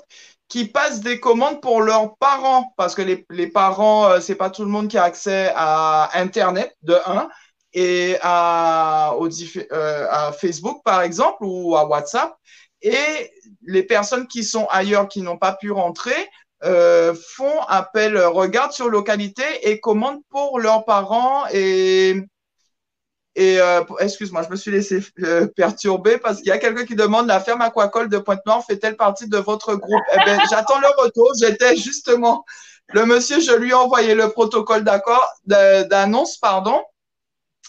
qui 0.51 0.66
passent 0.66 1.01
des 1.01 1.18
commandes 1.18 1.62
pour 1.62 1.80
leurs 1.80 2.16
parents. 2.16 2.74
Parce 2.76 2.94
que 2.94 3.01
les, 3.01 3.24
les 3.30 3.46
parents, 3.46 4.11
euh, 4.11 4.20
c'est 4.20 4.34
pas 4.34 4.51
tout 4.51 4.64
le 4.64 4.68
monde 4.68 4.88
qui 4.88 4.98
a 4.98 5.05
accès 5.05 5.51
à 5.57 6.11
Internet 6.12 6.76
de 6.82 6.98
un 7.07 7.30
et 7.72 8.16
à, 8.20 9.14
au 9.16 9.28
euh, 9.28 10.07
à 10.11 10.32
Facebook 10.32 10.82
par 10.84 11.01
exemple 11.01 11.38
ou 11.40 11.76
à 11.76 11.86
WhatsApp. 11.86 12.34
Et 12.82 13.30
les 13.62 13.82
personnes 13.82 14.26
qui 14.26 14.44
sont 14.44 14.66
ailleurs 14.70 15.09
qui 15.09 15.22
n'ont 15.22 15.38
pas 15.38 15.53
pu 15.53 15.70
rentrer 15.70 16.28
euh, 16.62 17.14
font 17.14 17.61
appel, 17.68 18.16
euh, 18.16 18.28
regardent 18.28 18.72
sur 18.72 18.90
localité 18.90 19.44
et 19.62 19.80
commandent 19.80 20.22
pour 20.28 20.61
leurs 20.61 20.84
parents 20.84 21.44
et 21.53 22.16
et 23.37 23.61
euh, 23.61 23.83
excuse-moi, 24.01 24.43
je 24.43 24.51
me 24.51 24.57
suis 24.57 24.70
laissé 24.70 25.01
euh, 25.22 25.47
perturber 25.47 26.18
parce 26.18 26.39
qu'il 26.39 26.49
y 26.49 26.53
a 26.53 26.59
quelqu'un 26.59 26.85
qui 26.85 26.97
demande 26.97 27.28
la 27.28 27.41
ferme 27.41 27.61
aquacole 27.61 28.09
de 28.09 28.18
Pointe-Noire 28.18 28.64
fait-elle 28.64 28.97
partie 28.97 29.28
de 29.28 29.39
votre 29.39 29.76
groupe? 29.76 30.03
Eh 30.12 30.24
ben, 30.24 30.41
j'attends 30.51 30.81
le 30.81 31.03
retour. 31.03 31.31
J'étais 31.41 31.76
justement 31.76 32.45
le 32.93 33.07
monsieur, 33.07 33.41
je 33.41 33.53
lui 33.53 33.70
ai 33.70 33.74
envoyé 33.74 34.14
le 34.14 34.31
protocole 34.31 34.83
d'accord 34.83 35.24
d'annonce, 35.47 36.39
pardon. 36.39 36.83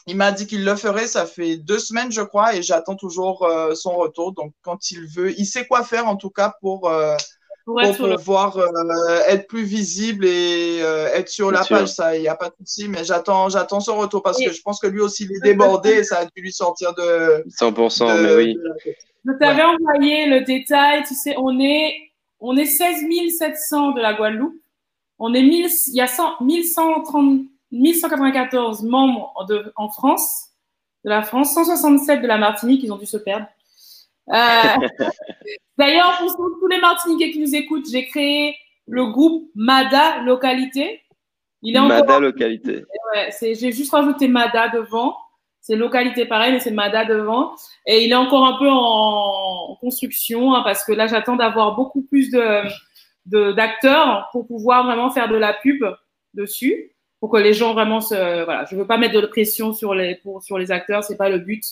Il 0.07 0.17
m'a 0.17 0.31
dit 0.31 0.47
qu'il 0.47 0.65
le 0.65 0.75
ferait. 0.75 1.07
Ça 1.07 1.27
fait 1.27 1.57
deux 1.57 1.77
semaines, 1.77 2.11
je 2.11 2.21
crois, 2.21 2.55
et 2.55 2.63
j'attends 2.63 2.95
toujours 2.95 3.43
euh, 3.43 3.75
son 3.75 3.95
retour. 3.97 4.31
Donc, 4.33 4.53
quand 4.63 4.89
il 4.89 5.07
veut, 5.07 5.31
il 5.39 5.45
sait 5.45 5.67
quoi 5.67 5.83
faire 5.83 6.07
en 6.07 6.15
tout 6.15 6.31
cas 6.31 6.55
pour 6.59 6.89
euh, 6.89 7.15
pour 7.71 7.81
pour 7.81 7.89
être 7.89 7.95
sur 7.95 8.07
le- 8.07 8.15
pouvoir 8.17 8.57
euh, 8.57 9.19
être 9.27 9.47
plus 9.47 9.63
visible 9.63 10.25
et 10.25 10.79
euh, 10.81 11.07
être 11.13 11.29
sur 11.29 11.49
Bien 11.51 11.59
la 11.59 11.65
sûr. 11.65 11.77
page. 11.79 11.87
Ça, 11.89 12.15
il 12.17 12.21
n'y 12.21 12.27
a 12.27 12.35
pas 12.35 12.49
de 12.49 12.55
souci, 12.59 12.87
mais 12.87 13.03
j'attends, 13.03 13.49
j'attends 13.49 13.79
son 13.79 13.97
retour 13.97 14.21
parce 14.23 14.39
Et- 14.41 14.45
que 14.45 14.51
je 14.53 14.61
pense 14.61 14.79
que 14.79 14.87
lui 14.87 15.01
aussi 15.01 15.23
il 15.25 15.31
est 15.31 15.39
débordé 15.43 15.89
et 15.91 16.03
ça 16.03 16.19
a 16.19 16.25
dû 16.25 16.41
lui 16.41 16.51
sortir 16.53 16.93
de. 16.93 17.43
100%, 17.59 18.07
de- 18.17 18.21
mais 18.23 18.35
oui. 18.35 18.53
de. 18.55 18.93
Je 19.25 19.31
t'avais 19.39 19.63
envoyé 19.63 20.25
le 20.27 20.41
détail. 20.41 21.03
Tu 21.07 21.13
sais, 21.15 21.35
on 21.37 21.59
est 21.59 21.93
on 22.39 22.57
est 22.57 22.65
16 22.65 23.05
700 23.37 23.91
de 23.91 24.01
la 24.01 24.13
Guadeloupe. 24.15 24.55
On 25.19 25.33
est 25.35 25.43
1000, 25.43 25.67
il 25.89 25.93
y 25.95 26.01
a 26.01 26.07
100, 26.07 26.41
1130, 26.41 27.41
1194 27.71 28.83
membres 28.83 29.45
de, 29.47 29.71
en 29.75 29.89
France, 29.89 30.47
de 31.05 31.09
la 31.11 31.21
France, 31.21 31.53
167 31.53 32.21
de 32.21 32.27
la 32.27 32.37
Martinique, 32.39 32.81
ils 32.83 32.91
ont 32.91 32.97
dû 32.97 33.05
se 33.05 33.17
perdre. 33.17 33.45
Euh, 34.29 34.87
D'ailleurs, 35.77 36.17
pour 36.35 36.51
tous 36.59 36.67
les 36.67 36.79
Martiniquais 36.79 37.31
qui 37.31 37.39
nous 37.39 37.55
écoutent, 37.55 37.89
j'ai 37.91 38.05
créé 38.05 38.55
le 38.87 39.07
groupe 39.07 39.49
MADA 39.55 40.21
Localité. 40.23 41.01
Il 41.61 41.75
est 41.75 41.79
encore 41.79 41.99
Mada 41.99 42.19
localité. 42.19 42.83
Ouais, 43.13 43.29
j'ai 43.39 43.71
juste 43.71 43.91
rajouté 43.91 44.27
Mada 44.27 44.69
devant. 44.69 45.15
C'est 45.59 45.75
localité 45.75 46.25
pareil, 46.25 46.53
mais 46.53 46.59
c'est 46.59 46.71
Mada 46.71 47.05
devant. 47.05 47.53
Et 47.85 48.03
il 48.05 48.11
est 48.11 48.15
encore 48.15 48.45
un 48.45 48.57
peu 48.57 48.67
en, 48.69 49.77
construction 49.79 50.55
hein, 50.55 50.61
parce 50.63 50.83
que 50.83 50.91
là, 50.91 51.07
j'attends 51.07 51.35
d'avoir 51.35 51.75
beaucoup 51.75 52.01
plus 52.01 52.31
de, 52.31 53.51
d'acteurs 53.51 54.29
pour 54.31 54.47
pouvoir 54.47 54.85
vraiment 54.85 55.11
faire 55.11 55.29
de 55.29 55.35
la 55.35 55.53
pub 55.53 55.83
dessus, 56.33 56.95
pour 57.19 57.31
que 57.31 57.37
les 57.37 57.53
gens 57.53 57.73
vraiment 57.73 58.01
se, 58.01 58.43
voilà. 58.43 58.65
Je 58.65 58.75
veux 58.75 58.87
pas 58.87 58.97
mettre 58.97 59.19
de 59.19 59.25
pression 59.27 59.73
sur 59.73 59.93
les, 59.93 60.15
pour, 60.15 60.41
sur 60.41 60.57
les 60.57 60.71
acteurs, 60.71 61.03
c'est 61.03 61.17
pas 61.17 61.29
le 61.29 61.37
but. 61.37 61.63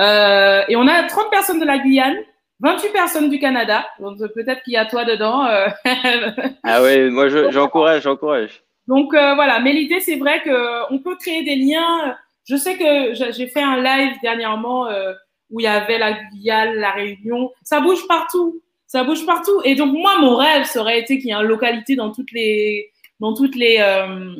Euh, 0.00 0.62
et 0.68 0.76
on 0.76 0.86
a 0.86 1.02
30 1.04 1.30
personnes 1.30 1.60
de 1.60 1.64
la 1.64 1.78
Guyane, 1.78 2.16
28 2.60 2.88
personnes 2.92 3.30
du 3.30 3.38
Canada. 3.38 3.86
Donc 4.00 4.18
peut-être 4.34 4.62
qu'il 4.62 4.74
y 4.74 4.76
a 4.76 4.86
toi 4.86 5.04
dedans. 5.04 5.46
euh. 5.46 5.66
Ah 6.64 6.82
ouais, 6.82 7.08
moi 7.10 7.28
je- 7.28 7.50
j'encourage, 7.50 8.02
j'encourage. 8.02 8.62
Donc 8.88 9.14
euh, 9.14 9.34
voilà, 9.34 9.60
mais 9.60 9.72
l'idée 9.72 10.00
c'est 10.00 10.16
vrai 10.16 10.42
que 10.42 10.92
on 10.92 10.98
peut 10.98 11.16
créer 11.16 11.42
des 11.42 11.56
liens. 11.56 12.16
Je 12.48 12.56
sais 12.56 12.76
que 12.76 13.14
j'a- 13.14 13.30
j'ai 13.32 13.46
fait 13.48 13.62
un 13.62 13.82
live 13.82 14.12
dernièrement 14.22 14.86
euh, 14.86 15.12
où 15.50 15.60
il 15.60 15.64
y 15.64 15.66
avait 15.68 15.98
la 15.98 16.12
Guyane, 16.12 16.74
la 16.74 16.90
Réunion. 16.92 17.50
Ça 17.62 17.80
bouge 17.80 18.06
partout. 18.06 18.62
Ça 18.86 19.02
bouge 19.02 19.26
partout. 19.26 19.60
Et 19.64 19.74
donc, 19.74 19.92
moi, 19.92 20.12
mon 20.20 20.36
rêve, 20.36 20.64
ça 20.64 20.80
aurait 20.80 21.00
été 21.00 21.18
qu'il 21.18 21.28
y 21.28 21.32
ait 21.32 21.34
une 21.36 21.42
localité 21.42 21.96
dans 21.96 22.12
toutes 22.12 22.30
les, 22.30 22.92
dans 23.18 23.34
toutes 23.34 23.56
les, 23.56 23.78
euh, 23.80 24.30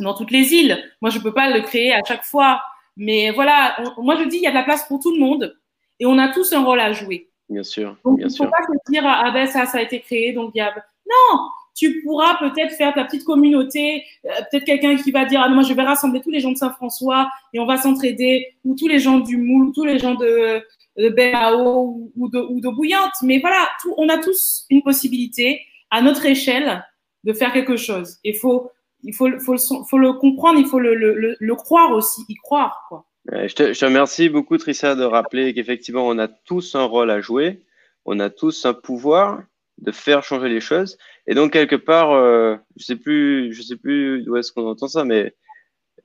dans 0.00 0.14
toutes 0.14 0.32
les 0.32 0.52
îles. 0.52 0.82
Moi, 1.00 1.10
je 1.10 1.20
peux 1.20 1.32
pas 1.32 1.48
le 1.48 1.60
créer 1.60 1.92
à 1.94 2.00
chaque 2.06 2.24
fois. 2.24 2.60
Mais 2.98 3.30
voilà, 3.30 3.76
on- 3.96 4.02
moi, 4.02 4.16
je 4.16 4.24
dis, 4.28 4.36
il 4.36 4.42
y 4.42 4.46
a 4.46 4.50
de 4.50 4.54
la 4.56 4.64
place 4.64 4.86
pour 4.86 5.00
tout 5.00 5.12
le 5.14 5.20
monde. 5.20 5.56
Et 6.00 6.04
on 6.06 6.18
a 6.18 6.28
tous 6.28 6.52
un 6.52 6.62
rôle 6.62 6.80
à 6.80 6.92
jouer. 6.92 7.30
Bien 7.48 7.62
sûr, 7.62 7.96
Donc, 8.04 8.18
bien 8.18 8.26
il 8.26 8.30
ne 8.30 8.36
faut 8.36 8.44
sûr. 8.44 8.50
pas 8.50 8.62
se 8.62 8.92
dire, 8.92 9.02
ah 9.06 9.30
ben 9.32 9.46
ça, 9.46 9.64
ça 9.64 9.78
a 9.78 9.80
été 9.82 10.00
créé, 10.00 10.32
donc 10.34 10.50
il 10.54 10.58
y 10.58 10.60
a... 10.60 10.74
Non, 11.08 11.40
tu 11.74 12.02
pourras 12.02 12.34
peut-être 12.34 12.74
faire 12.74 12.92
ta 12.92 13.04
petite 13.04 13.24
communauté, 13.24 14.04
euh, 14.26 14.28
peut-être 14.50 14.64
quelqu'un 14.66 14.96
qui 14.96 15.10
va 15.12 15.24
dire, 15.24 15.40
ah 15.42 15.48
non, 15.48 15.54
moi 15.54 15.64
je 15.64 15.72
vais 15.72 15.82
rassembler 15.82 16.20
tous 16.20 16.30
les 16.30 16.40
gens 16.40 16.52
de 16.52 16.56
Saint-François 16.58 17.30
et 17.54 17.58
on 17.58 17.64
va 17.64 17.78
s'entraider, 17.78 18.54
ou 18.64 18.74
tous 18.74 18.86
les 18.86 18.98
gens 18.98 19.18
du 19.20 19.38
Moule, 19.38 19.72
tous 19.74 19.86
les 19.86 19.98
gens 19.98 20.14
de, 20.14 20.62
de 20.98 21.08
Béao 21.08 21.84
ou, 21.84 22.12
ou 22.16 22.28
de, 22.28 22.38
ou 22.38 22.60
de 22.60 22.68
Bouillante. 22.68 23.12
Mais 23.22 23.38
voilà, 23.38 23.66
tout, 23.80 23.94
on 23.96 24.08
a 24.10 24.18
tous 24.18 24.66
une 24.68 24.82
possibilité, 24.82 25.62
à 25.90 26.02
notre 26.02 26.26
échelle, 26.26 26.84
de 27.24 27.32
faire 27.32 27.52
quelque 27.52 27.76
chose. 27.76 28.18
Il 28.24 28.36
faut, 28.36 28.70
il 29.02 29.14
faut, 29.14 29.28
le, 29.28 30.12
comprendre, 30.18 30.58
il 30.58 30.66
faut 30.66 30.78
le, 30.80 31.54
croire 31.54 31.92
aussi, 31.92 32.22
y 32.28 32.34
croire, 32.36 32.84
quoi. 32.88 33.04
Je 33.30 33.54
te, 33.54 33.84
remercie 33.84 34.30
beaucoup, 34.30 34.56
Tricia, 34.56 34.94
de 34.94 35.04
rappeler 35.04 35.52
qu'effectivement, 35.52 36.06
on 36.06 36.18
a 36.18 36.28
tous 36.28 36.74
un 36.74 36.84
rôle 36.84 37.10
à 37.10 37.20
jouer, 37.20 37.62
on 38.06 38.20
a 38.20 38.30
tous 38.30 38.64
un 38.64 38.72
pouvoir 38.72 39.42
de 39.78 39.92
faire 39.92 40.24
changer 40.24 40.48
les 40.48 40.60
choses. 40.60 40.96
Et 41.26 41.34
donc, 41.34 41.52
quelque 41.52 41.76
part, 41.76 42.12
euh, 42.12 42.56
je 42.76 42.84
sais 42.84 42.94
sais 42.94 43.76
plus 43.76 44.22
d'où 44.22 44.36
est-ce 44.36 44.50
qu'on 44.50 44.66
entend 44.66 44.88
ça, 44.88 45.04
mais 45.04 45.34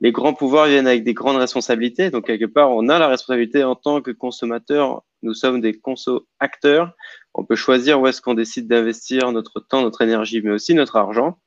les 0.02 0.12
grands 0.12 0.34
pouvoirs 0.34 0.68
viennent 0.68 0.88
avec 0.88 1.06
des 1.06 1.14
grandes 1.14 1.38
responsabilités. 1.38 2.10
Donc, 2.10 2.28
quelque 2.28 2.46
part, 2.46 2.72
on 2.72 2.89
a 2.89 3.00
la 3.00 3.08
responsabilité 3.08 3.64
en 3.64 3.76
tant 3.76 4.02
que 4.02 4.12
consommateur. 4.12 5.04
Nous 5.22 5.34
sommes 5.34 5.62
des 5.62 5.80
conso-acteurs. 5.80 6.91
On 7.34 7.46
peut 7.46 7.56
choisir 7.56 8.02
où 8.02 8.08
est-ce 8.08 8.22
qu'on 8.22 8.34
décide 8.34 8.68
d'investir 8.68 9.32
notre 9.32 9.62
temps, 9.62 9.82
notre 9.82 10.02
énergie, 10.02 10.41
mais 10.41 10.52
aussi 10.52 10.74
notre 10.74 10.98
argent. 10.98 11.39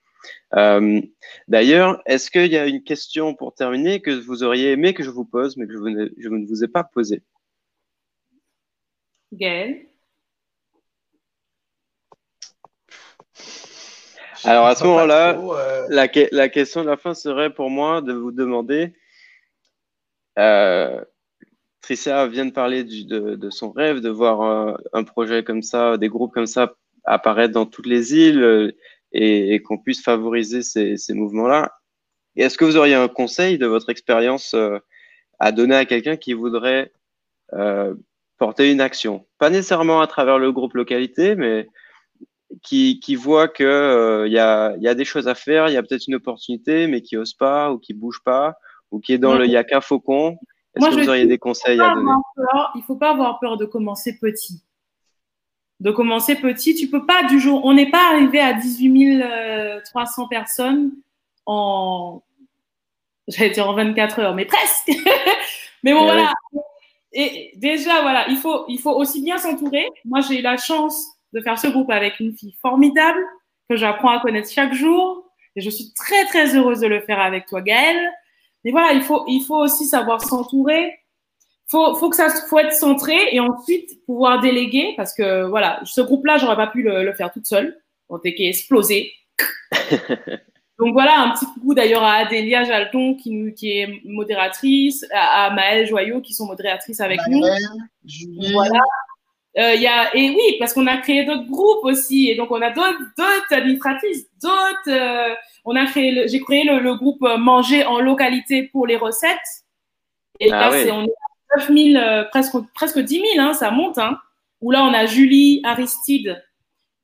Euh, 0.54 1.00
D'ailleurs, 1.48 2.02
est-ce 2.06 2.30
qu'il 2.30 2.50
y 2.52 2.56
a 2.56 2.66
une 2.66 2.82
question 2.82 3.34
pour 3.34 3.54
terminer 3.54 4.00
que 4.00 4.10
vous 4.10 4.42
auriez 4.42 4.72
aimé 4.72 4.94
que 4.94 5.02
je 5.02 5.10
vous 5.10 5.24
pose, 5.24 5.56
mais 5.56 5.66
que 5.66 5.72
je, 5.72 5.78
vous 5.78 5.90
ne, 5.90 6.08
je 6.18 6.28
ne 6.28 6.46
vous 6.46 6.64
ai 6.64 6.68
pas 6.68 6.84
posée? 6.84 7.22
Gaël 9.32 9.86
Alors, 14.44 14.66
à 14.66 14.74
ce 14.76 14.84
moment-là, 14.84 15.38
euh, 15.38 15.86
la, 15.88 16.08
que- 16.08 16.28
la 16.32 16.48
question 16.48 16.82
de 16.82 16.88
la 16.88 16.96
fin 16.96 17.14
serait 17.14 17.52
pour 17.52 17.70
moi 17.70 18.00
de 18.02 18.12
vous 18.12 18.30
demander, 18.32 18.92
euh, 20.38 21.02
Tricia 21.80 22.26
vient 22.26 22.44
de 22.46 22.52
parler 22.52 22.84
du- 22.84 23.04
de, 23.04 23.34
de 23.34 23.50
son 23.50 23.72
rêve, 23.72 24.00
de 24.00 24.08
voir 24.10 24.42
un, 24.42 24.76
un 24.92 25.04
projet 25.04 25.42
comme 25.42 25.62
ça, 25.62 25.96
des 25.96 26.08
groupes 26.08 26.32
comme 26.32 26.46
ça 26.46 26.74
apparaître 27.04 27.54
dans 27.54 27.66
toutes 27.66 27.86
les 27.86 28.14
îles 28.14 28.42
euh, 28.42 28.72
et, 29.16 29.54
et 29.54 29.62
qu'on 29.62 29.78
puisse 29.78 30.02
favoriser 30.02 30.62
ces, 30.62 30.96
ces 30.96 31.14
mouvements-là. 31.14 31.72
Et 32.36 32.42
Est-ce 32.42 32.58
que 32.58 32.64
vous 32.66 32.76
auriez 32.76 32.94
un 32.94 33.08
conseil 33.08 33.56
de 33.58 33.66
votre 33.66 33.88
expérience 33.90 34.52
euh, 34.54 34.78
à 35.38 35.52
donner 35.52 35.74
à 35.76 35.86
quelqu'un 35.86 36.16
qui 36.16 36.34
voudrait 36.34 36.92
euh, 37.54 37.94
porter 38.38 38.70
une 38.70 38.80
action? 38.82 39.26
Pas 39.38 39.50
nécessairement 39.50 40.00
à 40.02 40.06
travers 40.06 40.38
le 40.38 40.52
groupe 40.52 40.74
localité, 40.74 41.34
mais 41.34 41.68
qui, 42.62 43.00
qui 43.00 43.14
voit 43.16 43.48
qu'il 43.48 43.66
euh, 43.66 44.28
y, 44.28 44.38
a, 44.38 44.76
y 44.78 44.88
a 44.88 44.94
des 44.94 45.04
choses 45.04 45.28
à 45.28 45.34
faire, 45.34 45.68
il 45.68 45.74
y 45.74 45.76
a 45.76 45.82
peut-être 45.82 46.06
une 46.06 46.14
opportunité, 46.16 46.86
mais 46.86 47.00
qui 47.00 47.16
ose 47.16 47.34
pas 47.34 47.72
ou 47.72 47.78
qui 47.78 47.94
bouge 47.94 48.20
pas, 48.24 48.54
ou 48.90 49.00
qui 49.00 49.12
est 49.14 49.18
dans 49.18 49.32
Ouais. 49.32 49.38
le 49.40 49.46
yaka 49.46 49.80
faucon. 49.80 50.36
Est-ce 50.74 50.90
que 50.90 51.00
vous 51.00 51.08
auriez 51.08 51.26
des 51.26 51.38
conseils 51.38 51.80
à 51.80 51.94
donner? 51.94 52.10
peur, 52.36 52.70
il 52.74 52.82
faut 52.82 52.96
pas 52.96 53.10
avoir 53.10 53.40
peur 53.40 53.56
de 53.56 53.64
commencer 53.64 54.18
petit. 54.20 54.62
De 55.80 55.90
commencer 55.90 56.36
petit, 56.36 56.74
tu 56.74 56.88
peux 56.88 57.04
pas 57.04 57.24
du 57.24 57.38
jour. 57.38 57.60
On 57.64 57.74
n'est 57.74 57.90
pas 57.90 58.12
arrivé 58.12 58.40
à 58.40 58.54
18 58.54 59.22
300 59.84 60.28
personnes 60.28 60.92
en, 61.44 62.22
j'allais 63.28 63.50
dire 63.50 63.68
en 63.68 63.74
24 63.74 64.18
heures, 64.20 64.34
mais 64.34 64.44
presque. 64.44 64.88
mais 65.82 65.92
bon 65.92 66.02
Eh 66.02 66.04
voilà. 66.04 66.32
Et 67.12 67.52
déjà 67.56 68.02
voilà, 68.02 68.28
il 68.28 68.36
faut 68.36 68.64
il 68.68 68.78
faut 68.78 68.92
aussi 68.92 69.22
bien 69.22 69.38
s'entourer. 69.38 69.88
Moi 70.04 70.20
j'ai 70.20 70.40
eu 70.40 70.42
la 70.42 70.56
chance 70.56 71.06
de 71.32 71.40
faire 71.40 71.58
ce 71.58 71.68
groupe 71.68 71.90
avec 71.90 72.20
une 72.20 72.36
fille 72.36 72.54
formidable 72.60 73.24
que 73.70 73.76
j'apprends 73.76 74.10
à 74.10 74.20
connaître 74.20 74.50
chaque 74.50 74.74
jour 74.74 75.24
et 75.54 75.60
je 75.60 75.70
suis 75.70 75.92
très 75.94 76.26
très 76.26 76.54
heureuse 76.56 76.80
de 76.80 76.86
le 76.86 77.00
faire 77.00 77.20
avec 77.20 77.46
toi 77.46 77.62
Gaëlle. 77.62 78.12
Mais 78.64 78.70
voilà, 78.70 78.92
il 78.92 79.02
faut 79.02 79.24
il 79.28 79.42
faut 79.42 79.56
aussi 79.56 79.86
savoir 79.86 80.20
s'entourer 80.20 80.98
faut, 81.68 81.94
faut 81.96 82.10
que 82.10 82.16
ça 82.16 82.28
faut 82.48 82.58
être 82.58 82.72
centré 82.72 83.16
et 83.32 83.40
ensuite 83.40 84.04
pouvoir 84.06 84.40
déléguer 84.40 84.94
parce 84.96 85.12
que 85.14 85.44
voilà 85.44 85.80
ce 85.84 86.00
groupe 86.00 86.24
là 86.26 86.36
j'aurais 86.38 86.56
pas 86.56 86.68
pu 86.68 86.82
le, 86.82 87.02
le 87.04 87.12
faire 87.14 87.32
toute 87.32 87.46
seule. 87.46 87.80
On 88.08 88.18
était 88.18 88.34
qu'à 88.34 88.44
exploser 88.44 89.12
donc 90.78 90.92
voilà 90.92 91.20
un 91.20 91.30
petit 91.30 91.46
coucou 91.46 91.74
d'ailleurs 91.74 92.02
à 92.04 92.16
Adélia 92.16 92.62
Jalton 92.64 93.14
qui 93.14 93.30
nous 93.30 93.52
qui 93.52 93.78
est 93.78 94.00
modératrice 94.04 95.04
à, 95.12 95.46
à 95.46 95.50
Maëlle 95.50 95.86
Joyot 95.86 96.20
qui 96.20 96.34
sont 96.34 96.46
modératrices 96.46 97.00
avec 97.00 97.20
nous. 97.28 97.40
Voilà. 98.52 98.80
Euh, 99.58 99.74
il 99.74 99.80
y 99.80 99.86
a 99.86 100.14
et 100.14 100.28
oui 100.30 100.56
parce 100.58 100.74
qu'on 100.74 100.86
a 100.86 100.98
créé 100.98 101.24
d'autres 101.24 101.48
groupes 101.48 101.82
aussi 101.84 102.28
et 102.28 102.34
donc 102.36 102.50
on 102.50 102.60
a 102.60 102.70
d'autres 102.70 102.98
d'autres 103.16 103.52
administratrices 103.52 104.26
d'autres 104.42 104.88
euh, 104.90 105.34
on 105.64 105.74
a 105.74 105.86
créé 105.86 106.10
le- 106.12 106.28
j'ai 106.28 106.40
créé 106.40 106.62
le, 106.64 106.78
le 106.78 106.94
groupe 106.94 107.22
manger 107.38 107.84
en 107.86 107.98
localité 107.98 108.64
pour 108.64 108.86
les 108.86 108.96
recettes. 108.96 109.64
Et 110.40 110.52
Ah 110.52 110.60
là 110.60 110.70
ouais. 110.70 110.84
c'est 110.84 110.90
on 110.92 111.04
est 111.04 111.08
à 111.08 111.35
9 111.56 111.72
000 111.72 111.96
euh, 111.96 112.24
presque 112.30 112.54
presque 112.74 112.98
10 112.98 113.14
000 113.14 113.26
hein, 113.38 113.54
ça 113.54 113.70
monte 113.70 113.98
hein. 113.98 114.18
Où 114.60 114.70
là 114.70 114.82
on 114.84 114.92
a 114.94 115.06
Julie 115.06 115.60
Aristide 115.64 116.42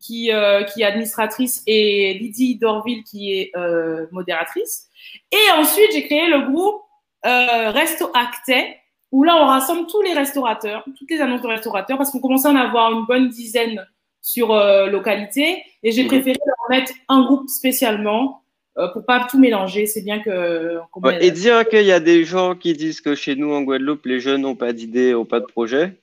qui 0.00 0.32
euh, 0.32 0.64
qui 0.64 0.82
est 0.82 0.84
administratrice 0.84 1.62
et 1.66 2.14
Lydie 2.20 2.56
Dorville 2.56 3.04
qui 3.04 3.32
est 3.38 3.52
euh, 3.56 4.06
modératrice. 4.10 4.88
Et 5.30 5.52
ensuite 5.58 5.90
j'ai 5.92 6.04
créé 6.04 6.28
le 6.28 6.50
groupe 6.50 6.82
Resto 7.24 8.10
Actais 8.14 8.78
où 9.12 9.22
là 9.22 9.36
on 9.36 9.46
rassemble 9.46 9.86
tous 9.86 10.02
les 10.02 10.12
restaurateurs, 10.12 10.84
toutes 10.98 11.10
les 11.10 11.20
annonces 11.20 11.42
de 11.42 11.48
restaurateurs, 11.48 11.98
parce 11.98 12.10
qu'on 12.10 12.18
commençait 12.20 12.48
à 12.48 12.52
en 12.52 12.56
avoir 12.56 12.92
une 12.92 13.04
bonne 13.04 13.28
dizaine 13.28 13.86
sur 14.22 14.54
localité, 14.54 15.62
et 15.82 15.92
j'ai 15.92 16.02
Mhm. 16.02 16.08
préféré 16.08 16.38
leur 16.46 16.70
mettre 16.70 16.92
un 17.08 17.22
groupe 17.24 17.48
spécialement 17.48 18.41
euh, 18.78 18.88
pour 18.92 19.04
pas 19.04 19.26
tout 19.30 19.38
mélanger. 19.38 19.86
C'est 19.86 20.02
bien 20.02 20.20
que 20.20 20.78
Ouais, 20.96 21.24
Et 21.24 21.30
dire 21.30 21.68
qu'il 21.68 21.84
y 21.84 21.92
a 21.92 22.00
des 22.00 22.24
gens 22.24 22.54
qui 22.54 22.72
disent 22.74 23.00
que 23.00 23.14
chez 23.14 23.36
nous 23.36 23.52
en 23.52 23.62
Guadeloupe, 23.62 24.06
les 24.06 24.20
jeunes 24.20 24.42
n'ont 24.42 24.56
pas 24.56 24.72
d'idées, 24.72 25.12
n'ont 25.12 25.24
pas 25.24 25.40
de 25.40 25.46
projet. 25.46 25.96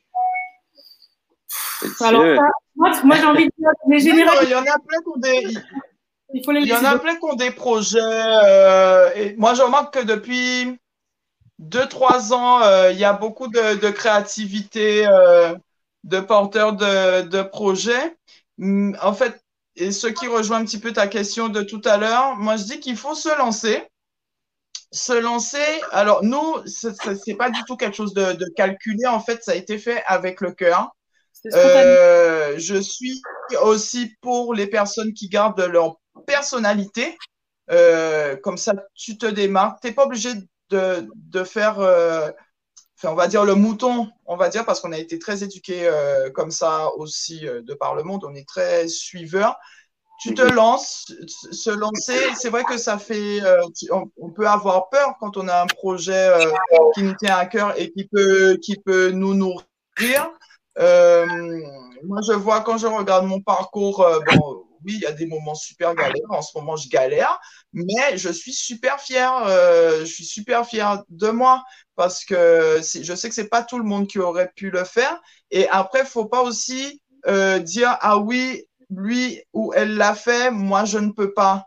C'est- 1.47 2.03
Alors 2.05 2.21
ça, 2.21 2.41
moi, 2.75 2.91
moi 3.03 3.15
j'ai 3.15 3.25
envie 3.25 3.45
de 3.45 3.51
dire 3.57 3.69
les 3.87 3.99
généraux, 3.99 4.31
il 4.43 4.49
y 4.49 4.55
en 4.55 4.59
a 4.61 4.63
plein 4.63 5.01
qui 5.01 5.07
ont 5.15 5.19
des, 5.19 5.47
il 6.33 6.43
faut 6.45 6.51
les 6.51 6.61
il 6.61 6.67
y 6.67 6.73
en 6.73 6.83
a 6.83 6.99
plein 6.99 7.15
qui 7.15 7.23
ont 7.25 7.35
des 7.35 7.51
projets. 7.51 7.99
euh, 8.01 9.09
et 9.15 9.35
moi, 9.37 9.53
je 9.53 9.61
remarque 9.61 9.93
que 9.95 10.03
depuis 10.05 10.77
deux, 11.57 11.87
trois 11.87 12.33
ans, 12.33 12.61
euh, 12.61 12.91
il 12.91 12.99
y 12.99 13.05
a 13.05 13.13
beaucoup 13.13 13.47
de, 13.47 13.79
de 13.79 13.89
créativité 13.89 15.07
euh, 15.07 15.55
de 16.03 16.19
porteurs 16.19 16.73
de, 16.73 17.21
de 17.27 17.41
projets. 17.41 18.15
Hum, 18.61 18.95
En 19.01 19.13
fait, 19.13 19.41
et 19.75 19.91
ce 19.91 20.07
qui 20.07 20.27
rejoint 20.27 20.57
un 20.57 20.65
petit 20.65 20.79
peu 20.79 20.91
ta 20.93 21.07
question 21.07 21.49
de 21.49 21.61
tout 21.61 21.81
à 21.85 21.97
l'heure, 21.97 22.35
moi, 22.35 22.57
je 22.57 22.63
dis 22.63 22.79
qu'il 22.79 22.97
faut 22.97 23.15
se 23.15 23.35
lancer. 23.37 23.83
Se 24.91 25.13
lancer. 25.13 25.81
Alors, 25.91 26.23
nous, 26.23 26.57
c'est 26.65 27.35
pas 27.35 27.49
du 27.49 27.63
tout 27.65 27.77
quelque 27.77 27.95
chose 27.95 28.13
de, 28.13 28.33
de 28.33 28.45
calculé. 28.55 29.05
En 29.05 29.19
fait, 29.19 29.43
ça 29.43 29.51
a 29.51 29.55
été 29.55 29.77
fait 29.77 30.03
avec 30.07 30.41
le 30.41 30.51
cœur. 30.51 30.89
Euh, 31.53 32.55
je 32.57 32.75
suis 32.75 33.21
aussi 33.61 34.15
pour 34.21 34.53
les 34.53 34.67
personnes 34.67 35.13
qui 35.13 35.29
gardent 35.29 35.61
leur 35.61 35.97
personnalité. 36.25 37.17
Euh, 37.71 38.35
comme 38.37 38.57
ça, 38.57 38.73
tu 38.95 39.17
te 39.17 39.25
démarques. 39.25 39.79
Tu 39.81 39.87
n'es 39.87 39.93
pas 39.93 40.05
obligé 40.05 40.31
de, 40.69 41.07
de 41.15 41.43
faire, 41.43 41.79
euh, 41.79 42.31
on 43.03 43.15
va 43.15 43.27
dire, 43.27 43.45
le 43.45 43.55
mouton, 43.55 44.09
on 44.25 44.35
va 44.35 44.49
dire, 44.49 44.65
parce 44.65 44.79
qu'on 44.79 44.91
a 44.91 44.97
été 44.97 45.19
très 45.19 45.43
éduqués 45.43 45.87
euh, 45.87 46.29
comme 46.29 46.51
ça 46.51 46.89
aussi 46.97 47.47
euh, 47.47 47.61
de 47.61 47.73
par 47.73 47.95
le 47.95 48.03
monde. 48.03 48.25
On 48.25 48.35
est 48.35 48.47
très 48.47 48.87
suiveurs. 48.87 49.57
Tu 50.21 50.33
te 50.33 50.41
Mhm. 50.41 50.51
lances, 50.51 51.13
se 51.51 51.69
lancer, 51.69 52.19
c'est 52.35 52.49
vrai 52.49 52.65
que 52.65 52.77
ça 52.77 52.97
fait, 52.97 53.41
euh, 53.41 53.61
on 54.17 54.29
peut 54.29 54.47
avoir 54.47 54.89
peur 54.89 55.15
quand 55.19 55.37
on 55.37 55.47
a 55.47 55.61
un 55.61 55.67
projet 55.67 56.27
euh, 56.27 56.51
qui 56.93 57.03
nous 57.03 57.15
tient 57.15 57.37
à 57.37 57.45
cœur 57.45 57.73
et 57.79 57.89
qui 57.91 58.03
peut, 58.05 58.57
qui 58.61 58.75
peut 58.75 59.11
nous 59.11 59.33
nourrir. 59.33 59.63
Euh, 60.77 61.25
moi, 62.03 62.19
je 62.27 62.33
vois 62.33 62.61
quand 62.61 62.77
je 62.77 62.87
regarde 62.87 63.25
mon 63.27 63.39
parcours, 63.41 64.01
euh, 64.01 64.19
bon, 64.19 64.65
oui, 64.85 64.93
il 64.95 65.01
y 65.01 65.05
a 65.05 65.11
des 65.11 65.25
moments 65.25 65.55
super 65.55 65.95
galères. 65.95 66.29
En 66.29 66.41
ce 66.41 66.57
moment, 66.57 66.75
je 66.75 66.89
galère, 66.89 67.39
mais 67.73 68.17
je 68.17 68.29
suis 68.29 68.53
super 68.53 68.99
fier. 68.99 69.31
euh, 69.47 69.99
je 70.01 70.05
suis 70.05 70.25
super 70.25 70.65
fier 70.65 71.03
de 71.09 71.29
moi 71.29 71.63
parce 71.95 72.23
que 72.25 72.79
je 72.81 73.15
sais 73.15 73.29
que 73.29 73.35
c'est 73.35 73.49
pas 73.49 73.63
tout 73.63 73.77
le 73.77 73.83
monde 73.83 74.07
qui 74.07 74.19
aurait 74.19 74.51
pu 74.55 74.69
le 74.71 74.83
faire. 74.83 75.19
Et 75.51 75.67
après, 75.69 76.05
faut 76.05 76.25
pas 76.25 76.41
aussi 76.41 77.01
euh, 77.27 77.59
dire 77.59 77.97
ah 78.01 78.17
oui, 78.17 78.65
lui 78.89 79.41
ou 79.53 79.73
elle 79.73 79.95
l'a 79.97 80.15
fait, 80.15 80.51
moi 80.51 80.85
je 80.85 80.97
ne 80.99 81.11
peux 81.11 81.33
pas. 81.33 81.65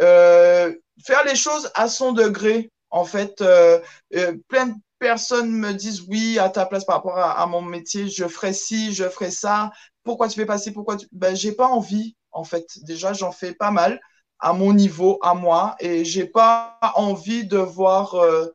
Euh, 0.00 0.72
faire 1.04 1.24
les 1.24 1.34
choses 1.36 1.70
à 1.74 1.88
son 1.88 2.12
degré, 2.12 2.70
en 2.90 3.04
fait, 3.04 3.42
plein 4.48 4.66
de 4.66 4.74
personne 4.98 5.50
me 5.50 5.72
dise 5.72 6.02
oui 6.08 6.38
à 6.38 6.48
ta 6.48 6.64
place 6.66 6.84
par 6.84 6.96
rapport 6.96 7.18
à, 7.18 7.32
à 7.42 7.46
mon 7.46 7.60
métier, 7.62 8.08
je 8.08 8.26
ferai 8.28 8.52
ci, 8.52 8.92
je 8.92 9.08
ferai 9.08 9.30
ça. 9.30 9.70
Pourquoi 10.04 10.28
tu 10.28 10.36
fais 10.38 10.46
pas 10.46 10.58
ci, 10.58 10.70
pourquoi 10.70 10.96
tu... 10.96 11.06
Ben, 11.12 11.34
j'ai 11.34 11.52
pas 11.52 11.66
envie, 11.66 12.16
en 12.32 12.44
fait. 12.44 12.66
Déjà, 12.84 13.12
j'en 13.12 13.32
fais 13.32 13.54
pas 13.54 13.70
mal 13.70 14.00
à 14.38 14.52
mon 14.52 14.72
niveau, 14.72 15.18
à 15.22 15.34
moi, 15.34 15.76
et 15.80 16.04
j'ai 16.04 16.26
pas 16.26 16.78
envie 16.96 17.46
de 17.46 17.58
voir 17.58 18.14
euh, 18.16 18.46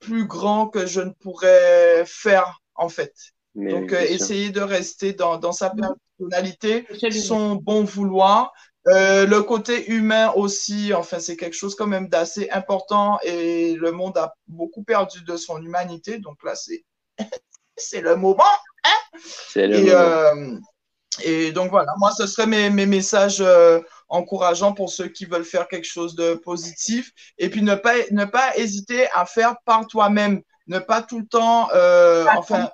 plus 0.00 0.26
grand 0.26 0.68
que 0.68 0.86
je 0.86 1.00
ne 1.00 1.10
pourrais 1.10 2.04
faire, 2.06 2.60
en 2.74 2.88
fait. 2.88 3.14
Mais 3.54 3.72
Donc, 3.72 3.92
euh, 3.92 4.00
essayer 4.00 4.50
de 4.50 4.60
rester 4.60 5.12
dans, 5.12 5.38
dans 5.38 5.52
sa 5.52 5.70
personnalité, 6.18 6.86
son 7.10 7.56
bon 7.56 7.84
vouloir. 7.84 8.52
Euh, 8.86 9.26
le 9.26 9.42
côté 9.42 9.90
humain 9.90 10.32
aussi, 10.34 10.94
enfin, 10.94 11.18
c'est 11.18 11.36
quelque 11.36 11.56
chose 11.56 11.74
quand 11.74 11.86
même 11.86 12.08
d'assez 12.08 12.48
important 12.50 13.18
et 13.22 13.74
le 13.74 13.92
monde 13.92 14.16
a 14.16 14.34
beaucoup 14.46 14.82
perdu 14.82 15.22
de 15.24 15.36
son 15.36 15.60
humanité. 15.62 16.18
Donc 16.18 16.42
là, 16.42 16.54
c'est, 16.54 16.84
c'est 17.76 18.00
le 18.00 18.16
moment. 18.16 18.44
C'est 19.48 19.66
le 19.66 19.76
Et, 19.76 19.84
moment. 19.84 19.94
euh, 19.94 20.58
et 21.22 21.52
donc 21.52 21.70
voilà, 21.70 21.92
moi, 21.98 22.10
ce 22.12 22.26
serait 22.26 22.46
mes, 22.46 22.70
mes 22.70 22.86
messages 22.86 23.40
euh, 23.40 23.80
encourageants 24.08 24.72
pour 24.72 24.90
ceux 24.90 25.08
qui 25.08 25.24
veulent 25.24 25.44
faire 25.44 25.68
quelque 25.68 25.86
chose 25.86 26.14
de 26.14 26.34
positif. 26.34 27.10
Et 27.38 27.48
puis 27.50 27.62
ne 27.62 27.74
pas, 27.74 27.94
ne 28.10 28.24
pas 28.24 28.56
hésiter 28.56 29.08
à 29.14 29.26
faire 29.26 29.56
par 29.64 29.86
toi-même. 29.86 30.42
Ne 30.66 30.78
pas 30.78 31.00
tout 31.00 31.18
le 31.20 31.26
temps, 31.26 31.68
euh, 31.74 32.26
enfin, 32.36 32.68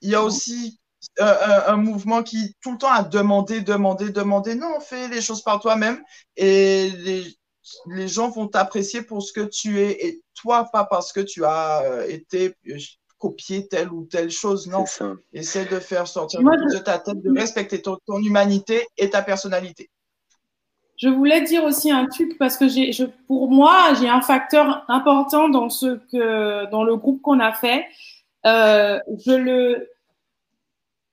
il 0.00 0.10
y 0.10 0.14
a 0.14 0.22
aussi 0.22 0.78
euh, 1.18 1.34
un, 1.66 1.72
un 1.72 1.76
mouvement 1.76 2.22
qui 2.22 2.54
tout 2.62 2.70
le 2.70 2.78
temps 2.78 2.92
a 2.92 3.02
demandé, 3.02 3.62
demandé, 3.62 4.10
demandé. 4.10 4.54
Non, 4.54 4.78
fais 4.78 5.08
les 5.08 5.20
choses 5.20 5.42
par 5.42 5.58
toi-même 5.58 6.00
et 6.36 6.88
les, 6.90 7.36
les 7.86 8.06
gens 8.06 8.30
vont 8.30 8.46
t'apprécier 8.46 9.02
pour 9.02 9.22
ce 9.22 9.32
que 9.32 9.40
tu 9.40 9.80
es 9.80 10.06
et 10.06 10.22
toi, 10.34 10.68
pas 10.72 10.84
parce 10.84 11.12
que 11.12 11.20
tu 11.20 11.44
as 11.44 11.82
euh, 11.82 12.06
été 12.08 12.54
copié 13.18 13.66
telle 13.68 13.92
ou 13.92 14.04
telle 14.04 14.30
chose. 14.30 14.66
Non, 14.66 14.84
essaie 15.32 15.64
de 15.64 15.78
faire 15.78 16.06
sortir 16.06 16.42
Moi, 16.42 16.56
de 16.56 16.78
ta 16.78 16.98
tête, 16.98 17.22
de 17.22 17.38
respecter 17.38 17.82
ton, 17.82 17.98
ton 18.06 18.18
humanité 18.18 18.86
et 18.96 19.10
ta 19.10 19.22
personnalité. 19.22 19.90
Je 20.96 21.08
voulais 21.08 21.42
dire 21.42 21.64
aussi 21.64 21.90
un 21.90 22.06
truc 22.06 22.38
parce 22.38 22.56
que 22.56 22.68
j'ai, 22.68 22.92
je, 22.92 23.04
pour 23.26 23.50
moi, 23.50 23.92
j'ai 24.00 24.08
un 24.08 24.22
facteur 24.22 24.84
important 24.88 25.48
dans 25.48 25.68
ce 25.68 25.98
que, 26.10 26.70
dans 26.70 26.84
le 26.84 26.96
groupe 26.96 27.20
qu'on 27.20 27.38
a 27.38 27.52
fait. 27.52 27.84
Euh, 28.46 28.98
je 29.26 29.32
le, 29.32 29.88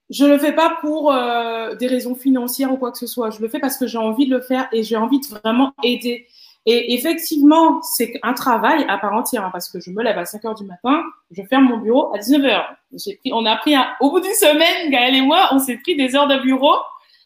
je 0.09 0.25
le 0.25 0.37
fais 0.37 0.53
pas 0.53 0.77
pour 0.79 1.11
euh, 1.11 1.75
des 1.75 1.87
raisons 1.87 2.15
financières 2.15 2.71
ou 2.71 2.77
quoi 2.77 2.91
que 2.91 2.97
ce 2.97 3.07
soit. 3.07 3.29
Je 3.29 3.41
le 3.41 3.49
fais 3.49 3.59
parce 3.59 3.75
que 3.75 3.85
j'ai 3.85 3.97
envie 3.97 4.25
de 4.25 4.35
le 4.35 4.41
faire 4.41 4.69
et 4.71 4.83
j'ai 4.83 4.95
envie 4.95 5.19
de 5.19 5.25
vraiment 5.25 5.73
aider. 5.83 6.27
Et 6.65 6.93
effectivement, 6.93 7.81
c'est 7.81 8.19
un 8.23 8.33
travail 8.33 8.85
à 8.87 8.97
part 8.97 9.13
entière 9.13 9.43
hein, 9.45 9.49
parce 9.51 9.69
que 9.69 9.79
je 9.81 9.91
me 9.91 10.01
lève 10.01 10.17
à 10.17 10.23
5 10.25 10.45
heures 10.45 10.55
du 10.55 10.63
matin, 10.65 11.03
je 11.31 11.41
ferme 11.43 11.65
mon 11.65 11.77
bureau 11.77 12.13
à 12.15 12.19
19 12.19 12.45
heures. 12.45 12.73
J'ai 12.93 13.17
pris, 13.17 13.33
on 13.33 13.45
a 13.45 13.57
pris 13.57 13.75
un, 13.75 13.87
au 13.99 14.11
bout 14.11 14.21
d'une 14.21 14.33
semaine, 14.33 14.89
Gaël 14.89 15.13
et 15.15 15.21
moi, 15.21 15.49
on 15.51 15.59
s'est 15.59 15.77
pris 15.77 15.95
des 15.97 16.15
heures 16.15 16.27
de 16.27 16.37
bureau 16.41 16.73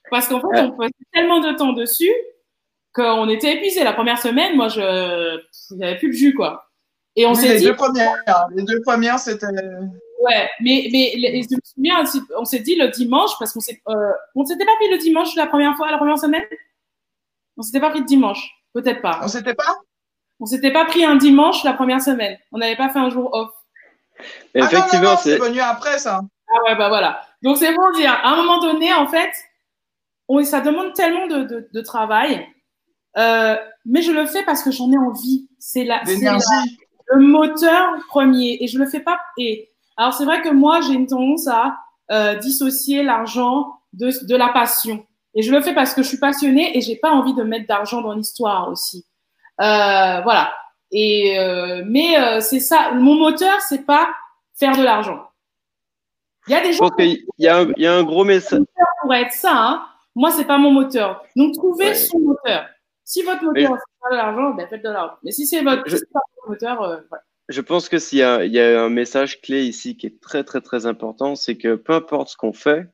parce 0.10 0.28
qu'en 0.28 0.40
fait, 0.42 0.48
Ouais. 0.48 0.62
on 0.62 0.72
passait 0.72 0.92
tellement 1.14 1.40
de 1.40 1.52
temps 1.54 1.74
dessus 1.74 2.12
qu'on 2.96 3.30
était 3.30 3.54
épuisé. 3.58 3.84
La 3.84 3.94
première 3.94 4.18
semaine, 4.20 4.56
moi, 4.56 4.70
je, 4.70 5.40
avait 5.84 5.98
plus 6.00 6.08
de 6.08 6.14
jus, 6.14 6.34
quoi. 6.34 6.70
Et 7.16 7.26
on 7.28 7.32
Oui, 7.32 7.36
s'est 7.36 7.50
les 7.54 7.60
dit, 7.60 7.66
deux 7.66 7.76
premières, 7.76 8.16
les 8.56 8.64
deux 8.64 8.82
premières, 8.82 9.20
c'était. 9.20 9.46
ouais, 9.48 10.50
mais, 10.62 10.88
mais 10.92 11.14
les- 11.16 11.44
je 11.44 11.56
me 11.56 11.60
souviens, 11.64 12.04
on 12.38 12.46
s'est 12.46 12.60
dit 12.60 12.76
le 12.76 12.88
dimanche, 12.88 13.32
parce 13.38 13.54
qu'on 13.54 13.60
s'est, 13.60 13.82
euh, 13.88 13.94
on 14.34 14.46
s'était 14.46 14.66
pas 14.66 14.76
pris 14.78 14.90
le 14.90 14.98
dimanche 14.98 15.36
la 15.36 15.46
première 15.46 15.76
fois, 15.76 15.92
la 15.92 15.98
première 15.98 16.18
semaine? 16.18 16.44
On 17.58 17.62
s'était 17.62 17.80
pas 17.80 17.90
pris 17.92 18.00
le 18.00 18.06
dimanche. 18.06 18.52
Peut-être 18.78 19.02
pas. 19.02 19.22
On 19.24 19.28
s'était 19.28 19.56
pas? 19.56 19.76
On 20.40 20.46
s'était 20.46 20.72
pas 20.72 20.86
pris 20.86 21.04
un 21.04 21.16
dimanche 21.16 21.64
la 21.64 21.74
première 21.74 22.00
semaine. 22.00 22.38
On 22.52 22.60
n'avait 22.60 22.76
pas 22.76 22.90
fait 22.90 23.00
un 23.00 23.10
jour 23.10 23.34
off. 23.34 23.50
Mais 24.54 24.62
Ah 24.62 24.66
effectivement, 24.72 25.18
c'est 25.18 25.38
venu 25.38 25.60
après 25.60 25.98
ça. 25.98 26.22
Ah 26.50 26.64
ouais, 26.66 26.76
bah 26.76 26.88
voilà. 26.90 27.22
Donc 27.42 27.58
c'est 27.58 27.74
pour 27.74 27.92
dire, 27.94 28.12
à 28.12 28.34
un 28.34 28.36
moment 28.36 28.60
donné, 28.60 28.94
en 28.94 29.08
fait, 29.08 29.32
on, 30.28 30.44
ça 30.44 30.62
demande 30.62 30.94
tellement 30.94 31.26
de, 31.26 31.44
de, 31.44 31.70
de 31.74 31.82
travail, 31.82 32.48
euh, 33.18 33.56
mais 33.86 34.04
je 34.04 34.12
le 34.12 34.28
fais 34.28 34.44
parce 34.44 34.62
que 34.62 34.70
j'en 34.70 34.92
ai 34.92 34.98
envie. 34.98 35.50
C'est 35.58 35.84
la, 35.84 36.04
le 36.04 37.20
moteur 37.20 37.96
premier 38.10 38.58
et 38.62 38.68
je 38.68 38.78
le 38.78 38.86
fais 38.86 39.00
pas. 39.00 39.20
Et 39.40 39.72
alors 39.98 40.14
c'est 40.14 40.26
vrai 40.26 40.44
que 40.44 40.50
moi 40.50 40.82
j'ai 40.82 40.94
une 40.94 41.08
tendance 41.08 41.48
à 41.48 41.78
euh, 42.12 42.36
dissocier 42.36 43.02
l'argent 43.02 43.74
de, 43.94 44.12
de 44.28 44.36
la 44.36 44.50
passion. 44.50 45.04
Et 45.38 45.44
je 45.44 45.52
le 45.54 45.62
fais 45.62 45.74
parce 45.76 45.94
que 45.94 46.02
je 46.04 46.08
suis 46.08 46.18
passionnée 46.18 46.76
et 46.78 46.82
j'ai 46.82 46.96
pas 46.96 47.12
envie 47.12 47.34
de 47.36 47.44
mettre 47.44 47.68
d'argent 47.68 48.02
dans 48.02 48.14
l'histoire 48.14 48.70
aussi. 48.70 49.06
Euh, 49.62 50.22
voilà. 50.22 50.54
Et 50.92 51.38
euh, 51.40 51.84
mais 51.86 52.18
euh, 52.20 52.40
c'est 52.42 52.60
ça. 52.60 52.92
Mon 52.94 53.16
moteur 53.16 53.62
c'est 53.62 53.86
pas 53.86 54.10
faire 54.60 54.76
de 54.76 54.84
l'argent. 54.84 55.24
Il 56.48 56.54
y 56.54 56.56
a 56.56 56.62
des 56.62 56.72
Je 56.74 56.78
gens 56.78 56.90
qu'il 56.90 57.24
y, 57.40 57.48
a 57.48 57.58
un- 57.60 57.72
il 57.78 57.84
y 57.84 57.88
a 57.88 57.94
un 57.94 58.04
gros 58.04 58.24
message. 58.24 58.60
qui 58.62 58.66
pourraient 59.02 59.22
être 59.24 59.34
ça. 59.34 59.52
Hein. 59.54 59.86
Moi 60.16 60.32
c'est 60.32 60.46
pas 60.46 60.58
mon 60.58 60.72
moteur. 60.72 61.24
Donc 61.36 61.54
trouvez 61.54 61.88
Ouais. 61.90 61.94
son 61.94 62.20
moteur. 62.20 62.66
Si 63.04 63.22
votre 63.22 63.44
moteur 63.44 63.72
c'est 63.78 64.00
pas 64.02 64.10
de 64.12 64.16
l'argent, 64.16 64.50
ben 64.56 64.68
faites 64.68 64.84
de 64.84 64.90
l'argent. 64.90 65.16
Mais 65.24 65.32
si 65.32 65.46
c'est 65.46 65.62
votre, 65.62 65.84
Je- 65.88 65.98
si 65.98 66.06
pas 66.12 66.20
votre 66.36 66.50
moteur, 66.50 66.78
voilà. 67.10 67.24
Je 67.50 67.62
pense 67.62 67.88
que 67.90 67.98
s'il 68.00 68.20
il 68.20 68.52
y 68.52 68.60
a 68.60 68.82
un 68.82 68.90
message 68.90 69.40
clé 69.42 69.64
ici 69.66 69.96
qui 69.98 70.08
est 70.08 70.20
très 70.22 70.44
très 70.44 70.62
très 70.62 70.86
important, 70.86 71.36
c'est 71.36 71.58
que 71.58 71.76
peu 71.76 71.94
importe 71.94 72.30
ce 72.30 72.38
qu'on 72.38 72.52
fait, 72.54 72.88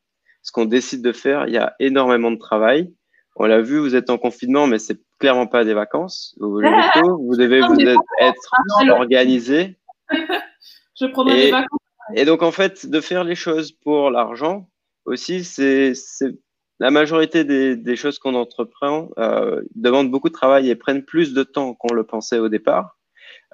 ce 0.44 0.52
qu'on 0.52 0.66
décide 0.66 1.02
de 1.02 1.12
faire, 1.12 1.48
il 1.48 1.54
y 1.54 1.58
a 1.58 1.74
énormément 1.80 2.30
de 2.32 2.38
travail. 2.38 2.94
On 3.36 3.46
l'a 3.48 3.62
vu, 3.62 3.80
vous 3.80 3.96
êtes 3.96 4.12
en 4.12 4.20
confinement, 4.20 4.68
mais 4.68 4.78
c'est 4.78 5.00
clairement 5.20 5.48
pas 5.48 5.66
des 5.66 5.74
vacances. 5.74 6.36
Vous 6.40 6.62
vous 7.20 7.36
devez 7.36 7.62
vous 7.62 7.80
êtes- 7.80 7.98
être 8.20 8.52
Alors, 8.80 9.00
organisé. 9.00 9.80
je 11.00 11.06
prendrai 11.08 11.40
Et- 11.40 11.46
des 11.46 11.52
vacances. 11.52 11.80
Et 12.16 12.26
donc, 12.26 12.44
en 12.44 12.52
fait, 12.52 12.86
de 12.86 13.00
faire 13.02 13.24
les 13.24 13.34
choses 13.36 13.72
pour 13.72 14.12
l'argent 14.12 14.70
aussi, 15.06 15.44
c'est 15.46 15.94
la 16.80 16.92
majorité 16.92 17.46
des, 17.46 17.78
des 17.78 17.96
choses 17.96 18.20
qu'on 18.20 18.36
entreprend 18.36 19.10
euh, 19.18 19.62
demandent 19.76 20.12
beaucoup 20.12 20.28
de 20.28 20.34
travail 20.34 20.70
et 20.70 20.76
prennent 20.76 21.06
plus 21.06 21.34
de 21.34 21.44
temps 21.44 21.74
qu'on 21.74 21.94
le 21.94 22.04
pensait 22.04 22.40
au 22.40 22.50
départ. 22.50 22.98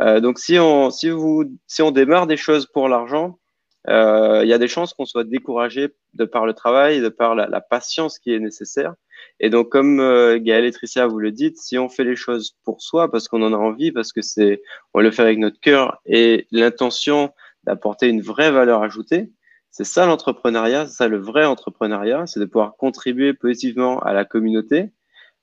Euh, 0.01 0.19
donc, 0.19 0.39
si 0.39 0.57
on, 0.57 0.89
si, 0.89 1.09
vous, 1.09 1.43
si 1.67 1.81
on 1.83 1.91
démarre 1.91 2.25
des 2.25 2.37
choses 2.37 2.65
pour 2.65 2.89
l'argent, 2.89 3.38
il 3.87 4.47
y 4.47 4.53
a 4.53 4.57
des 4.57 4.67
chances 4.67 4.93
qu'on 4.93 5.05
soit 5.05 5.23
découragé 5.23 5.89
de 6.13 6.25
par 6.25 6.45
le 6.45 6.53
travail, 6.53 7.01
de 7.01 7.09
par 7.09 7.35
la, 7.35 7.47
la 7.47 7.61
patience 7.61 8.19
qui 8.19 8.33
est 8.33 8.39
nécessaire. 8.39 8.93
Et 9.39 9.49
donc, 9.49 9.69
comme 9.69 9.99
euh, 9.99 10.37
Gaël 10.39 10.65
et 10.65 10.71
Tricia 10.71 11.07
vous 11.07 11.19
le 11.19 11.31
dites, 11.31 11.57
si 11.57 11.77
on 11.77 11.89
fait 11.89 12.03
les 12.03 12.15
choses 12.15 12.57
pour 12.63 12.81
soi, 12.81 13.09
parce 13.09 13.27
qu'on 13.27 13.41
en 13.41 13.53
a 13.53 13.57
envie, 13.57 13.91
parce 13.91 14.11
que 14.11 14.21
c'est, 14.21 14.61
on 14.93 14.99
le 14.99 15.11
fait 15.11 15.21
avec 15.21 15.39
notre 15.39 15.59
cœur 15.59 16.01
et 16.05 16.47
l'intention 16.51 17.31
d'apporter 17.63 18.07
une 18.07 18.21
vraie 18.21 18.51
valeur 18.51 18.83
ajoutée. 18.83 19.31
C'est 19.71 19.85
ça 19.85 20.05
l'entrepreneuriat, 20.05 20.87
c'est 20.87 20.95
ça 20.95 21.07
le 21.07 21.17
vrai 21.17 21.45
entrepreneuriat, 21.45 22.25
c'est 22.25 22.39
de 22.39 22.45
pouvoir 22.45 22.75
contribuer 22.75 23.33
positivement 23.33 23.99
à 23.99 24.13
la 24.13 24.25
communauté, 24.25 24.91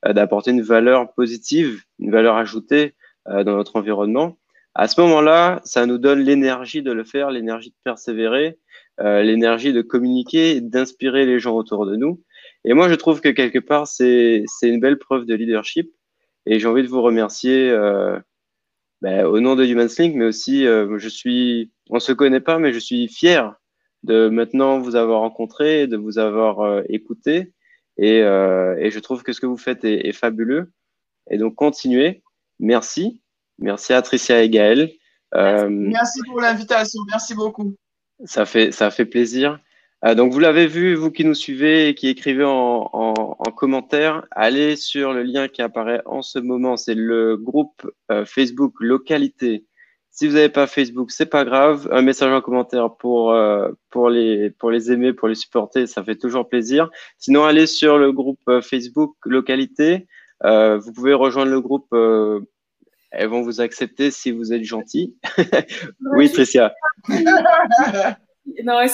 euh, 0.05 0.13
d'apporter 0.13 0.51
une 0.51 0.63
valeur 0.63 1.13
positive, 1.15 1.83
une 1.99 2.11
valeur 2.11 2.37
ajoutée 2.37 2.97
euh, 3.29 3.45
dans 3.45 3.57
notre 3.57 3.77
environnement. 3.77 4.37
À 4.79 4.89
ce 4.89 5.01
moment-là, 5.01 5.63
ça 5.65 5.87
nous 5.87 5.97
donne 5.97 6.21
l'énergie 6.21 6.83
de 6.83 6.93
le 6.93 7.03
faire, 7.03 7.31
l'énergie 7.31 7.71
de 7.71 7.77
persévérer, 7.83 8.59
euh, 9.01 9.23
l'énergie 9.23 9.73
de 9.73 9.81
communiquer 9.81 10.61
d'inspirer 10.61 11.25
les 11.25 11.39
gens 11.39 11.57
autour 11.57 11.87
de 11.87 11.97
nous. 11.97 12.23
Et 12.63 12.75
moi, 12.75 12.91
je 12.91 12.95
trouve 12.95 13.23
que 13.23 13.31
quelque 13.31 13.59
part, 13.59 13.87
c'est 13.87 14.45
une 14.63 14.79
belle 14.79 14.99
preuve 14.99 15.25
de 15.25 15.35
leadership. 15.35 15.91
Et 16.45 16.59
j'ai 16.59 16.69
envie 16.69 16.83
de 16.83 16.89
vous 16.89 17.01
remercier 17.01 17.71
euh, 17.71 18.19
ben, 19.01 19.25
au 19.25 19.41
nom 19.41 19.57
de 19.57 19.65
Human's 19.65 19.99
Link, 19.99 20.15
mais 20.15 20.27
aussi, 20.27 20.67
euh, 20.67 20.99
je 20.99 21.09
suis, 21.09 21.73
on 21.89 21.99
se 21.99 22.13
connaît 22.13 22.41
pas, 22.41 22.59
mais 22.59 22.75
je 22.75 22.79
suis 22.79 23.09
fier 23.09 23.55
de 24.03 24.29
maintenant 24.29 24.79
vous 24.79 24.95
avoir 24.95 25.21
rencontré, 25.21 25.87
de 25.87 25.97
vous 25.97 26.19
avoir 26.19 26.61
euh, 26.61 26.83
écouté, 26.91 27.55
et, 27.97 28.21
euh, 28.23 28.77
et 28.79 28.91
je 28.91 28.99
trouve 29.01 29.23
que 29.23 29.33
ce 29.33 29.41
que 29.41 29.47
vous 29.47 29.57
faites 29.57 29.85
est, 29.85 30.07
est 30.07 30.13
fabuleux. 30.13 30.71
Et 31.31 31.39
donc 31.39 31.55
continuez. 31.55 32.23
Merci, 32.59 33.23
merci 33.59 33.93
à 33.93 34.03
Tricia 34.03 34.43
et 34.43 34.49
Gaël. 34.51 34.91
Euh, 35.35 35.69
Merci 35.69 36.21
pour 36.27 36.41
l'invitation. 36.41 37.01
Merci 37.11 37.35
beaucoup. 37.35 37.75
ça 38.25 38.47
fait, 38.47 38.73
ça 38.73 38.91
fait 38.91 39.05
plaisir. 39.07 39.59
Euh, 40.05 40.15
donc, 40.15 40.33
vous 40.33 40.39
l'avez 40.39 40.67
vu, 40.67 40.95
vous 40.95 41.11
qui 41.11 41.25
nous 41.25 41.35
suivez 41.35 41.89
et 41.89 41.95
qui 41.95 42.09
écrivez 42.09 42.45
en, 42.45 42.89
en, 42.93 43.15
en 43.39 43.51
commentaire, 43.53 44.25
allez 44.31 44.77
sur 44.77 45.13
le 45.13 45.23
lien 45.23 45.49
qui 45.49 45.63
apparaît 45.63 46.03
en 46.07 46.23
ce 46.23 46.39
moment. 46.39 46.77
C'est 46.77 46.95
le 46.95 47.37
groupe 47.37 47.91
euh, 48.11 48.25
Facebook 48.25 48.75
Localité. 48.81 49.65
Si 50.11 50.27
vous 50.29 50.35
n'avez 50.35 50.49
pas 50.49 50.67
Facebook, 50.67 51.11
c'est 51.11 51.27
pas 51.27 51.45
grave. 51.45 51.89
Un 51.93 52.03
message 52.03 52.33
en 52.33 52.41
commentaire 52.41 52.95
pour, 52.97 53.33
euh, 53.33 53.71
pour, 53.91 54.09
les, 54.09 54.51
pour 54.51 54.71
les 54.71 54.91
aimer, 54.93 55.13
pour 55.13 55.29
les 55.29 55.35
supporter, 55.35 55.87
ça 55.87 56.03
fait 56.05 56.17
toujours 56.17 56.49
plaisir. 56.49 56.89
Sinon, 57.19 57.45
allez 57.45 57.67
sur 57.67 57.99
le 57.99 58.13
groupe 58.13 58.41
Facebook 58.63 59.15
Localité. 59.25 60.07
Euh, 60.45 60.79
vous 60.79 60.93
pouvez 60.93 61.15
rejoindre 61.15 61.51
le 61.51 61.61
groupe. 61.61 61.89
euh, 61.93 62.41
elles 63.11 63.29
vont 63.29 63.43
vous 63.43 63.61
accepter 63.61 64.11
si 64.11 64.31
vous 64.33 64.53
êtes 64.53 64.65
gentil. 64.65 65.17
oui, 66.17 66.31
Tricia. 66.31 66.75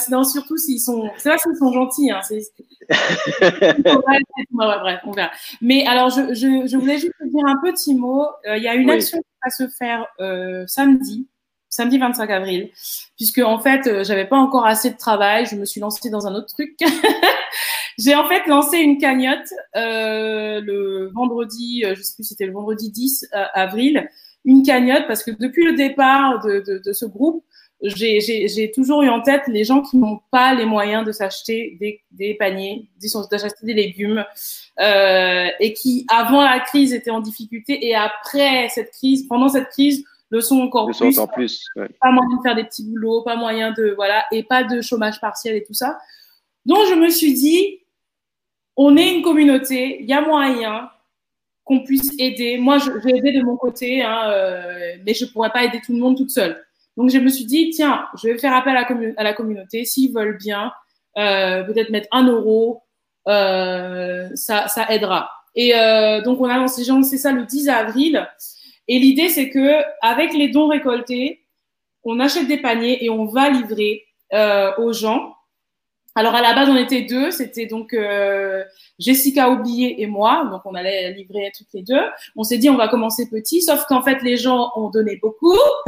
Non, 0.09 0.23
surtout 0.23 0.57
s'ils 0.57 0.79
sont. 0.79 1.09
C'est 1.17 1.29
vrai 1.29 1.37
qu'ils 1.37 1.55
sont 1.57 1.71
gentils. 1.71 2.09
Hein, 2.11 2.21
ouais, 2.31 4.19
bref, 4.51 4.99
on 5.05 5.11
verra. 5.11 5.31
Mais 5.61 5.85
alors, 5.85 6.09
je, 6.09 6.33
je, 6.33 6.67
je 6.67 6.77
voulais 6.77 6.97
juste 6.97 7.13
te 7.19 7.27
dire 7.27 7.45
un 7.45 7.57
petit 7.63 7.93
mot. 7.93 8.25
Euh, 8.47 8.57
Il 8.57 8.63
y 8.63 8.67
a 8.67 8.73
une 8.75 8.89
Oui. 8.89 8.95
action 8.95 9.19
qui 9.19 9.25
va 9.43 9.49
se 9.51 9.67
faire 9.77 10.07
euh, 10.19 10.65
samedi. 10.67 11.27
Samedi 11.73 11.97
25 11.97 12.29
avril, 12.29 12.69
puisque 13.17 13.39
en 13.39 13.59
fait, 13.59 13.87
euh, 13.87 14.03
j'avais 14.03 14.25
pas 14.25 14.37
encore 14.37 14.65
assez 14.65 14.91
de 14.91 14.97
travail, 14.97 15.47
je 15.47 15.55
me 15.55 15.65
suis 15.65 15.81
lancée 15.81 16.09
dans 16.09 16.27
un 16.27 16.35
autre 16.35 16.47
truc. 16.47 16.75
J'ai 17.97 18.15
en 18.15 18.27
fait 18.27 18.45
lancé 18.47 18.77
une 18.77 18.97
cagnotte 18.97 19.53
euh, 19.75 20.61
le 20.61 21.11
vendredi, 21.13 21.83
euh, 21.85 21.93
je 21.95 22.01
sais 22.01 22.15
plus, 22.15 22.23
c'était 22.23 22.45
le 22.45 22.53
vendredi 22.53 22.91
10 22.91 23.27
euh, 23.33 23.43
avril, 23.53 24.09
une 24.45 24.63
cagnotte 24.63 25.05
parce 25.07 25.23
que 25.23 25.31
depuis 25.31 25.65
le 25.65 25.73
départ 25.73 26.43
de, 26.43 26.81
ce 26.91 27.05
groupe, 27.05 27.43
j'ai- 27.81 28.71
toujours 28.73 29.03
eu 29.03 29.09
en 29.09 29.21
tête 29.21 29.43
les 29.47 29.63
gens 29.63 29.81
qui 29.81 29.97
n'ont 29.97 30.19
pas 30.31 30.53
les 30.53 30.65
moyens 30.65 31.05
de 31.05 31.11
s'acheter 31.11 31.77
des, 31.79 32.01
des 32.11 32.33
paniers, 32.33 32.87
d'acheter 33.31 33.65
des 33.65 33.73
légumes, 33.73 34.25
et 34.79 35.73
qui 35.73 36.05
avant 36.09 36.41
la 36.41 36.59
crise 36.59 36.93
étaient 36.93 37.11
en 37.11 37.19
difficulté. 37.21 37.85
Et 37.85 37.95
après 37.95 38.67
cette 38.69 38.91
crise, 38.91 39.27
pendant 39.27 39.49
cette 39.49 39.69
crise, 39.69 40.03
le 40.33 40.41
sont 40.41 40.59
encore 40.61 40.87
Le 40.87 40.93
plus 41.27 41.63
ouais. 41.75 41.87
pas 42.01 42.09
moyen 42.11 42.35
de 42.37 42.41
faire 42.41 42.55
des 42.55 42.63
petits 42.63 42.83
boulots, 42.89 43.21
pas 43.21 43.35
moyen 43.35 43.71
de 43.71 43.93
voilà, 43.95 44.25
et 44.31 44.41
pas 44.43 44.63
de 44.63 44.81
chômage 44.81 45.21
partiel 45.21 45.55
et 45.55 45.63
tout 45.63 45.75
ça. 45.75 45.99
Donc 46.65 46.79
je 46.89 46.95
me 46.95 47.09
suis 47.09 47.33
dit, 47.33 47.81
on 48.75 48.97
est 48.97 49.13
une 49.13 49.21
communauté, 49.21 49.97
il 50.01 50.07
y 50.09 50.13
a 50.13 50.21
moyen 50.21 50.89
qu'on 51.65 51.83
puisse 51.83 52.09
aider. 52.19 52.57
Moi, 52.57 52.79
je 52.79 52.89
vais 52.91 53.11
aider 53.17 53.31
de 53.31 53.43
mon 53.43 53.55
côté, 53.57 54.01
hein, 54.01 54.23
euh, 54.31 54.95
mais 55.05 55.13
je 55.13 55.25
pourrais 55.25 55.51
pas 55.51 55.63
aider 55.63 55.79
tout 55.85 55.93
le 55.93 55.99
monde 55.99 56.17
toute 56.17 56.31
seule. 56.31 56.61
Donc 56.97 57.09
je 57.11 57.19
me 57.19 57.29
suis 57.29 57.45
dit, 57.45 57.69
tiens, 57.69 58.05
je 58.21 58.27
vais 58.29 58.37
faire 58.39 58.53
appel 58.55 58.75
à 58.75 58.81
la, 58.81 58.85
commu- 58.85 59.13
à 59.17 59.23
la 59.23 59.33
communauté, 59.33 59.85
s'ils 59.85 60.11
veulent 60.13 60.37
bien, 60.37 60.71
euh, 61.17 61.63
peut-être 61.63 61.91
mettre 61.91 62.07
un 62.11 62.25
euro, 62.27 62.81
euh, 63.27 64.29
ça, 64.33 64.67
ça 64.67 64.87
aidera. 64.89 65.29
Et 65.55 65.73
donc 66.25 66.41
on 66.41 66.45
a 66.49 66.57
lancé, 66.57 66.83
j'ai 66.83 66.91
lancé 66.91 67.19
ça 67.19 67.31
le 67.31 67.45
10 67.45 67.69
avril. 67.69 68.27
Et 68.87 68.99
l'idée, 68.99 69.29
c'est 69.29 69.49
que 69.49 69.81
avec 70.01 70.33
les 70.33 70.49
dons 70.49 70.67
récoltés, 70.67 71.43
on 72.03 72.19
achète 72.19 72.47
des 72.47 72.57
paniers 72.57 73.03
et 73.03 73.09
on 73.09 73.25
va 73.25 73.49
livrer 73.49 74.05
euh, 74.33 74.71
aux 74.77 74.93
gens. 74.93 75.35
Alors 76.15 76.35
à 76.35 76.41
la 76.41 76.53
base, 76.53 76.69
on 76.69 76.75
était 76.75 77.01
deux, 77.01 77.31
c'était 77.31 77.65
donc 77.65 77.93
euh, 77.93 78.63
Jessica 78.99 79.49
Oublié 79.49 80.01
et 80.03 80.05
moi, 80.05 80.47
donc 80.51 80.61
on 80.65 80.75
allait 80.75 81.11
livrer 81.11 81.51
toutes 81.57 81.73
les 81.73 81.81
deux. 81.81 82.01
On 82.35 82.43
s'est 82.43 82.59
dit 82.59 82.69
on 82.69 82.75
va 82.77 82.87
commencer 82.87 83.27
petit, 83.31 83.63
sauf 83.63 83.85
qu'en 83.85 84.03
fait 84.03 84.21
les 84.21 84.37
gens 84.37 84.71
ont 84.75 84.89
donné 84.89 85.15
beaucoup 85.15 85.57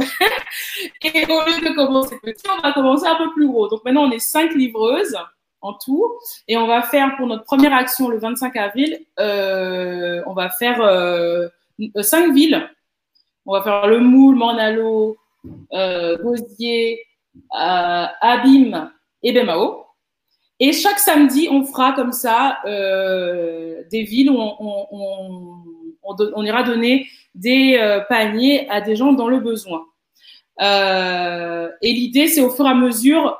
et 1.02 1.24
au 1.26 1.44
lieu 1.46 1.68
de 1.68 1.76
commencer 1.76 2.16
petit, 2.22 2.44
on 2.58 2.60
va 2.60 2.72
commencer 2.72 3.06
un 3.06 3.14
peu 3.14 3.30
plus 3.34 3.46
gros. 3.46 3.68
Donc 3.68 3.84
maintenant 3.84 4.08
on 4.08 4.10
est 4.10 4.18
cinq 4.18 4.52
livreuses 4.54 5.16
en 5.60 5.74
tout 5.74 6.18
et 6.48 6.56
on 6.56 6.66
va 6.66 6.82
faire 6.82 7.16
pour 7.16 7.28
notre 7.28 7.44
première 7.44 7.72
action 7.72 8.08
le 8.08 8.18
25 8.18 8.56
avril, 8.56 8.98
euh, 9.20 10.22
on 10.26 10.34
va 10.34 10.50
faire 10.50 10.80
euh, 10.80 11.46
cinq 12.00 12.34
villes. 12.34 12.68
On 13.46 13.52
va 13.52 13.62
faire 13.62 13.86
le 13.86 14.00
Moule, 14.00 14.34
Mornalo, 14.36 15.16
euh, 15.72 16.18
Gosier, 16.18 17.00
euh, 17.54 18.06
Abîme 18.20 18.90
et 19.22 19.32
Bemao. 19.32 19.84
Et 20.58 20.72
chaque 20.72 20.98
samedi, 20.98 21.48
on 21.50 21.64
fera 21.64 21.92
comme 21.92 22.12
ça 22.12 22.58
euh, 22.64 23.84
des 23.90 24.02
villes 24.02 24.30
où 24.30 24.36
on, 24.38 24.56
on, 24.58 24.86
on, 24.90 25.56
on, 26.02 26.14
don- 26.14 26.32
on 26.34 26.44
ira 26.44 26.62
donner 26.62 27.06
des 27.34 27.76
paniers 28.08 28.68
à 28.70 28.80
des 28.80 28.96
gens 28.96 29.12
dans 29.12 29.28
le 29.28 29.38
besoin. 29.38 29.84
Euh, 30.62 31.70
et 31.82 31.92
l'idée, 31.92 32.28
c'est 32.28 32.40
au 32.40 32.48
fur 32.50 32.64
et 32.66 32.70
à 32.70 32.74
mesure, 32.74 33.38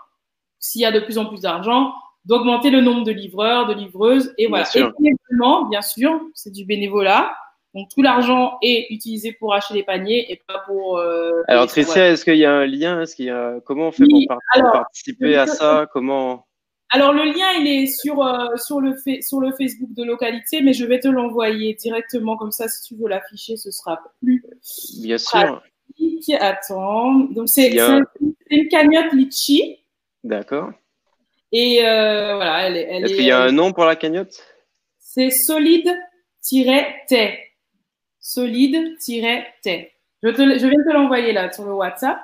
s'il 0.58 0.82
y 0.82 0.84
a 0.84 0.92
de 0.92 1.00
plus 1.00 1.16
en 1.16 1.24
plus 1.26 1.40
d'argent, 1.40 1.94
d'augmenter 2.26 2.70
le 2.70 2.82
nombre 2.82 3.04
de 3.04 3.12
livreurs, 3.12 3.66
de 3.66 3.72
livreuses. 3.72 4.34
Et 4.36 4.46
voilà. 4.46 4.66
sûr. 4.66 4.92
Et 5.02 5.12
bien 5.70 5.82
sûr, 5.82 6.20
c'est 6.34 6.52
du 6.52 6.64
bénévolat. 6.66 7.32
Donc 7.76 7.88
tout 7.94 8.00
l'argent 8.00 8.56
est 8.62 8.86
utilisé 8.90 9.32
pour 9.32 9.52
acheter 9.52 9.74
les 9.74 9.82
paniers 9.82 10.32
et 10.32 10.40
pas 10.48 10.60
pour. 10.66 10.96
euh, 10.96 11.42
Alors 11.46 11.66
Tricia, 11.66 12.08
est-ce 12.08 12.24
qu'il 12.24 12.38
y 12.38 12.46
a 12.46 12.52
un 12.52 12.64
lien? 12.66 13.02
Est-ce 13.02 13.14
qu'il 13.14 13.26
y 13.26 13.30
a 13.30 13.60
comment 13.66 13.88
on 13.88 13.92
fait 13.92 14.04
Oui, 14.10 14.26
pour 14.26 14.38
alors, 14.54 14.72
participer 14.72 15.36
à 15.36 15.46
ça? 15.46 15.86
Comment 15.92 16.46
Alors 16.88 17.12
le 17.12 17.24
lien 17.24 17.52
il 17.60 17.66
est 17.68 17.86
sur 17.86 18.24
euh, 18.24 18.56
sur 18.56 18.80
le 18.80 18.94
fa- 18.94 19.20
sur 19.20 19.40
le 19.40 19.50
Facebook 19.52 19.90
de 19.92 20.04
localité, 20.04 20.62
mais 20.62 20.72
je 20.72 20.86
vais 20.86 21.00
te 21.00 21.08
l'envoyer 21.08 21.74
directement 21.74 22.38
comme 22.38 22.50
ça 22.50 22.66
si 22.66 22.80
tu 22.88 22.94
veux 22.98 23.08
l'afficher, 23.10 23.58
ce 23.58 23.70
sera 23.70 24.00
plus 24.22 24.42
Bien 25.02 25.18
sûr. 25.18 25.60
pratique. 25.92 26.32
Attends, 26.40 27.12
donc 27.30 27.48
c'est 27.50 27.78
a- 27.78 28.00
une 28.50 28.68
cagnotte 28.68 29.12
litchi 29.12 29.76
D'accord. 30.24 30.70
et 31.52 31.84
euh, 31.84 32.36
voilà, 32.36 32.68
elle 32.68 32.76
est, 32.78 33.02
Est-ce 33.02 33.12
est- 33.12 33.16
qu'il 33.16 33.26
y 33.26 33.30
a 33.32 33.42
un 33.42 33.52
nom 33.52 33.72
pour 33.72 33.84
la 33.84 33.96
cagnotte? 33.96 34.42
C'est 34.98 35.30
solide-tay. 36.42 37.38
Solide-tay. 38.26 39.92
Je, 40.20 40.28
te, 40.30 40.42
je 40.58 40.66
viens 40.66 40.78
de 40.78 40.84
te 40.84 40.92
l'envoyer 40.92 41.32
là 41.32 41.52
sur 41.52 41.64
le 41.64 41.74
WhatsApp. 41.74 42.18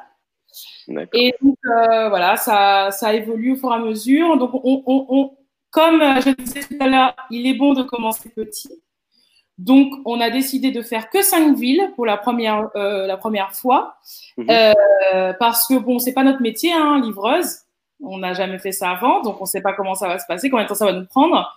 Et 1.12 1.32
donc, 1.40 1.56
euh, 1.64 2.08
voilà, 2.08 2.36
ça, 2.36 2.90
ça 2.90 3.14
évolue 3.14 3.52
au 3.52 3.56
fur 3.56 3.70
et 3.70 3.76
à 3.76 3.78
mesure. 3.78 4.36
Donc, 4.36 4.50
on, 4.52 4.82
on, 4.84 5.06
on, 5.08 5.36
comme 5.70 6.02
euh, 6.02 6.20
je 6.20 6.30
disais 6.30 6.62
tout 6.62 6.76
à 6.80 6.88
l'heure, 6.88 7.14
il 7.30 7.46
est 7.46 7.54
bon 7.54 7.72
de 7.72 7.84
commencer 7.84 8.30
petit. 8.30 8.82
Donc, 9.58 9.92
on 10.04 10.20
a 10.20 10.28
décidé 10.30 10.72
de 10.72 10.82
faire 10.82 11.08
que 11.08 11.22
cinq 11.22 11.56
villes 11.56 11.92
pour 11.94 12.04
la 12.04 12.16
première, 12.16 12.68
euh, 12.74 13.06
la 13.06 13.16
première 13.16 13.52
fois. 13.52 13.94
Mhm. 14.36 14.46
Euh, 14.50 15.32
parce 15.38 15.68
que, 15.68 15.78
bon, 15.78 16.00
c'est 16.00 16.14
pas 16.14 16.24
notre 16.24 16.42
métier, 16.42 16.72
hein, 16.72 17.00
livreuse. 17.00 17.58
On 18.04 18.18
n'a 18.18 18.34
jamais 18.34 18.58
fait 18.58 18.72
ça 18.72 18.90
avant, 18.90 19.22
donc 19.22 19.40
on 19.40 19.44
ne 19.44 19.48
sait 19.48 19.62
pas 19.62 19.72
comment 19.72 19.94
ça 19.94 20.08
va 20.08 20.18
se 20.18 20.26
passer, 20.26 20.50
combien 20.50 20.64
de 20.64 20.68
temps 20.68 20.74
ça 20.74 20.86
va 20.86 20.92
nous 20.92 21.06
prendre. 21.06 21.56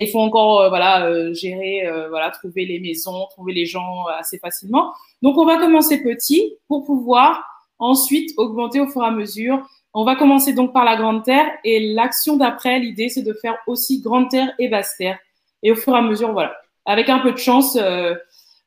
Il 0.00 0.08
faut 0.08 0.20
encore 0.20 0.60
euh, 0.60 0.68
voilà, 0.68 1.06
euh, 1.06 1.34
gérer, 1.34 1.86
euh, 1.86 2.08
voilà, 2.08 2.30
trouver 2.30 2.64
les 2.64 2.78
maisons, 2.78 3.26
trouver 3.30 3.52
les 3.52 3.66
gens 3.66 4.06
assez 4.06 4.38
facilement. 4.38 4.92
Donc, 5.22 5.36
on 5.36 5.44
va 5.44 5.56
commencer 5.56 6.02
petit 6.02 6.54
pour 6.68 6.84
pouvoir 6.84 7.42
ensuite 7.78 8.32
augmenter 8.36 8.80
au 8.80 8.86
fur 8.86 9.02
et 9.02 9.06
à 9.06 9.10
mesure. 9.10 9.66
On 9.92 10.04
va 10.04 10.14
commencer 10.14 10.52
donc 10.52 10.72
par 10.72 10.84
la 10.84 10.96
Grande 10.96 11.24
Terre 11.24 11.50
et 11.64 11.92
l'action 11.92 12.36
d'après, 12.36 12.78
l'idée, 12.78 13.08
c'est 13.08 13.22
de 13.22 13.32
faire 13.32 13.56
aussi 13.66 14.00
Grande 14.00 14.30
Terre 14.30 14.52
et 14.58 14.68
Basse 14.68 14.96
Terre. 14.96 15.18
Et 15.62 15.72
au 15.72 15.74
fur 15.74 15.94
et 15.94 15.98
à 15.98 16.02
mesure, 16.02 16.32
voilà. 16.32 16.54
Avec 16.86 17.08
un 17.08 17.18
peu 17.18 17.32
de 17.32 17.38
chance, 17.38 17.76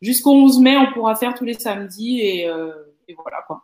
jusqu'au 0.02 0.34
11 0.34 0.60
mai, 0.60 0.78
on 0.78 0.92
pourra 0.92 1.16
faire 1.16 1.34
tous 1.34 1.46
les 1.46 1.54
samedis 1.54 2.20
et, 2.20 2.42
et 3.08 3.14
voilà 3.16 3.42
quoi. 3.48 3.64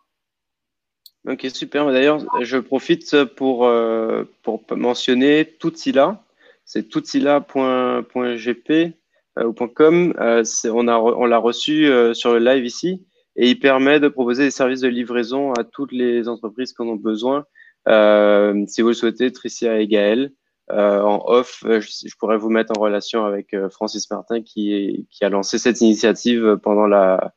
Ok, 1.27 1.47
super. 1.53 1.91
D'ailleurs, 1.91 2.25
je 2.41 2.57
profite 2.57 3.25
pour, 3.35 3.65
euh, 3.65 4.23
pour 4.41 4.63
mentionner 4.71 5.57
Tutsila. 5.59 6.23
C'est 6.65 6.87
tutsila.gp 6.87 8.93
euh, 9.37 9.53
.com. 9.75 10.13
Euh, 10.19 10.43
on 10.65 11.25
l'a 11.25 11.37
reçu 11.37 11.87
euh, 11.87 12.13
sur 12.13 12.33
le 12.33 12.39
live 12.39 12.65
ici 12.65 13.05
et 13.35 13.49
il 13.49 13.59
permet 13.59 13.99
de 13.99 14.07
proposer 14.07 14.43
des 14.43 14.51
services 14.51 14.81
de 14.81 14.87
livraison 14.87 15.53
à 15.53 15.63
toutes 15.63 15.91
les 15.91 16.27
entreprises 16.27 16.73
qui 16.73 16.81
en 16.81 16.87
ont 16.87 16.95
besoin. 16.95 17.45
Euh, 17.87 18.65
si 18.67 18.81
vous 18.81 18.89
le 18.89 18.93
souhaitez, 18.93 19.31
Tricia 19.31 19.79
et 19.79 19.87
Gaël. 19.87 20.31
Euh, 20.71 21.01
en 21.01 21.23
off, 21.25 21.63
je, 21.63 22.15
pourrais 22.19 22.37
vous 22.37 22.49
mettre 22.49 22.73
en 22.77 22.81
relation 22.81 23.25
avec 23.25 23.55
Francis 23.71 24.09
Martin 24.11 24.43
qui, 24.43 25.07
qui 25.09 25.25
a 25.25 25.29
lancé 25.29 25.57
cette 25.57 25.81
initiative 25.81 26.57
pendant 26.61 26.85
la. 26.85 27.33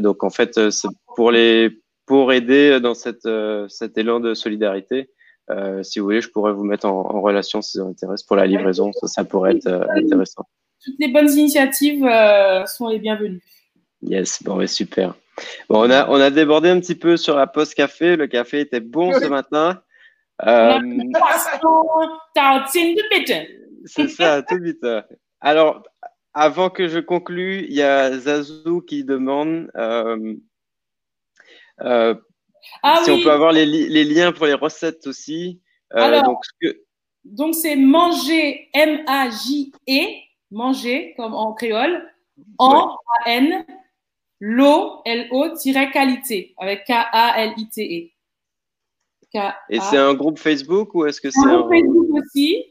donc 0.00 0.24
en 0.24 0.30
fait, 0.30 0.70
c'est 0.70 0.88
pour 1.14 1.30
les 1.30 1.80
pour 2.06 2.32
aider 2.32 2.80
dans 2.80 2.94
cette, 2.94 3.26
euh, 3.26 3.68
cet 3.68 3.98
élan 3.98 4.20
de 4.20 4.34
solidarité. 4.34 5.10
Euh, 5.50 5.82
si 5.82 5.98
vous 5.98 6.06
voulez, 6.06 6.20
je 6.20 6.30
pourrais 6.30 6.52
vous 6.52 6.64
mettre 6.64 6.86
en, 6.86 7.00
en 7.00 7.20
relation 7.20 7.62
si 7.62 7.78
ça 7.78 7.84
vous 7.84 7.90
intéresse 7.90 8.22
pour 8.22 8.36
la 8.36 8.46
livraison. 8.46 8.92
Ça, 8.92 9.06
ça 9.06 9.24
pourrait 9.24 9.56
être 9.56 9.66
euh, 9.66 9.84
intéressant. 9.94 10.46
Toutes 10.84 10.96
les 10.98 11.08
bonnes 11.08 11.30
initiatives 11.30 12.08
sont 12.66 12.88
les 12.88 12.98
bienvenues. 12.98 13.42
Yes, 14.02 14.42
bon, 14.42 14.58
ouais, 14.58 14.66
super. 14.66 15.14
Bon, 15.68 15.86
on 15.86 15.90
a, 15.90 16.08
on 16.08 16.20
a 16.20 16.30
débordé 16.30 16.68
un 16.68 16.80
petit 16.80 16.94
peu 16.94 17.16
sur 17.16 17.36
la 17.36 17.46
pause 17.46 17.74
café. 17.74 18.16
Le 18.16 18.26
café 18.26 18.60
était 18.60 18.80
bon 18.80 19.12
ce 19.12 19.26
matin. 19.26 19.80
Euh, 20.46 20.78
tartine 22.34 22.94
de 22.94 23.02
pétain. 23.08 23.44
c'est 23.84 24.08
ça, 24.08 24.42
tout 24.42 24.60
vite. 24.60 24.86
Alors, 25.40 25.82
avant 26.34 26.68
que 26.68 26.88
je 26.88 26.98
conclue, 26.98 27.64
il 27.66 27.74
y 27.74 27.82
a 27.82 28.12
Zazou 28.18 28.82
qui 28.82 29.04
demande 29.04 29.70
euh, 29.76 30.34
euh, 31.82 32.14
Ah 32.82 33.00
si 33.04 33.10
oui, 33.10 33.20
on 33.20 33.22
peut 33.24 33.30
avoir 33.32 33.52
les, 33.52 33.66
li- 33.66 33.88
les 33.88 34.04
liens 34.04 34.32
pour 34.32 34.46
les 34.46 34.54
recettes 34.54 35.06
aussi. 35.06 35.60
Euh, 35.94 35.98
Alors, 35.98 36.22
donc, 36.24 36.44
ce 36.44 36.50
que, 36.60 36.80
donc 37.24 37.54
c'est 37.54 37.76
manger, 37.76 38.68
M-A-J-E, 38.74 40.06
manger 40.50 41.14
comme 41.16 41.34
en 41.34 41.52
créole, 41.54 42.08
en 42.58 42.96
A-N, 43.24 43.64
l'eau, 44.40 45.00
L-O, 45.04 45.54
tiret 45.56 45.90
qualité, 45.90 46.54
avec 46.58 46.84
K-A-L-I-T-E. 46.84 48.10
K-A- 49.32 49.56
Et 49.70 49.80
c'est 49.80 49.96
un 49.96 50.14
groupe 50.14 50.38
Facebook 50.38 50.94
ou 50.94 51.04
est-ce 51.06 51.20
que 51.20 51.30
c'est 51.30 51.40
un 51.40 51.48
un... 51.48 51.60
groupe 51.60 51.72
Facebook 51.72 52.08
aussi. 52.22 52.64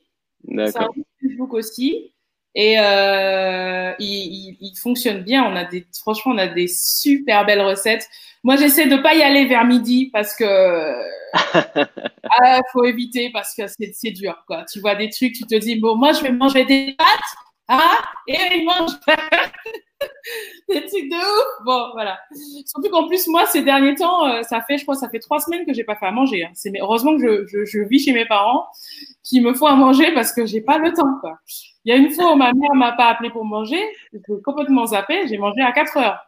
C'est 0.48 0.54
un 0.54 0.66
D'accord. 0.66 0.94
groupe 0.94 1.08
Facebook 1.22 1.54
aussi. 1.54 2.15
Et 2.56 2.76
euh, 2.80 3.94
il, 4.00 4.08
il- 4.08 4.58
il 4.62 4.76
fonctionne 4.78 5.24
bien. 5.24 5.44
On 5.46 5.56
a 5.56 5.66
des, 5.66 5.86
franchement, 6.02 6.32
on 6.34 6.38
a 6.38 6.48
des 6.48 6.68
super 6.68 7.46
belles 7.46 7.62
recettes. 7.62 8.08
Moi, 8.44 8.56
j'essaie 8.58 8.88
de 8.88 8.96
pas 8.98 9.16
y 9.16 9.22
aller 9.24 9.46
vers 9.46 9.66
midi 9.66 10.10
parce 10.14 10.36
que 10.36 10.46
ah, 12.30 12.60
faut 12.72 12.86
éviter 12.86 13.30
parce 13.32 13.54
que 13.56 13.64
c'est 13.68 13.92
c'est 13.94 14.12
dur. 14.12 14.36
Quoi. 14.48 14.66
Tu 14.72 14.80
vois 14.80 14.96
des 14.96 15.10
trucs, 15.10 15.34
tu 15.34 15.44
te 15.46 15.56
dis 15.56 15.76
bon, 15.80 15.96
moi, 15.98 16.14
je 16.14 16.22
vais 16.22 16.32
manger 16.32 16.66
des 16.66 16.94
pâtes, 16.98 17.08
ah, 17.68 17.98
et 18.28 18.38
il 18.58 18.66
mange. 18.66 18.92
des 20.70 20.82
trucs 20.82 21.10
de 21.10 21.16
ouf. 21.16 21.66
Bon, 21.66 21.90
voilà. 21.94 22.20
Surtout 22.66 22.90
qu'en 22.90 23.08
plus, 23.08 23.28
moi, 23.28 23.46
ces 23.46 23.62
derniers 23.62 23.96
temps, 23.96 24.28
euh, 24.28 24.42
ça 24.44 24.62
fait, 24.62 24.78
je 24.78 24.84
crois, 24.84 24.96
ça 24.96 25.10
fait 25.10 25.20
trois 25.20 25.40
semaines 25.40 25.66
que 25.66 25.74
j'ai 25.74 25.84
pas 25.84 25.96
fait 25.96 26.06
à 26.06 26.12
manger. 26.12 26.46
Hein. 26.46 26.52
C'est 26.54 26.72
heureusement 26.80 27.18
que 27.18 27.46
je, 27.48 27.80
vis 27.80 28.00
chez 28.00 28.14
mes 28.14 28.26
parents 28.26 28.68
qui 29.24 29.42
me 29.42 29.54
font 29.54 29.68
à 29.68 29.76
manger 29.76 30.14
parce 30.14 30.34
que 30.34 30.46
j'ai 30.46 30.62
pas 30.62 30.78
le 30.78 30.94
temps. 30.94 31.22
Il 31.84 31.94
y 31.94 31.98
a 31.98 31.98
une 31.98 32.12
fois 32.12 32.34
où 32.34 32.36
ma 32.36 32.52
mère 32.54 32.74
m'a 32.74 32.94
pas 32.94 33.08
appelé 33.08 33.30
pour 33.30 33.46
manger, 33.46 33.82
j'ai 34.12 34.20
complètement 34.44 34.88
zappé, 34.88 35.28
j'ai 35.28 35.38
mangé 35.38 35.62
à 35.62 35.72
4 35.72 35.98
heures. 35.98 36.20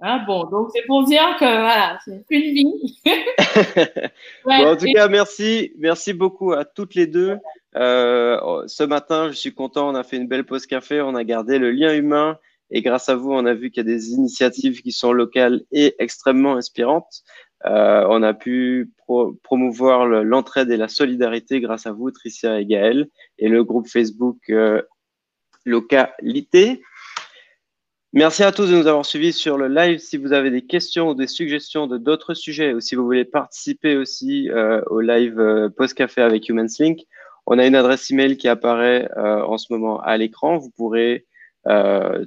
Hein, 0.00 0.22
bon, 0.26 0.44
donc 0.44 0.68
c'est 0.74 0.84
pour 0.86 1.04
dire 1.04 1.36
que 1.38 1.44
voilà, 1.44 1.98
c'est 2.04 2.24
une 2.30 2.40
vie. 2.40 3.00
en 4.44 4.76
tout 4.76 4.86
cas, 4.92 5.08
merci, 5.08 5.72
merci 5.78 6.12
beaucoup 6.12 6.52
à 6.52 6.64
toutes 6.64 6.94
les 6.94 7.06
deux. 7.06 7.38
Euh, 7.76 8.64
ce 8.66 8.84
matin, 8.84 9.28
je 9.28 9.36
suis 9.36 9.54
content, 9.54 9.88
on 9.88 9.94
a 9.94 10.02
fait 10.02 10.16
une 10.16 10.28
belle 10.28 10.44
pause 10.44 10.66
café, 10.66 11.00
on 11.00 11.14
a 11.14 11.24
gardé 11.24 11.58
le 11.58 11.70
lien 11.70 11.94
humain 11.94 12.38
et 12.74 12.82
grâce 12.82 13.08
à 13.08 13.14
vous, 13.14 13.30
on 13.32 13.46
a 13.46 13.54
vu 13.54 13.70
qu'il 13.70 13.86
y 13.86 13.88
a 13.88 13.94
des 13.94 14.10
initiatives 14.10 14.82
qui 14.82 14.90
sont 14.90 15.12
locales 15.12 15.62
et 15.70 15.94
extrêmement 16.00 16.56
inspirantes. 16.56 17.22
Euh, 17.66 18.04
on 18.10 18.20
a 18.24 18.34
pu 18.34 18.90
pro 18.98 19.32
promouvoir 19.44 20.06
l'entraide 20.06 20.72
et 20.72 20.76
la 20.76 20.88
solidarité 20.88 21.60
grâce 21.60 21.86
à 21.86 21.92
vous, 21.92 22.10
Tricia 22.10 22.60
et 22.60 22.66
Gaël, 22.66 23.06
et 23.38 23.48
le 23.48 23.62
groupe 23.62 23.86
Facebook 23.86 24.38
euh, 24.50 24.82
Localité. 25.64 26.82
Merci 28.12 28.42
à 28.42 28.50
tous 28.50 28.68
de 28.68 28.76
nous 28.76 28.88
avoir 28.88 29.06
suivis 29.06 29.32
sur 29.32 29.56
le 29.56 29.68
live. 29.68 29.98
Si 29.98 30.16
vous 30.16 30.32
avez 30.32 30.50
des 30.50 30.66
questions 30.66 31.10
ou 31.10 31.14
des 31.14 31.28
suggestions 31.28 31.86
de 31.86 31.96
d'autres 31.96 32.34
sujets 32.34 32.74
ou 32.74 32.80
si 32.80 32.96
vous 32.96 33.04
voulez 33.04 33.24
participer 33.24 33.96
aussi 33.96 34.50
euh, 34.50 34.82
au 34.88 35.00
live 35.00 35.38
euh, 35.38 35.68
Post 35.68 35.94
Café 35.94 36.22
avec 36.22 36.48
Humans 36.48 36.66
Link, 36.80 37.02
on 37.46 37.56
a 37.60 37.66
une 37.66 37.76
adresse 37.76 38.10
email 38.10 38.36
qui 38.36 38.48
apparaît 38.48 39.08
en 39.16 39.58
ce 39.58 39.70
moment 39.70 40.00
à 40.00 40.16
l'écran. 40.16 40.56
Vous 40.56 40.70
pourrez 40.70 41.26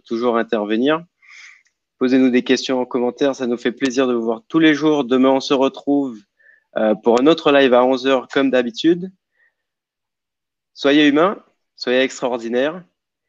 toujours 0.05 0.37
intervenir. 0.37 1.03
Posez-nous 1.99 2.29
des 2.29 2.43
questions 2.43 2.79
en 2.79 2.85
commentaire. 2.85 3.35
Ça 3.35 3.47
nous 3.47 3.57
fait 3.57 3.71
plaisir 3.71 4.07
de 4.07 4.13
vous 4.13 4.23
voir 4.23 4.41
tous 4.47 4.59
les 4.59 4.73
jours. 4.73 5.03
Demain, 5.03 5.29
on 5.29 5.39
se 5.39 5.53
retrouve 5.53 6.19
euh, 6.77 6.93
pour 6.95 7.19
un 7.19 7.25
autre 7.25 7.51
live 7.51 7.73
à 7.73 7.81
11h 7.81 8.27
comme 8.31 8.51
d'habitude. 8.51 9.11
Soyez 10.73 11.07
humains, 11.07 11.43
soyez 11.75 12.01
extraordinaires. 12.01 12.83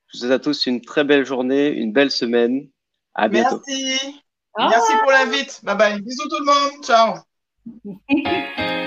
Je 0.08 0.18
vous 0.18 0.20
souhaite 0.20 0.32
à 0.32 0.38
tous 0.38 0.66
une 0.66 0.82
très 0.82 1.04
belle 1.04 1.24
journée, 1.24 1.68
une 1.68 1.92
belle 1.92 2.10
semaine. 2.10 2.68
À 3.14 3.28
bientôt. 3.28 3.62
Merci. 3.66 4.22
Merci 4.58 4.92
pour 5.02 5.12
l'invite. 5.12 5.60
Bye 5.62 5.76
bye. 5.76 6.00
Bisous 6.02 6.28
tout 6.28 6.38
le 6.40 6.44
monde. 6.44 6.84
Ciao. 6.84 8.68